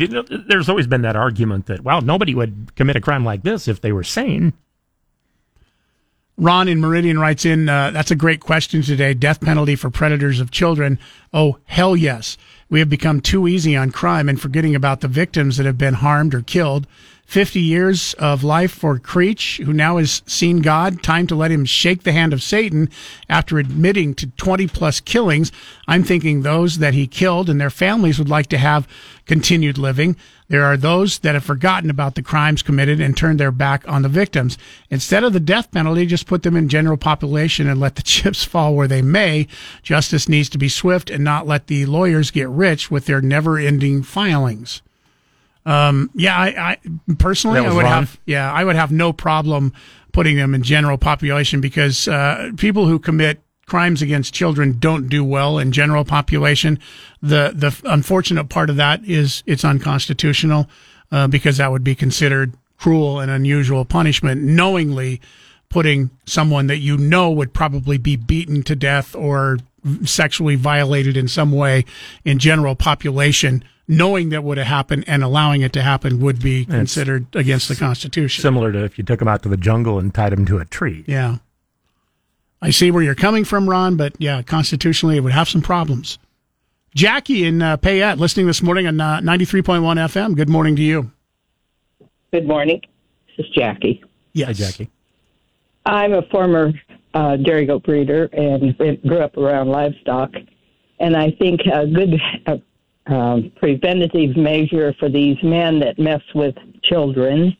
there's 0.49 0.69
always 0.69 0.87
been 0.87 1.01
that 1.03 1.17
argument 1.17 1.65
that 1.67 1.81
well, 1.83 2.03
nobody 2.03 2.35
would 2.35 2.73
commit 2.77 2.97
a 2.97 3.01
crime 3.01 3.25
like 3.25 3.43
this 3.43 3.67
if 3.67 3.81
they 3.81 3.93
were 3.93 4.05
sane. 4.05 4.53
Ron 6.39 6.67
in 6.67 6.81
Meridian 6.81 7.19
writes 7.19 7.45
in, 7.45 7.69
uh, 7.69 7.91
that's 7.91 8.11
a 8.11 8.17
great 8.17 8.41
question 8.41 8.83
today. 8.83 9.15
Death 9.15 9.41
penalty 9.41 9.77
for 9.77 9.91
predators 9.91 10.41
of 10.41 10.51
children. 10.51 10.99
Oh, 11.33 11.59
hell 11.67 11.95
yes. 11.95 12.39
We 12.71 12.79
have 12.79 12.89
become 12.89 13.21
too 13.21 13.47
easy 13.47 13.77
on 13.77 13.91
crime 13.91 14.29
and 14.29 14.41
forgetting 14.41 14.75
about 14.75 15.03
the 15.03 15.09
victims 15.09 15.59
that 15.59 15.67
have 15.67 15.77
been 15.77 15.95
harmed 15.95 16.35
or 16.35 16.41
killed. 16.41 16.87
50 17.27 17.61
years 17.61 18.15
of 18.15 18.45
life 18.45 18.73
for 18.73 18.99
Creech, 18.99 19.59
who 19.65 19.73
now 19.73 19.97
has 19.97 20.23
seen 20.27 20.61
God. 20.61 21.03
Time 21.03 21.27
to 21.29 21.35
let 21.35 21.51
him 21.51 21.65
shake 21.65 22.03
the 22.03 22.13
hand 22.13 22.33
of 22.33 22.43
Satan 22.43 22.91
after 23.29 23.59
admitting 23.59 24.15
to 24.15 24.27
20 24.27 24.67
plus 24.69 25.01
killings. 25.01 25.53
I'm 25.89 26.03
thinking 26.03 26.43
those 26.43 26.79
that 26.79 26.95
he 26.95 27.07
killed 27.07 27.49
and 27.49 27.61
their 27.61 27.71
families 27.71 28.19
would 28.19 28.29
like 28.29 28.49
to 28.49 28.59
have 28.59 28.89
continued 29.27 29.79
living. 29.79 30.17
There 30.53 30.67
are 30.67 30.77
those 30.77 31.21
that 31.21 31.33
have 31.33 31.45
forgotten 31.45 31.89
about 31.89 32.15
the 32.15 32.21
crimes 32.21 32.61
committed 32.63 33.01
and 33.01 33.17
turned 33.17 33.41
their 33.41 33.51
back 33.51 33.89
on 33.89 34.03
the 34.03 34.09
victims. 34.11 34.59
Instead 34.91 35.25
of 35.25 35.33
the 35.33 35.41
death 35.41 35.71
penalty, 35.71 36.05
just 36.05 36.27
put 36.27 36.43
them 36.43 36.57
in 36.57 36.69
general 36.69 36.99
population 36.99 37.67
and 37.67 37.81
let 37.81 37.95
the 37.95 38.03
chips 38.03 38.45
fall 38.45 38.77
where 38.77 38.87
they 38.87 39.01
may. 39.01 39.47
Justice 39.83 40.29
needs 40.29 40.51
to 40.51 40.59
be 40.59 40.69
swift 40.69 41.09
and 41.09 41.25
not 41.25 41.47
let 41.47 41.69
the 41.69 41.87
lawyers 41.87 42.31
get 42.31 42.51
rich 42.51 42.91
with 42.91 43.07
their 43.07 43.23
never 43.23 43.57
ending 43.57 44.03
filings. 44.03 44.83
Um, 45.65 46.11
yeah, 46.15 46.37
I, 46.37 46.49
I 46.73 46.79
personally, 47.19 47.61
I 47.61 47.73
would 47.73 47.85
Ron? 47.85 47.91
have, 47.91 48.21
yeah, 48.27 48.53
I 48.53 48.63
would 48.63 48.77
have 48.77 48.93
no 48.93 49.15
problem 49.15 49.73
putting 50.13 50.37
them 50.37 50.55
in 50.55 50.63
general 50.63 50.99
population 50.99 51.63
because, 51.63 52.07
uh, 52.09 52.51
people 52.59 52.87
who 52.87 52.99
commit 52.99 53.41
crimes 53.67 54.03
against 54.03 54.35
children 54.35 54.79
don't 54.79 55.09
do 55.09 55.25
well 55.25 55.59
in 55.59 55.73
general 55.73 56.05
population. 56.05 56.79
The, 57.23 57.53
the 57.55 57.75
unfortunate 57.85 58.49
part 58.49 58.71
of 58.71 58.77
that 58.77 59.05
is 59.05 59.43
it's 59.47 59.65
unconstitutional, 59.65 60.69
uh, 61.11 61.29
because 61.29 61.59
that 61.59 61.71
would 61.71 61.85
be 61.85 61.95
considered 61.95 62.55
cruel 62.77 63.21
and 63.21 63.31
unusual 63.31 63.85
punishment, 63.85 64.43
knowingly 64.43 65.21
putting 65.69 66.11
someone 66.27 66.67
that 66.67 66.79
you 66.79 66.97
know 66.99 67.31
would 67.31 67.55
probably 67.55 67.97
be 67.97 68.17
beaten 68.17 68.63
to 68.65 68.77
death 68.77 69.15
or 69.15 69.59
sexually 70.05 70.55
violated 70.55 71.17
in 71.17 71.29
some 71.29 71.53
way 71.53 71.85
in 72.25 72.39
general 72.39 72.75
population, 72.75 73.65
knowing 73.89 74.29
that 74.29 74.45
would 74.45 74.59
have 74.59 74.67
happened 74.67 75.05
and 75.07 75.23
allowing 75.25 75.63
it 75.63 75.73
to 75.73 75.83
happen 75.83 76.21
would 76.21 76.41
be 76.41 76.65
considered 76.65 77.27
against 77.35 77.69
the 77.69 77.77
Constitution. 77.77 78.43
Similar 78.43 78.73
to 78.73 78.85
if 78.85 78.99
you 78.99 79.05
took 79.05 79.19
them 79.19 79.29
out 79.29 79.43
to 79.43 79.49
the 79.49 79.57
jungle 79.57 79.99
and 79.99 80.15
tied 80.15 80.33
them 80.33 80.45
to 80.47 80.59
a 80.59 80.65
tree. 80.65 81.05
Yeah. 81.07 81.39
I 82.63 82.71
see 82.71 82.93
where 82.93 83.03
you're 83.03 83.17
coming 83.17 83.45
from, 83.45 83.69
Ron, 83.69 83.97
but 83.97 84.15
yeah, 84.19 84.41
constitutionally, 84.43 85.17
it 85.17 85.21
would 85.21 85.33
have 85.33 85.49
some 85.49 85.63
problems. 85.63 86.21
Jackie 86.95 87.45
in 87.45 87.61
uh, 87.61 87.77
Payette, 87.77 88.19
listening 88.19 88.47
this 88.47 88.63
morning 88.63 88.87
on 88.87 89.01
uh, 89.01 89.19
93.1 89.19 89.81
FM. 89.83 90.37
Good 90.37 90.49
morning 90.49 90.77
to 90.77 90.83
you. 90.83 91.11
Good 92.33 92.47
morning. 92.47 92.81
This 93.27 93.47
is 93.47 93.53
Jackie. 93.53 94.05
Yes. 94.33 94.47
Hi, 94.47 94.53
Jackie. 94.53 94.91
I'm 95.85 96.13
a 96.13 96.23
former 96.31 96.73
uh, 97.15 97.37
dairy 97.37 97.67
goat 97.67 97.83
breeder 97.83 98.27
and 98.33 98.79
grew 98.79 99.19
up 99.19 99.37
around 99.37 99.69
livestock. 99.69 100.31
And 101.01 101.17
I 101.17 101.33
think 101.33 101.63
a 101.63 101.87
good 101.89 102.15
uh, 102.47 103.13
um, 103.13 103.51
preventative 103.57 104.37
measure 104.37 104.95
for 105.01 105.09
these 105.09 105.37
men 105.43 105.81
that 105.81 105.99
mess 105.99 106.23
with 106.33 106.55
children 106.85 107.57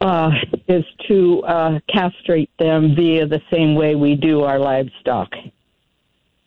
uh, 0.00 0.30
is 0.68 0.84
to 1.08 1.42
uh, 1.44 1.78
castrate 1.92 2.50
them 2.58 2.94
via 2.94 3.26
the 3.26 3.40
same 3.52 3.74
way 3.74 3.94
we 3.94 4.14
do 4.14 4.42
our 4.42 4.58
livestock. 4.58 5.28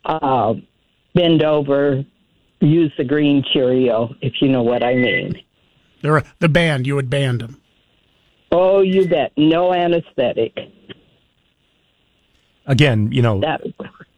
Uh, 0.05 0.53
bend 1.13 1.43
over, 1.43 2.03
use 2.61 2.91
the 2.97 3.03
green 3.03 3.43
Cheerio, 3.53 4.13
if 4.21 4.33
you 4.41 4.49
know 4.49 4.63
what 4.63 4.83
I 4.83 4.95
mean. 4.95 5.41
They're 6.01 6.23
the 6.39 6.49
band, 6.49 6.85
you 6.87 6.95
would 6.95 7.09
band 7.09 7.41
them. 7.41 7.61
Oh, 8.51 8.81
you 8.81 9.07
bet. 9.07 9.31
No 9.37 9.73
anesthetic. 9.73 10.57
Again, 12.65 13.11
you 13.11 13.21
know, 13.21 13.39
That 13.41 13.61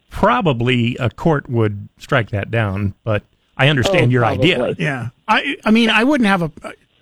probably 0.09 0.95
a 0.99 1.09
court 1.09 1.49
would 1.49 1.89
strike 1.97 2.29
that 2.29 2.51
down, 2.51 2.93
but 3.03 3.23
I 3.57 3.69
understand 3.69 4.07
Oh, 4.07 4.09
your 4.09 4.21
probably. 4.21 4.53
idea. 4.55 4.75
Yeah. 4.77 5.09
I 5.27 5.55
I 5.63 5.71
mean, 5.71 5.89
I 5.89 6.03
wouldn't 6.03 6.27
have 6.27 6.41
a 6.41 6.51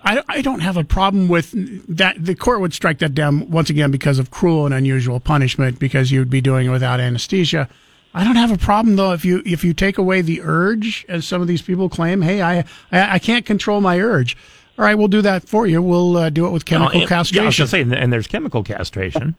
I, 0.03 0.21
I 0.27 0.41
don't 0.41 0.59
have 0.59 0.75
a 0.75 0.83
problem 0.83 1.27
with 1.29 1.51
that. 1.87 2.23
The 2.23 2.35
court 2.35 2.59
would 2.61 2.73
strike 2.73 2.99
that 2.99 3.13
down 3.15 3.49
once 3.49 3.69
again 3.69 3.89
because 3.89 4.19
of 4.19 4.31
cruel 4.31 4.65
and 4.65 4.73
unusual 4.73 5.19
punishment 5.19 5.79
because 5.79 6.11
you'd 6.11 6.29
be 6.29 6.41
doing 6.41 6.67
it 6.67 6.69
without 6.71 6.99
anesthesia. 6.99 7.69
I 8.13 8.23
don't 8.23 8.35
have 8.35 8.51
a 8.51 8.57
problem 8.57 8.95
though 8.95 9.13
if 9.13 9.23
you 9.25 9.41
if 9.45 9.63
you 9.63 9.73
take 9.73 9.97
away 9.97 10.21
the 10.21 10.41
urge, 10.43 11.05
as 11.07 11.25
some 11.25 11.41
of 11.41 11.47
these 11.47 11.61
people 11.61 11.89
claim. 11.89 12.21
Hey, 12.21 12.41
I 12.41 12.59
I, 12.91 13.13
I 13.15 13.19
can't 13.19 13.45
control 13.45 13.81
my 13.81 13.99
urge. 13.99 14.35
All 14.77 14.85
right, 14.85 14.95
we'll 14.95 15.07
do 15.07 15.21
that 15.21 15.47
for 15.47 15.67
you. 15.67 15.81
We'll 15.81 16.17
uh, 16.17 16.29
do 16.29 16.45
it 16.47 16.49
with 16.51 16.65
chemical 16.65 16.99
No, 16.99 17.07
castration. 17.07 17.43
Yeah, 17.43 17.59
I 17.59 17.63
was 17.63 17.69
say, 17.69 17.81
and- 17.81 17.93
and 17.93 18.11
there's 18.11 18.27
chemical 18.27 18.63
castration. 18.63 19.35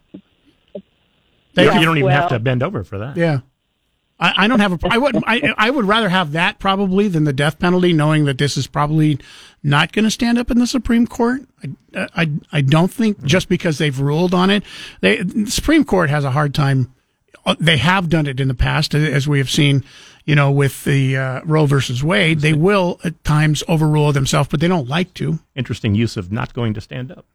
Thank 1.55 1.69
you, 1.69 1.75
you. 1.75 1.81
you 1.81 1.87
don't 1.87 1.99
even 1.99 2.11
have 2.11 2.31
to 2.31 2.39
bend 2.39 2.63
over 2.63 2.85
for 2.85 2.99
that. 2.99 3.17
Yeah. 3.17 3.41
I, 4.21 4.45
I 4.45 4.49
don't 4.49 4.61
have 4.61 4.73
a. 4.73 4.79
I 4.89 4.99
would. 4.99 5.17
I, 5.27 5.55
I 5.57 5.71
would 5.71 5.87
rather 5.87 6.09
have 6.09 6.33
that 6.33 6.59
probably 6.59 7.09
than 7.09 7.25
the 7.25 7.33
death 7.33 7.59
penalty, 7.59 7.93
knowing 7.93 8.25
that 8.27 8.39
this 8.39 8.57
is 8.57 8.67
probably 8.67 9.19
not 9.63 9.93
going 9.93 10.05
to 10.05 10.11
stand 10.11 10.39
up 10.39 10.51
in 10.51 10.59
the 10.59 10.67
Supreme 10.67 11.07
Court. 11.07 11.43
I, 11.63 12.09
I, 12.15 12.31
I 12.53 12.61
don't 12.61 12.93
think 12.93 13.23
just 13.25 13.49
because 13.49 13.79
they've 13.79 13.99
ruled 13.99 14.33
on 14.33 14.51
it, 14.51 14.63
they 15.01 15.23
the 15.23 15.51
Supreme 15.51 15.85
Court 15.85 16.11
has 16.11 16.25
a 16.25 16.31
hard 16.31 16.55
time. 16.55 16.95
uh, 17.45 17.57
They 17.59 17.77
have 17.79 18.09
done 18.09 18.27
it 18.27 18.39
in 18.39 18.49
the 18.49 18.55
past, 18.55 18.95
as 18.95 19.27
we 19.27 19.39
have 19.39 19.51
seen, 19.51 19.83
you 20.25 20.37
know, 20.37 20.51
with 20.53 20.85
the 20.85 21.17
uh, 21.17 21.41
Roe 21.45 21.67
versus 21.67 22.05
Wade. 22.05 22.39
They 22.41 22.53
will 22.53 23.01
at 23.03 23.23
times 23.25 23.65
overrule 23.67 24.13
themselves, 24.13 24.49
but 24.49 24.61
they 24.61 24.69
don't 24.69 24.89
like 24.89 25.13
to. 25.15 25.41
Interesting 25.57 25.95
use 25.97 26.17
of 26.17 26.31
not 26.31 26.55
going 26.55 26.73
to 26.75 26.81
stand 26.81 27.11
up. 27.11 27.27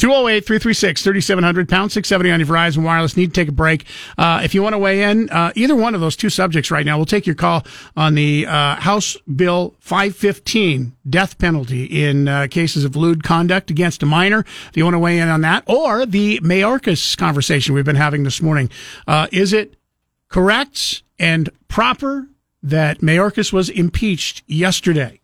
208 0.00 0.46
336 0.46 1.02
3700 1.02 1.68
pound 1.68 1.92
670 1.92 2.30
on 2.30 2.40
your 2.40 2.46
Verizon 2.46 2.82
Wireless. 2.82 3.18
Need 3.18 3.34
to 3.34 3.40
take 3.40 3.48
a 3.48 3.52
break. 3.52 3.84
Uh, 4.16 4.40
if 4.42 4.54
you 4.54 4.62
want 4.62 4.72
to 4.72 4.78
weigh 4.78 5.02
in, 5.02 5.28
uh, 5.28 5.52
either 5.54 5.76
one 5.76 5.94
of 5.94 6.00
those 6.00 6.16
two 6.16 6.30
subjects 6.30 6.70
right 6.70 6.86
now, 6.86 6.96
we'll 6.96 7.04
take 7.04 7.26
your 7.26 7.36
call 7.36 7.66
on 7.98 8.14
the 8.14 8.46
uh, 8.46 8.76
House 8.76 9.18
Bill 9.36 9.74
515 9.80 10.96
death 11.08 11.38
penalty 11.38 11.84
in 11.84 12.28
uh, 12.28 12.46
cases 12.50 12.82
of 12.82 12.96
lewd 12.96 13.22
conduct 13.22 13.70
against 13.70 14.02
a 14.02 14.06
minor. 14.06 14.40
If 14.40 14.72
you 14.74 14.84
want 14.84 14.94
to 14.94 14.98
weigh 14.98 15.18
in 15.18 15.28
on 15.28 15.42
that, 15.42 15.64
or 15.66 16.06
the 16.06 16.40
Mayorkas 16.40 17.14
conversation 17.18 17.74
we've 17.74 17.84
been 17.84 17.96
having 17.96 18.22
this 18.22 18.40
morning. 18.40 18.70
Uh, 19.06 19.26
is 19.32 19.52
it 19.52 19.76
correct 20.30 21.02
and 21.18 21.50
proper 21.68 22.26
that 22.62 23.00
Mayorkas 23.00 23.52
was 23.52 23.68
impeached 23.68 24.44
yesterday? 24.46 25.19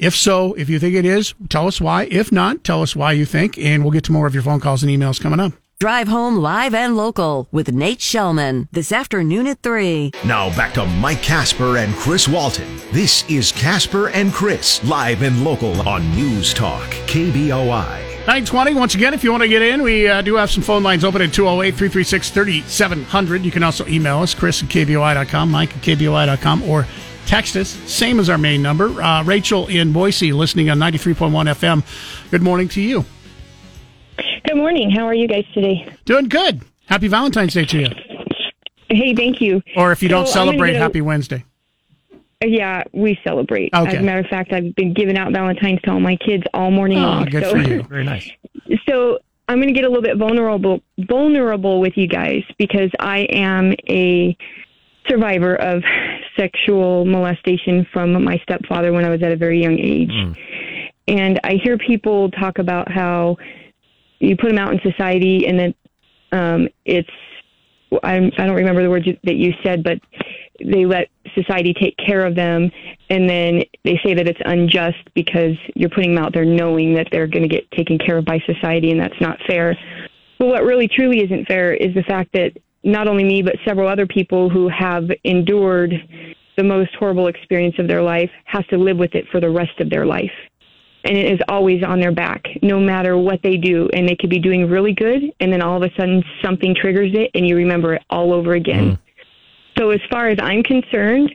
If 0.00 0.16
so, 0.16 0.54
if 0.54 0.70
you 0.70 0.78
think 0.78 0.94
it 0.94 1.04
is, 1.04 1.34
tell 1.50 1.66
us 1.66 1.78
why. 1.78 2.04
If 2.10 2.32
not, 2.32 2.64
tell 2.64 2.80
us 2.80 2.96
why 2.96 3.12
you 3.12 3.26
think, 3.26 3.58
and 3.58 3.84
we'll 3.84 3.92
get 3.92 4.04
to 4.04 4.12
more 4.12 4.26
of 4.26 4.32
your 4.32 4.42
phone 4.42 4.58
calls 4.58 4.82
and 4.82 4.90
emails 4.90 5.20
coming 5.20 5.38
up. 5.38 5.52
Drive 5.78 6.08
home 6.08 6.36
live 6.36 6.72
and 6.72 6.96
local 6.96 7.48
with 7.52 7.70
Nate 7.70 7.98
Shelman 7.98 8.68
this 8.72 8.92
afternoon 8.92 9.46
at 9.46 9.60
3. 9.60 10.12
Now 10.24 10.48
back 10.56 10.72
to 10.74 10.86
Mike 10.86 11.22
Casper 11.22 11.76
and 11.76 11.94
Chris 11.94 12.26
Walton. 12.26 12.80
This 12.92 13.28
is 13.28 13.52
Casper 13.52 14.08
and 14.08 14.32
Chris, 14.32 14.82
live 14.84 15.20
and 15.20 15.44
local 15.44 15.86
on 15.86 16.10
News 16.16 16.54
Talk, 16.54 16.88
KBOI. 17.06 18.08
920, 18.20 18.74
once 18.74 18.94
again, 18.94 19.12
if 19.12 19.22
you 19.22 19.30
want 19.30 19.42
to 19.42 19.48
get 19.48 19.60
in, 19.60 19.82
we 19.82 20.08
uh, 20.08 20.22
do 20.22 20.34
have 20.36 20.50
some 20.50 20.62
phone 20.62 20.82
lines 20.82 21.04
open 21.04 21.20
at 21.20 21.34
208 21.34 21.72
336 21.74 22.30
3700. 22.30 23.44
You 23.44 23.50
can 23.50 23.62
also 23.62 23.86
email 23.86 24.20
us, 24.20 24.34
chris 24.34 24.62
at 24.62 24.70
kboi.com, 24.70 25.50
mike 25.50 25.76
at 25.76 25.82
kboi.com, 25.82 26.62
or 26.62 26.86
text 27.26 27.56
us, 27.56 27.68
same 27.68 28.18
as 28.20 28.28
our 28.30 28.38
main 28.38 28.62
number. 28.62 29.00
Uh, 29.00 29.22
Rachel 29.24 29.66
in 29.68 29.92
Boise, 29.92 30.32
listening 30.32 30.70
on 30.70 30.78
93.1 30.78 31.30
FM. 31.54 32.30
Good 32.30 32.42
morning 32.42 32.68
to 32.68 32.80
you. 32.80 33.04
Good 34.46 34.56
morning. 34.56 34.90
How 34.90 35.04
are 35.06 35.14
you 35.14 35.28
guys 35.28 35.44
today? 35.54 35.86
Doing 36.04 36.28
good. 36.28 36.62
Happy 36.86 37.08
Valentine's 37.08 37.54
Day 37.54 37.64
to 37.66 37.78
you. 37.80 37.88
Hey, 38.88 39.14
thank 39.14 39.40
you. 39.40 39.62
Or 39.76 39.92
if 39.92 40.02
you 40.02 40.08
don't 40.08 40.26
So, 40.26 40.34
gonna 40.34 40.50
celebrate, 40.50 40.74
a- 40.76 40.78
happy 40.78 41.00
Wednesday. 41.00 41.44
Yeah, 42.42 42.84
we 42.92 43.18
celebrate. 43.22 43.72
Okay. 43.74 43.96
As 43.96 44.00
a 44.00 44.02
matter 44.02 44.20
of 44.20 44.26
fact, 44.26 44.52
I've 44.52 44.74
been 44.74 44.94
giving 44.94 45.16
out 45.18 45.30
Valentine's 45.32 45.80
to 45.82 45.90
all 45.92 46.00
my 46.00 46.16
kids 46.16 46.42
all 46.54 46.70
morning 46.70 46.98
Oh, 46.98 47.02
long. 47.02 47.24
good 47.26 47.44
so. 47.44 47.50
for 47.50 47.58
you. 47.58 47.82
Very 47.84 48.04
nice. 48.04 48.30
So 48.88 49.18
I'm 49.48 49.58
going 49.58 49.68
to 49.68 49.74
get 49.74 49.84
a 49.84 49.88
little 49.88 50.02
bit 50.02 50.16
vulnerable 50.16 50.80
vulnerable 50.98 51.80
with 51.80 51.96
you 51.96 52.06
guys 52.06 52.42
because 52.56 52.90
I 53.00 53.20
am 53.30 53.72
a 53.88 54.36
survivor 55.08 55.56
of 55.56 55.82
sexual 56.40 57.04
molestation 57.04 57.86
from 57.92 58.24
my 58.24 58.38
stepfather 58.42 58.92
when 58.92 59.04
I 59.04 59.10
was 59.10 59.22
at 59.22 59.32
a 59.32 59.36
very 59.36 59.60
young 59.60 59.78
age. 59.78 60.10
And 61.06 61.40
I 61.44 61.54
hear 61.62 61.76
people 61.76 62.30
talk 62.30 62.58
about 62.58 62.90
how 62.90 63.36
you 64.20 64.36
put 64.36 64.48
them 64.48 64.58
out 64.58 64.72
in 64.72 64.80
society 64.80 65.46
and 65.46 65.58
then 65.58 65.74
um, 66.32 66.68
it's 66.84 67.10
I'm, 68.02 68.30
I 68.38 68.46
don't 68.46 68.54
remember 68.56 68.82
the 68.82 68.90
words 68.90 69.06
that 69.24 69.34
you 69.34 69.52
said, 69.64 69.82
but 69.82 69.98
they 70.64 70.86
let 70.86 71.08
society 71.34 71.74
take 71.74 71.96
care 71.96 72.24
of 72.24 72.34
them, 72.34 72.70
and 73.08 73.28
then 73.28 73.64
they 73.84 73.98
say 74.04 74.14
that 74.14 74.28
it's 74.28 74.40
unjust 74.44 74.98
because 75.14 75.56
you're 75.74 75.90
putting 75.90 76.14
them 76.14 76.24
out 76.24 76.32
there 76.32 76.44
knowing 76.44 76.94
that 76.94 77.08
they're 77.10 77.26
going 77.26 77.42
to 77.42 77.48
get 77.48 77.70
taken 77.72 77.98
care 77.98 78.18
of 78.18 78.24
by 78.24 78.38
society, 78.46 78.90
and 78.90 79.00
that's 79.00 79.20
not 79.20 79.38
fair. 79.46 79.76
But 80.38 80.46
what 80.46 80.64
really 80.64 80.88
truly 80.88 81.22
isn't 81.24 81.46
fair 81.46 81.74
is 81.74 81.94
the 81.94 82.02
fact 82.02 82.32
that 82.32 82.52
not 82.82 83.08
only 83.08 83.24
me, 83.24 83.42
but 83.42 83.56
several 83.66 83.88
other 83.88 84.06
people 84.06 84.48
who 84.48 84.68
have 84.68 85.04
endured 85.24 85.92
the 86.56 86.64
most 86.64 86.90
horrible 86.98 87.28
experience 87.28 87.76
of 87.78 87.88
their 87.88 88.02
life 88.02 88.30
has 88.44 88.66
to 88.66 88.76
live 88.76 88.96
with 88.96 89.14
it 89.14 89.26
for 89.30 89.40
the 89.40 89.50
rest 89.50 89.78
of 89.80 89.90
their 89.90 90.06
life. 90.06 90.32
And 91.04 91.16
it 91.16 91.32
is 91.32 91.40
always 91.48 91.82
on 91.82 92.00
their 92.00 92.12
back, 92.12 92.44
no 92.62 92.78
matter 92.78 93.16
what 93.16 93.40
they 93.42 93.56
do. 93.56 93.88
And 93.94 94.06
they 94.06 94.16
could 94.16 94.28
be 94.28 94.38
doing 94.38 94.68
really 94.68 94.92
good, 94.92 95.22
and 95.40 95.52
then 95.52 95.62
all 95.62 95.82
of 95.82 95.82
a 95.82 95.94
sudden 95.98 96.22
something 96.44 96.74
triggers 96.74 97.12
it, 97.14 97.30
and 97.34 97.46
you 97.46 97.56
remember 97.56 97.94
it 97.94 98.02
all 98.10 98.34
over 98.34 98.52
again. 98.52 98.92
Mm. 98.92 98.98
So, 99.78 99.90
as 99.90 100.00
far 100.10 100.28
as 100.28 100.38
I'm 100.42 100.62
concerned, 100.62 101.34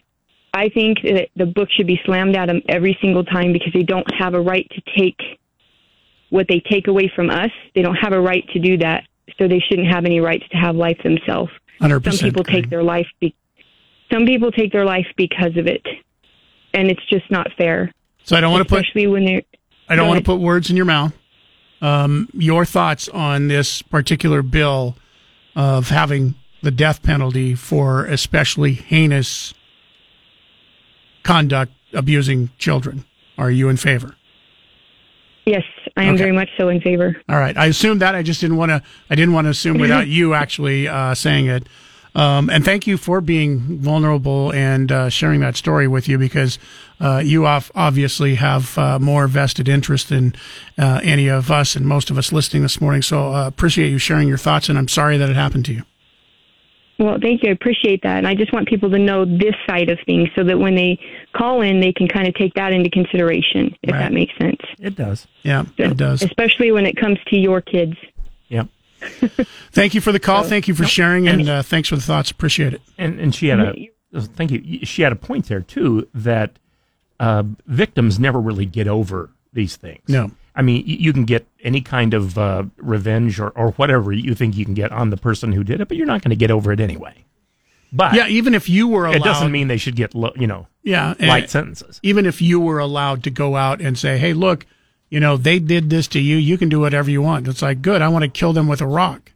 I 0.53 0.69
think 0.69 0.99
that 1.03 1.29
the 1.35 1.47
book 1.47 1.69
should 1.71 1.87
be 1.87 1.99
slammed 2.05 2.35
at 2.35 2.45
them 2.45 2.61
every 2.69 2.97
single 3.01 3.23
time 3.23 3.51
because 3.53 3.73
they 3.73 3.83
don't 3.83 4.07
have 4.17 4.35
a 4.35 4.41
right 4.41 4.69
to 4.69 4.81
take 4.95 5.19
what 6.29 6.47
they 6.47 6.61
take 6.69 6.87
away 6.87 7.11
from 7.15 7.29
us. 7.29 7.49
They 7.73 7.81
don't 7.81 7.95
have 7.95 8.13
a 8.13 8.21
right 8.21 8.47
to 8.53 8.59
do 8.59 8.77
that. 8.77 9.03
So, 9.37 9.47
they 9.47 9.59
shouldn't 9.59 9.87
have 9.87 10.05
any 10.05 10.19
rights 10.19 10.45
to 10.51 10.57
have 10.57 10.75
life 10.75 10.97
themselves. 11.03 11.51
100%, 11.81 12.13
Some 12.13 12.29
people 12.29 12.43
take 12.43 12.69
their 12.69 12.83
life. 12.83 13.07
Be- 13.19 13.35
some 14.11 14.25
people 14.25 14.51
take 14.51 14.71
their 14.71 14.85
life 14.85 15.07
because 15.17 15.57
of 15.57 15.67
it, 15.67 15.85
and 16.73 16.89
it's 16.89 17.05
just 17.09 17.29
not 17.31 17.47
fair. 17.57 17.91
So 18.23 18.35
I 18.35 18.41
don't 18.41 18.51
want 18.51 18.63
to 18.63 18.69
put 18.69 18.79
especially 18.79 19.07
when 19.07 19.25
they're. 19.25 19.41
I 19.89 19.95
don't 19.95 20.07
want 20.07 20.19
to 20.19 20.23
put 20.23 20.39
words 20.39 20.69
in 20.69 20.75
your 20.75 20.85
mouth. 20.85 21.13
Um, 21.81 22.29
your 22.33 22.65
thoughts 22.65 23.09
on 23.09 23.47
this 23.47 23.81
particular 23.81 24.41
bill 24.41 24.95
of 25.55 25.89
having 25.89 26.35
the 26.61 26.71
death 26.71 27.03
penalty 27.03 27.53
for 27.53 28.05
especially 28.05 28.73
heinous 28.73 29.53
conduct 31.23 31.71
abusing 31.93 32.49
children? 32.57 33.05
Are 33.37 33.51
you 33.51 33.69
in 33.69 33.77
favor? 33.77 34.15
Yes, 35.45 35.63
I 35.95 36.03
am 36.03 36.15
Okay. 36.15 36.23
very 36.23 36.31
much 36.31 36.49
so 36.57 36.69
in 36.69 36.81
favor. 36.81 37.15
All 37.29 37.37
right. 37.37 37.55
I 37.55 37.67
assumed 37.67 38.01
that. 38.01 38.15
I 38.15 38.23
just 38.23 38.41
didn't 38.41 38.57
want 38.57 38.71
to. 38.71 38.81
I 39.09 39.15
didn't 39.15 39.33
want 39.33 39.45
to 39.45 39.49
assume 39.51 39.77
without 39.85 40.07
you 40.07 40.33
actually 40.33 40.87
uh, 40.87 41.13
saying 41.13 41.47
it. 41.47 41.67
Um, 42.15 42.49
and 42.49 42.63
thank 42.63 42.87
you 42.87 42.95
for 42.97 43.19
being 43.19 43.59
vulnerable 43.59 44.51
and 44.53 44.89
uh, 44.89 45.09
sharing 45.09 45.41
that 45.41 45.57
story 45.57 45.85
with 45.85 46.07
you 46.07 46.17
because 46.17 46.57
uh, 47.01 47.21
you 47.23 47.45
obviously 47.45 48.35
have 48.35 48.77
uh, 48.77 48.99
more 48.99 49.27
vested 49.27 49.67
interest 49.67 50.07
than 50.07 50.33
uh, 50.79 51.01
any 51.03 51.27
of 51.27 51.51
us 51.51 51.75
and 51.75 51.85
most 51.85 52.09
of 52.09 52.17
us 52.17 52.31
listening 52.31 52.63
this 52.63 52.79
morning. 52.79 53.01
So 53.01 53.33
uh, 53.33 53.47
appreciate 53.47 53.89
you 53.89 53.97
sharing 53.97 54.29
your 54.29 54.37
thoughts, 54.37 54.69
and 54.69 54.77
I'm 54.77 54.87
sorry 54.87 55.17
that 55.17 55.29
it 55.29 55.35
happened 55.35 55.65
to 55.65 55.73
you. 55.73 55.83
Well, 56.97 57.17
thank 57.21 57.43
you. 57.43 57.49
I 57.49 57.51
appreciate 57.51 58.01
that. 58.03 58.17
And 58.19 58.27
I 58.27 58.35
just 58.35 58.53
want 58.53 58.67
people 58.69 58.89
to 58.91 58.97
know 58.97 59.25
this 59.25 59.53
side 59.67 59.89
of 59.89 59.99
things 60.05 60.29
so 60.35 60.43
that 60.45 60.57
when 60.57 60.75
they 60.75 60.97
call 61.35 61.61
in, 61.61 61.81
they 61.81 61.91
can 61.91 62.07
kind 62.07 62.27
of 62.27 62.33
take 62.35 62.53
that 62.53 62.71
into 62.71 62.89
consideration, 62.89 63.75
if 63.83 63.91
Right. 63.91 63.99
that 63.99 64.13
makes 64.13 64.31
sense. 64.39 64.61
It 64.79 64.95
does. 64.95 65.27
Yeah, 65.43 65.65
it 65.77 65.97
does. 65.97 66.21
Especially 66.23 66.71
when 66.71 66.85
it 66.85 66.95
comes 66.95 67.17
to 67.27 67.35
your 67.37 67.59
kids. 67.61 67.95
Yep. 68.47 68.67
Thank 69.71 69.93
you 69.93 70.01
for 70.01 70.11
the 70.13 70.19
call. 70.19 70.43
Thank 70.43 70.67
you 70.67 70.73
for 70.73 70.85
sharing, 70.85 71.27
and 71.27 71.47
uh, 71.49 71.61
thanks 71.63 71.89
for 71.89 71.95
the 71.95 72.01
thoughts. 72.01 72.31
Appreciate 72.31 72.73
it. 72.73 72.81
And 72.97 73.19
and 73.19 73.35
she 73.35 73.47
had 73.49 73.59
a 73.59 73.73
thank 74.19 74.51
you. 74.51 74.85
She 74.85 75.01
had 75.01 75.11
a 75.11 75.15
point 75.17 75.47
there 75.47 75.59
too 75.59 76.07
that 76.13 76.57
uh, 77.19 77.43
victims 77.67 78.19
never 78.19 78.39
really 78.39 78.65
get 78.65 78.87
over 78.87 79.29
these 79.53 79.75
things. 79.75 80.01
No. 80.07 80.31
I 80.55 80.61
mean, 80.61 80.83
you 80.87 81.11
can 81.11 81.25
get 81.25 81.45
any 81.65 81.81
kind 81.81 82.13
of 82.13 82.37
uh, 82.37 82.63
revenge 82.77 83.39
or, 83.39 83.49
or 83.49 83.71
whatever 83.71 84.13
you 84.13 84.35
think 84.35 84.55
you 84.55 84.63
can 84.63 84.75
get 84.75 84.91
on 84.91 85.09
the 85.09 85.17
person 85.17 85.51
who 85.51 85.63
did 85.63 85.81
it, 85.81 85.87
but 85.87 85.97
you're 85.97 86.05
not 86.05 86.21
going 86.21 86.29
to 86.29 86.35
get 86.35 86.51
over 86.51 86.71
it 86.71 86.79
anyway. 86.79 87.25
But 87.91 88.13
yeah, 88.13 88.27
even 88.27 88.53
if 88.53 88.69
you 88.69 88.87
were 88.87 89.05
allowed, 89.05 89.15
it 89.15 89.23
doesn't 89.23 89.51
mean 89.51 89.67
they 89.67 89.77
should 89.77 89.95
get 89.95 90.13
lo- 90.13 90.33
you 90.35 90.47
know 90.47 90.67
yeah, 90.83 91.13
light 91.19 91.49
sentences. 91.49 91.99
Even 92.03 92.25
if 92.25 92.41
you 92.41 92.59
were 92.59 92.79
allowed 92.79 93.23
to 93.23 93.29
go 93.29 93.55
out 93.55 93.79
and 93.81 93.97
say, 93.97 94.17
"Hey, 94.17 94.33
look, 94.33 94.65
you 95.09 95.19
know, 95.19 95.37
they 95.37 95.59
did 95.59 95.89
this 95.89 96.07
to 96.09 96.19
you. 96.19 96.35
You 96.35 96.57
can 96.57 96.67
do 96.67 96.81
whatever 96.81 97.09
you 97.09 97.21
want." 97.21 97.47
It's 97.47 97.61
like, 97.61 97.81
good. 97.81 98.01
I 98.01 98.09
want 98.09 98.23
to 98.23 98.29
kill 98.29 98.53
them 98.53 98.67
with 98.67 98.81
a 98.81 98.87
rock. 98.87 99.31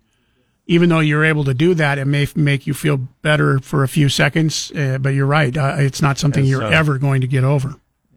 Even 0.68 0.90
though 0.90 1.00
you're 1.00 1.26
able 1.26 1.44
to 1.46 1.54
do 1.54 1.74
that, 1.74 1.98
it 1.98 2.06
may 2.06 2.24
f- 2.24 2.36
make 2.36 2.68
you 2.68 2.74
feel 2.74 2.98
better 2.98 3.60
for 3.60 3.84
a 3.84 3.88
few 3.88 4.10
seconds. 4.10 4.72
Uh, 4.72 4.98
but 5.00 5.10
you're 5.10 5.26
right; 5.26 5.56
uh, 5.56 5.76
it's 5.78 6.02
not 6.02 6.18
something 6.18 6.44
As, 6.44 6.50
you're 6.50 6.64
uh, 6.64 6.70
ever 6.70 6.98
going 6.98 7.22
to 7.22 7.28
get 7.28 7.44
over. 7.44 7.76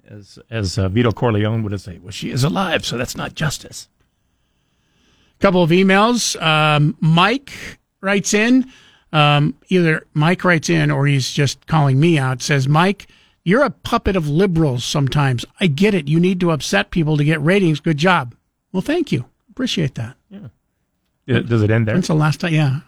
As 0.09 0.39
as 0.51 0.77
uh, 0.77 0.89
Vito 0.89 1.13
Corleone 1.13 1.63
would 1.63 1.81
say, 1.81 1.99
well, 1.99 2.11
she 2.11 2.31
is 2.31 2.43
alive, 2.43 2.85
so 2.85 2.99
that's 2.99 3.17
not 3.17 3.35
justice. 3.35 3.89
Couple 5.43 5.62
of 5.62 5.70
emails. 5.70 6.40
Um, 6.40 6.97
Mike 7.01 7.52
writes 8.01 8.32
in. 8.32 8.70
Um, 9.12 9.55
either 9.69 10.06
Mike 10.14 10.44
writes 10.44 10.70
in 10.70 10.90
or 10.90 11.06
he's 11.06 11.32
just 11.32 11.66
calling 11.66 11.98
me 12.01 12.16
out. 12.16 12.40
Says 12.40 12.69
Mike, 12.69 13.09
you're 13.44 13.64
a 13.64 13.70
puppet 13.70 14.14
of 14.14 14.28
liberals. 14.28 14.85
Sometimes 14.85 15.44
I 15.60 15.66
get 15.66 15.94
it. 15.94 16.06
You 16.09 16.20
need 16.20 16.39
to 16.40 16.52
upset 16.52 16.90
people 16.93 17.16
to 17.16 17.24
get 17.24 17.43
ratings. 17.43 17.81
Good 17.81 17.98
job. 17.98 18.35
Well, 18.73 18.82
thank 18.82 19.10
you. 19.10 19.24
Appreciate 19.51 19.97
that. 19.97 20.16
Uh, 20.32 21.40
Does 21.40 21.62
it 21.62 21.70
end 21.70 21.86
there? 21.89 21.97
When's 21.97 22.06
the 22.06 22.14
last 22.14 22.40
time? 22.40 22.55
Yeah. 22.55 22.81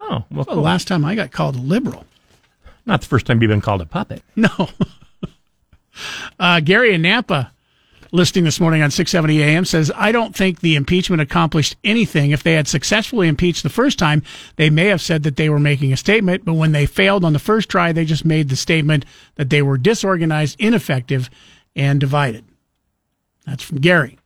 Oh, 0.00 0.24
well, 0.32 0.44
cool. 0.44 0.56
the 0.56 0.60
last 0.60 0.88
time 0.88 1.04
I 1.04 1.14
got 1.14 1.30
called 1.30 1.54
a 1.54 1.60
liberal. 1.60 2.04
not 2.86 3.00
the 3.02 3.06
first 3.06 3.24
time 3.26 3.40
you've 3.40 3.48
been 3.50 3.60
called 3.60 3.80
a 3.80 3.86
puppet. 3.86 4.22
No. 4.34 4.48
uh, 6.40 6.60
Gary 6.60 6.92
in 6.92 7.02
Nampa, 7.02 7.50
listing 8.12 8.44
this 8.44 8.60
morning 8.60 8.82
on 8.82 8.90
670 8.90 9.42
AM, 9.42 9.64
says, 9.64 9.90
I 9.94 10.12
don't 10.12 10.34
think 10.34 10.60
the 10.60 10.76
impeachment 10.76 11.22
accomplished 11.22 11.76
anything. 11.84 12.30
If 12.30 12.42
they 12.42 12.54
had 12.54 12.68
successfully 12.68 13.28
impeached 13.28 13.62
the 13.62 13.68
first 13.68 13.98
time, 13.98 14.22
they 14.56 14.70
may 14.70 14.86
have 14.86 15.00
said 15.00 15.22
that 15.24 15.36
they 15.36 15.48
were 15.48 15.58
making 15.58 15.92
a 15.92 15.96
statement, 15.96 16.44
but 16.44 16.54
when 16.54 16.72
they 16.72 16.86
failed 16.86 17.24
on 17.24 17.32
the 17.32 17.38
first 17.38 17.68
try, 17.68 17.92
they 17.92 18.04
just 18.04 18.24
made 18.24 18.48
the 18.48 18.56
statement 18.56 19.04
that 19.34 19.50
they 19.50 19.62
were 19.62 19.78
disorganized, 19.78 20.56
ineffective, 20.60 21.30
and 21.74 22.00
divided. 22.00 22.44
That's 23.46 23.62
from 23.62 23.80
Gary. 23.80 24.19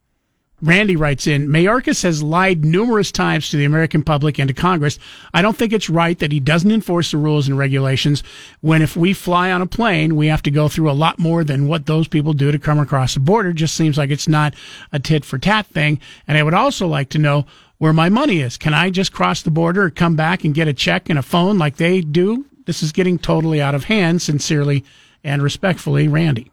Randy 0.64 0.96
writes 0.96 1.26
in, 1.26 1.48
Mayorkas 1.48 2.02
has 2.04 2.22
lied 2.22 2.64
numerous 2.64 3.12
times 3.12 3.50
to 3.50 3.58
the 3.58 3.66
American 3.66 4.02
public 4.02 4.38
and 4.38 4.48
to 4.48 4.54
Congress. 4.54 4.98
I 5.34 5.42
don't 5.42 5.54
think 5.54 5.74
it's 5.74 5.90
right 5.90 6.18
that 6.18 6.32
he 6.32 6.40
doesn't 6.40 6.70
enforce 6.70 7.10
the 7.10 7.18
rules 7.18 7.48
and 7.48 7.58
regulations 7.58 8.22
when 8.62 8.80
if 8.80 8.96
we 8.96 9.12
fly 9.12 9.52
on 9.52 9.60
a 9.60 9.66
plane, 9.66 10.16
we 10.16 10.28
have 10.28 10.42
to 10.44 10.50
go 10.50 10.68
through 10.68 10.90
a 10.90 10.92
lot 10.92 11.18
more 11.18 11.44
than 11.44 11.68
what 11.68 11.84
those 11.84 12.08
people 12.08 12.32
do 12.32 12.50
to 12.50 12.58
come 12.58 12.78
across 12.78 13.12
the 13.12 13.20
border. 13.20 13.52
Just 13.52 13.74
seems 13.74 13.98
like 13.98 14.08
it's 14.08 14.26
not 14.26 14.54
a 14.90 14.98
tit 14.98 15.22
for 15.26 15.38
tat 15.38 15.66
thing. 15.66 16.00
And 16.26 16.38
I 16.38 16.42
would 16.42 16.54
also 16.54 16.86
like 16.86 17.10
to 17.10 17.18
know 17.18 17.44
where 17.76 17.92
my 17.92 18.08
money 18.08 18.40
is. 18.40 18.56
Can 18.56 18.72
I 18.72 18.88
just 18.88 19.12
cross 19.12 19.42
the 19.42 19.50
border 19.50 19.82
or 19.82 19.90
come 19.90 20.16
back 20.16 20.44
and 20.44 20.54
get 20.54 20.66
a 20.66 20.72
check 20.72 21.10
and 21.10 21.18
a 21.18 21.22
phone 21.22 21.58
like 21.58 21.76
they 21.76 22.00
do? 22.00 22.46
This 22.64 22.82
is 22.82 22.90
getting 22.90 23.18
totally 23.18 23.60
out 23.60 23.74
of 23.74 23.84
hand. 23.84 24.22
Sincerely 24.22 24.82
and 25.22 25.42
respectfully, 25.42 26.08
Randy. 26.08 26.50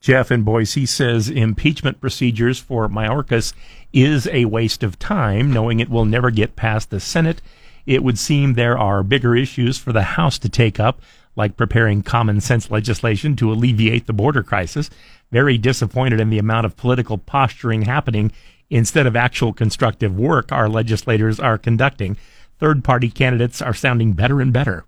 Jeff 0.00 0.30
in 0.30 0.42
Boise 0.42 0.86
says 0.86 1.28
impeachment 1.28 2.00
procedures 2.00 2.58
for 2.58 2.88
Mayorkas 2.88 3.52
is 3.92 4.28
a 4.28 4.44
waste 4.44 4.82
of 4.82 4.98
time, 4.98 5.52
knowing 5.52 5.80
it 5.80 5.90
will 5.90 6.04
never 6.04 6.30
get 6.30 6.56
past 6.56 6.90
the 6.90 7.00
Senate. 7.00 7.42
It 7.84 8.04
would 8.04 8.18
seem 8.18 8.54
there 8.54 8.78
are 8.78 9.02
bigger 9.02 9.34
issues 9.34 9.76
for 9.76 9.92
the 9.92 10.02
House 10.02 10.38
to 10.40 10.48
take 10.48 10.78
up, 10.78 11.00
like 11.34 11.56
preparing 11.56 12.02
common 12.02 12.40
sense 12.40 12.70
legislation 12.70 13.34
to 13.36 13.50
alleviate 13.50 14.06
the 14.06 14.12
border 14.12 14.42
crisis. 14.42 14.88
Very 15.32 15.58
disappointed 15.58 16.20
in 16.20 16.30
the 16.30 16.38
amount 16.38 16.66
of 16.66 16.76
political 16.76 17.18
posturing 17.18 17.82
happening 17.82 18.30
instead 18.70 19.06
of 19.06 19.16
actual 19.16 19.52
constructive 19.52 20.16
work 20.16 20.52
our 20.52 20.68
legislators 20.68 21.40
are 21.40 21.58
conducting. 21.58 22.16
Third 22.58 22.84
party 22.84 23.10
candidates 23.10 23.60
are 23.62 23.74
sounding 23.74 24.12
better 24.12 24.40
and 24.40 24.52
better. 24.52 24.84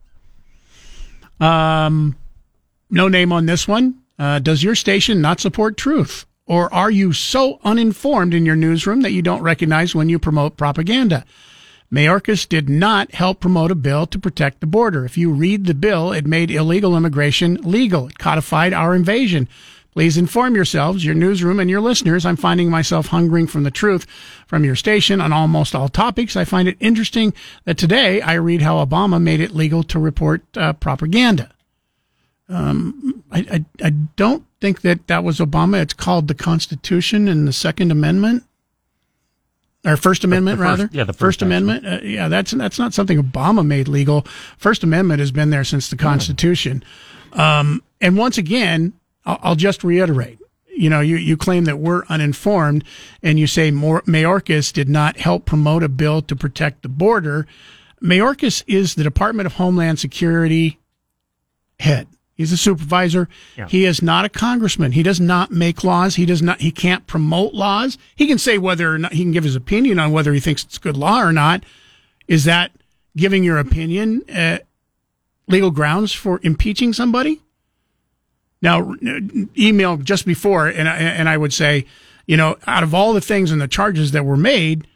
Um, 1.40 2.16
no 2.90 3.08
name 3.08 3.32
on 3.32 3.46
this 3.46 3.66
one. 3.66 4.00
Uh, 4.20 4.38
does 4.38 4.62
your 4.62 4.74
station 4.74 5.22
not 5.22 5.40
support 5.40 5.78
truth? 5.78 6.26
Or 6.46 6.72
are 6.74 6.90
you 6.90 7.14
so 7.14 7.58
uninformed 7.64 8.34
in 8.34 8.44
your 8.44 8.54
newsroom 8.54 9.00
that 9.00 9.12
you 9.12 9.22
don't 9.22 9.40
recognize 9.40 9.94
when 9.94 10.10
you 10.10 10.18
promote 10.18 10.58
propaganda? 10.58 11.24
Mayorkas 11.90 12.46
did 12.46 12.68
not 12.68 13.14
help 13.14 13.40
promote 13.40 13.70
a 13.70 13.74
bill 13.74 14.06
to 14.08 14.18
protect 14.18 14.60
the 14.60 14.66
border. 14.66 15.06
If 15.06 15.16
you 15.16 15.32
read 15.32 15.64
the 15.64 15.72
bill, 15.72 16.12
it 16.12 16.26
made 16.26 16.50
illegal 16.50 16.98
immigration 16.98 17.54
legal. 17.62 18.08
It 18.08 18.18
codified 18.18 18.74
our 18.74 18.94
invasion. 18.94 19.48
Please 19.92 20.18
inform 20.18 20.54
yourselves, 20.54 21.02
your 21.02 21.14
newsroom, 21.14 21.58
and 21.58 21.70
your 21.70 21.80
listeners. 21.80 22.26
I'm 22.26 22.36
finding 22.36 22.68
myself 22.68 23.06
hungering 23.06 23.46
from 23.46 23.62
the 23.62 23.70
truth 23.70 24.06
from 24.46 24.64
your 24.64 24.76
station 24.76 25.22
on 25.22 25.32
almost 25.32 25.74
all 25.74 25.88
topics. 25.88 26.36
I 26.36 26.44
find 26.44 26.68
it 26.68 26.76
interesting 26.78 27.32
that 27.64 27.78
today 27.78 28.20
I 28.20 28.34
read 28.34 28.60
how 28.60 28.84
Obama 28.84 29.20
made 29.20 29.40
it 29.40 29.54
legal 29.54 29.82
to 29.84 29.98
report 29.98 30.42
uh, 30.58 30.74
propaganda. 30.74 31.50
Um, 32.50 33.22
I, 33.30 33.38
I, 33.50 33.64
I 33.86 33.90
don't 33.90 34.44
think 34.60 34.80
that 34.82 35.06
that 35.06 35.22
was 35.24 35.38
Obama. 35.38 35.80
It's 35.80 35.94
called 35.94 36.28
the 36.28 36.34
Constitution 36.34 37.28
and 37.28 37.46
the 37.46 37.52
Second 37.52 37.92
Amendment, 37.92 38.44
or 39.86 39.96
First 39.96 40.24
Amendment 40.24 40.58
the 40.58 40.64
first- 40.64 40.78
rather. 40.80 40.90
yeah, 40.92 41.04
the 41.04 41.12
First, 41.12 41.18
first, 41.38 41.42
Amendment. 41.42 41.86
Uh, 41.86 42.00
yeah, 42.02 42.28
that's 42.28 42.50
that's 42.50 42.78
not 42.78 42.92
something 42.92 43.22
Obama 43.22 43.64
made 43.64 43.88
legal. 43.88 44.26
First 44.58 44.82
Amendment 44.82 45.20
has 45.20 45.30
been 45.30 45.50
there 45.50 45.64
since 45.64 45.88
the 45.88 45.96
Constitution. 45.96 46.82
Um, 47.32 47.82
and 48.00 48.16
once 48.18 48.36
again, 48.38 48.92
I'll, 49.24 49.38
I'll 49.42 49.56
just 49.56 49.84
reiterate. 49.84 50.38
You 50.76 50.88
know, 50.90 51.00
you, 51.00 51.16
you 51.16 51.36
claim 51.36 51.64
that 51.64 51.78
we're 51.78 52.04
uninformed, 52.06 52.84
and 53.22 53.38
you 53.38 53.46
say 53.46 53.70
Mayorkas 53.70 54.72
did 54.72 54.88
not 54.88 55.18
help 55.18 55.44
promote 55.44 55.82
a 55.82 55.88
bill 55.88 56.22
to 56.22 56.34
protect 56.34 56.82
the 56.82 56.88
border. 56.88 57.46
Mayorkas 58.02 58.64
is 58.66 58.94
the 58.94 59.02
Department 59.04 59.46
of 59.46 59.54
Homeland 59.54 59.98
Security 59.98 60.78
head. 61.78 62.06
He's 62.40 62.52
a 62.52 62.56
supervisor. 62.56 63.28
Yeah. 63.54 63.68
He 63.68 63.84
is 63.84 64.00
not 64.00 64.24
a 64.24 64.30
congressman. 64.30 64.92
He 64.92 65.02
does 65.02 65.20
not 65.20 65.50
make 65.50 65.84
laws. 65.84 66.14
He 66.14 66.24
does 66.24 66.40
not. 66.40 66.62
He 66.62 66.70
can't 66.70 67.06
promote 67.06 67.52
laws. 67.52 67.98
He 68.16 68.26
can 68.26 68.38
say 68.38 68.56
whether 68.56 68.94
or 68.94 68.96
not 68.96 69.12
he 69.12 69.24
can 69.24 69.32
give 69.32 69.44
his 69.44 69.54
opinion 69.54 69.98
on 69.98 70.10
whether 70.10 70.32
he 70.32 70.40
thinks 70.40 70.64
it's 70.64 70.78
good 70.78 70.96
law 70.96 71.20
or 71.20 71.32
not. 71.32 71.64
Is 72.28 72.44
that 72.44 72.72
giving 73.14 73.44
your 73.44 73.58
opinion 73.58 74.22
uh, 74.34 74.56
legal 75.48 75.70
grounds 75.70 76.14
for 76.14 76.40
impeaching 76.42 76.94
somebody? 76.94 77.42
Now, 78.62 78.94
email 79.58 79.98
just 79.98 80.24
before, 80.24 80.66
and 80.66 80.88
I, 80.88 80.96
and 80.96 81.28
I 81.28 81.36
would 81.36 81.52
say, 81.52 81.84
you 82.26 82.38
know, 82.38 82.56
out 82.66 82.82
of 82.82 82.94
all 82.94 83.12
the 83.12 83.20
things 83.20 83.52
and 83.52 83.60
the 83.60 83.68
charges 83.68 84.12
that 84.12 84.24
were 84.24 84.38
made, 84.38 84.86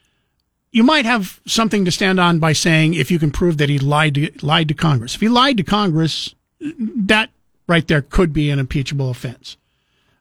you 0.70 0.82
might 0.82 1.04
have 1.04 1.42
something 1.46 1.84
to 1.84 1.90
stand 1.90 2.18
on 2.18 2.38
by 2.38 2.54
saying 2.54 2.94
if 2.94 3.10
you 3.10 3.18
can 3.18 3.30
prove 3.30 3.58
that 3.58 3.68
he 3.68 3.78
lied 3.78 4.14
to, 4.14 4.30
lied 4.40 4.68
to 4.68 4.74
Congress. 4.74 5.14
If 5.14 5.20
he 5.20 5.28
lied 5.28 5.58
to 5.58 5.62
Congress, 5.62 6.34
that 6.78 7.30
right 7.66 7.86
there 7.86 8.02
could 8.02 8.32
be 8.32 8.50
an 8.50 8.58
impeachable 8.58 9.10
offense. 9.10 9.56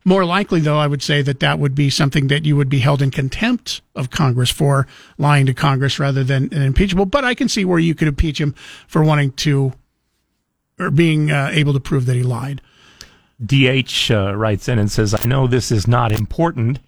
More 0.05 0.25
likely, 0.25 0.59
though, 0.59 0.77
I 0.77 0.87
would 0.87 1.01
say 1.01 1.21
that 1.21 1.39
that 1.39 1.59
would 1.59 1.75
be 1.75 1.89
something 1.89 2.27
that 2.27 2.43
you 2.43 2.57
would 2.57 2.69
be 2.69 2.79
held 2.79 3.01
in 3.01 3.09
contempt 3.09 3.81
of 3.95 4.09
Congress 4.09 4.49
for 4.49 4.85
lying 5.17 5.45
to 5.45 5.53
Congress 5.53 5.97
rather 5.97 6.25
than 6.25 6.53
an 6.53 6.61
impeachable. 6.61 7.05
But 7.05 7.23
I 7.23 7.33
can 7.33 7.47
see 7.47 7.63
where 7.63 7.79
you 7.79 7.95
could 7.95 8.09
impeach 8.09 8.39
him 8.39 8.53
for 8.85 9.03
wanting 9.03 9.31
to 9.33 9.71
or 10.79 10.91
being 10.91 11.31
uh, 11.31 11.51
able 11.53 11.71
to 11.73 11.79
prove 11.79 12.05
that 12.07 12.15
he 12.15 12.23
lied. 12.23 12.61
DH 13.43 14.11
uh, 14.11 14.35
writes 14.35 14.67
in 14.67 14.79
and 14.79 14.91
says, 14.91 15.13
I 15.13 15.25
know 15.25 15.47
this 15.47 15.71
is 15.71 15.87
not 15.87 16.11
important 16.11 16.79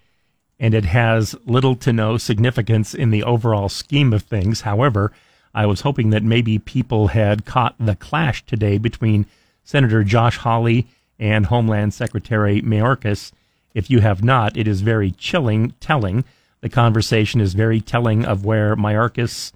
and 0.59 0.73
it 0.73 0.85
has 0.85 1.35
little 1.45 1.75
to 1.75 1.91
no 1.93 2.17
significance 2.17 2.93
in 2.93 3.11
the 3.11 3.23
overall 3.23 3.69
scheme 3.69 4.13
of 4.13 4.23
things. 4.23 4.61
However, 4.61 5.11
I 5.53 5.65
was 5.65 5.81
hoping 5.81 6.09
that 6.09 6.23
maybe 6.23 6.59
people 6.59 7.09
had 7.09 7.45
caught 7.45 7.75
the 7.79 7.95
clash 7.95 8.45
today 8.45 8.77
between 8.77 9.25
Senator 9.65 10.03
Josh 10.03 10.37
Hawley 10.37 10.87
and 11.19 11.47
Homeland 11.47 11.93
Secretary 11.93 12.61
Mayorkas. 12.61 13.33
If 13.73 13.89
you 13.89 13.99
have 13.99 14.23
not, 14.23 14.55
it 14.55 14.67
is 14.67 14.79
very 14.81 15.11
chilling, 15.11 15.73
telling. 15.81 16.23
The 16.61 16.69
conversation 16.69 17.41
is 17.41 17.53
very 17.53 17.81
telling 17.81 18.23
of 18.23 18.45
where 18.45 18.75
Mayorkas' 18.75 19.51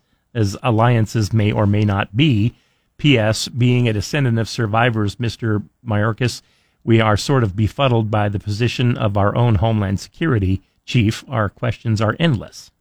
alliances 0.62 1.32
may 1.32 1.52
or 1.52 1.66
may 1.66 1.86
not 1.86 2.18
be. 2.18 2.56
P.S. 2.98 3.48
Being 3.48 3.88
a 3.88 3.94
descendant 3.94 4.38
of 4.40 4.50
survivors, 4.50 5.16
Mr. 5.16 5.64
Mayorkas, 5.86 6.42
we 6.84 7.00
are 7.00 7.16
sort 7.16 7.44
of 7.44 7.56
befuddled 7.56 8.12
by 8.12 8.28
the 8.28 8.40
position 8.40 8.98
of 8.98 9.16
our 9.16 9.36
own 9.36 9.56
Homeland 9.56 10.00
Security 10.00 10.62
chief. 10.86 11.24
Our 11.30 11.48
questions 11.50 12.02
are 12.02 12.16
endless. 12.20 12.72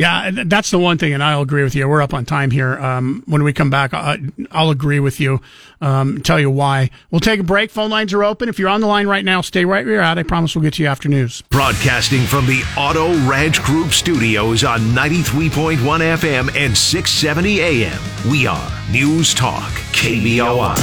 Yeah, 0.00 0.30
that's 0.46 0.70
the 0.70 0.78
one 0.78 0.96
thing, 0.96 1.12
and 1.12 1.22
I'll 1.22 1.42
agree 1.42 1.62
with 1.62 1.74
you. 1.74 1.86
We're 1.86 2.00
up 2.00 2.14
on 2.14 2.24
time 2.24 2.50
here. 2.50 2.78
Um, 2.78 3.22
when 3.26 3.42
we 3.42 3.52
come 3.52 3.68
back, 3.68 3.92
I'll 3.92 4.70
agree 4.70 4.98
with 4.98 5.20
you. 5.20 5.42
Um, 5.82 6.22
tell 6.22 6.40
you 6.40 6.48
why. 6.50 6.88
We'll 7.10 7.20
take 7.20 7.38
a 7.38 7.42
break. 7.42 7.70
Phone 7.70 7.90
lines 7.90 8.14
are 8.14 8.24
open. 8.24 8.48
If 8.48 8.58
you're 8.58 8.70
on 8.70 8.80
the 8.80 8.86
line 8.86 9.06
right 9.08 9.22
now, 9.22 9.42
stay 9.42 9.66
right 9.66 9.84
where 9.84 9.96
you're 9.96 10.02
at. 10.02 10.16
I 10.16 10.22
promise 10.22 10.56
we'll 10.56 10.62
get 10.62 10.72
to 10.74 10.82
you 10.82 10.88
after 10.88 11.10
news. 11.10 11.42
Broadcasting 11.50 12.22
from 12.22 12.46
the 12.46 12.62
Auto 12.78 13.12
Ranch 13.28 13.62
Group 13.62 13.92
studios 13.92 14.64
on 14.64 14.80
93.1 14.80 15.76
FM 15.76 16.48
and 16.56 16.74
670 16.74 17.60
AM. 17.60 18.00
We 18.30 18.46
are 18.46 18.72
News 18.90 19.34
Talk, 19.34 19.70
KBOI. 19.92 20.76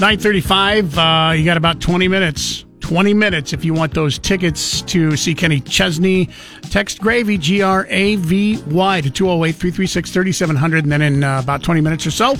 935, 0.00 0.98
uh, 0.98 1.32
you 1.36 1.44
got 1.44 1.58
about 1.58 1.82
20 1.82 2.08
minutes. 2.08 2.64
20 2.84 3.14
minutes 3.14 3.54
if 3.54 3.64
you 3.64 3.72
want 3.72 3.94
those 3.94 4.18
tickets 4.18 4.82
to 4.82 5.16
see 5.16 5.34
Kenny 5.34 5.58
Chesney. 5.58 6.28
Text 6.64 7.00
Gravy, 7.00 7.38
G 7.38 7.62
R 7.62 7.86
A 7.88 8.16
V 8.16 8.62
Y, 8.66 9.00
to 9.00 9.08
208 9.08 9.52
336 9.52 10.10
3700. 10.10 10.84
And 10.84 10.92
then 10.92 11.00
in 11.00 11.24
uh, 11.24 11.40
about 11.42 11.62
20 11.62 11.80
minutes 11.80 12.06
or 12.06 12.10
so, 12.10 12.36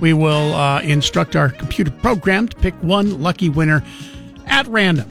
we 0.00 0.12
will 0.12 0.54
uh, 0.54 0.80
instruct 0.82 1.34
our 1.34 1.48
computer 1.48 1.90
program 1.90 2.46
to 2.46 2.56
pick 2.58 2.72
one 2.84 3.20
lucky 3.20 3.48
winner 3.48 3.82
at 4.46 4.64
random. 4.68 5.10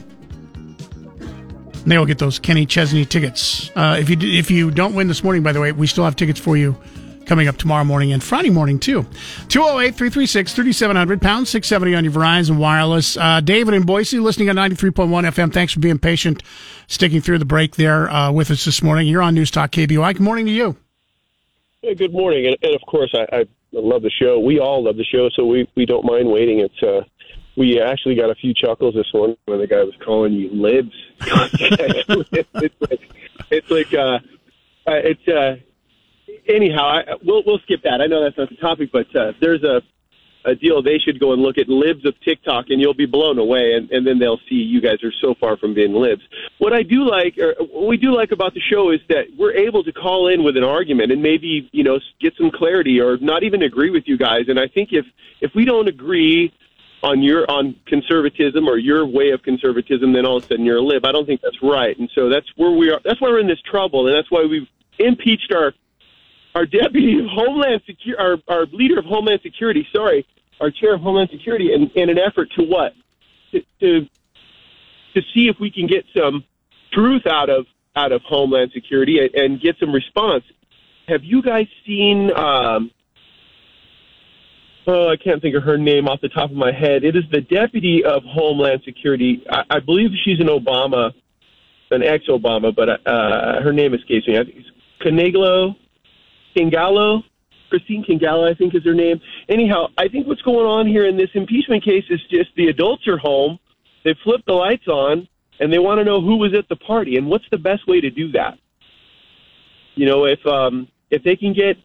And 1.19 1.91
they 1.91 1.97
will 1.97 2.05
get 2.05 2.19
those 2.19 2.39
Kenny 2.39 2.65
Chesney 2.65 3.03
tickets. 3.03 3.69
Uh, 3.75 3.97
if 3.99 4.09
you 4.09 4.15
if 4.21 4.49
you 4.49 4.71
don't 4.71 4.95
win 4.95 5.09
this 5.09 5.25
morning, 5.25 5.43
by 5.43 5.51
the 5.51 5.59
way, 5.59 5.73
we 5.73 5.87
still 5.87 6.05
have 6.05 6.15
tickets 6.15 6.39
for 6.39 6.55
you 6.55 6.73
coming 7.25 7.47
up 7.47 7.57
tomorrow 7.57 7.83
morning 7.83 8.13
and 8.13 8.23
Friday 8.23 8.49
morning 8.49 8.79
too. 8.79 9.03
208-336-3700 9.47 11.21
pound 11.21 11.47
670 11.47 11.95
on 11.95 12.03
your 12.03 12.13
Verizon 12.13 12.57
wireless. 12.57 13.17
Uh, 13.17 13.41
David 13.41 13.73
in 13.73 13.83
Boise 13.83 14.19
listening 14.19 14.49
on 14.49 14.55
93.1 14.55 15.09
FM. 15.09 15.53
Thanks 15.53 15.73
for 15.73 15.79
being 15.79 15.99
patient, 15.99 16.43
sticking 16.87 17.21
through 17.21 17.39
the 17.39 17.45
break 17.45 17.75
there 17.75 18.09
uh, 18.09 18.31
with 18.31 18.51
us 18.51 18.65
this 18.65 18.81
morning. 18.81 19.07
You're 19.07 19.21
on 19.21 19.35
News 19.35 19.51
Talk 19.51 19.71
KBOI. 19.71 20.13
Good 20.13 20.21
morning 20.21 20.45
to 20.45 20.51
you. 20.51 20.77
Hey, 21.81 21.95
good 21.95 22.13
morning, 22.13 22.45
and, 22.47 22.55
and 22.61 22.75
of 22.75 22.81
course, 22.87 23.13
I, 23.13 23.39
I 23.39 23.45
love 23.73 24.03
the 24.03 24.09
show. 24.09 24.39
We 24.39 24.59
all 24.59 24.83
love 24.83 24.95
the 24.95 25.03
show, 25.03 25.29
so 25.35 25.45
we 25.45 25.67
we 25.75 25.85
don't 25.85 26.05
mind 26.05 26.29
waiting. 26.29 26.59
It's 26.59 26.81
uh, 26.81 27.01
we 27.57 27.81
actually 27.81 28.15
got 28.15 28.29
a 28.29 28.35
few 28.35 28.53
chuckles 28.53 28.95
this 28.95 29.13
morning 29.13 29.37
when 29.45 29.59
the 29.59 29.67
guy 29.67 29.83
was 29.83 29.93
calling 30.03 30.33
you 30.33 30.49
libs. 30.51 30.93
it's 31.21 32.81
like 32.81 33.01
it's 33.51 33.69
like 33.69 33.93
uh, 33.93 34.19
uh, 34.87 35.01
it's 35.03 35.27
uh, 35.27 35.57
anyhow. 36.47 36.85
I, 36.85 37.03
we'll 37.23 37.43
we'll 37.45 37.59
skip 37.59 37.83
that. 37.83 38.01
I 38.01 38.07
know 38.07 38.23
that's 38.23 38.37
not 38.37 38.49
the 38.49 38.55
topic, 38.55 38.89
but 38.91 39.13
uh, 39.15 39.33
there's 39.39 39.63
a 39.63 39.81
a 40.45 40.55
deal 40.55 40.81
they 40.81 40.99
should 40.99 41.19
go 41.19 41.33
and 41.33 41.41
look 41.41 41.57
at 41.57 41.69
libs 41.69 42.05
of 42.05 42.19
TikTok, 42.21 42.65
and 42.69 42.81
you'll 42.81 42.93
be 42.93 43.05
blown 43.05 43.39
away, 43.39 43.73
and, 43.73 43.89
and 43.91 44.05
then 44.05 44.19
they'll 44.19 44.39
see 44.49 44.55
you 44.55 44.81
guys 44.81 45.03
are 45.03 45.13
so 45.21 45.33
far 45.39 45.57
from 45.57 45.73
being 45.73 45.93
libs. 45.93 46.21
What 46.57 46.73
I 46.73 46.83
do 46.83 47.09
like, 47.09 47.37
or 47.37 47.55
what 47.59 47.87
we 47.87 47.97
do 47.97 48.15
like 48.15 48.31
about 48.31 48.53
the 48.53 48.59
show, 48.59 48.91
is 48.91 48.99
that 49.09 49.25
we're 49.37 49.53
able 49.53 49.83
to 49.83 49.91
call 49.91 50.27
in 50.27 50.43
with 50.43 50.57
an 50.57 50.63
argument 50.63 51.11
and 51.11 51.21
maybe 51.21 51.69
you 51.71 51.83
know 51.83 51.99
get 52.19 52.33
some 52.37 52.51
clarity, 52.51 52.99
or 52.99 53.17
not 53.17 53.43
even 53.43 53.61
agree 53.61 53.89
with 53.89 54.03
you 54.07 54.17
guys. 54.17 54.45
And 54.47 54.59
I 54.59 54.67
think 54.67 54.89
if 54.91 55.05
if 55.41 55.51
we 55.55 55.65
don't 55.65 55.87
agree 55.87 56.53
on 57.03 57.21
your 57.21 57.49
on 57.49 57.75
conservatism 57.85 58.67
or 58.67 58.77
your 58.77 59.05
way 59.05 59.31
of 59.31 59.43
conservatism, 59.43 60.13
then 60.13 60.25
all 60.25 60.37
of 60.37 60.43
a 60.43 60.47
sudden 60.47 60.65
you're 60.65 60.77
a 60.77 60.81
lib. 60.81 61.05
I 61.05 61.11
don't 61.11 61.25
think 61.25 61.41
that's 61.41 61.61
right, 61.61 61.97
and 61.97 62.09
so 62.15 62.29
that's 62.29 62.47
where 62.55 62.71
we 62.71 62.91
are. 62.91 62.99
That's 63.03 63.21
why 63.21 63.29
we're 63.29 63.39
in 63.39 63.47
this 63.47 63.61
trouble, 63.61 64.07
and 64.07 64.15
that's 64.15 64.31
why 64.31 64.45
we've 64.45 64.67
impeached 64.99 65.51
our 65.53 65.73
our 66.55 66.65
deputy 66.65 67.19
of 67.19 67.25
Homeland 67.27 67.81
Security, 67.85 68.21
our, 68.21 68.37
our 68.47 68.65
leader 68.67 68.99
of 68.99 69.05
Homeland 69.05 69.41
Security, 69.41 69.87
sorry, 69.93 70.25
our 70.61 70.69
chair 70.69 70.93
of 70.93 71.01
Homeland 71.01 71.29
Security, 71.31 71.73
in, 71.73 71.89
in 71.95 72.09
an 72.09 72.17
effort 72.19 72.49
to 72.57 72.63
what? 72.63 72.93
To, 73.51 73.61
to 73.81 74.07
to 75.15 75.21
see 75.33 75.47
if 75.47 75.57
we 75.59 75.69
can 75.69 75.85
get 75.85 76.05
some 76.17 76.43
truth 76.91 77.27
out 77.27 77.49
of 77.49 77.65
out 77.95 78.11
of 78.11 78.21
Homeland 78.23 78.71
Security 78.73 79.19
and, 79.19 79.33
and 79.35 79.61
get 79.61 79.75
some 79.79 79.91
response. 79.91 80.43
Have 81.07 81.23
you 81.23 81.41
guys 81.41 81.67
seen? 81.85 82.31
Um, 82.35 82.91
oh, 84.87 85.09
I 85.09 85.17
can't 85.17 85.41
think 85.41 85.55
of 85.55 85.63
her 85.63 85.77
name 85.77 86.07
off 86.07 86.21
the 86.21 86.29
top 86.29 86.49
of 86.49 86.55
my 86.55 86.71
head. 86.71 87.03
It 87.03 87.15
is 87.15 87.23
the 87.31 87.41
deputy 87.41 88.03
of 88.03 88.23
Homeland 88.23 88.81
Security. 88.85 89.43
I, 89.49 89.63
I 89.69 89.79
believe 89.79 90.09
she's 90.23 90.39
an 90.39 90.47
Obama, 90.47 91.11
an 91.91 92.03
ex-Obama, 92.03 92.75
but 92.75 92.89
uh, 93.07 93.61
her 93.61 93.73
name 93.73 93.93
escapes 93.93 94.27
me. 94.27 94.37
I 94.39 94.43
think 94.43 94.57
it's 94.57 94.69
Canegallo. 95.01 95.75
Kingallo, 96.55 97.23
Christine 97.69 98.03
Kingallo, 98.03 98.49
I 98.49 98.53
think 98.53 98.75
is 98.75 98.83
her 98.85 98.93
name. 98.93 99.19
Anyhow, 99.49 99.87
I 99.97 100.07
think 100.07 100.27
what's 100.27 100.41
going 100.41 100.65
on 100.65 100.87
here 100.87 101.07
in 101.07 101.17
this 101.17 101.29
impeachment 101.33 101.83
case 101.83 102.03
is 102.09 102.21
just 102.29 102.49
the 102.55 102.67
adults 102.67 103.07
are 103.07 103.17
home, 103.17 103.59
they 104.03 104.15
flipped 104.23 104.45
the 104.45 104.53
lights 104.53 104.87
on, 104.87 105.27
and 105.59 105.71
they 105.71 105.79
want 105.79 105.99
to 105.99 106.03
know 106.03 106.21
who 106.21 106.37
was 106.37 106.53
at 106.53 106.67
the 106.69 106.75
party 106.75 107.17
and 107.17 107.27
what's 107.27 107.45
the 107.51 107.57
best 107.57 107.87
way 107.87 108.01
to 108.01 108.09
do 108.09 108.31
that. 108.33 108.57
You 109.95 110.05
know, 110.05 110.25
if 110.25 110.45
um, 110.45 110.87
if 111.09 111.23
they 111.23 111.35
can 111.35 111.53
get 111.53 111.77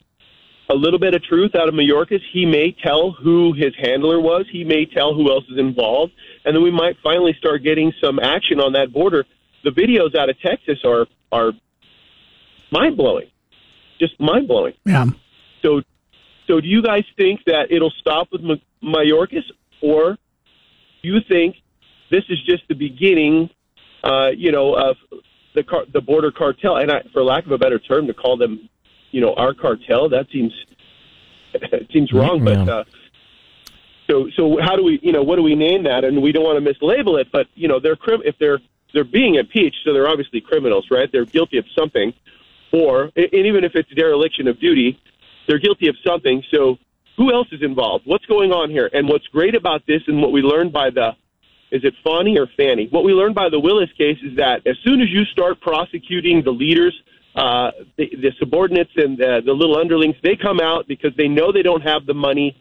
a 0.70 0.74
little 0.74 0.99
bit 0.99 1.15
of 1.15 1.23
truth 1.23 1.55
out 1.55 1.69
of 1.69 1.74
Mayorkas, 1.74 2.20
he 2.32 2.45
may 2.45 2.73
tell 2.73 3.12
who 3.12 3.53
his 3.55 3.74
handler 3.78 4.20
was, 4.20 4.47
he 4.51 4.65
may 4.65 4.85
tell 4.85 5.15
who 5.15 5.31
else 5.31 5.45
is 5.51 5.59
involved, 5.59 6.12
and 6.45 6.55
then 6.55 6.62
we 6.62 6.70
might 6.70 6.97
finally 7.03 7.35
start 7.39 7.62
getting 7.62 7.93
some 8.03 8.19
action 8.19 8.61
on 8.61 8.73
that 8.73 8.93
border. 8.93 9.24
The 9.65 9.70
videos 9.70 10.15
out 10.15 10.28
of 10.28 10.39
Texas 10.40 10.78
are 10.85 11.07
are 11.32 11.53
mind 12.70 12.97
blowing 12.97 13.31
just 13.98 14.18
mind 14.20 14.48
blowing. 14.48 14.74
Yeah. 14.84 15.06
So, 15.62 15.82
so 16.46 16.60
do 16.60 16.68
you 16.68 16.82
guys 16.82 17.04
think 17.16 17.44
that 17.46 17.70
it'll 17.70 17.90
stop 17.92 18.28
with 18.32 18.42
Ma- 18.42 18.54
Mayorkas, 18.82 19.44
or 19.80 20.16
do 21.02 21.08
you 21.08 21.20
think 21.28 21.56
this 22.10 22.24
is 22.28 22.42
just 22.44 22.62
the 22.68 22.74
beginning? 22.74 23.50
Uh, 24.02 24.30
you 24.36 24.52
know, 24.52 24.74
of 24.74 24.96
the 25.54 25.62
car- 25.64 25.84
the 25.92 26.00
border 26.00 26.30
cartel, 26.30 26.76
and 26.76 26.90
I, 26.90 27.02
for 27.12 27.22
lack 27.22 27.44
of 27.46 27.52
a 27.52 27.58
better 27.58 27.78
term, 27.80 28.06
to 28.06 28.14
call 28.14 28.36
them, 28.36 28.68
you 29.10 29.20
know, 29.20 29.34
our 29.34 29.54
cartel. 29.54 30.08
That 30.08 30.26
seems 30.32 30.52
it 31.54 31.88
seems 31.92 32.12
wrong, 32.12 32.44
but. 32.44 32.68
Uh, 32.68 32.84
So 34.10 34.30
so 34.36 34.58
how 34.58 34.74
do 34.74 34.82
we 34.82 34.98
you 35.02 35.12
know 35.12 35.22
what 35.22 35.36
do 35.36 35.42
we 35.42 35.54
name 35.54 35.82
that? 35.82 36.02
And 36.02 36.22
we 36.22 36.32
don't 36.32 36.44
want 36.44 36.56
to 36.64 36.72
mislabel 36.72 37.20
it, 37.20 37.28
but 37.30 37.46
you 37.54 37.68
know 37.68 37.78
they're 37.78 37.96
crim- 37.96 38.22
if 38.24 38.38
they're 38.38 38.58
they're 38.94 39.04
being 39.04 39.34
impeached, 39.34 39.80
so 39.84 39.92
they're 39.92 40.08
obviously 40.08 40.40
criminals, 40.40 40.86
right? 40.90 41.12
They're 41.12 41.26
guilty 41.26 41.58
of 41.58 41.66
something, 41.78 42.14
or 42.73 43.11
and 43.16 43.47
even 43.47 43.65
if 43.65 43.73
it's 43.74 43.89
dereliction 43.95 44.49
of 44.49 44.61
duty, 44.61 44.99
they're 45.47 45.59
guilty 45.59 45.89
of 45.89 45.97
something. 46.07 46.43
So 46.53 46.77
who 47.16 47.32
else 47.32 47.49
is 47.53 47.62
involved? 47.62 48.07
What's 48.07 48.27
going 48.27 48.53
on 48.53 48.70
here? 48.70 48.89
And 48.93 49.09
what's 49.09 49.27
great 49.27 49.55
about 49.55 49.82
this, 49.86 50.03
and 50.07 50.20
what 50.23 50.32
we 50.32 50.43
learned 50.43 50.73
by 50.73 50.90
the 50.90 51.16
is 51.70 51.85
it 51.85 51.95
Fani 52.03 52.39
or 52.39 52.47
Fanny? 52.57 52.89
What 52.90 53.05
we 53.05 53.12
learned 53.12 53.35
by 53.35 53.51
the 53.51 53.61
Willis 53.61 53.90
case 53.99 54.16
is 54.23 54.36
that 54.36 54.66
as 54.66 54.77
soon 54.85 55.03
as 55.03 55.09
you 55.11 55.24
start 55.27 55.61
prosecuting 55.61 56.43
the 56.43 56.51
leaders, 56.51 56.95
uh, 57.35 57.73
the, 57.99 58.09
the 58.11 58.32
subordinates 58.39 58.90
and 58.97 59.19
the, 59.19 59.43
the 59.45 59.53
little 59.53 59.77
underlings, 59.77 60.16
they 60.23 60.35
come 60.35 60.61
out 60.61 60.89
because 60.89 61.12
they 61.19 61.28
know 61.28 61.53
they 61.53 61.62
don't 61.62 61.82
have 61.82 62.07
the 62.07 62.15
money 62.15 62.57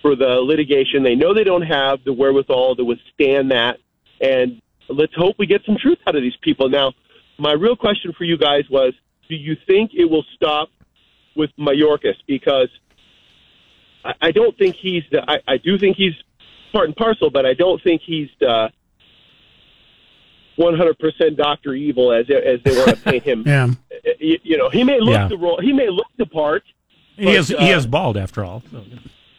for 0.00 0.14
the 0.14 0.40
litigation. 0.40 1.02
They 1.02 1.14
know 1.14 1.34
they 1.34 1.44
don't 1.44 1.62
have 1.62 2.04
the 2.04 2.12
wherewithal 2.12 2.76
to 2.76 2.84
withstand 2.84 3.50
that. 3.50 3.78
And 4.20 4.62
let's 4.88 5.14
hope 5.16 5.36
we 5.38 5.46
get 5.46 5.62
some 5.66 5.76
truth 5.76 5.98
out 6.06 6.14
of 6.14 6.22
these 6.22 6.36
people. 6.40 6.68
Now, 6.68 6.92
my 7.38 7.52
real 7.52 7.76
question 7.76 8.12
for 8.16 8.24
you 8.24 8.38
guys 8.38 8.62
was 8.70 8.94
do 9.28 9.34
you 9.34 9.56
think 9.66 9.92
it 9.94 10.04
will 10.04 10.24
stop 10.34 10.68
with 11.36 11.50
Mayorkas? 11.58 12.16
Because 12.26 12.68
I, 14.04 14.14
I 14.20 14.30
don't 14.32 14.56
think 14.58 14.76
he's 14.76 15.04
the, 15.10 15.22
I, 15.28 15.38
I 15.46 15.56
do 15.58 15.78
think 15.78 15.96
he's 15.96 16.14
part 16.72 16.86
and 16.86 16.96
parcel, 16.96 17.30
but 17.30 17.46
I 17.46 17.54
don't 17.54 17.82
think 17.82 18.02
he's 18.04 18.28
the 18.40 18.70
100% 20.58 21.36
Doctor 21.36 21.74
Evil 21.74 22.12
as 22.12 22.26
as 22.30 22.60
they 22.64 22.76
want 22.76 22.90
to 22.90 22.96
paint 23.04 23.24
him. 23.24 23.44
Yeah. 23.46 23.68
You, 24.18 24.38
you 24.42 24.56
know, 24.58 24.68
he 24.70 24.84
may 24.84 25.00
look 25.00 25.14
Yeah. 25.14 25.28
the 25.28 25.38
role, 25.38 25.60
he 25.60 25.72
may 25.72 25.88
look 25.88 26.08
the 26.18 26.26
part. 26.26 26.62
He 27.16 27.24
but, 27.26 27.34
is 27.34 27.48
he 27.48 27.56
uh, 27.56 27.78
is 27.78 27.86
bald 27.86 28.16
after 28.16 28.44
all. 28.44 28.62
So, 28.70 28.82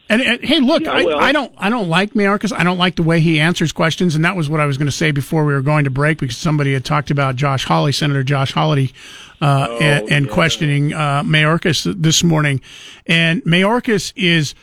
And, 0.10 0.22
and 0.22 0.44
hey, 0.44 0.60
look, 0.60 0.84
Yeah, 0.84 1.04
well- 1.04 1.20
I, 1.20 1.30
I 1.30 1.32
don't, 1.32 1.52
I 1.58 1.70
don't 1.70 1.88
like 1.88 2.14
Mayorkas. 2.14 2.52
I 2.52 2.64
don't 2.64 2.78
like 2.78 2.96
the 2.98 3.04
way 3.04 3.20
he 3.20 3.40
answers 3.40 3.72
questions, 3.72 4.16
and 4.16 4.26
that 4.26 4.36
was 4.36 4.50
what 4.50 4.60
I 4.60 4.66
was 4.66 4.78
going 4.78 4.88
to 4.88 4.92
say 4.92 5.12
before 5.12 5.46
we 5.46 5.54
were 5.54 5.62
going 5.62 5.86
to 5.86 5.90
break 5.90 6.20
because 6.20 6.38
somebody 6.38 6.74
had 6.74 6.84
talked 6.86 7.10
about 7.10 7.36
Josh 7.36 7.66
Hawley, 7.66 7.92
Senator 7.94 8.24
Josh 8.24 8.52
Hawley, 8.52 8.94
uh, 9.42 9.68
Oh, 9.70 9.78
and, 9.80 10.10
and 10.12 10.30
questioning 10.30 10.94
uh, 10.94 11.24
Mayorkas 11.24 12.02
this 12.02 12.24
morning. 12.24 12.62
And 13.08 13.42
Mayorkas 13.44 14.14
is 14.16 14.54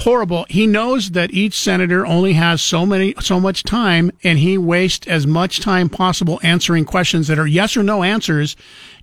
horrible. 0.00 0.46
He 0.48 0.66
knows 0.66 1.10
that 1.10 1.32
each 1.32 1.54
senator 1.54 2.06
only 2.06 2.32
has 2.32 2.62
so 2.62 2.86
many, 2.86 3.14
so 3.20 3.38
much 3.38 3.62
time, 3.62 4.10
and 4.24 4.38
he 4.38 4.56
wastes 4.56 5.06
as 5.06 5.26
much 5.26 5.60
time 5.60 5.88
possible 5.88 6.40
answering 6.42 6.84
questions 6.84 7.28
that 7.28 7.38
are 7.38 7.46
yes 7.46 7.76
or 7.76 7.82
no 7.82 8.02
answers, 8.02 8.56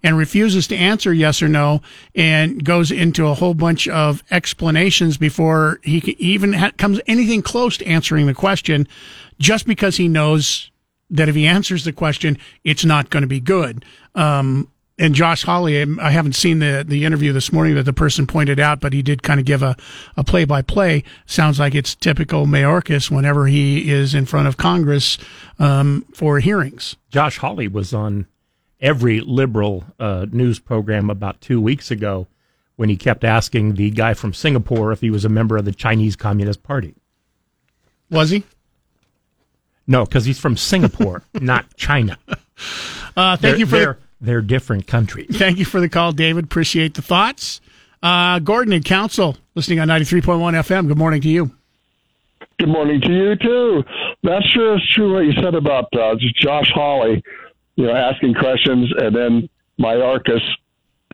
and 0.04 0.18
refuses 0.18 0.68
to 0.68 0.76
answer 0.76 1.14
yes 1.14 1.42
or 1.42 1.48
no, 1.48 1.82
and 2.16 2.64
goes 2.64 2.92
into 2.92 3.28
a 3.28 3.36
whole 3.36 3.54
bunch 3.54 3.88
of 3.88 4.24
explanations 4.32 5.18
before 5.18 5.80
he 5.84 5.98
even 6.20 6.54
ha- 6.54 6.72
comes 6.78 7.00
anything 7.08 7.42
close 7.42 7.78
to 7.78 7.86
answering 7.86 8.26
the 8.26 8.34
question, 8.34 8.88
just 9.40 9.68
because 9.68 9.98
he 9.98 10.08
knows 10.08 10.72
that 11.10 11.30
if 11.30 11.36
he 11.36 11.46
answers 11.48 11.84
the 11.84 11.94
question, 11.94 12.38
it's 12.64 12.84
not 12.84 13.10
going 13.10 13.22
to 13.22 13.28
be 13.28 13.40
good. 13.40 13.86
Um, 14.16 14.70
and 15.00 15.14
Josh 15.14 15.44
Hawley, 15.44 15.78
I'm- 15.80 15.98
haven't 15.98 16.34
seen 16.34 16.60
the, 16.60 16.84
the 16.88 17.06
interview 17.06 17.32
this 17.34 17.52
morning 17.54 17.76
that 17.76 17.84
the 17.84 17.94
person 17.94 18.26
pointed 18.28 18.60
out, 18.60 18.80
but 18.80 18.94
he 18.94 19.02
did 19.02 19.22
kind 19.24 19.40
of 19.40 19.46
give 19.46 19.62
a, 19.62 19.76
a 20.16 20.24
play 20.24 20.44
by 20.46 20.62
play. 20.62 21.04
Sounds 21.26 21.60
like 21.60 21.76
it's 21.76 21.94
typical 21.96 22.46
Mayorkas 22.46 23.12
whenever 23.12 23.48
he 23.48 23.90
is 23.92 24.16
in 24.16 24.26
front 24.26 24.48
of 24.48 24.58
Congress 24.58 25.18
um, 25.60 26.06
for 26.14 26.40
hearings. 26.40 26.96
Josh 27.10 27.38
Hawley 27.38 27.68
was 27.68 27.94
on 27.94 28.26
every 28.80 29.20
liberal 29.22 29.84
uh, 30.00 30.26
news 30.32 30.60
program 30.60 31.10
about 31.10 31.42
two 31.42 31.60
weeks 31.62 31.92
ago 31.92 32.28
when 32.76 32.90
he 32.90 32.96
kept 32.98 33.24
asking 33.24 33.74
the 33.76 33.90
guy 33.90 34.14
from 34.14 34.34
Singapore 34.34 34.92
if 34.92 35.02
he 35.02 35.10
was 35.10 35.26
a 35.26 35.30
member 35.30 35.58
of 35.58 35.66
the 35.66 35.72
Chinese 35.74 36.16
Communist 36.16 36.62
Party. 36.64 36.94
Was 38.10 38.30
he? 38.30 38.44
No, 39.88 40.06
because 40.06 40.26
he's 40.26 40.40
from 40.40 40.58
Singapore, 40.58 41.24
not 41.34 41.76
China. 41.76 42.18
Uh, 43.16 43.36
thank 43.36 43.42
They're- 43.42 43.58
you 43.58 43.66
for 43.66 43.98
they're, 44.22 44.42
different 44.42 44.88
countries. 44.88 45.28
thank 45.38 45.58
you 45.58 45.66
for 45.66 45.80
the 45.80 45.90
call, 45.90 46.12
David. 46.12 46.46
Appreciate 46.46 46.94
the 46.96 47.02
thoughts. 47.02 47.62
Uh, 48.02 48.40
Gordon 48.40 48.74
and 48.74 48.86
Council, 48.86 49.38
listening 49.56 49.80
on 49.80 49.88
93.1 49.88 50.22
FM. 50.54 50.88
Good 50.88 50.98
morning 50.98 51.22
to 51.22 51.30
you. 51.30 51.52
Good 52.60 52.70
morning 52.70 53.02
to 53.02 53.12
you 53.12 53.36
too. 53.36 53.84
That 54.24 54.44
sure 54.54 54.78
is 54.78 54.90
true 54.94 55.14
what 55.14 55.26
you 55.26 55.34
said 55.34 55.56
about 55.56 55.86
uh, 55.94 56.16
Josh 56.36 56.72
Hawley, 56.74 57.24
you 57.76 57.86
know, 57.86 57.96
asking 57.96 58.36
questions 58.36 58.92
and 58.98 59.16
then 59.16 59.50
Mayorkas 59.80 60.42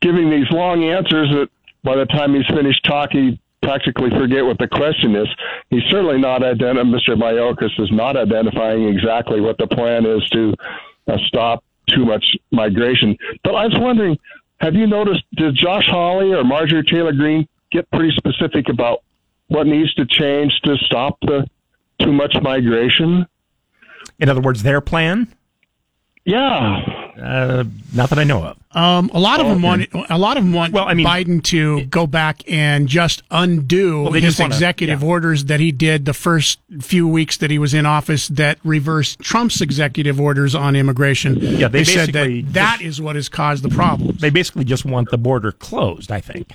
giving 0.01 0.29
these 0.29 0.49
long 0.51 0.83
answers 0.83 1.29
that 1.31 1.49
by 1.83 1.95
the 1.95 2.05
time 2.05 2.33
he's 2.33 2.47
finished 2.47 2.83
talking, 2.85 3.23
you 3.25 3.37
practically 3.61 4.09
forget 4.09 4.45
what 4.45 4.57
the 4.57 4.67
question 4.67 5.15
is. 5.15 5.27
He's 5.69 5.83
certainly 5.89 6.19
not 6.19 6.43
identifying, 6.43 6.87
Mr. 6.87 7.15
Mayorkas 7.15 7.77
is 7.79 7.91
not 7.91 8.15
identifying 8.17 8.87
exactly 8.87 9.41
what 9.41 9.57
the 9.57 9.67
plan 9.67 10.05
is 10.05 10.27
to 10.29 10.53
uh, 11.07 11.17
stop 11.27 11.63
too 11.87 12.05
much 12.05 12.23
migration. 12.51 13.17
But 13.43 13.55
I 13.55 13.65
was 13.65 13.77
wondering, 13.77 14.17
have 14.59 14.75
you 14.75 14.87
noticed 14.87 15.23
did 15.35 15.55
Josh 15.55 15.87
Hawley 15.87 16.33
or 16.33 16.43
Marjorie 16.43 16.83
Taylor 16.83 17.13
Greene 17.13 17.47
get 17.71 17.89
pretty 17.91 18.15
specific 18.15 18.69
about 18.69 19.03
what 19.47 19.67
needs 19.67 19.93
to 19.95 20.05
change 20.05 20.53
to 20.63 20.77
stop 20.77 21.17
the 21.21 21.47
too 21.99 22.13
much 22.13 22.35
migration? 22.41 23.25
In 24.19 24.29
other 24.29 24.41
words, 24.41 24.63
their 24.63 24.81
plan? 24.81 25.33
Yeah. 26.25 27.02
Uh, 27.21 27.63
not 27.93 28.09
that 28.09 28.17
I 28.19 28.23
know 28.23 28.43
of. 28.43 28.57
Um, 28.75 29.11
a 29.13 29.19
lot 29.19 29.39
of 29.39 29.47
them 29.47 29.61
want 29.61 29.87
a 30.09 30.17
lot 30.17 30.35
of 30.37 30.43
them 30.43 30.51
want 30.53 30.73
Well, 30.73 30.85
I 30.87 30.95
mean, 30.95 31.05
Biden 31.05 31.43
to 31.45 31.85
go 31.85 32.07
back 32.07 32.41
and 32.51 32.87
just 32.87 33.21
undo 33.29 34.03
Well, 34.03 34.13
his 34.13 34.23
just 34.23 34.39
wanna- 34.39 34.53
executive 34.55 35.03
orders 35.03 35.45
that 35.45 35.59
he 35.59 35.71
did 35.71 36.05
the 36.05 36.13
first 36.13 36.59
few 36.81 37.07
weeks 37.07 37.37
that 37.37 37.51
he 37.51 37.59
was 37.59 37.73
in 37.75 37.85
office 37.85 38.27
that 38.29 38.57
reversed 38.63 39.19
Trump's 39.19 39.61
executive 39.61 40.19
orders 40.19 40.55
on 40.55 40.75
immigration. 40.75 41.37
Yeah, 41.39 41.67
they, 41.67 41.83
said 41.83 42.07
basically 42.13 42.41
that 42.41 42.53
that 42.53 42.81
is 42.81 42.99
what 42.99 43.15
has 43.15 43.29
caused 43.29 43.63
the 43.63 43.69
problem. 43.69 44.17
They 44.19 44.31
basically 44.31 44.65
just 44.65 44.83
want 44.85 45.11
the 45.11 45.17
border 45.19 45.51
closed. 45.51 46.11
I 46.11 46.19
think. 46.19 46.49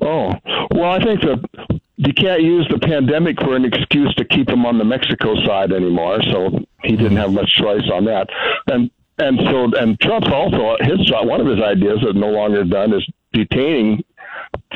Oh, 0.00 0.32
well, 0.72 0.92
I 0.92 1.02
think 1.02 1.20
that 1.22 1.80
you 1.96 2.12
can't 2.12 2.42
use 2.42 2.68
the 2.70 2.78
pandemic 2.78 3.40
for 3.40 3.56
an 3.56 3.64
excuse 3.64 4.14
to 4.16 4.24
keep 4.26 4.48
him 4.50 4.66
on 4.66 4.78
the 4.78 4.84
Mexico 4.84 5.34
side 5.44 5.72
anymore. 5.72 6.20
So 6.30 6.60
he 6.84 6.94
didn't 6.94 7.16
have 7.16 7.32
much 7.32 7.50
choice 7.56 7.88
on 7.92 8.04
that. 8.04 8.28
And 8.66 8.90
and 9.18 9.38
so 9.44 9.64
and 9.78 9.98
Trump's 10.00 10.28
also 10.28 10.76
his 10.80 11.10
one 11.12 11.40
of 11.40 11.46
his 11.46 11.62
ideas 11.62 12.00
that 12.04 12.14
no 12.14 12.28
longer 12.28 12.64
done 12.64 12.92
is 12.92 13.06
detaining 13.32 14.04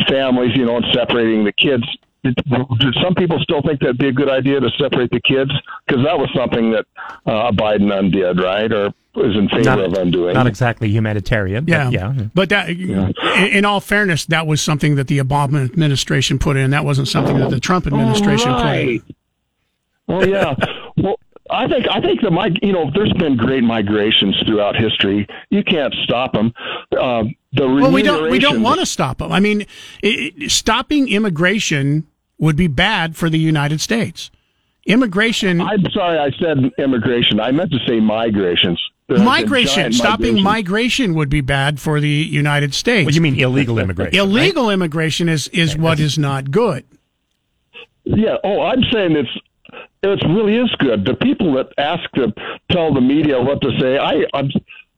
families, 0.08 0.56
you 0.56 0.64
know, 0.64 0.76
and 0.76 0.86
separating 0.92 1.44
the 1.44 1.52
kids. 1.52 1.84
Did, 2.22 2.34
did 2.36 2.94
some 3.02 3.14
people 3.14 3.38
still 3.40 3.62
think 3.62 3.80
that'd 3.80 3.96
be 3.96 4.08
a 4.08 4.12
good 4.12 4.28
idea 4.28 4.60
to 4.60 4.68
separate 4.78 5.10
the 5.10 5.20
kids? 5.22 5.50
Because 5.86 6.04
that 6.04 6.18
was 6.18 6.28
something 6.34 6.70
that 6.72 6.84
uh, 7.24 7.50
Biden 7.50 7.90
undid, 7.90 8.38
right, 8.38 8.70
or 8.70 8.92
was 9.14 9.34
in 9.36 9.48
favor 9.48 9.64
Not, 9.64 9.80
of 9.80 9.92
undoing. 9.94 10.34
not 10.34 10.46
exactly 10.46 10.90
humanitarian. 10.90 11.64
But 11.64 11.70
Yeah, 11.72 11.88
yeah. 11.90 12.14
But 12.34 12.50
that, 12.50 12.68
in, 12.68 13.14
in 13.50 13.64
all 13.64 13.80
fairness, 13.80 14.26
that 14.26 14.46
was 14.46 14.60
something 14.60 14.96
that 14.96 15.08
the 15.08 15.18
Obama 15.18 15.64
administration 15.64 16.38
put 16.38 16.58
in. 16.58 16.70
That 16.70 16.84
wasn't 16.84 17.08
something 17.08 17.38
that 17.38 17.48
the 17.48 17.58
Trump 17.60 17.86
administration 17.86 18.52
put 18.52 18.66
in. 18.66 19.02
Well, 20.06 20.28
yeah. 20.28 20.54
Well, 21.50 21.60
I 21.60 21.68
think 21.68 21.86
I 21.90 22.00
think 22.00 22.20
the 22.20 22.30
mig- 22.30 22.58
you 22.62 22.72
know 22.72 22.90
there's 22.94 23.12
been 23.14 23.36
great 23.36 23.62
migrations 23.62 24.40
throughout 24.46 24.76
history. 24.76 25.26
You 25.50 25.62
can't 25.64 25.94
stop 26.04 26.32
them. 26.32 26.52
Um, 26.98 27.34
the 27.52 27.66
Well, 27.66 27.92
we 27.92 28.02
don't 28.02 28.30
we 28.30 28.38
don't 28.38 28.62
want 28.62 28.80
to 28.80 28.86
stop 28.86 29.18
them. 29.18 29.32
I 29.32 29.40
mean, 29.40 29.66
i 30.04 30.32
i 30.40 30.46
stopping 30.46 31.08
immigration 31.08 32.06
would 32.38 32.56
be 32.56 32.68
bad 32.68 33.16
for 33.16 33.28
the 33.28 33.38
United 33.38 33.80
States. 33.80 34.30
Immigration. 34.86 35.60
I'm 35.60 35.84
sorry, 35.90 36.18
I 36.18 36.30
said 36.38 36.58
immigration. 36.78 37.38
I 37.38 37.50
meant 37.52 37.70
to 37.72 37.78
say 37.86 38.00
migrations. 38.00 38.80
There 39.08 39.18
Migration, 39.18 39.92
stopping 39.92 40.34
migrations. 40.34 40.44
migration 40.44 41.14
would 41.14 41.28
be 41.28 41.40
bad 41.40 41.80
for 41.80 41.98
the 41.98 42.08
United 42.08 42.74
States. 42.74 43.04
What 43.04 43.10
do 43.10 43.16
you 43.16 43.20
mean 43.20 43.38
illegal 43.38 43.78
immigration? 43.84 44.14
Illegal 44.16 44.70
immigration 44.70 45.28
is 45.28 45.48
is 45.48 45.76
what 45.76 45.98
is 45.98 46.16
not 46.16 46.50
good. 46.50 46.84
Yeah. 48.04 48.36
Oh, 48.44 48.62
I'm 48.62 48.82
saying 48.92 49.16
it's 49.16 49.36
it 50.02 50.22
really 50.28 50.56
is 50.56 50.70
good. 50.78 51.04
The 51.04 51.14
people 51.14 51.54
that 51.54 51.68
ask 51.78 52.10
to 52.12 52.32
tell 52.70 52.92
the 52.94 53.00
media 53.00 53.40
what 53.40 53.60
to 53.62 53.70
say, 53.78 53.98
I 53.98 54.24
I'm, 54.34 54.50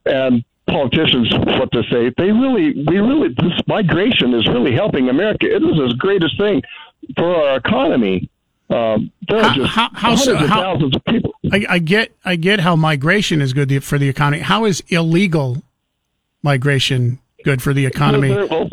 and 0.07 0.45
politicians 0.67 1.33
what 1.35 1.71
to 1.73 1.83
say, 1.91 2.13
they 2.17 2.31
really 2.33 2.85
we 2.87 2.99
really 2.99 3.29
this 3.29 3.61
migration 3.67 4.33
is 4.35 4.47
really 4.49 4.73
helping 4.75 5.09
America. 5.09 5.47
It 5.47 5.63
is 5.63 5.77
the 5.77 5.95
greatest 5.99 6.39
thing 6.39 6.63
for 7.17 7.35
our 7.35 7.57
economy. 7.57 8.29
Um, 8.71 9.11
there 9.29 9.39
are 9.39 9.43
How- 9.49 9.55
just 9.55 9.71
how- 9.73 9.91
how 9.93 10.17
hundreds 10.17 10.29
of 10.29 10.49
how- 10.49 10.63
thousands 10.63 10.97
of 10.97 11.05
people. 11.05 11.33
I, 11.53 11.67
I 11.69 11.79
get 11.79 12.13
I 12.25 12.37
get 12.37 12.61
how 12.61 12.75
migration 12.77 13.43
is 13.43 13.53
good 13.53 13.83
for 13.85 13.99
the 13.99 14.09
economy. 14.09 14.43
How 14.43 14.65
is 14.65 14.83
illegal 14.89 15.63
migration 16.43 17.19
good 17.45 17.61
for 17.63 17.73
the 17.75 17.87
economy? 17.87 18.31
Well, 18.31 18.69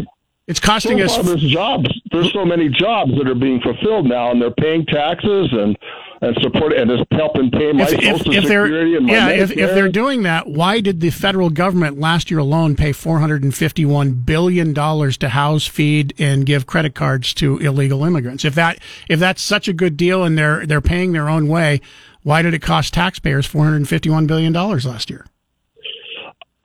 It's 0.47 0.60
costing 0.60 0.99
so 0.99 1.03
us. 1.06 1.26
there's 1.27 1.41
jobs. 1.41 1.89
There's 2.11 2.31
so 2.34 2.45
many 2.45 2.69
jobs 2.69 3.11
that 3.18 3.27
are 3.27 3.35
being 3.35 3.61
fulfilled 3.61 4.06
now, 4.07 4.31
and 4.31 4.41
they're 4.41 4.51
paying 4.51 4.85
taxes, 4.85 5.49
and 5.51 5.77
and 6.22 6.38
support 6.41 6.74
and 6.74 6.91
is 6.91 7.00
helping 7.12 7.50
pay 7.50 7.72
my 7.72 7.86
social 7.86 8.20
security 8.20 8.96
and 8.96 9.06
my 9.06 9.14
yeah, 9.14 9.30
if, 9.30 9.52
if 9.52 9.74
they're 9.74 9.90
doing 9.90 10.24
that, 10.24 10.48
why 10.48 10.82
did 10.82 11.00
the 11.00 11.10
federal 11.10 11.50
government 11.50 12.00
last 12.00 12.30
year 12.30 12.40
alone 12.40 12.76
pay 12.76 12.91
four 12.91 13.20
hundred 13.20 13.44
and 13.44 13.56
fifty-one 13.56 14.12
billion 14.14 14.74
dollars 14.74 15.18
to 15.18 15.30
house, 15.30 15.66
feed, 15.66 16.14
and 16.20 16.46
give 16.46 16.66
credit 16.66 16.94
cards 16.96 17.34
to 17.36 17.58
illegal 17.60 18.04
immigrants? 18.04 18.44
If 18.44 18.56
that 18.56 18.80
if 19.08 19.20
that's 19.20 19.41
such 19.41 19.68
a 19.68 19.74
good 19.74 19.96
deal 19.96 20.24
and 20.24 20.38
they're 20.38 20.66
they're 20.66 20.82
paying 20.82 21.14
their 21.14 21.30
own 21.30 21.48
way, 21.48 21.82
why 22.24 22.41
did 22.41 22.54
it 22.54 22.62
cost 22.62 22.94
taxpayers 22.94 23.46
four 23.46 23.64
hundred 23.64 23.78
and 23.78 23.90
fifty-one 23.90 24.28
billion 24.28 24.52
dollars 24.52 24.86
last 24.86 25.10
year? 25.10 25.26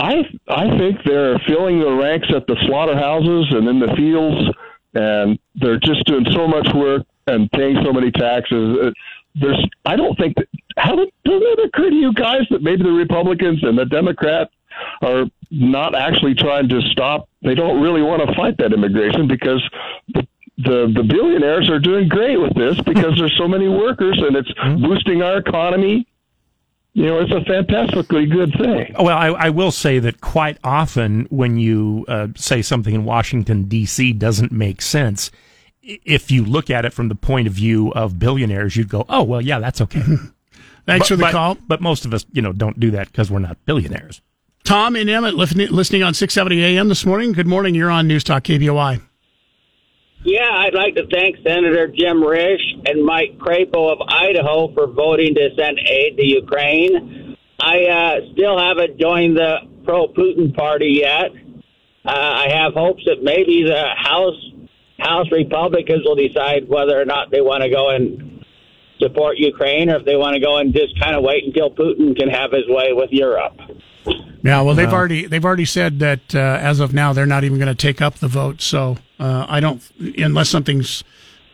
I 0.01 0.25
I 0.49 0.77
think 0.77 0.99
they're 1.05 1.39
filling 1.47 1.79
the 1.79 1.93
ranks 1.93 2.29
at 2.35 2.47
the 2.47 2.57
slaughterhouses 2.67 3.55
and 3.55 3.69
in 3.69 3.79
the 3.79 3.95
fields, 3.95 4.51
and 4.95 5.39
they're 5.55 5.79
just 5.79 6.05
doing 6.07 6.27
so 6.33 6.49
much 6.49 6.67
work 6.75 7.07
and 7.27 7.51
paying 7.53 7.77
so 7.85 7.93
many 7.93 8.11
taxes. 8.11 8.93
There's 9.35 9.63
I 9.85 9.97
don't 9.97 10.17
think 10.17 10.37
that 10.37 10.49
how 10.77 10.97
doesn't 10.97 11.13
it 11.25 11.67
occur 11.67 11.91
to 11.91 11.97
you 11.97 12.13
guys 12.13 12.43
that 12.51 12.63
maybe 12.63 12.83
the 12.83 12.93
Republicans 12.93 13.63
and 13.63 13.79
the 13.79 13.85
Democrats 13.85 14.53
are 15.03 15.25
not 15.51 15.95
actually 15.95 16.35
trying 16.35 16.69
to 16.69 16.81
stop? 16.93 17.29
They 17.43 17.55
don't 17.55 17.81
really 17.81 18.03
want 18.03 18.29
to 18.29 18.35
fight 18.35 18.57
that 18.59 18.73
immigration 18.73 19.29
because 19.29 19.63
the 20.15 20.27
the, 20.57 20.93
the 20.95 21.03
billionaires 21.03 21.69
are 21.69 21.81
doing 21.81 22.09
great 22.09 22.37
with 22.37 22.55
this 22.55 22.81
because 22.83 23.17
there's 23.19 23.37
so 23.37 23.49
many 23.49 23.69
workers 23.69 24.23
and 24.23 24.37
it's 24.37 24.53
boosting 24.81 25.23
our 25.23 25.39
economy. 25.39 26.07
You 26.93 27.07
know, 27.07 27.19
it's 27.19 27.33
a 27.33 27.45
fantastically 27.45 28.27
good 28.27 28.53
thing. 28.57 28.95
Well, 28.97 29.19
I, 29.19 29.27
I 29.31 29.51
will 29.51 29.73
say 29.73 29.99
that 29.99 30.21
quite 30.21 30.59
often 30.63 31.27
when 31.29 31.57
you 31.59 32.05
uh, 32.07 32.29
say 32.37 32.63
something 32.63 32.95
in 32.95 33.05
Washington, 33.05 33.65
D.C. 33.65 34.13
doesn't 34.13 34.53
make 34.53 34.81
sense, 34.81 35.33
if 35.85 36.31
you 36.31 36.45
look 36.45 36.71
at 36.71 36.85
it 36.85 36.93
from 36.93 37.09
the 37.09 37.15
point 37.15 37.47
of 37.47 37.53
view 37.55 37.93
of 37.93 38.19
billionaires, 38.19 38.77
you'd 38.77 38.89
go, 38.89 39.05
oh, 39.09 39.23
well, 39.23 39.41
yeah, 39.41 39.59
that's 39.59 39.81
okay. 39.83 40.01
Thanks 40.87 41.09
But- 41.09 41.09
for 41.09 41.17
the 41.17 41.23
but- 41.25 41.33
call. 41.33 41.59
But 41.67 41.81
most 41.81 42.05
of 42.05 42.13
us, 42.15 42.25
you 42.33 42.43
know, 42.43 42.53
don't 42.53 42.79
do 42.79 42.91
that 42.93 43.09
because 43.11 43.31
we're 43.31 43.39
not 43.39 43.57
billionaires. 43.65 44.21
Tom 44.65 44.97
and 44.97 45.11
Emmett 45.11 45.35
listening, 45.35 45.69
listening 45.71 46.03
on 46.03 46.15
670 46.15 46.65
AM 46.65 46.89
this 46.89 47.05
morning. 47.05 47.33
Good 47.33 47.47
morning. 47.47 47.75
You're 47.75 47.91
on 47.91 48.09
News 48.09 48.25
Talk 48.25 48.45
KBOI. 48.45 49.03
Yeah, 50.25 50.49
I'd 50.51 50.73
like 50.73 50.95
to 50.95 51.07
thank 51.13 51.37
Senator 51.47 51.87
Jim 51.87 52.23
Risch 52.23 52.63
and 52.87 53.05
Mike 53.05 53.37
Crapo 53.39 53.93
of 53.93 53.99
Idaho 54.09 54.73
for 54.73 54.87
voting 54.87 55.35
to 55.35 55.51
send 55.55 55.79
aid 55.87 56.17
to 56.17 56.27
Ukraine. 56.27 57.37
I 57.61 57.85
uh, 57.85 58.33
still 58.33 58.59
haven't 58.59 58.99
joined 58.99 59.37
the 59.37 59.57
pro 59.85 60.09
Putin 60.09 60.55
party 60.57 61.01
yet. 61.03 61.31
Uh, 62.07 62.11
I 62.11 62.47
have 62.49 62.73
hopes 62.73 63.03
that 63.05 63.23
maybe 63.23 63.65
the 63.65 63.85
House 63.97 64.41
House 65.05 65.31
Republicans 65.31 66.03
will 66.05 66.17
decide 66.17 66.69
whether 66.69 67.01
or 67.01 67.05
not 67.05 67.31
they 67.31 67.41
want 67.41 67.63
to 67.63 67.71
go 67.71 67.91
and 67.91 68.45
support 68.99 69.37
Ukraine, 69.37 69.91
or 69.91 69.97
if 69.97 70.05
they 70.05 70.17
want 70.17 70.35
to 70.35 70.41
go 70.41 70.57
and 70.59 70.73
just 70.73 70.99
kind 71.01 71.15
of 71.15 71.23
wait 71.23 71.45
until 71.45 71.71
Putin 71.71 72.17
can 72.17 72.29
have 72.29 72.53
his 72.53 72.65
way 72.69 72.93
with 72.93 73.11
Europe. 73.13 73.55
Yeah, 74.43 74.61
well, 74.63 74.75
they've 74.75 74.89
Wow. 74.89 74.95
already 74.99 75.27
they've 75.27 75.45
already 75.45 75.65
said 75.65 75.99
that 76.01 76.35
uh, 76.35 76.39
as 76.39 76.81
of 76.81 76.93
now 76.93 77.13
they're 77.13 77.27
not 77.27 77.45
even 77.45 77.59
going 77.59 77.75
to 77.75 77.75
take 77.75 78.01
up 78.03 78.17
the 78.17 78.29
vote. 78.29 78.61
So 78.61 78.99
uh, 79.19 79.47
I 79.49 79.61
don't, 79.61 79.83
unless 80.19 80.49
something's 80.51 81.03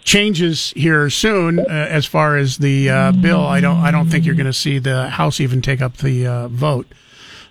changes 0.03 0.73
here 0.77 1.09
soon 1.11 1.61
uh, 1.61 1.65
as 1.69 2.07
far 2.07 2.37
as 2.37 2.59
the 2.59 2.91
uh, 2.91 3.13
bill, 3.13 3.45
I 3.47 3.61
don't 3.61 3.77
I 3.79 3.91
don't 3.91 4.09
think 4.09 4.25
you're 4.27 4.35
going 4.35 4.47
to 4.47 4.53
see 4.53 4.79
the 4.79 5.09
House 5.09 5.41
even 5.41 5.63
take 5.63 5.81
up 5.81 5.99
the 5.99 6.27
uh, 6.27 6.49
vote. 6.49 6.87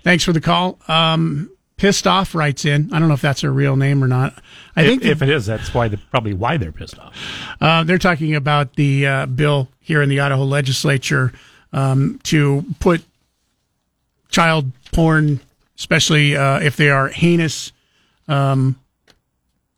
Thanks 0.04 0.24
for 0.24 0.34
the 0.34 0.42
call. 0.42 0.78
Um, 0.88 1.50
pissed 1.80 2.06
off 2.06 2.36
writes 2.36 2.66
in. 2.66 2.94
I 2.94 3.00
don't 3.00 3.08
know 3.08 3.14
if 3.14 3.22
that's 3.22 3.44
a 3.44 3.50
real 3.50 3.78
name 3.78 4.04
or 4.04 4.08
not. 4.08 4.34
I 4.76 4.82
if, 4.82 4.88
think 4.88 5.06
if 5.06 5.22
it 5.22 5.30
is, 5.30 5.46
that's 5.46 5.74
why 5.74 5.88
the, 5.88 5.98
probably 5.98 6.34
why 6.34 6.58
they're 6.58 6.74
pissed 6.74 7.00
off. 7.00 7.16
uh, 7.62 7.84
they're 7.86 7.98
talking 7.98 8.36
about 8.36 8.76
the 8.76 9.08
uh, 9.08 9.26
bill 9.26 9.70
here 9.80 10.02
in 10.02 10.10
the 10.10 10.20
Idaho 10.20 10.44
legislature 10.44 11.32
um, 11.72 12.20
to 12.24 12.66
put 12.80 13.02
child 14.30 14.72
porn, 14.92 15.40
especially 15.78 16.36
uh, 16.36 16.60
if 16.60 16.76
they 16.76 16.90
are 16.90 17.08
heinous 17.08 17.72
um, 18.28 18.78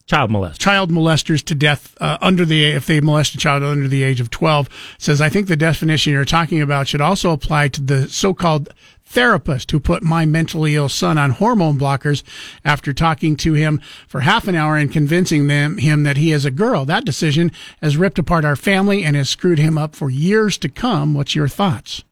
child 0.08 0.32
molesters, 0.32 0.58
child 0.58 0.90
molesters 0.90 1.44
to 1.46 1.56
death 1.56 1.96
uh, 2.02 2.18
under 2.20 2.46
the 2.46 2.66
if 2.66 2.88
they 2.88 3.00
molest 3.00 3.36
a 3.36 3.38
child 3.38 3.64
under 3.64 3.88
the 3.88 4.04
age 4.04 4.20
of 4.20 4.30
twelve. 4.32 4.68
Says 4.98 5.22
I 5.22 5.30
think 5.30 5.48
the 5.48 5.56
definition 5.56 6.14
you're 6.14 6.26
talking 6.26 6.62
about 6.62 6.88
should 6.88 7.00
also 7.00 7.32
apply 7.32 7.68
to 7.70 7.82
the 7.82 8.10
so-called 8.10 8.74
therapist 9.12 9.72
who 9.72 9.80
put 9.80 10.04
my 10.04 10.26
mentally 10.26 10.76
ill 10.76 10.90
son 10.90 11.18
on 11.18 11.32
hormone 11.32 11.78
blockers 11.78 12.24
after 12.66 12.94
talking 12.94 13.36
to 13.38 13.54
him 13.54 13.82
for 14.08 14.22
half 14.22 14.48
an 14.48 14.56
hour 14.56 14.78
and 14.78 14.92
convincing 14.92 15.48
them 15.48 15.78
him 15.78 16.04
that 16.04 16.18
he 16.18 16.32
is 16.32 16.46
a 16.46 16.52
girl. 16.52 16.86
That 16.86 17.06
decision 17.06 17.52
has 17.82 17.98
ripped 17.98 18.20
apart 18.20 18.46
our 18.46 18.56
family 18.56 19.04
and 19.04 19.16
has 19.16 19.30
screwed 19.30 19.60
him 19.60 19.78
up 19.78 19.96
for 19.96 20.10
years 20.10 20.58
to 20.60 20.70
come. 20.70 21.14
What's 21.14 21.36
your 21.36 21.48
thoughts? 21.48 22.04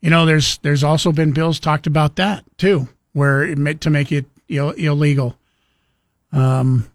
You 0.00 0.10
know, 0.10 0.24
there's 0.24 0.58
there's 0.58 0.82
also 0.84 1.12
been 1.12 1.32
bills 1.32 1.60
talked 1.60 1.86
about 1.86 2.16
that 2.16 2.44
too, 2.56 2.88
where 3.12 3.42
it 3.42 3.58
meant 3.58 3.80
to 3.82 3.90
make 3.90 4.10
it 4.10 4.26
Ill- 4.50 4.70
illegal. 4.70 5.36
Um, 6.32 6.90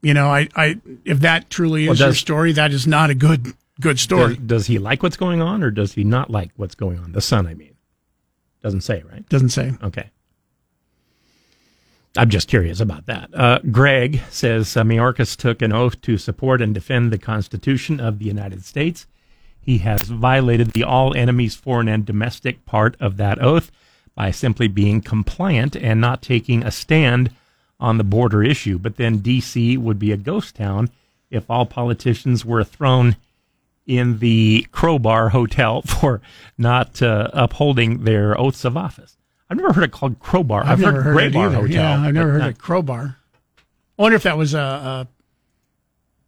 you 0.00 0.14
know, 0.14 0.28
I, 0.28 0.48
I 0.56 0.80
if 1.04 1.20
that 1.20 1.50
truly 1.50 1.84
is 1.84 2.00
Well, 2.00 2.08
your 2.08 2.14
story, 2.14 2.52
that 2.52 2.72
is 2.72 2.86
not 2.86 3.10
a 3.10 3.14
good 3.14 3.52
good 3.80 3.98
story. 3.98 4.36
Does, 4.36 4.46
does 4.46 4.66
he 4.66 4.78
like 4.78 5.02
what's 5.02 5.16
going 5.18 5.42
on, 5.42 5.62
or 5.62 5.70
does 5.70 5.92
he 5.92 6.04
not 6.04 6.30
like 6.30 6.50
what's 6.56 6.74
going 6.74 6.98
on? 6.98 7.12
The 7.12 7.20
son, 7.20 7.46
I 7.46 7.54
mean, 7.54 7.73
doesn't 8.64 8.80
say, 8.80 9.04
right? 9.12 9.28
Doesn't 9.28 9.50
say. 9.50 9.74
Okay. 9.82 10.08
I'm 12.16 12.30
just 12.30 12.48
curious 12.48 12.80
about 12.80 13.04
that. 13.04 13.28
Uh, 13.34 13.58
Greg 13.70 14.22
says 14.30 14.74
uh, 14.74 14.82
Mayorkas 14.82 15.36
took 15.36 15.60
an 15.60 15.70
oath 15.70 16.00
to 16.00 16.16
support 16.16 16.62
and 16.62 16.72
defend 16.72 17.12
the 17.12 17.18
Constitution 17.18 18.00
of 18.00 18.18
the 18.18 18.24
United 18.24 18.64
States. 18.64 19.06
He 19.60 19.78
has 19.78 20.04
violated 20.04 20.70
the 20.70 20.82
all 20.82 21.14
enemies 21.14 21.54
foreign 21.54 21.88
and 21.88 22.06
domestic 22.06 22.64
part 22.64 22.96
of 23.00 23.18
that 23.18 23.42
oath 23.42 23.70
by 24.14 24.30
simply 24.30 24.66
being 24.66 25.02
compliant 25.02 25.76
and 25.76 26.00
not 26.00 26.22
taking 26.22 26.62
a 26.62 26.70
stand 26.70 27.32
on 27.78 27.98
the 27.98 28.04
border 28.04 28.42
issue. 28.42 28.78
But 28.78 28.96
then 28.96 29.18
D.C. 29.18 29.76
would 29.76 29.98
be 29.98 30.10
a 30.10 30.16
ghost 30.16 30.54
town 30.54 30.88
if 31.30 31.50
all 31.50 31.66
politicians 31.66 32.46
were 32.46 32.64
thrown 32.64 33.16
in 33.86 34.18
the 34.18 34.66
Crowbar 34.72 35.30
Hotel 35.30 35.82
for 35.86 36.20
not 36.56 37.02
uh, 37.02 37.28
upholding 37.32 38.04
their 38.04 38.38
oaths 38.38 38.64
of 38.64 38.76
office. 38.76 39.16
I've 39.50 39.58
never 39.58 39.72
heard 39.72 39.84
it 39.84 39.92
called 39.92 40.18
Crowbar. 40.20 40.64
I've, 40.64 40.80
never 40.80 41.02
heard 41.02 41.36
either. 41.36 41.56
Hotel. 41.56 41.68
yeah, 41.68 42.00
I've 42.00 42.14
never 42.14 42.32
heard 42.32 42.38
not- 42.40 42.50
it. 42.50 42.58
Crowbar. 42.58 43.16
I 43.98 44.02
wonder 44.02 44.16
if 44.16 44.22
that 44.24 44.36
was 44.36 44.54
a, 44.54 44.58
a 44.58 45.06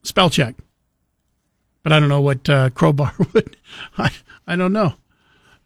spell 0.03 0.31
check, 0.31 0.55
but 1.83 1.93
I 1.93 1.99
don't 1.99 2.09
know 2.09 2.21
what 2.21 2.49
uh, 2.49 2.71
crowbar 2.71 3.13
would. 3.35 3.57
I, 3.99 4.11
I 4.47 4.55
don't 4.55 4.73
know. 4.73 4.95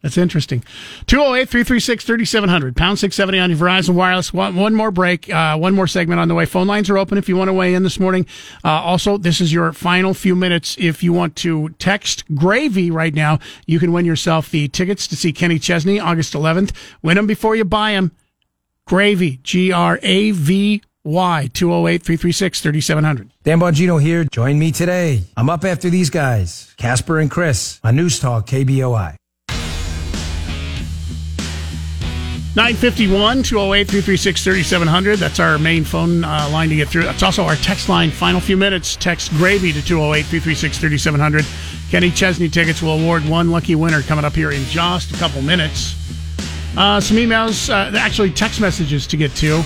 That's 0.01 0.17
interesting. 0.17 0.63
208 1.05 1.47
336 1.47 2.03
3700, 2.05 2.75
pound 2.75 2.97
670 2.97 3.39
on 3.39 3.49
your 3.51 3.59
Verizon 3.59 3.93
Wireless. 3.93 4.33
One, 4.33 4.55
one 4.55 4.73
more 4.73 4.89
break, 4.89 5.31
uh, 5.31 5.57
one 5.57 5.75
more 5.75 5.85
segment 5.85 6.19
on 6.19 6.27
the 6.27 6.33
way. 6.33 6.45
Phone 6.45 6.65
lines 6.65 6.89
are 6.89 6.97
open 6.97 7.19
if 7.19 7.29
you 7.29 7.37
want 7.37 7.49
to 7.49 7.53
weigh 7.53 7.75
in 7.75 7.83
this 7.83 7.99
morning. 7.99 8.25
Uh, 8.63 8.69
also, 8.69 9.17
this 9.17 9.39
is 9.39 9.53
your 9.53 9.71
final 9.73 10.15
few 10.15 10.35
minutes. 10.35 10.75
If 10.79 11.03
you 11.03 11.13
want 11.13 11.35
to 11.37 11.69
text 11.77 12.23
Gravy 12.33 12.89
right 12.89 13.13
now, 13.13 13.37
you 13.67 13.77
can 13.77 13.93
win 13.93 14.05
yourself 14.05 14.49
the 14.49 14.67
tickets 14.67 15.07
to 15.07 15.15
see 15.15 15.31
Kenny 15.31 15.59
Chesney 15.59 15.99
August 15.99 16.33
11th. 16.33 16.71
Win 17.03 17.17
them 17.17 17.27
before 17.27 17.55
you 17.55 17.63
buy 17.63 17.91
them. 17.91 18.11
Gravy, 18.87 19.39
G 19.43 19.71
R 19.71 19.99
A 20.01 20.31
V 20.31 20.81
Y, 21.03 21.49
208 21.53 22.01
336 22.01 22.61
3700. 22.61 23.31
Dan 23.43 23.59
Bongino 23.59 24.01
here. 24.01 24.23
Join 24.23 24.57
me 24.57 24.71
today. 24.71 25.23
I'm 25.37 25.49
up 25.49 25.63
after 25.63 25.91
these 25.91 26.09
guys, 26.09 26.73
Kasper 26.77 27.19
and 27.19 27.29
Chris, 27.29 27.79
on 27.83 27.95
News 27.95 28.19
Talk 28.19 28.47
KBOI. 28.47 29.15
951 32.53 33.43
208 33.43 33.87
336 33.87 34.43
3700. 34.43 35.19
That's 35.19 35.39
our 35.39 35.57
main 35.57 35.85
phone 35.85 36.25
uh, 36.25 36.49
line 36.51 36.67
to 36.67 36.75
get 36.75 36.89
through. 36.89 37.03
That's 37.03 37.23
also 37.23 37.45
our 37.45 37.55
text 37.55 37.87
line. 37.87 38.11
Final 38.11 38.41
few 38.41 38.57
minutes. 38.57 38.97
Text 38.97 39.31
Gravy 39.31 39.71
to 39.71 39.81
208 39.81 40.25
336 40.25 40.77
3700. 40.77 41.45
Kenny 41.89 42.11
Chesney 42.11 42.49
tickets 42.49 42.81
will 42.81 42.99
award 42.99 43.23
one 43.23 43.51
lucky 43.51 43.75
winner 43.75 44.01
coming 44.01 44.25
up 44.25 44.33
here 44.33 44.51
in 44.51 44.65
just 44.65 45.15
a 45.15 45.17
couple 45.17 45.41
minutes. 45.41 45.95
Uh, 46.75 46.99
some 46.99 47.15
emails, 47.15 47.69
uh, 47.69 47.97
actually 47.97 48.31
text 48.31 48.59
messages 48.59 49.07
to 49.07 49.15
get 49.15 49.33
to. 49.35 49.63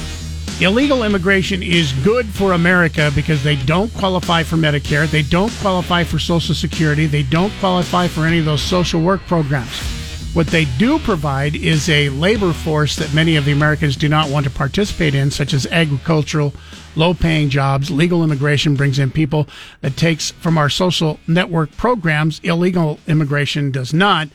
Illegal 0.61 1.03
immigration 1.03 1.63
is 1.63 1.91
good 2.03 2.27
for 2.27 2.53
America 2.53 3.11
because 3.15 3.43
they 3.43 3.55
don't 3.55 3.91
qualify 3.95 4.43
for 4.43 4.57
Medicare, 4.57 5.09
they 5.09 5.23
don't 5.23 5.51
qualify 5.59 6.03
for 6.03 6.19
Social 6.19 6.53
Security, 6.53 7.07
they 7.07 7.23
don't 7.23 7.51
qualify 7.59 8.07
for 8.07 8.25
any 8.27 8.37
of 8.39 8.45
those 8.45 8.61
social 8.61 9.01
work 9.01 9.21
programs. 9.21 10.04
What 10.35 10.47
they 10.47 10.65
do 10.65 10.99
provide 10.99 11.55
is 11.55 11.87
a 11.87 12.09
labor 12.09 12.51
force 12.51 12.97
that 12.97 13.13
many 13.13 13.37
of 13.37 13.45
the 13.45 13.53
Americans 13.53 13.95
do 13.95 14.09
not 14.09 14.29
want 14.29 14.43
to 14.43 14.51
participate 14.51 15.15
in, 15.15 15.31
such 15.31 15.53
as 15.53 15.65
agricultural, 15.67 16.53
low 16.97 17.13
paying 17.13 17.49
jobs. 17.49 17.89
Legal 17.89 18.21
immigration 18.21 18.75
brings 18.75 18.99
in 18.99 19.11
people 19.11 19.47
that 19.79 19.95
takes 19.95 20.31
from 20.31 20.57
our 20.57 20.67
social 20.67 21.21
network 21.25 21.71
programs. 21.77 22.41
Illegal 22.43 22.99
immigration 23.07 23.71
does 23.71 23.93
not. 23.93 24.27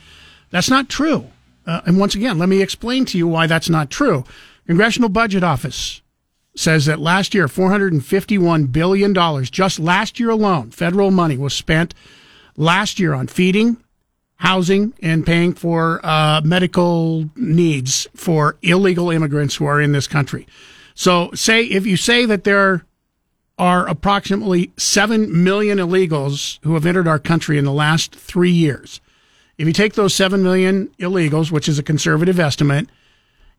That's 0.49 0.71
not 0.71 0.89
true. 0.89 1.29
Uh, 1.67 1.81
and 1.85 1.99
once 1.99 2.15
again, 2.15 2.39
let 2.39 2.49
me 2.49 2.63
explain 2.63 3.05
to 3.05 3.17
you 3.19 3.27
why 3.27 3.45
that's 3.45 3.69
not 3.69 3.91
true. 3.91 4.25
Congressional 4.65 5.09
Budget 5.09 5.43
Office 5.43 6.01
says 6.55 6.87
that 6.87 6.97
last 6.97 7.35
year, 7.35 7.45
$451 7.45 8.71
billion, 8.71 9.43
just 9.43 9.79
last 9.79 10.19
year 10.19 10.31
alone, 10.31 10.71
federal 10.71 11.11
money 11.11 11.37
was 11.37 11.53
spent 11.53 11.93
last 12.57 12.99
year 12.99 13.13
on 13.13 13.27
feeding, 13.27 13.77
housing 14.41 14.91
and 15.03 15.23
paying 15.23 15.53
for 15.53 16.03
uh, 16.03 16.41
medical 16.43 17.29
needs 17.35 18.07
for 18.15 18.57
illegal 18.63 19.11
immigrants 19.11 19.55
who 19.55 19.65
are 19.65 19.79
in 19.79 19.91
this 19.91 20.07
country. 20.07 20.47
So, 20.95 21.29
say 21.33 21.63
if 21.63 21.85
you 21.85 21.95
say 21.95 22.25
that 22.25 22.43
there 22.43 22.83
are 23.59 23.87
approximately 23.87 24.71
7 24.77 25.43
million 25.43 25.77
illegals 25.77 26.57
who 26.63 26.73
have 26.73 26.87
entered 26.87 27.07
our 27.07 27.19
country 27.19 27.59
in 27.59 27.65
the 27.65 27.71
last 27.71 28.15
three 28.15 28.49
years. 28.49 28.99
If 29.59 29.67
you 29.67 29.73
take 29.73 29.93
those 29.93 30.15
7 30.15 30.41
million 30.41 30.87
illegals, 30.97 31.51
which 31.51 31.69
is 31.69 31.77
a 31.77 31.83
conservative 31.83 32.39
estimate, 32.39 32.89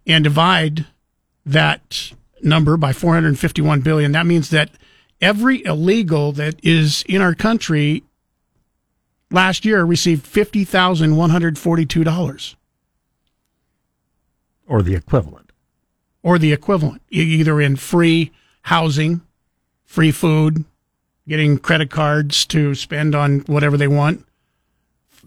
and 0.04 0.24
divide 0.24 0.86
that 1.46 2.12
number 2.42 2.76
by 2.76 2.92
451 2.92 3.82
billion, 3.82 4.10
that 4.10 4.26
means 4.26 4.50
that 4.50 4.70
every 5.20 5.64
illegal 5.64 6.32
that 6.32 6.56
is 6.64 7.04
in 7.08 7.22
our 7.22 7.36
country 7.36 8.02
last 9.32 9.64
year 9.64 9.84
received 9.84 10.26
$50,142 10.26 12.54
or 14.68 14.82
the 14.82 14.94
equivalent. 14.94 15.50
or 16.22 16.38
the 16.38 16.52
equivalent, 16.52 17.02
either 17.10 17.60
in 17.60 17.74
free 17.76 18.30
housing, 18.62 19.20
free 19.84 20.12
food, 20.12 20.64
getting 21.28 21.58
credit 21.58 21.90
cards 21.90 22.46
to 22.46 22.74
spend 22.74 23.14
on 23.14 23.40
whatever 23.40 23.76
they 23.76 23.88
want. 23.88 24.24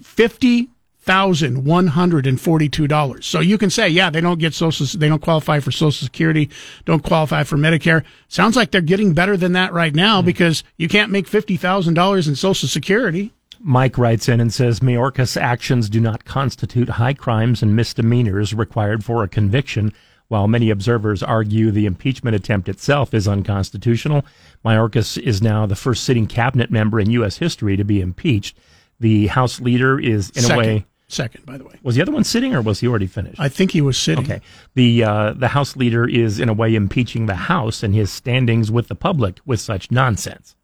Fifty 0.02 0.70
thousand 1.00 1.66
one 1.66 1.88
hundred 1.88 2.26
and 2.26 2.42
forty-two 2.42 2.88
dollars. 2.88 3.26
So 3.26 3.40
you 3.40 3.58
can 3.58 3.70
say, 3.70 3.88
yeah, 3.88 4.10
they 4.10 4.22
don't 4.22 4.40
get 4.40 4.54
social, 4.54 4.86
they 5.00 5.08
don't 5.08 5.22
qualify 5.22 5.60
for 5.60 5.72
Social 5.72 6.06
Security, 6.06 6.50
don't 6.86 7.04
qualify 7.04 7.44
for 7.44 7.58
Medicare. 7.58 8.04
Sounds 8.28 8.56
like 8.56 8.72
they're 8.72 8.82
getting 8.82 9.14
better 9.14 9.38
than 9.38 9.54
that 9.54 9.74
right 9.74 9.94
now 9.94 10.22
hmm. 10.22 10.26
because 10.26 10.64
you 10.78 10.88
can't 10.88 11.12
make 11.12 11.28
fifty 11.28 11.58
thousand 11.58 11.94
dollars 11.94 12.28
in 12.28 12.36
Social 12.36 12.68
Security. 12.68 13.32
Mike 13.68 13.98
writes 13.98 14.30
in 14.30 14.40
and 14.40 14.54
says 14.54 14.82
Mayorkas' 14.82 15.42
actions 15.42 15.90
do 15.90 16.00
not 16.00 16.24
constitute 16.24 16.88
high 16.88 17.16
crimes 17.16 17.64
and 17.64 17.76
misdemeanors 17.76 18.54
required 18.54 19.04
for 19.04 19.24
a 19.24 19.28
conviction. 19.28 19.92
While 20.28 20.48
many 20.48 20.70
observers 20.70 21.24
argue 21.24 21.72
the 21.72 21.88
impeachment 21.88 22.36
attempt 22.36 22.70
itself 22.70 23.12
is 23.12 23.28
unconstitutional, 23.28 24.24
Mayorkas 24.64 25.18
is 25.18 25.42
now 25.42 25.66
the 25.66 25.76
first 25.76 26.04
sitting 26.04 26.28
cabinet 26.28 26.70
member 26.70 27.00
in 27.00 27.10
U.S. 27.10 27.38
history 27.38 27.76
to 27.76 27.84
be 27.84 28.02
impeached. 28.02 28.56
The 29.00 29.28
House 29.28 29.60
leader 29.60 30.00
is, 30.00 30.30
in 30.30 30.44
Second. 30.44 30.56
a 30.56 30.58
way, 30.60 30.86
Second, 31.08 31.46
by 31.48 31.58
the 31.58 31.64
way. 31.64 31.80
was 31.82 31.96
the 31.96 32.04
other 32.04 32.12
one 32.12 32.24
sitting 32.24 32.54
or 32.54 32.62
was 32.62 32.82
he 32.82 32.88
already 32.88 33.08
finished? 33.08 33.40
I 33.40 33.50
think 33.50 33.72
he 33.72 33.82
was 33.82 33.98
sitting. 33.98 34.26
Okay. 34.26 34.42
The 34.76 35.04
uh, 35.04 35.34
the 35.34 35.48
House 35.48 35.76
leader 35.76 36.08
is 36.08 36.40
in 36.40 36.50
a 36.50 36.54
way 36.54 36.76
impeaching 36.76 37.26
the 37.26 37.36
House 37.36 37.82
and 37.82 37.96
his 37.96 38.12
standings 38.12 38.70
with 38.70 38.90
the 38.90 38.96
public 38.96 39.40
with 39.44 39.60
such 39.60 39.90
nonsense. 39.90 40.56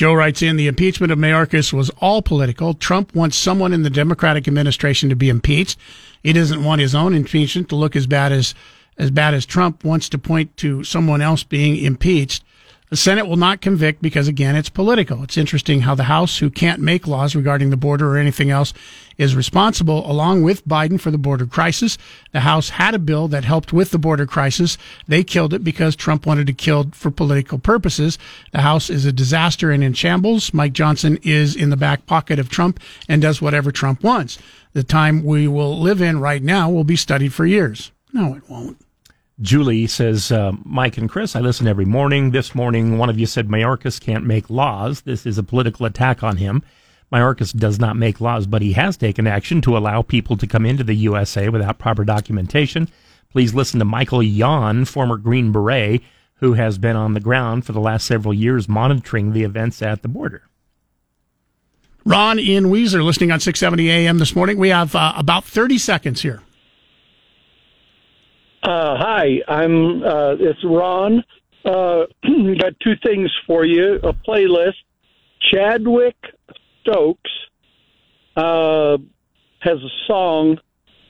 Joe 0.00 0.14
writes 0.14 0.40
in 0.40 0.56
the 0.56 0.66
impeachment 0.66 1.12
of 1.12 1.18
Mayorkas 1.18 1.74
was 1.74 1.90
all 1.98 2.22
political. 2.22 2.72
Trump 2.72 3.14
wants 3.14 3.36
someone 3.36 3.74
in 3.74 3.82
the 3.82 3.90
Democratic 3.90 4.48
administration 4.48 5.10
to 5.10 5.14
be 5.14 5.28
impeached. 5.28 5.78
He 6.22 6.32
doesn't 6.32 6.64
want 6.64 6.80
his 6.80 6.94
own 6.94 7.12
impeachment 7.12 7.68
to 7.68 7.76
look 7.76 7.94
as 7.94 8.06
bad 8.06 8.32
as 8.32 8.54
as 8.96 9.10
bad 9.10 9.34
as 9.34 9.44
Trump 9.44 9.84
wants 9.84 10.08
to 10.08 10.16
point 10.16 10.56
to 10.56 10.82
someone 10.84 11.20
else 11.20 11.42
being 11.42 11.76
impeached. 11.76 12.42
The 12.90 12.96
Senate 12.96 13.28
will 13.28 13.36
not 13.36 13.60
convict 13.60 14.02
because 14.02 14.26
again, 14.26 14.56
it's 14.56 14.68
political. 14.68 15.22
It's 15.22 15.36
interesting 15.36 15.82
how 15.82 15.94
the 15.94 16.04
House, 16.04 16.38
who 16.38 16.50
can't 16.50 16.80
make 16.80 17.06
laws 17.06 17.36
regarding 17.36 17.70
the 17.70 17.76
border 17.76 18.10
or 18.10 18.18
anything 18.18 18.50
else, 18.50 18.74
is 19.16 19.36
responsible 19.36 20.10
along 20.10 20.42
with 20.42 20.66
Biden 20.66 21.00
for 21.00 21.12
the 21.12 21.18
border 21.18 21.46
crisis. 21.46 21.98
The 22.32 22.40
House 22.40 22.70
had 22.70 22.92
a 22.96 22.98
bill 22.98 23.28
that 23.28 23.44
helped 23.44 23.72
with 23.72 23.92
the 23.92 23.98
border 23.98 24.26
crisis. 24.26 24.76
They 25.06 25.22
killed 25.22 25.54
it 25.54 25.62
because 25.62 25.94
Trump 25.94 26.26
wanted 26.26 26.48
to 26.48 26.52
kill 26.52 26.80
it 26.80 26.96
for 26.96 27.12
political 27.12 27.60
purposes. 27.60 28.18
The 28.50 28.62
House 28.62 28.90
is 28.90 29.04
a 29.04 29.12
disaster 29.12 29.70
and 29.70 29.84
in 29.84 29.92
shambles. 29.92 30.52
Mike 30.52 30.72
Johnson 30.72 31.16
is 31.22 31.54
in 31.54 31.70
the 31.70 31.76
back 31.76 32.06
pocket 32.06 32.40
of 32.40 32.48
Trump 32.48 32.80
and 33.08 33.22
does 33.22 33.40
whatever 33.40 33.70
Trump 33.70 34.02
wants. 34.02 34.36
The 34.72 34.82
time 34.82 35.22
we 35.22 35.46
will 35.46 35.78
live 35.78 36.02
in 36.02 36.18
right 36.18 36.42
now 36.42 36.68
will 36.68 36.82
be 36.82 36.96
studied 36.96 37.32
for 37.32 37.46
years. 37.46 37.92
No, 38.12 38.34
it 38.34 38.50
won't. 38.50 38.78
Julie 39.40 39.86
says, 39.86 40.30
uh, 40.30 40.52
Mike 40.64 40.98
and 40.98 41.08
Chris, 41.08 41.34
I 41.34 41.40
listen 41.40 41.66
every 41.66 41.86
morning. 41.86 42.30
This 42.30 42.54
morning, 42.54 42.98
one 42.98 43.08
of 43.08 43.18
you 43.18 43.24
said 43.24 43.48
Mayorkas 43.48 43.98
can't 43.98 44.26
make 44.26 44.50
laws. 44.50 45.00
This 45.02 45.24
is 45.24 45.38
a 45.38 45.42
political 45.42 45.86
attack 45.86 46.22
on 46.22 46.36
him. 46.36 46.62
Mayorkas 47.10 47.56
does 47.56 47.78
not 47.78 47.96
make 47.96 48.20
laws, 48.20 48.46
but 48.46 48.60
he 48.60 48.74
has 48.74 48.96
taken 48.96 49.26
action 49.26 49.62
to 49.62 49.76
allow 49.76 50.02
people 50.02 50.36
to 50.36 50.46
come 50.46 50.66
into 50.66 50.84
the 50.84 50.94
USA 50.94 51.48
without 51.48 51.78
proper 51.78 52.04
documentation. 52.04 52.88
Please 53.30 53.54
listen 53.54 53.78
to 53.78 53.84
Michael 53.84 54.22
Yon, 54.22 54.84
former 54.84 55.16
Green 55.16 55.52
Beret, 55.52 56.02
who 56.34 56.54
has 56.54 56.76
been 56.78 56.96
on 56.96 57.14
the 57.14 57.20
ground 57.20 57.64
for 57.64 57.72
the 57.72 57.80
last 57.80 58.06
several 58.06 58.34
years 58.34 58.68
monitoring 58.68 59.32
the 59.32 59.44
events 59.44 59.80
at 59.80 60.02
the 60.02 60.08
border. 60.08 60.42
Ron 62.04 62.38
in 62.38 62.66
Weiser 62.66 63.04
listening 63.04 63.30
on 63.30 63.40
670 63.40 63.90
AM 63.90 64.18
this 64.18 64.34
morning. 64.34 64.58
We 64.58 64.68
have 64.68 64.94
uh, 64.94 65.14
about 65.16 65.44
30 65.44 65.78
seconds 65.78 66.22
here. 66.22 66.42
Uh, 68.62 68.96
hi, 68.98 69.40
I'm 69.48 70.02
uh, 70.02 70.34
it's 70.38 70.62
Ron. 70.64 71.24
Uh, 71.64 72.04
got 72.58 72.78
two 72.80 72.94
things 73.02 73.30
for 73.46 73.64
you. 73.64 73.94
A 74.02 74.12
playlist. 74.12 74.74
Chadwick 75.50 76.16
Stokes 76.82 77.30
uh, 78.36 78.98
has 79.60 79.78
a 79.78 79.90
song 80.06 80.58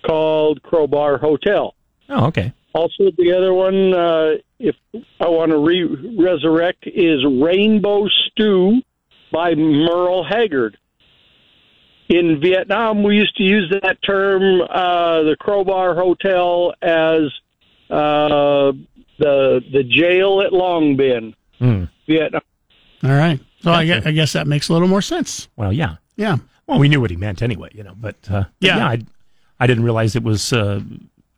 called 0.06 0.62
Crowbar 0.62 1.18
Hotel. 1.18 1.74
Oh, 2.08 2.26
okay. 2.26 2.52
Also, 2.72 3.10
the 3.18 3.32
other 3.36 3.52
one, 3.52 3.92
uh, 3.92 4.40
if 4.60 4.76
I 5.20 5.28
want 5.28 5.50
to 5.50 5.58
re- 5.58 6.16
resurrect, 6.16 6.86
is 6.86 7.24
Rainbow 7.24 8.06
Stew 8.08 8.80
by 9.32 9.54
Merle 9.56 10.24
Haggard. 10.24 10.76
In 12.08 12.40
Vietnam, 12.40 13.02
we 13.02 13.16
used 13.16 13.36
to 13.36 13.42
use 13.42 13.72
that 13.82 13.98
term, 14.02 14.60
uh, 14.62 15.22
the 15.22 15.36
Crowbar 15.38 15.94
Hotel, 15.94 16.74
as 16.82 17.22
uh, 17.90 18.72
the 19.18 19.62
the 19.72 19.82
jail 19.84 20.40
at 20.42 20.52
Long 20.52 20.96
Binh, 20.96 21.34
Hmm. 21.58 21.84
Vietnam. 22.06 22.42
All 23.04 23.10
right. 23.10 23.40
So 23.62 23.70
I 23.72 23.84
guess, 23.84 24.06
I 24.06 24.12
guess 24.12 24.32
that 24.32 24.46
makes 24.46 24.68
a 24.68 24.72
little 24.72 24.88
more 24.88 25.02
sense. 25.02 25.48
Well, 25.56 25.72
yeah. 25.72 25.96
Yeah. 26.16 26.36
Well, 26.66 26.78
we 26.78 26.88
knew 26.88 27.00
what 27.00 27.10
he 27.10 27.16
meant 27.16 27.42
anyway, 27.42 27.68
you 27.74 27.82
know, 27.82 27.94
but, 27.98 28.16
uh, 28.30 28.44
but 28.44 28.46
Yeah. 28.60 28.76
yeah, 28.78 28.88
I, 28.88 28.98
I 29.58 29.66
didn't 29.66 29.84
realize 29.84 30.16
it 30.16 30.22
was 30.22 30.52
uh, 30.52 30.80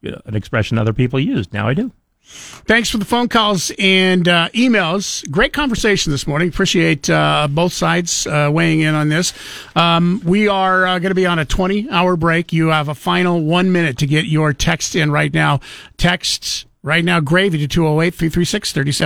you 0.02 0.10
know, 0.12 0.20
an 0.26 0.36
expression 0.36 0.78
other 0.78 0.92
people 0.92 1.18
used. 1.18 1.52
Now 1.52 1.66
I 1.68 1.74
do. 1.74 1.90
Thanks 2.24 2.88
for 2.88 2.98
the 2.98 3.04
phone 3.04 3.28
calls 3.28 3.72
and 3.78 4.26
uh, 4.28 4.48
emails. 4.50 5.28
Great 5.30 5.52
conversation 5.52 6.12
this 6.12 6.26
morning. 6.26 6.48
Appreciate 6.48 7.10
uh, 7.10 7.48
both 7.50 7.72
sides 7.72 8.26
uh, 8.26 8.50
weighing 8.52 8.80
in 8.80 8.94
on 8.94 9.08
this. 9.08 9.32
Um, 9.74 10.22
we 10.24 10.48
are 10.48 10.86
uh, 10.86 10.98
going 10.98 11.10
to 11.10 11.16
be 11.16 11.26
on 11.26 11.38
a 11.38 11.44
20 11.44 11.90
hour 11.90 12.16
break. 12.16 12.52
You 12.52 12.68
have 12.68 12.88
a 12.88 12.94
final 12.94 13.42
one 13.42 13.72
minute 13.72 13.98
to 13.98 14.06
get 14.06 14.26
your 14.26 14.52
text 14.52 14.94
in 14.94 15.10
right 15.10 15.32
now. 15.32 15.60
Text 15.96 16.66
right 16.82 17.04
now, 17.04 17.20
gravy 17.20 17.58
to 17.58 17.68
208 17.68 18.14
336 18.14 18.72
37. 18.72 19.00